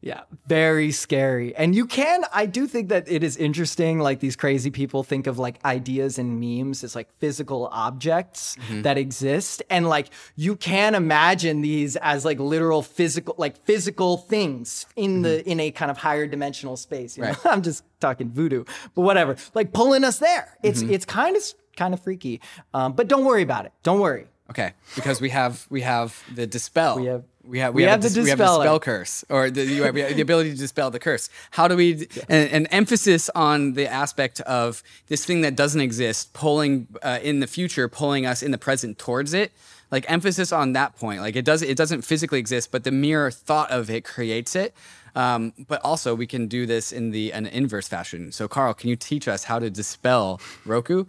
Yeah, 0.05 0.21
very 0.45 0.91
scary. 0.91 1.55
And 1.55 1.73
you 1.73 1.87
can, 1.87 2.25
I 2.31 2.45
do 2.45 2.67
think 2.67 2.89
that 2.89 3.09
it 3.09 3.23
is 3.23 3.35
interesting. 3.37 3.97
Like 3.97 4.19
these 4.19 4.35
crazy 4.35 4.69
people 4.69 5.01
think 5.01 5.25
of 5.25 5.39
like 5.39 5.57
ideas 5.65 6.19
and 6.19 6.39
memes 6.39 6.83
as 6.83 6.95
like 6.95 7.11
physical 7.17 7.69
objects 7.71 8.55
mm-hmm. 8.55 8.83
that 8.83 8.99
exist. 8.99 9.63
And 9.67 9.89
like 9.89 10.11
you 10.35 10.57
can 10.57 10.93
imagine 10.93 11.61
these 11.61 11.95
as 11.95 12.23
like 12.23 12.39
literal 12.39 12.83
physical, 12.83 13.33
like 13.39 13.57
physical 13.65 14.17
things 14.17 14.85
in 14.95 15.13
mm-hmm. 15.13 15.21
the, 15.23 15.49
in 15.49 15.59
a 15.59 15.71
kind 15.71 15.89
of 15.89 15.97
higher 15.97 16.27
dimensional 16.27 16.77
space. 16.77 17.17
You 17.17 17.23
know? 17.23 17.29
Right. 17.29 17.45
I'm 17.45 17.63
just 17.63 17.83
talking 17.99 18.29
voodoo, 18.29 18.63
but 18.93 19.01
whatever, 19.01 19.37
like 19.55 19.73
pulling 19.73 20.03
us 20.03 20.19
there. 20.19 20.55
It's, 20.61 20.83
mm-hmm. 20.83 20.93
it's 20.93 21.05
kind 21.05 21.35
of, 21.35 21.41
kind 21.75 21.95
of 21.95 21.99
freaky. 21.99 22.41
Um, 22.75 22.93
but 22.93 23.07
don't 23.07 23.25
worry 23.25 23.41
about 23.41 23.65
it. 23.65 23.71
Don't 23.81 23.99
worry. 23.99 24.27
Okay, 24.51 24.73
because 24.95 25.19
we 25.19 25.29
have 25.29 25.65
we 25.71 25.81
have 25.81 26.21
the 26.35 26.45
dispel. 26.45 26.99
We 26.99 27.07
have 27.07 27.23
we 27.47 27.59
have 27.59 27.73
we, 27.73 27.83
we 27.83 27.83
have, 27.83 28.01
have, 28.01 28.01
the 28.01 28.09
dis- 28.09 28.23
we 28.23 28.29
have 28.29 28.39
the 28.39 28.61
spell 28.61 28.79
curse 28.79 29.23
or 29.29 29.49
the 29.49 29.63
you 29.63 29.83
have 29.83 29.95
the 29.95 30.21
ability 30.21 30.51
to 30.51 30.57
dispel 30.57 30.91
the 30.91 30.99
curse. 30.99 31.29
How 31.51 31.67
do 31.67 31.75
we 31.75 31.93
yeah. 31.93 32.23
an, 32.29 32.47
an, 32.47 32.67
emphasis 32.67 33.29
on 33.35 33.73
the 33.73 33.87
aspect 33.87 34.41
of 34.41 34.83
this 35.07 35.25
thing 35.25 35.41
that 35.41 35.55
doesn't 35.55 35.81
exist 35.81 36.33
pulling 36.33 36.87
uh, 37.03 37.19
in 37.21 37.39
the 37.39 37.47
future, 37.47 37.87
pulling 37.87 38.25
us 38.25 38.41
in 38.43 38.51
the 38.51 38.57
present 38.57 38.97
towards 38.97 39.33
it. 39.33 39.51
Like 39.91 40.09
emphasis 40.09 40.51
on 40.51 40.73
that 40.73 40.97
point. 40.97 41.21
Like 41.21 41.35
it 41.35 41.45
does 41.45 41.61
it 41.61 41.77
doesn't 41.77 42.01
physically 42.01 42.39
exist, 42.39 42.71
but 42.71 42.83
the 42.83 42.91
mere 42.91 43.31
thought 43.31 43.71
of 43.71 43.89
it 43.89 44.03
creates 44.03 44.55
it. 44.55 44.73
Um, 45.15 45.53
but 45.67 45.79
also 45.83 46.13
we 46.13 46.27
can 46.27 46.47
do 46.47 46.65
this 46.65 46.91
in 46.91 47.11
the 47.11 47.31
an 47.31 47.45
inverse 47.45 47.87
fashion. 47.87 48.31
So 48.31 48.47
Karl, 48.47 48.73
can 48.73 48.89
you 48.89 48.95
teach 48.95 49.27
us 49.27 49.45
how 49.45 49.59
to 49.59 49.69
dispel 49.69 50.41
Roko? 50.65 51.07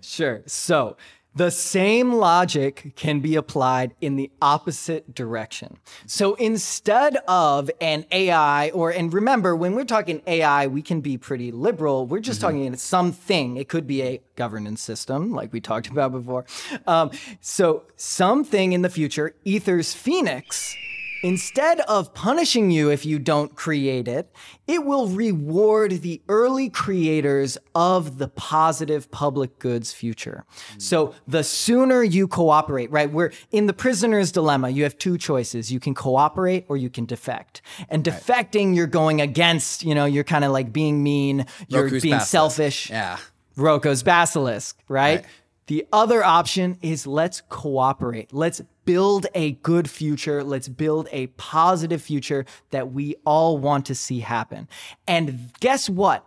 Sure. 0.00 0.42
So 0.46 0.96
the 1.34 1.50
same 1.50 2.14
logic 2.14 2.92
can 2.96 3.20
be 3.20 3.36
applied 3.36 3.94
in 4.00 4.16
the 4.16 4.30
opposite 4.42 5.14
direction. 5.14 5.78
So 6.06 6.34
instead 6.34 7.16
of 7.28 7.70
an 7.80 8.06
AI, 8.10 8.70
or, 8.70 8.90
and 8.90 9.12
remember, 9.12 9.54
when 9.54 9.74
we're 9.74 9.84
talking 9.84 10.20
AI, 10.26 10.66
we 10.66 10.82
can 10.82 11.00
be 11.00 11.16
pretty 11.16 11.52
liberal. 11.52 12.06
We're 12.06 12.20
just 12.20 12.40
mm-hmm. 12.40 12.58
talking 12.58 12.76
something. 12.76 13.56
It 13.56 13.68
could 13.68 13.86
be 13.86 14.02
a 14.02 14.20
governance 14.36 14.82
system, 14.82 15.32
like 15.32 15.52
we 15.52 15.60
talked 15.60 15.86
about 15.88 16.12
before. 16.12 16.44
Um, 16.86 17.10
so 17.40 17.84
something 17.96 18.72
in 18.72 18.82
the 18.82 18.90
future, 18.90 19.34
Ether's 19.44 19.94
Phoenix 19.94 20.76
Instead 21.22 21.80
of 21.80 22.14
punishing 22.14 22.70
you 22.70 22.90
if 22.90 23.04
you 23.04 23.18
don't 23.18 23.54
create 23.56 24.06
it, 24.06 24.32
it 24.66 24.84
will 24.84 25.08
reward 25.08 26.02
the 26.02 26.22
early 26.28 26.70
creators 26.70 27.58
of 27.74 28.18
the 28.18 28.28
positive 28.28 29.10
public 29.10 29.58
goods 29.58 29.92
future. 29.92 30.44
Mm. 30.74 30.82
So 30.82 31.14
the 31.26 31.42
sooner 31.42 32.02
you 32.02 32.28
cooperate, 32.28 32.90
right? 32.90 33.10
We're 33.10 33.32
in 33.50 33.66
the 33.66 33.72
prisoner's 33.72 34.30
dilemma. 34.30 34.70
You 34.70 34.84
have 34.84 34.96
two 34.98 35.18
choices. 35.18 35.72
You 35.72 35.80
can 35.80 35.94
cooperate 35.94 36.66
or 36.68 36.76
you 36.76 36.90
can 36.90 37.04
defect. 37.04 37.62
And 37.88 38.04
defecting, 38.04 38.68
right. 38.68 38.76
you're 38.76 38.86
going 38.86 39.20
against, 39.20 39.84
you 39.84 39.94
know, 39.94 40.04
you're 40.04 40.24
kind 40.24 40.44
of 40.44 40.52
like 40.52 40.72
being 40.72 41.02
mean, 41.02 41.46
you're 41.66 41.84
Roko's 41.84 42.02
being 42.02 42.14
basilisk. 42.14 42.30
selfish. 42.30 42.90
Yeah. 42.90 43.18
Roko's 43.56 44.04
basilisk, 44.04 44.78
right? 44.88 45.16
right? 45.16 45.24
The 45.66 45.86
other 45.92 46.24
option 46.24 46.78
is 46.80 47.06
let's 47.06 47.42
cooperate. 47.48 48.32
Let's 48.32 48.62
build 48.88 49.26
a 49.34 49.52
good 49.52 49.90
future. 49.90 50.42
Let's 50.42 50.66
build 50.66 51.08
a 51.12 51.26
positive 51.26 52.00
future 52.00 52.46
that 52.70 52.90
we 52.90 53.16
all 53.26 53.58
want 53.58 53.84
to 53.84 53.94
see 53.94 54.20
happen. 54.20 54.66
And 55.06 55.52
guess 55.60 55.90
what? 55.90 56.26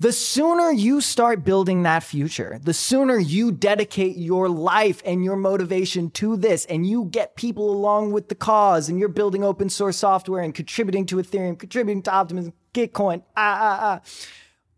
The 0.00 0.10
sooner 0.10 0.72
you 0.72 1.00
start 1.02 1.44
building 1.44 1.84
that 1.84 2.02
future, 2.02 2.58
the 2.60 2.74
sooner 2.74 3.16
you 3.16 3.52
dedicate 3.52 4.16
your 4.16 4.48
life 4.48 5.00
and 5.04 5.22
your 5.22 5.36
motivation 5.36 6.10
to 6.12 6.36
this, 6.36 6.64
and 6.64 6.84
you 6.84 7.04
get 7.04 7.36
people 7.36 7.70
along 7.70 8.10
with 8.10 8.28
the 8.28 8.34
cause, 8.34 8.88
and 8.88 8.98
you're 8.98 9.08
building 9.08 9.44
open 9.44 9.68
source 9.68 9.98
software 9.98 10.42
and 10.42 10.52
contributing 10.52 11.06
to 11.06 11.16
Ethereum, 11.16 11.56
contributing 11.56 12.02
to 12.02 12.10
Optimism, 12.10 12.54
Gitcoin, 12.74 13.22
ah, 13.36 13.58
ah, 13.60 13.78
ah. 13.82 14.00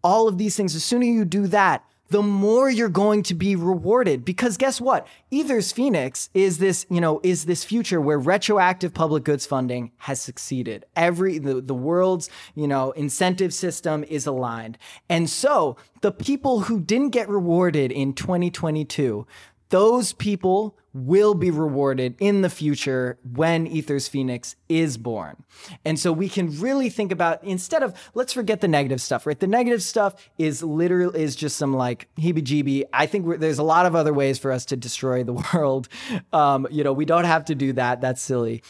All 0.05 0.29
of 0.29 0.37
these 0.37 0.55
things, 0.55 0.75
the 0.75 0.81
sooner 0.81 1.07
you 1.07 1.25
do 1.25 1.47
that, 1.47 1.83
the 2.13 2.23
more 2.23 2.69
you're 2.69 2.91
going 2.91 3.23
to 3.23 3.35
be 3.35 3.57
rewarded. 3.57 4.23
Because 4.23 4.59
guess 4.59 4.81
what? 4.83 5.07
Ether's 5.31 5.73
Phoenix 5.73 6.29
is 6.35 6.59
this, 6.59 6.85
you 6.91 7.01
know, 7.01 7.21
is 7.23 7.47
this 7.47 7.65
future 7.65 8.03
where 8.03 8.19
retroactive 8.19 8.93
public 8.93 9.25
goods 9.25 9.47
funding 9.47 9.93
has 9.97 10.21
succeeded. 10.21 10.85
Every 10.95 11.39
the, 11.39 11.63
the 11.63 11.75
world's, 11.75 12.29
you 12.55 12.69
know, 12.69 12.91
incentive 12.91 13.55
system 13.55 14.05
is 14.05 14.27
aligned. 14.27 14.77
And 15.09 15.29
so 15.31 15.79
the 16.03 16.13
people 16.13 16.61
who 16.61 16.81
didn't 16.81 17.11
get 17.11 17.31
rewarded 17.31 17.91
in 17.91 18.13
2022, 18.13 19.27
those 19.73 20.13
people 20.13 20.77
will 20.93 21.33
be 21.33 21.51
rewarded 21.51 22.15
in 22.21 22.43
the 22.43 22.51
future 22.51 23.19
when 23.25 23.67
Ethers 23.67 24.07
Phoenix 24.07 24.55
is 24.69 24.99
born. 24.99 25.43
And 25.87 25.99
so 25.99 26.13
we 26.13 26.29
can 26.29 26.61
really 26.61 26.91
think 26.91 27.11
about 27.11 27.43
instead 27.43 27.83
of 27.83 27.99
let's 28.13 28.35
forget 28.35 28.61
the 28.61 28.69
negative 28.69 29.01
stuff, 29.01 29.27
right? 29.27 29.41
The 29.41 29.47
negative 29.47 29.83
stuff 29.83 30.29
is 30.37 30.63
literally 30.63 31.19
is 31.19 31.35
just 31.35 31.57
some 31.57 31.73
like 31.73 32.09
heebie-jeebie. 32.19 32.85
I 32.93 33.07
think 33.07 33.41
there's 33.41 33.59
a 33.59 33.63
lot 33.63 33.87
of 33.87 33.97
other 33.97 34.13
ways 34.13 34.39
for 34.39 34.53
us 34.53 34.67
to 34.67 34.77
destroy 34.77 35.25
the 35.25 35.33
world. 35.55 35.89
Um, 36.35 36.69
you 36.71 36.85
know, 36.85 36.93
we 36.93 37.07
don't 37.07 37.25
have 37.25 37.47
to 37.47 37.55
do 37.55 37.73
that. 37.73 38.03
That's 38.03 38.21
silly. 38.21 38.63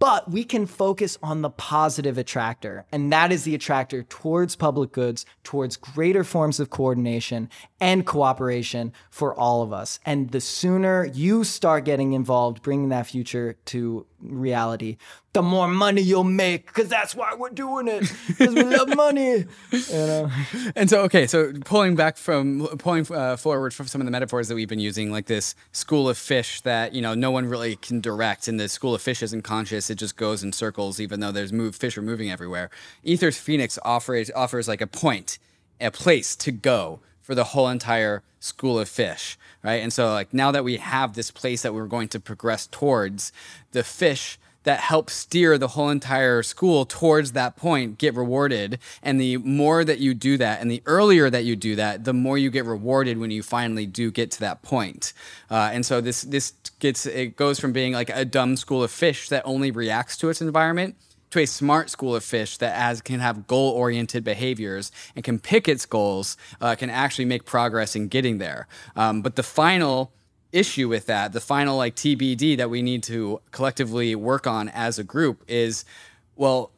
But 0.00 0.30
we 0.30 0.44
can 0.44 0.64
focus 0.64 1.18
on 1.22 1.42
the 1.42 1.50
positive 1.50 2.16
attractor, 2.16 2.86
and 2.90 3.12
that 3.12 3.30
is 3.30 3.44
the 3.44 3.54
attractor 3.54 4.02
towards 4.02 4.56
public 4.56 4.92
goods, 4.92 5.26
towards 5.44 5.76
greater 5.76 6.24
forms 6.24 6.58
of 6.58 6.70
coordination 6.70 7.50
and 7.80 8.04
cooperation 8.04 8.92
for 9.10 9.34
all 9.34 9.62
of 9.62 9.72
us. 9.72 9.98
And 10.04 10.30
the 10.30 10.40
sooner 10.40 11.06
you 11.06 11.44
start 11.44 11.84
getting 11.84 12.12
involved, 12.12 12.62
bringing 12.62 12.90
that 12.90 13.06
future 13.06 13.56
to 13.66 14.06
reality, 14.20 14.98
the 15.32 15.42
more 15.42 15.68
money 15.68 16.02
you'll 16.02 16.24
make 16.24 16.66
because 16.66 16.88
that's 16.88 17.14
why 17.14 17.34
we're 17.34 17.50
doing 17.50 17.88
it 17.88 18.12
because 18.26 18.54
we 18.54 18.64
love 18.64 18.94
money. 18.94 19.44
You 19.70 19.84
know? 19.90 20.30
And 20.76 20.90
so, 20.90 21.02
okay, 21.02 21.26
so 21.26 21.52
pulling 21.64 21.96
back 21.96 22.16
from 22.16 22.66
pulling 22.78 23.06
uh, 23.12 23.36
forward 23.36 23.72
from 23.72 23.86
some 23.86 24.00
of 24.00 24.04
the 24.04 24.10
metaphors 24.10 24.48
that 24.48 24.54
we've 24.54 24.68
been 24.68 24.80
using, 24.80 25.10
like 25.10 25.26
this 25.26 25.54
school 25.72 26.08
of 26.08 26.18
fish 26.18 26.60
that 26.62 26.94
you 26.94 27.00
know 27.00 27.14
no 27.14 27.30
one 27.30 27.46
really 27.46 27.76
can 27.76 28.00
direct, 28.00 28.48
and 28.48 28.58
the 28.58 28.68
school 28.68 28.94
of 28.94 29.02
fish 29.02 29.22
isn't 29.22 29.42
conscious; 29.42 29.90
it 29.90 29.96
just 29.96 30.16
goes 30.16 30.42
in 30.42 30.52
circles, 30.52 31.00
even 31.00 31.20
though 31.20 31.32
there's 31.32 31.52
move 31.52 31.74
fish 31.76 31.96
are 31.96 32.02
moving 32.02 32.30
everywhere. 32.30 32.70
Ether's 33.04 33.38
Phoenix 33.38 33.78
offers 33.84 34.30
offers 34.34 34.68
like 34.68 34.80
a 34.80 34.86
point, 34.86 35.38
a 35.80 35.90
place 35.90 36.36
to 36.36 36.52
go 36.52 37.00
for 37.30 37.36
the 37.36 37.44
whole 37.44 37.68
entire 37.68 38.24
school 38.40 38.80
of 38.80 38.88
fish, 38.88 39.38
right? 39.62 39.84
And 39.84 39.92
so, 39.92 40.08
like 40.08 40.34
now 40.34 40.50
that 40.50 40.64
we 40.64 40.78
have 40.78 41.14
this 41.14 41.30
place 41.30 41.62
that 41.62 41.72
we're 41.72 41.86
going 41.86 42.08
to 42.08 42.18
progress 42.18 42.66
towards, 42.66 43.30
the 43.70 43.84
fish 43.84 44.36
that 44.64 44.80
help 44.80 45.08
steer 45.08 45.56
the 45.56 45.68
whole 45.68 45.90
entire 45.90 46.42
school 46.42 46.84
towards 46.84 47.30
that 47.32 47.54
point 47.54 47.98
get 47.98 48.16
rewarded. 48.16 48.80
And 49.00 49.20
the 49.20 49.36
more 49.36 49.84
that 49.84 50.00
you 50.00 50.12
do 50.12 50.38
that, 50.38 50.60
and 50.60 50.68
the 50.68 50.82
earlier 50.86 51.30
that 51.30 51.44
you 51.44 51.54
do 51.54 51.76
that, 51.76 52.02
the 52.02 52.12
more 52.12 52.36
you 52.36 52.50
get 52.50 52.64
rewarded 52.64 53.16
when 53.16 53.30
you 53.30 53.44
finally 53.44 53.86
do 53.86 54.10
get 54.10 54.32
to 54.32 54.40
that 54.40 54.62
point. 54.62 55.12
Uh, 55.48 55.70
and 55.72 55.86
so 55.86 56.00
this 56.00 56.22
this 56.22 56.54
gets 56.80 57.06
it 57.06 57.36
goes 57.36 57.60
from 57.60 57.72
being 57.72 57.92
like 57.92 58.10
a 58.10 58.24
dumb 58.24 58.56
school 58.56 58.82
of 58.82 58.90
fish 58.90 59.28
that 59.28 59.44
only 59.46 59.70
reacts 59.70 60.16
to 60.16 60.30
its 60.30 60.42
environment 60.42 60.96
to 61.30 61.40
a 61.40 61.46
smart 61.46 61.90
school 61.90 62.14
of 62.14 62.24
fish 62.24 62.56
that 62.58 63.04
can 63.04 63.20
have 63.20 63.46
goal 63.46 63.72
oriented 63.72 64.24
behaviors 64.24 64.90
and 65.14 65.24
can 65.24 65.38
pick 65.38 65.68
its 65.68 65.86
goals, 65.86 66.36
uh, 66.60 66.74
can 66.74 66.90
actually 66.90 67.24
make 67.24 67.44
progress 67.44 67.94
in 67.94 68.08
getting 68.08 68.38
there. 68.38 68.66
Um, 68.96 69.22
but 69.22 69.36
the 69.36 69.42
final 69.42 70.12
issue 70.52 70.88
with 70.88 71.06
that, 71.06 71.32
the 71.32 71.40
final 71.40 71.76
like 71.76 71.94
TBD 71.94 72.56
that 72.56 72.70
we 72.70 72.82
need 72.82 73.02
to 73.04 73.40
collectively 73.52 74.14
work 74.14 74.46
on 74.46 74.68
as 74.68 74.98
a 74.98 75.04
group 75.04 75.44
is, 75.46 75.84
well, 76.36 76.72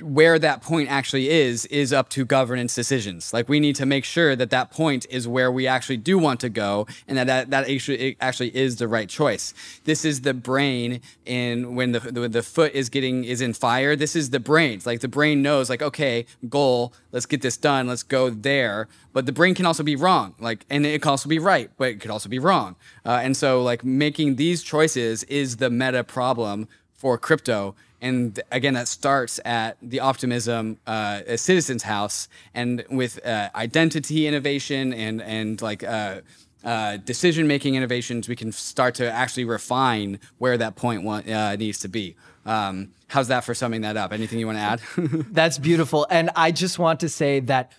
where 0.00 0.38
that 0.38 0.60
point 0.60 0.90
actually 0.90 1.30
is 1.30 1.64
is 1.66 1.92
up 1.92 2.08
to 2.10 2.24
governance 2.24 2.74
decisions. 2.74 3.32
Like 3.32 3.48
we 3.48 3.60
need 3.60 3.76
to 3.76 3.86
make 3.86 4.04
sure 4.04 4.36
that 4.36 4.50
that 4.50 4.70
point 4.70 5.06
is 5.08 5.26
where 5.26 5.50
we 5.50 5.66
actually 5.66 5.96
do 5.96 6.18
want 6.18 6.40
to 6.40 6.48
go 6.48 6.86
and 7.08 7.16
that 7.16 7.26
that, 7.26 7.50
that 7.50 7.70
actually, 7.70 8.16
actually 8.20 8.54
is 8.54 8.76
the 8.76 8.88
right 8.88 9.08
choice. 9.08 9.54
This 9.84 10.04
is 10.04 10.20
the 10.20 10.34
brain 10.34 11.00
in 11.24 11.74
when 11.74 11.92
the, 11.92 12.00
the, 12.00 12.28
the 12.28 12.42
foot 12.42 12.74
is 12.74 12.88
getting 12.88 13.24
is 13.24 13.40
in 13.40 13.54
fire 13.54 13.96
this 13.96 14.14
is 14.14 14.30
the 14.30 14.40
brain. 14.40 14.80
Like 14.84 15.00
the 15.00 15.08
brain 15.08 15.42
knows 15.42 15.70
like 15.70 15.82
okay 15.82 16.26
goal 16.48 16.92
let's 17.12 17.26
get 17.26 17.42
this 17.42 17.56
done 17.56 17.86
let's 17.86 18.02
go 18.02 18.28
there. 18.30 18.88
But 19.12 19.24
the 19.24 19.32
brain 19.32 19.54
can 19.54 19.64
also 19.64 19.82
be 19.82 19.96
wrong 19.96 20.34
like 20.38 20.66
and 20.68 20.84
it 20.84 21.00
can 21.00 21.10
also 21.10 21.28
be 21.28 21.38
right 21.38 21.70
but 21.78 21.88
it 21.88 22.00
could 22.00 22.10
also 22.10 22.28
be 22.28 22.38
wrong. 22.38 22.76
Uh, 23.04 23.20
and 23.22 23.36
so 23.36 23.62
like 23.62 23.82
making 23.84 24.36
these 24.36 24.62
choices 24.62 25.22
is 25.24 25.56
the 25.56 25.70
meta 25.70 26.04
problem 26.04 26.68
for 26.92 27.18
crypto 27.18 27.74
and 28.00 28.40
again 28.52 28.74
that 28.74 28.88
starts 28.88 29.40
at 29.44 29.76
the 29.82 30.00
optimism 30.00 30.78
uh, 30.86 31.20
a 31.26 31.38
citizens 31.38 31.82
house 31.84 32.28
and 32.54 32.84
with 32.90 33.24
uh, 33.26 33.48
identity 33.54 34.26
innovation 34.26 34.92
and 34.92 35.22
and 35.22 35.62
like 35.62 35.82
uh, 35.82 36.20
uh, 36.66 36.96
decision 36.96 37.46
making 37.46 37.76
innovations, 37.76 38.28
we 38.28 38.34
can 38.34 38.50
start 38.50 38.96
to 38.96 39.08
actually 39.08 39.44
refine 39.44 40.18
where 40.38 40.58
that 40.58 40.74
point 40.74 41.04
wa- 41.04 41.22
uh, 41.28 41.54
needs 41.56 41.78
to 41.78 41.88
be. 41.88 42.16
Um, 42.44 42.88
how's 43.06 43.28
that 43.28 43.44
for 43.44 43.54
summing 43.54 43.82
that 43.82 43.96
up? 43.96 44.12
Anything 44.12 44.40
you 44.40 44.46
want 44.46 44.58
to 44.58 44.62
add? 44.62 44.80
That's 45.30 45.58
beautiful. 45.58 46.08
And 46.10 46.30
I 46.34 46.50
just 46.50 46.80
want 46.80 46.98
to 47.00 47.08
say 47.08 47.38
that 47.40 47.70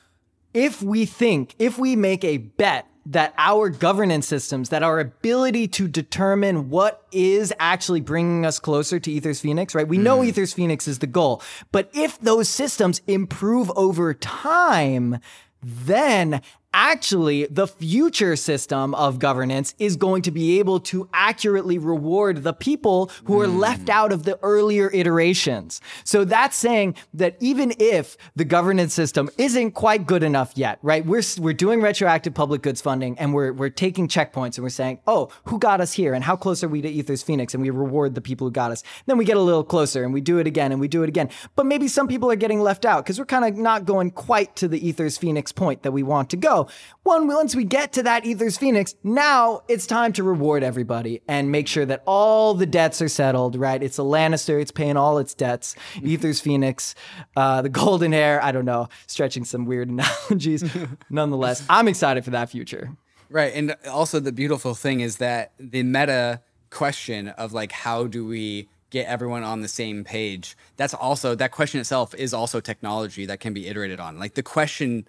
if 0.54 0.82
we 0.82 1.06
think, 1.06 1.54
if 1.60 1.78
we 1.78 1.98
make 1.98 2.24
a 2.24 2.38
bet 2.38 2.88
that 3.10 3.34
our 3.38 3.70
governance 3.70 4.28
systems, 4.28 4.70
that 4.70 4.84
our 4.84 5.00
ability 5.00 5.68
to 5.70 5.88
determine 5.88 6.70
what 6.70 7.06
is 7.14 7.54
actually 7.58 8.02
bringing 8.02 8.46
us 8.46 8.60
closer 8.60 9.00
to 9.00 9.10
Ethers 9.10 9.40
Phoenix, 9.40 9.74
right? 9.74 9.88
We 9.88 9.98
know 9.98 10.20
mm. 10.20 10.28
Ethers 10.28 10.54
Phoenix 10.54 10.88
is 10.90 11.00
the 11.00 11.08
goal, 11.08 11.42
but 11.72 11.90
if 11.94 12.20
those 12.20 12.50
systems 12.50 13.02
improve 13.08 13.72
over 13.78 14.14
time, 14.14 15.20
then 15.64 16.42
actually 16.78 17.48
the 17.48 17.66
future 17.66 18.36
system 18.36 18.94
of 18.94 19.18
governance 19.18 19.74
is 19.80 19.96
going 19.96 20.22
to 20.22 20.30
be 20.30 20.60
able 20.60 20.80
to 20.80 21.10
accurately 21.12 21.80
reward 21.80 22.44
the 22.44 22.54
people 22.54 23.10
who 23.26 23.42
are 23.42 23.48
hmm. 23.48 23.58
left 23.58 23.90
out 23.90 24.12
of 24.12 24.24
the 24.24 24.38
earlier 24.44 24.92
iterations. 24.94 25.82
So 26.04 26.24
that's 26.24 26.56
saying 26.56 26.96
that 27.16 27.36
even 27.40 27.74
if 27.80 28.16
the 28.36 28.46
governance 28.46 28.94
system 28.94 29.28
isn't 29.40 29.72
quite 29.72 30.06
good 30.06 30.22
enough 30.22 30.52
yet, 30.56 30.78
right? 30.84 31.04
We're 31.04 31.24
we're 31.40 31.54
doing 31.54 31.82
retroactive 31.82 32.36
public 32.36 32.62
goods 32.62 32.80
funding 32.80 33.18
and 33.18 33.34
we're 33.34 33.54
we're 33.54 33.70
taking 33.72 34.08
checkpoints 34.08 34.58
and 34.58 34.64
we're 34.64 34.70
saying, 34.70 35.00
"Oh, 35.08 35.30
who 35.46 35.58
got 35.58 35.82
us 35.82 35.94
here 35.94 36.14
and 36.14 36.24
how 36.24 36.36
close 36.36 36.64
are 36.64 36.70
we 36.70 36.82
to 36.84 36.90
Ethers 36.90 37.24
Phoenix?" 37.24 37.56
and 37.56 37.64
we 37.64 37.72
reward 37.72 38.14
the 38.14 38.22
people 38.22 38.46
who 38.46 38.52
got 38.52 38.70
us. 38.70 38.84
Then 39.08 39.18
we 39.18 39.26
get 39.26 39.38
a 39.38 39.42
little 39.42 39.64
closer 39.64 40.04
and 40.04 40.14
we 40.14 40.22
do 40.22 40.38
it 40.38 40.46
again 40.46 40.72
and 40.72 40.80
we 40.80 40.88
do 40.88 41.02
it 41.02 41.10
again. 41.10 41.30
But 41.56 41.66
maybe 41.66 41.88
some 41.88 42.08
people 42.08 42.32
are 42.32 42.36
getting 42.36 42.62
left 42.62 42.86
out 42.86 43.04
because 43.04 43.18
we're 43.18 43.26
kind 43.26 43.46
of 43.46 43.58
not 43.58 43.86
going 43.86 44.12
quite 44.12 44.56
to 44.58 44.68
the 44.68 44.88
Ethers 44.88 45.18
Phoenix 45.18 45.52
point 45.52 45.82
that 45.82 45.92
we 45.92 46.04
want 46.04 46.30
to 46.30 46.38
go. 46.38 46.67
One, 47.04 47.28
once 47.28 47.56
we 47.56 47.64
get 47.64 47.94
to 47.94 48.04
that 48.04 48.26
Ethers 48.26 48.58
Phoenix, 48.58 48.96
now 49.04 49.62
it's 49.68 49.88
time 49.88 50.14
to 50.14 50.24
reward 50.24 50.64
everybody 50.64 51.22
and 51.28 51.52
make 51.52 51.68
sure 51.68 51.86
that 51.86 52.04
all 52.06 52.54
the 52.54 52.66
debts 52.66 53.02
are 53.02 53.08
settled, 53.08 53.56
right? 53.56 53.82
It's 53.82 53.98
a 54.00 54.04
Lannister, 54.04 54.62
it's 54.62 54.72
paying 54.72 54.98
all 54.98 55.18
its 55.18 55.34
debts. 55.34 55.76
Ethers 56.02 56.40
Phoenix, 56.40 56.96
uh, 57.36 57.62
the 57.62 57.70
golden 57.70 58.12
hair, 58.12 58.44
I 58.44 58.52
don't 58.52 58.66
know, 58.66 58.90
stretching 59.08 59.46
some 59.46 59.66
weird 59.66 59.90
analogies. 60.30 60.64
Nonetheless, 61.10 61.64
I'm 61.70 61.88
excited 61.88 62.24
for 62.24 62.32
that 62.32 62.50
future. 62.50 62.92
Right. 63.30 63.54
And 63.54 63.76
also, 63.90 64.20
the 64.20 64.32
beautiful 64.32 64.74
thing 64.74 65.02
is 65.02 65.18
that 65.18 65.52
the 65.60 65.84
meta 65.84 66.42
question 66.70 67.30
of 67.30 67.54
like, 67.54 67.72
how 67.72 68.08
do 68.08 68.26
we 68.26 68.70
get 68.90 69.06
everyone 69.08 69.44
on 69.44 69.62
the 69.62 69.68
same 69.68 70.04
page? 70.04 70.56
That's 70.78 70.94
also, 70.94 71.36
that 71.36 71.52
question 71.52 71.82
itself 71.82 72.16
is 72.16 72.34
also 72.34 72.62
technology 72.62 73.26
that 73.26 73.40
can 73.40 73.54
be 73.54 73.68
iterated 73.68 74.00
on. 74.00 74.18
Like, 74.18 74.36
the 74.36 74.44
question 74.44 75.06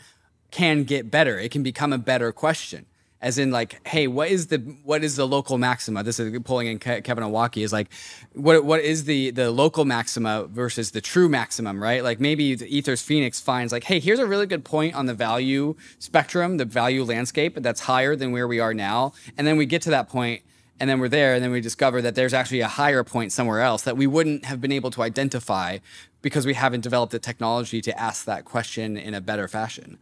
can 0.51 0.85
get 0.85 1.11
better, 1.11 1.39
it 1.39 1.51
can 1.51 1.62
become 1.62 1.93
a 1.93 1.99
better 1.99 2.33
question. 2.33 2.87
As 3.20 3.37
in, 3.37 3.51
like, 3.51 3.85
hey, 3.89 4.07
what 4.07 4.29
is 4.29 4.47
the 4.47 4.59
what 4.85 5.03
is 5.03 5.16
the 5.16 5.27
local 5.27 5.59
maxima? 5.59 6.05
This 6.05 6.20
is 6.20 6.39
pulling 6.45 6.69
in 6.69 6.79
Ke- 6.79 7.03
Kevin 7.03 7.25
Owocki 7.25 7.65
is 7.65 7.73
like, 7.73 7.89
what 8.33 8.65
what 8.65 8.81
is 8.81 9.05
the 9.05 9.33
the 9.33 9.51
local 9.51 9.85
maxima 9.85 10.45
versus 10.45 10.93
the 10.93 11.01
true 11.01 11.29
maximum, 11.29 11.83
right? 11.83 12.05
Like 12.05 12.20
maybe 12.20 12.55
the 12.55 12.69
Ethers 12.69 13.03
Phoenix 13.03 13.41
finds 13.41 13.73
like, 13.73 13.83
hey, 13.83 13.99
here's 13.99 14.20
a 14.20 14.27
really 14.27 14.47
good 14.47 14.65
point 14.65 14.95
on 14.95 15.07
the 15.07 15.15
value 15.15 15.75
spectrum, 15.99 16.59
the 16.59 16.65
value 16.65 17.03
landscape 17.03 17.57
that's 17.57 17.81
higher 17.81 18.15
than 18.15 18.31
where 18.31 18.47
we 18.47 18.61
are 18.61 18.73
now, 18.73 19.12
and 19.37 19.49
then 19.49 19.57
we 19.57 19.66
get 19.66 19.83
to 19.83 19.91
that 19.91 20.09
point, 20.09 20.43
and 20.79 20.89
then 20.89 21.01
we're 21.01 21.09
there, 21.09 21.35
and 21.35 21.43
then 21.43 21.51
we 21.51 21.61
discover 21.61 22.01
that 22.03 22.15
there's 22.15 22.33
actually 22.33 22.61
a 22.61 22.69
higher 22.69 23.03
point 23.03 23.33
somewhere 23.33 23.62
else 23.62 23.83
that 23.83 23.97
we 23.97 24.07
wouldn't 24.07 24.45
have 24.45 24.61
been 24.61 24.70
able 24.70 24.93
to 24.93 25.03
identify 25.03 25.79
because 26.23 26.47
we 26.47 26.55
haven't 26.55 26.83
developed 26.83 27.11
the 27.11 27.19
technology 27.19 27.81
to 27.81 27.99
ask 27.99 28.27
that 28.27 28.45
question 28.45 28.97
in 28.97 29.12
a 29.12 29.20
better 29.20 29.49
fashion. 29.49 29.99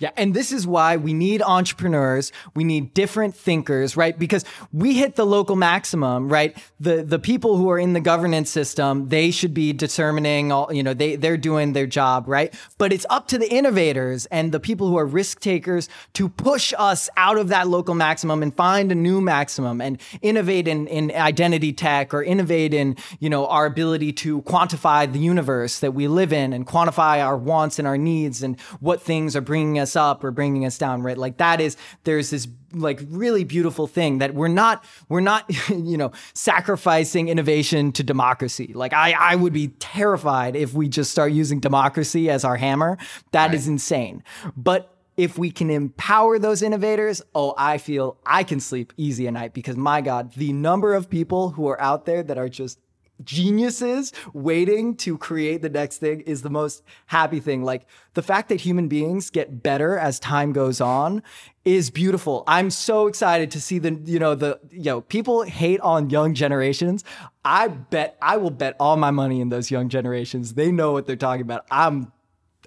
Yeah, 0.00 0.10
and 0.16 0.34
this 0.34 0.50
is 0.50 0.66
why 0.66 0.96
we 0.96 1.14
need 1.14 1.40
entrepreneurs, 1.40 2.32
we 2.56 2.64
need 2.64 2.94
different 2.94 3.36
thinkers, 3.36 3.96
right? 3.96 4.18
Because 4.18 4.44
we 4.72 4.94
hit 4.94 5.14
the 5.14 5.24
local 5.24 5.54
maximum, 5.54 6.28
right? 6.28 6.56
The 6.80 7.04
the 7.04 7.20
people 7.20 7.56
who 7.56 7.70
are 7.70 7.78
in 7.78 7.92
the 7.92 8.00
governance 8.00 8.50
system, 8.50 9.08
they 9.08 9.30
should 9.30 9.54
be 9.54 9.72
determining 9.72 10.50
all, 10.50 10.72
you 10.72 10.82
know, 10.82 10.94
they 10.94 11.14
they're 11.14 11.36
doing 11.36 11.74
their 11.74 11.86
job, 11.86 12.26
right? 12.26 12.52
But 12.76 12.92
it's 12.92 13.06
up 13.08 13.28
to 13.28 13.38
the 13.38 13.48
innovators 13.48 14.26
and 14.26 14.50
the 14.50 14.58
people 14.58 14.88
who 14.88 14.98
are 14.98 15.06
risk 15.06 15.38
takers 15.38 15.88
to 16.14 16.28
push 16.28 16.74
us 16.76 17.08
out 17.16 17.38
of 17.38 17.46
that 17.48 17.68
local 17.68 17.94
maximum 17.94 18.42
and 18.42 18.52
find 18.52 18.90
a 18.90 18.96
new 18.96 19.20
maximum 19.20 19.80
and 19.80 20.00
innovate 20.22 20.66
in 20.66 20.88
in 20.88 21.12
identity 21.12 21.72
tech 21.72 22.12
or 22.12 22.24
innovate 22.24 22.74
in, 22.74 22.96
you 23.20 23.30
know, 23.30 23.46
our 23.46 23.64
ability 23.64 24.12
to 24.12 24.42
quantify 24.42 25.10
the 25.10 25.20
universe 25.20 25.78
that 25.78 25.94
we 25.94 26.08
live 26.08 26.32
in 26.32 26.52
and 26.52 26.66
quantify 26.66 27.24
our 27.24 27.36
wants 27.36 27.78
and 27.78 27.86
our 27.86 27.98
needs 27.98 28.42
and 28.42 28.60
what 28.80 29.00
things 29.00 29.36
are 29.36 29.40
bringing 29.40 29.78
us 29.78 29.83
up 29.96 30.24
or 30.24 30.30
bringing 30.30 30.64
us 30.64 30.78
down, 30.78 31.02
right? 31.02 31.18
Like 31.18 31.36
that 31.38 31.60
is 31.60 31.76
there's 32.04 32.30
this 32.30 32.48
like 32.72 33.00
really 33.08 33.44
beautiful 33.44 33.86
thing 33.86 34.18
that 34.18 34.34
we're 34.34 34.48
not 34.48 34.84
we're 35.08 35.20
not 35.20 35.44
you 35.68 35.96
know 35.96 36.12
sacrificing 36.32 37.28
innovation 37.28 37.92
to 37.92 38.02
democracy. 38.02 38.72
Like 38.74 38.92
I 38.92 39.12
I 39.12 39.36
would 39.36 39.52
be 39.52 39.68
terrified 39.68 40.56
if 40.56 40.74
we 40.74 40.88
just 40.88 41.10
start 41.10 41.32
using 41.32 41.60
democracy 41.60 42.30
as 42.30 42.44
our 42.44 42.56
hammer. 42.56 42.98
That 43.32 43.54
is 43.54 43.68
insane. 43.68 44.24
But 44.56 44.90
if 45.16 45.38
we 45.38 45.50
can 45.50 45.70
empower 45.70 46.38
those 46.38 46.62
innovators, 46.62 47.22
oh, 47.34 47.54
I 47.56 47.78
feel 47.78 48.18
I 48.26 48.42
can 48.42 48.58
sleep 48.58 48.92
easy 48.96 49.28
at 49.28 49.32
night 49.32 49.54
because 49.54 49.76
my 49.76 50.00
God, 50.00 50.32
the 50.34 50.52
number 50.52 50.94
of 50.94 51.08
people 51.08 51.50
who 51.50 51.68
are 51.68 51.80
out 51.80 52.04
there 52.04 52.22
that 52.22 52.36
are 52.36 52.48
just 52.48 52.78
geniuses 53.22 54.12
waiting 54.32 54.96
to 54.96 55.16
create 55.16 55.62
the 55.62 55.68
next 55.68 55.98
thing 55.98 56.20
is 56.22 56.42
the 56.42 56.50
most 56.50 56.82
happy 57.06 57.40
thing. 57.40 57.62
Like 57.62 57.86
the 58.14 58.22
fact 58.22 58.48
that 58.48 58.60
human 58.60 58.88
beings 58.88 59.30
get 59.30 59.62
better 59.62 59.96
as 59.98 60.18
time 60.18 60.52
goes 60.52 60.80
on 60.80 61.22
is 61.64 61.90
beautiful. 61.90 62.44
I'm 62.46 62.70
so 62.70 63.06
excited 63.06 63.50
to 63.52 63.60
see 63.60 63.78
the, 63.78 63.92
you 64.04 64.18
know, 64.18 64.34
the, 64.34 64.58
you 64.70 64.84
know, 64.84 65.00
people 65.02 65.42
hate 65.42 65.80
on 65.80 66.10
young 66.10 66.34
generations. 66.34 67.04
I 67.44 67.68
bet, 67.68 68.16
I 68.20 68.36
will 68.36 68.50
bet 68.50 68.76
all 68.80 68.96
my 68.96 69.10
money 69.10 69.40
in 69.40 69.48
those 69.48 69.70
young 69.70 69.88
generations. 69.88 70.54
They 70.54 70.72
know 70.72 70.92
what 70.92 71.06
they're 71.06 71.16
talking 71.16 71.42
about. 71.42 71.66
I'm, 71.70 72.12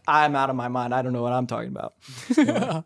I'm 0.07 0.35
out 0.35 0.49
of 0.49 0.55
my 0.55 0.69
mind. 0.69 0.93
I 0.93 1.01
don't 1.01 1.11
know 1.11 1.21
what 1.21 1.33
I'm 1.33 1.47
talking 1.47 1.69
about. 1.69 1.93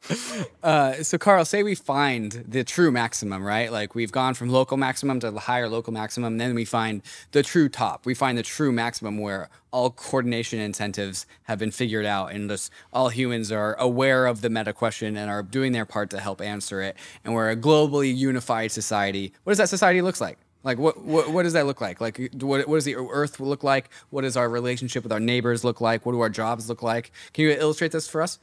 Uh, 0.63 1.01
so, 1.01 1.17
Karl, 1.17 1.43
say 1.43 1.63
we 1.63 1.73
find 1.73 2.45
the 2.47 2.63
true 2.63 2.91
maximum, 2.91 3.43
right? 3.43 3.71
Like 3.71 3.95
we've 3.95 4.11
gone 4.11 4.35
from 4.35 4.49
local 4.49 4.77
maximum 4.77 5.19
to 5.21 5.31
the 5.31 5.39
higher 5.39 5.67
local 5.67 5.91
maximum, 5.91 6.37
then 6.37 6.53
we 6.53 6.65
find 6.65 7.01
the 7.31 7.41
true 7.41 7.67
top. 7.67 8.05
We 8.05 8.13
find 8.13 8.37
the 8.37 8.43
true 8.43 8.71
maximum 8.71 9.17
where 9.17 9.49
all 9.71 9.89
coordination 9.89 10.59
incentives 10.59 11.25
have 11.43 11.57
been 11.57 11.71
figured 11.71 12.05
out, 12.05 12.31
and 12.31 12.47
just 12.49 12.71
all 12.93 13.09
humans 13.09 13.51
are 13.51 13.73
aware 13.79 14.27
of 14.27 14.41
the 14.41 14.49
meta 14.51 14.71
question 14.71 15.17
and 15.17 15.31
are 15.31 15.41
doing 15.41 15.71
their 15.71 15.85
part 15.85 16.11
to 16.11 16.19
help 16.19 16.41
answer 16.41 16.81
it. 16.81 16.95
And 17.25 17.33
we're 17.33 17.49
a 17.49 17.55
globally 17.55 18.15
unified 18.15 18.71
society. 18.71 19.33
What 19.43 19.51
does 19.51 19.57
that 19.57 19.69
society 19.69 20.01
look 20.03 20.21
like? 20.21 20.37
Like 20.63 20.77
what, 20.77 21.01
what 21.01 21.29
what 21.31 21.43
does 21.43 21.53
that 21.53 21.65
look 21.65 21.81
like? 21.81 21.99
Like 21.99 22.19
what 22.33 22.67
what 22.67 22.75
does 22.75 22.85
the 22.85 22.95
Earth 22.95 23.39
look 23.39 23.63
like? 23.63 23.89
What 24.09 24.21
does 24.21 24.37
our 24.37 24.47
relationship 24.47 25.03
with 25.03 25.11
our 25.11 25.19
neighbors 25.19 25.63
look 25.63 25.81
like? 25.81 26.05
What 26.05 26.11
do 26.11 26.19
our 26.19 26.29
jobs 26.29 26.69
look 26.69 26.83
like? 26.83 27.11
Can 27.33 27.45
you 27.45 27.51
illustrate 27.51 27.91
this 27.91 28.07
for 28.07 28.21
us? 28.21 28.39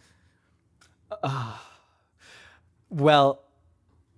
Uh, 1.22 1.56
well, 2.90 3.42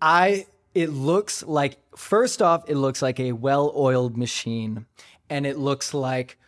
I 0.01 0.47
it 0.75 0.91
looks 0.91 1.43
like 1.43 1.79
first 1.97 2.41
off, 2.41 2.69
it 2.69 2.77
looks 2.77 3.03
like 3.03 3.21
a 3.21 3.33
well-oiled 3.33 4.17
machine, 4.17 4.87
and 5.29 5.47
it 5.47 5.59
looks 5.59 5.93
like 5.93 6.39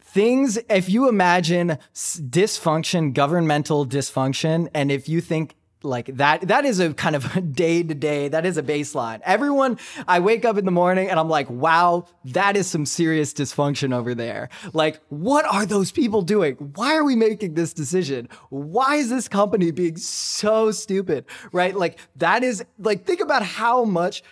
things. 0.00 0.58
If 0.68 0.88
you 0.88 1.08
imagine 1.08 1.78
dysfunction, 1.94 3.12
governmental 3.12 3.86
dysfunction, 3.86 4.68
and 4.74 4.90
if 4.90 5.08
you 5.08 5.20
think 5.20 5.54
like 5.84 6.06
that, 6.16 6.48
that 6.48 6.64
is 6.64 6.80
a 6.80 6.94
kind 6.94 7.16
of 7.16 7.54
day 7.54 7.82
to 7.82 7.94
day. 7.94 8.28
That 8.28 8.46
is 8.46 8.56
a 8.56 8.62
baseline. 8.62 9.20
Everyone, 9.24 9.78
I 10.06 10.20
wake 10.20 10.44
up 10.44 10.58
in 10.58 10.64
the 10.64 10.70
morning 10.70 11.10
and 11.10 11.18
I'm 11.18 11.28
like, 11.28 11.48
wow, 11.50 12.06
that 12.26 12.56
is 12.56 12.66
some 12.66 12.86
serious 12.86 13.32
dysfunction 13.32 13.94
over 13.94 14.14
there. 14.14 14.48
Like, 14.72 15.00
what 15.08 15.44
are 15.44 15.66
those 15.66 15.92
people 15.92 16.22
doing? 16.22 16.54
Why 16.74 16.96
are 16.96 17.04
we 17.04 17.16
making 17.16 17.54
this 17.54 17.72
decision? 17.72 18.28
Why 18.50 18.96
is 18.96 19.10
this 19.10 19.28
company 19.28 19.70
being 19.70 19.96
so 19.96 20.70
stupid? 20.70 21.26
Right? 21.52 21.76
Like, 21.76 21.98
that 22.16 22.42
is 22.42 22.64
like, 22.78 23.04
think 23.04 23.20
about 23.20 23.42
how 23.42 23.84
much 23.84 24.22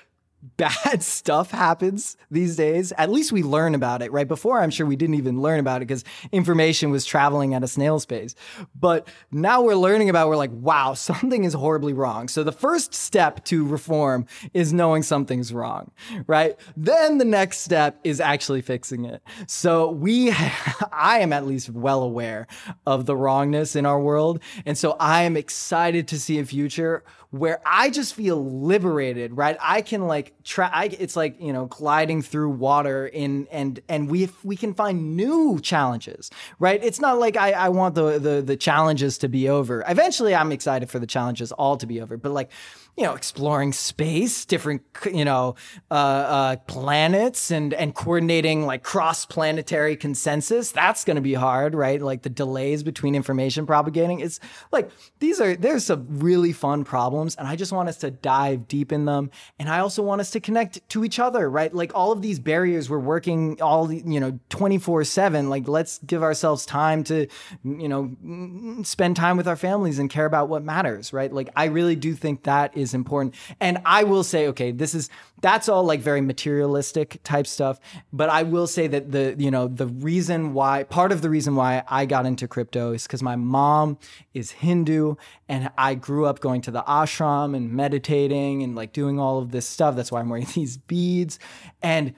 bad 0.57 1.03
stuff 1.03 1.51
happens 1.51 2.17
these 2.31 2.57
days. 2.57 2.93
At 2.97 3.11
least 3.11 3.33
we 3.33 3.43
learn 3.43 3.75
about 3.75 4.03
it, 4.03 4.13
right? 4.13 4.29
Before, 4.29 4.61
I'm 4.61 4.71
sure 4.71 4.87
we 4.87 4.97
didn't 4.97 5.17
even 5.17 5.41
learn 5.43 5.61
about 5.61 5.83
it 5.83 5.89
because 5.89 6.05
information 6.33 6.91
was 6.91 7.05
traveling 7.05 7.55
at 7.55 7.63
a 7.63 7.69
snail's 7.69 8.07
pace. 8.07 8.35
But 8.75 9.09
now 9.31 9.63
we're 9.63 9.75
learning 9.75 10.11
about, 10.11 10.29
we're 10.29 10.37
like, 10.37 10.53
wow, 10.53 10.95
something 11.01 11.45
is 11.45 11.55
horribly 11.55 11.93
wrong. 11.93 12.29
So 12.29 12.43
the 12.43 12.53
first 12.53 12.95
step 12.95 13.45
to 13.47 13.67
reform 13.67 14.27
is 14.55 14.73
knowing 14.73 15.03
something's 15.03 15.53
wrong, 15.53 15.91
right? 16.27 16.57
Then 16.77 17.19
the 17.19 17.25
next 17.25 17.59
step 17.59 17.99
is 18.05 18.21
actually 18.21 18.63
fixing 18.63 19.05
it. 19.05 19.23
So 19.47 19.91
we, 19.91 20.31
I 20.93 21.21
am 21.21 21.33
at 21.33 21.47
least 21.47 21.71
well 21.71 22.03
aware 22.03 22.47
of 22.87 23.07
the 23.07 23.17
wrongness 23.17 23.77
in 23.77 23.87
our 23.87 24.01
world. 24.01 24.41
And 24.65 24.77
so 24.77 24.97
I 24.99 25.23
am 25.23 25.37
excited 25.37 26.09
to 26.09 26.19
see 26.19 26.39
a 26.39 26.45
future 26.45 27.05
where 27.31 27.61
I 27.65 27.91
just 27.91 28.15
feel 28.15 28.45
liberated, 28.45 29.37
right? 29.37 29.57
I 29.61 29.83
can 29.83 30.09
like 30.09 30.35
try 30.43 30.69
I, 30.73 30.85
it's 30.87 31.15
like, 31.15 31.41
you 31.41 31.53
know, 31.53 31.67
gliding 31.67 32.23
through 32.23 32.51
water 32.51 33.07
in 33.07 33.47
and 33.53 33.81
and 33.89 34.11
we 34.11 34.31
we 34.43 34.57
can 34.57 34.75
find 34.75 35.17
new 35.17 35.61
challenges, 35.61 36.31
right? 36.59 36.83
It's 36.83 37.01
not 37.01 37.19
like 37.19 37.37
I 37.37 37.53
I 37.53 37.69
want 37.69 37.95
the 37.95 38.19
the 38.19 38.43
the 38.43 38.57
challenges 38.57 39.19
to 39.19 39.29
be 39.29 39.49
over. 39.49 39.85
Eventually 39.87 40.35
I'm 40.35 40.51
excited 40.51 40.91
for 40.91 40.99
the 40.99 41.07
challenges 41.07 41.53
all 41.53 41.77
to 41.77 41.87
be 41.87 42.01
over, 42.01 42.17
but 42.17 42.33
like 42.33 42.51
you 42.97 43.05
know, 43.05 43.15
exploring 43.15 43.73
space, 43.73 44.45
different, 44.45 44.83
you 45.11 45.25
know, 45.25 45.55
uh, 45.91 45.95
uh, 45.95 46.57
planets, 46.67 47.51
and 47.51 47.73
and 47.75 47.95
coordinating 47.95 48.67
like 48.67 48.83
cross 48.83 49.25
planetary 49.25 49.97
consensus. 49.97 50.73
That's 50.73 51.05
going 51.05 51.17
to 51.17 51.23
be 51.23 51.35
hard, 51.35 51.75
right? 51.75 52.01
Like 52.01 52.23
the 52.23 52.31
delays 52.31 52.83
between 52.83 53.15
information 53.15 53.67
propagating. 53.67 54.21
It's 54.21 54.41
like 54.73 54.91
these 55.19 55.41
are 55.41 55.57
there's 55.57 55.85
some 55.87 56.07
really 56.19 56.53
fun 56.53 56.85
problems, 56.85 57.37
and 57.37 57.47
I 57.47 57.57
just 57.57 57.73
want 57.73 57.89
us 57.89 57.97
to 57.99 58.11
dive 58.11 58.69
deep 58.69 58.93
in 58.93 59.05
them. 59.05 59.31
And 59.59 59.69
I 59.69 59.79
also 59.81 60.03
want 60.03 60.21
us 60.21 60.31
to 60.33 60.41
connect 60.41 60.87
to 60.91 61.05
each 61.05 61.19
other, 61.19 61.49
right? 61.49 61.73
Like 61.73 61.93
all 61.95 62.13
of 62.13 62.23
these 62.23 62.39
barriers, 62.39 62.91
we're 62.91 62.99
working 62.99 63.61
all 63.63 63.91
you 63.93 64.21
know, 64.21 64.39
twenty 64.49 64.79
four 64.79 65.05
seven. 65.05 65.49
Like 65.49 65.69
let's 65.69 65.99
give 65.99 66.23
ourselves 66.23 66.67
time 66.67 67.05
to, 67.05 67.27
you 67.65 67.89
know, 67.89 68.83
spend 68.83 69.17
time 69.17 69.37
with 69.37 69.49
our 69.49 69.57
families 69.57 69.99
and 69.99 70.11
care 70.11 70.27
about 70.27 70.49
what 70.49 70.63
matters, 70.63 71.13
right? 71.13 71.33
Like 71.33 71.49
I 71.57 71.67
really 71.67 71.97
do 71.97 72.15
think 72.15 72.45
that 72.45 72.77
is 72.81 72.95
important. 72.95 73.35
And 73.61 73.79
I 73.85 74.05
will 74.05 74.25
say, 74.25 74.49
okay, 74.49 74.73
this 74.73 74.95
is 74.95 75.11
that's 75.41 75.69
all 75.69 75.85
like 75.85 76.01
very 76.01 76.21
materialistic 76.21 77.21
type 77.25 77.47
stuff. 77.47 77.81
But 78.13 78.29
I 78.29 78.43
will 78.43 78.67
say 78.67 78.87
that 78.89 79.13
the 79.13 79.35
you 79.39 79.51
know 79.51 79.69
the 79.69 79.87
reason 79.87 80.55
why 80.55 80.85
part 80.85 81.13
of 81.13 81.23
the 81.23 81.31
reason 81.31 81.57
why 81.57 81.83
I 81.89 82.07
got 82.07 82.27
into 82.27 82.49
crypto 82.49 82.93
is 82.93 83.05
because 83.05 83.23
my 83.23 83.37
mom 83.37 83.99
is 84.35 84.51
Hindu 84.51 85.17
and 85.49 85.71
I 85.79 85.95
grew 85.95 86.27
up 86.27 86.41
going 86.41 86.61
to 86.63 86.71
the 86.71 86.83
ashram 86.83 87.57
and 87.57 87.73
meditating 87.73 88.63
and 88.63 88.75
like 88.75 88.93
doing 88.93 89.19
all 89.19 89.39
of 89.39 89.51
this 89.51 89.67
stuff. 89.67 89.97
That's 89.97 90.13
why 90.13 90.21
I'm 90.21 90.29
wearing 90.29 90.47
these 90.55 90.77
beads 90.77 91.39
and 91.83 92.15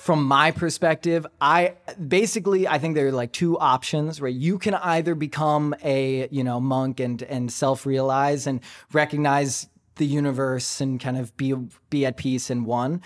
from 0.00 0.24
my 0.24 0.50
perspective, 0.50 1.26
I 1.42 1.74
basically 2.08 2.66
I 2.66 2.78
think 2.78 2.94
there 2.94 3.08
are 3.08 3.12
like 3.12 3.32
two 3.32 3.58
options, 3.58 4.18
right? 4.18 4.34
You 4.34 4.58
can 4.58 4.72
either 4.72 5.14
become 5.14 5.74
a, 5.84 6.26
you 6.30 6.42
know, 6.42 6.58
monk 6.58 7.00
and 7.00 7.22
and 7.24 7.52
self-realize 7.52 8.46
and 8.46 8.60
recognize 8.94 9.68
the 9.96 10.06
universe 10.06 10.80
and 10.80 10.98
kind 10.98 11.18
of 11.18 11.36
be 11.36 11.54
be 11.90 12.06
at 12.06 12.16
peace 12.16 12.48
in 12.48 12.64
one, 12.64 13.02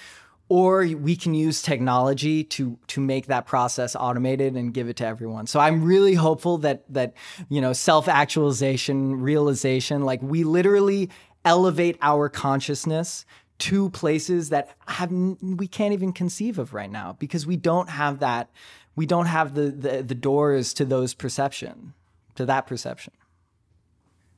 or 0.48 0.86
we 0.86 1.16
can 1.16 1.34
use 1.34 1.62
technology 1.62 2.44
to 2.44 2.78
to 2.86 3.00
make 3.00 3.26
that 3.26 3.44
process 3.44 3.96
automated 3.96 4.54
and 4.54 4.72
give 4.72 4.88
it 4.88 4.94
to 4.98 5.04
everyone. 5.04 5.48
So 5.48 5.58
I'm 5.58 5.82
really 5.82 6.14
hopeful 6.14 6.58
that 6.58 6.84
that 6.94 7.14
you 7.48 7.60
know 7.60 7.72
self-actualization, 7.72 9.20
realization, 9.20 10.02
like 10.02 10.22
we 10.22 10.44
literally 10.44 11.10
elevate 11.44 11.98
our 12.00 12.28
consciousness 12.28 13.26
to 13.64 13.88
places 13.88 14.50
that 14.50 14.76
have 14.86 15.10
we 15.10 15.66
can't 15.66 15.94
even 15.94 16.12
conceive 16.12 16.58
of 16.58 16.74
right 16.74 16.90
now 16.90 17.16
because 17.18 17.46
we 17.46 17.56
don't 17.56 17.88
have 17.88 18.18
that 18.18 18.50
we 18.94 19.06
don't 19.06 19.24
have 19.24 19.54
the 19.54 19.70
the, 19.70 20.02
the 20.02 20.14
doors 20.14 20.74
to 20.74 20.84
those 20.84 21.14
perception 21.14 21.94
to 22.34 22.44
that 22.44 22.66
perception 22.66 23.14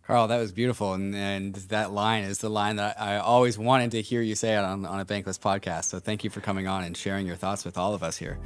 Karl, 0.06 0.28
that 0.28 0.38
was 0.38 0.52
beautiful, 0.52 0.92
and, 0.94 1.16
and 1.16 1.56
that 1.56 1.90
line 1.90 2.22
is 2.22 2.38
the 2.38 2.48
line 2.48 2.76
that 2.76 3.00
I 3.00 3.16
always 3.16 3.58
wanted 3.58 3.90
to 3.90 4.02
hear 4.02 4.22
you 4.22 4.36
say 4.36 4.54
it 4.54 4.62
on, 4.62 4.86
on 4.86 5.00
a 5.00 5.04
Bankless 5.04 5.36
podcast. 5.36 5.86
So 5.86 5.98
thank 5.98 6.22
you 6.22 6.30
for 6.30 6.40
coming 6.40 6.68
on 6.68 6.84
and 6.84 6.96
sharing 6.96 7.26
your 7.26 7.34
thoughts 7.34 7.64
with 7.64 7.76
all 7.76 7.92
of 7.92 8.04
us 8.04 8.16
here. 8.16 8.38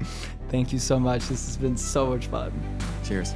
Thank 0.48 0.72
you 0.72 0.80
so 0.80 0.98
much. 0.98 1.28
This 1.28 1.46
has 1.46 1.56
been 1.56 1.76
so 1.76 2.06
much 2.06 2.26
fun. 2.26 2.52
Cheers. 3.04 3.34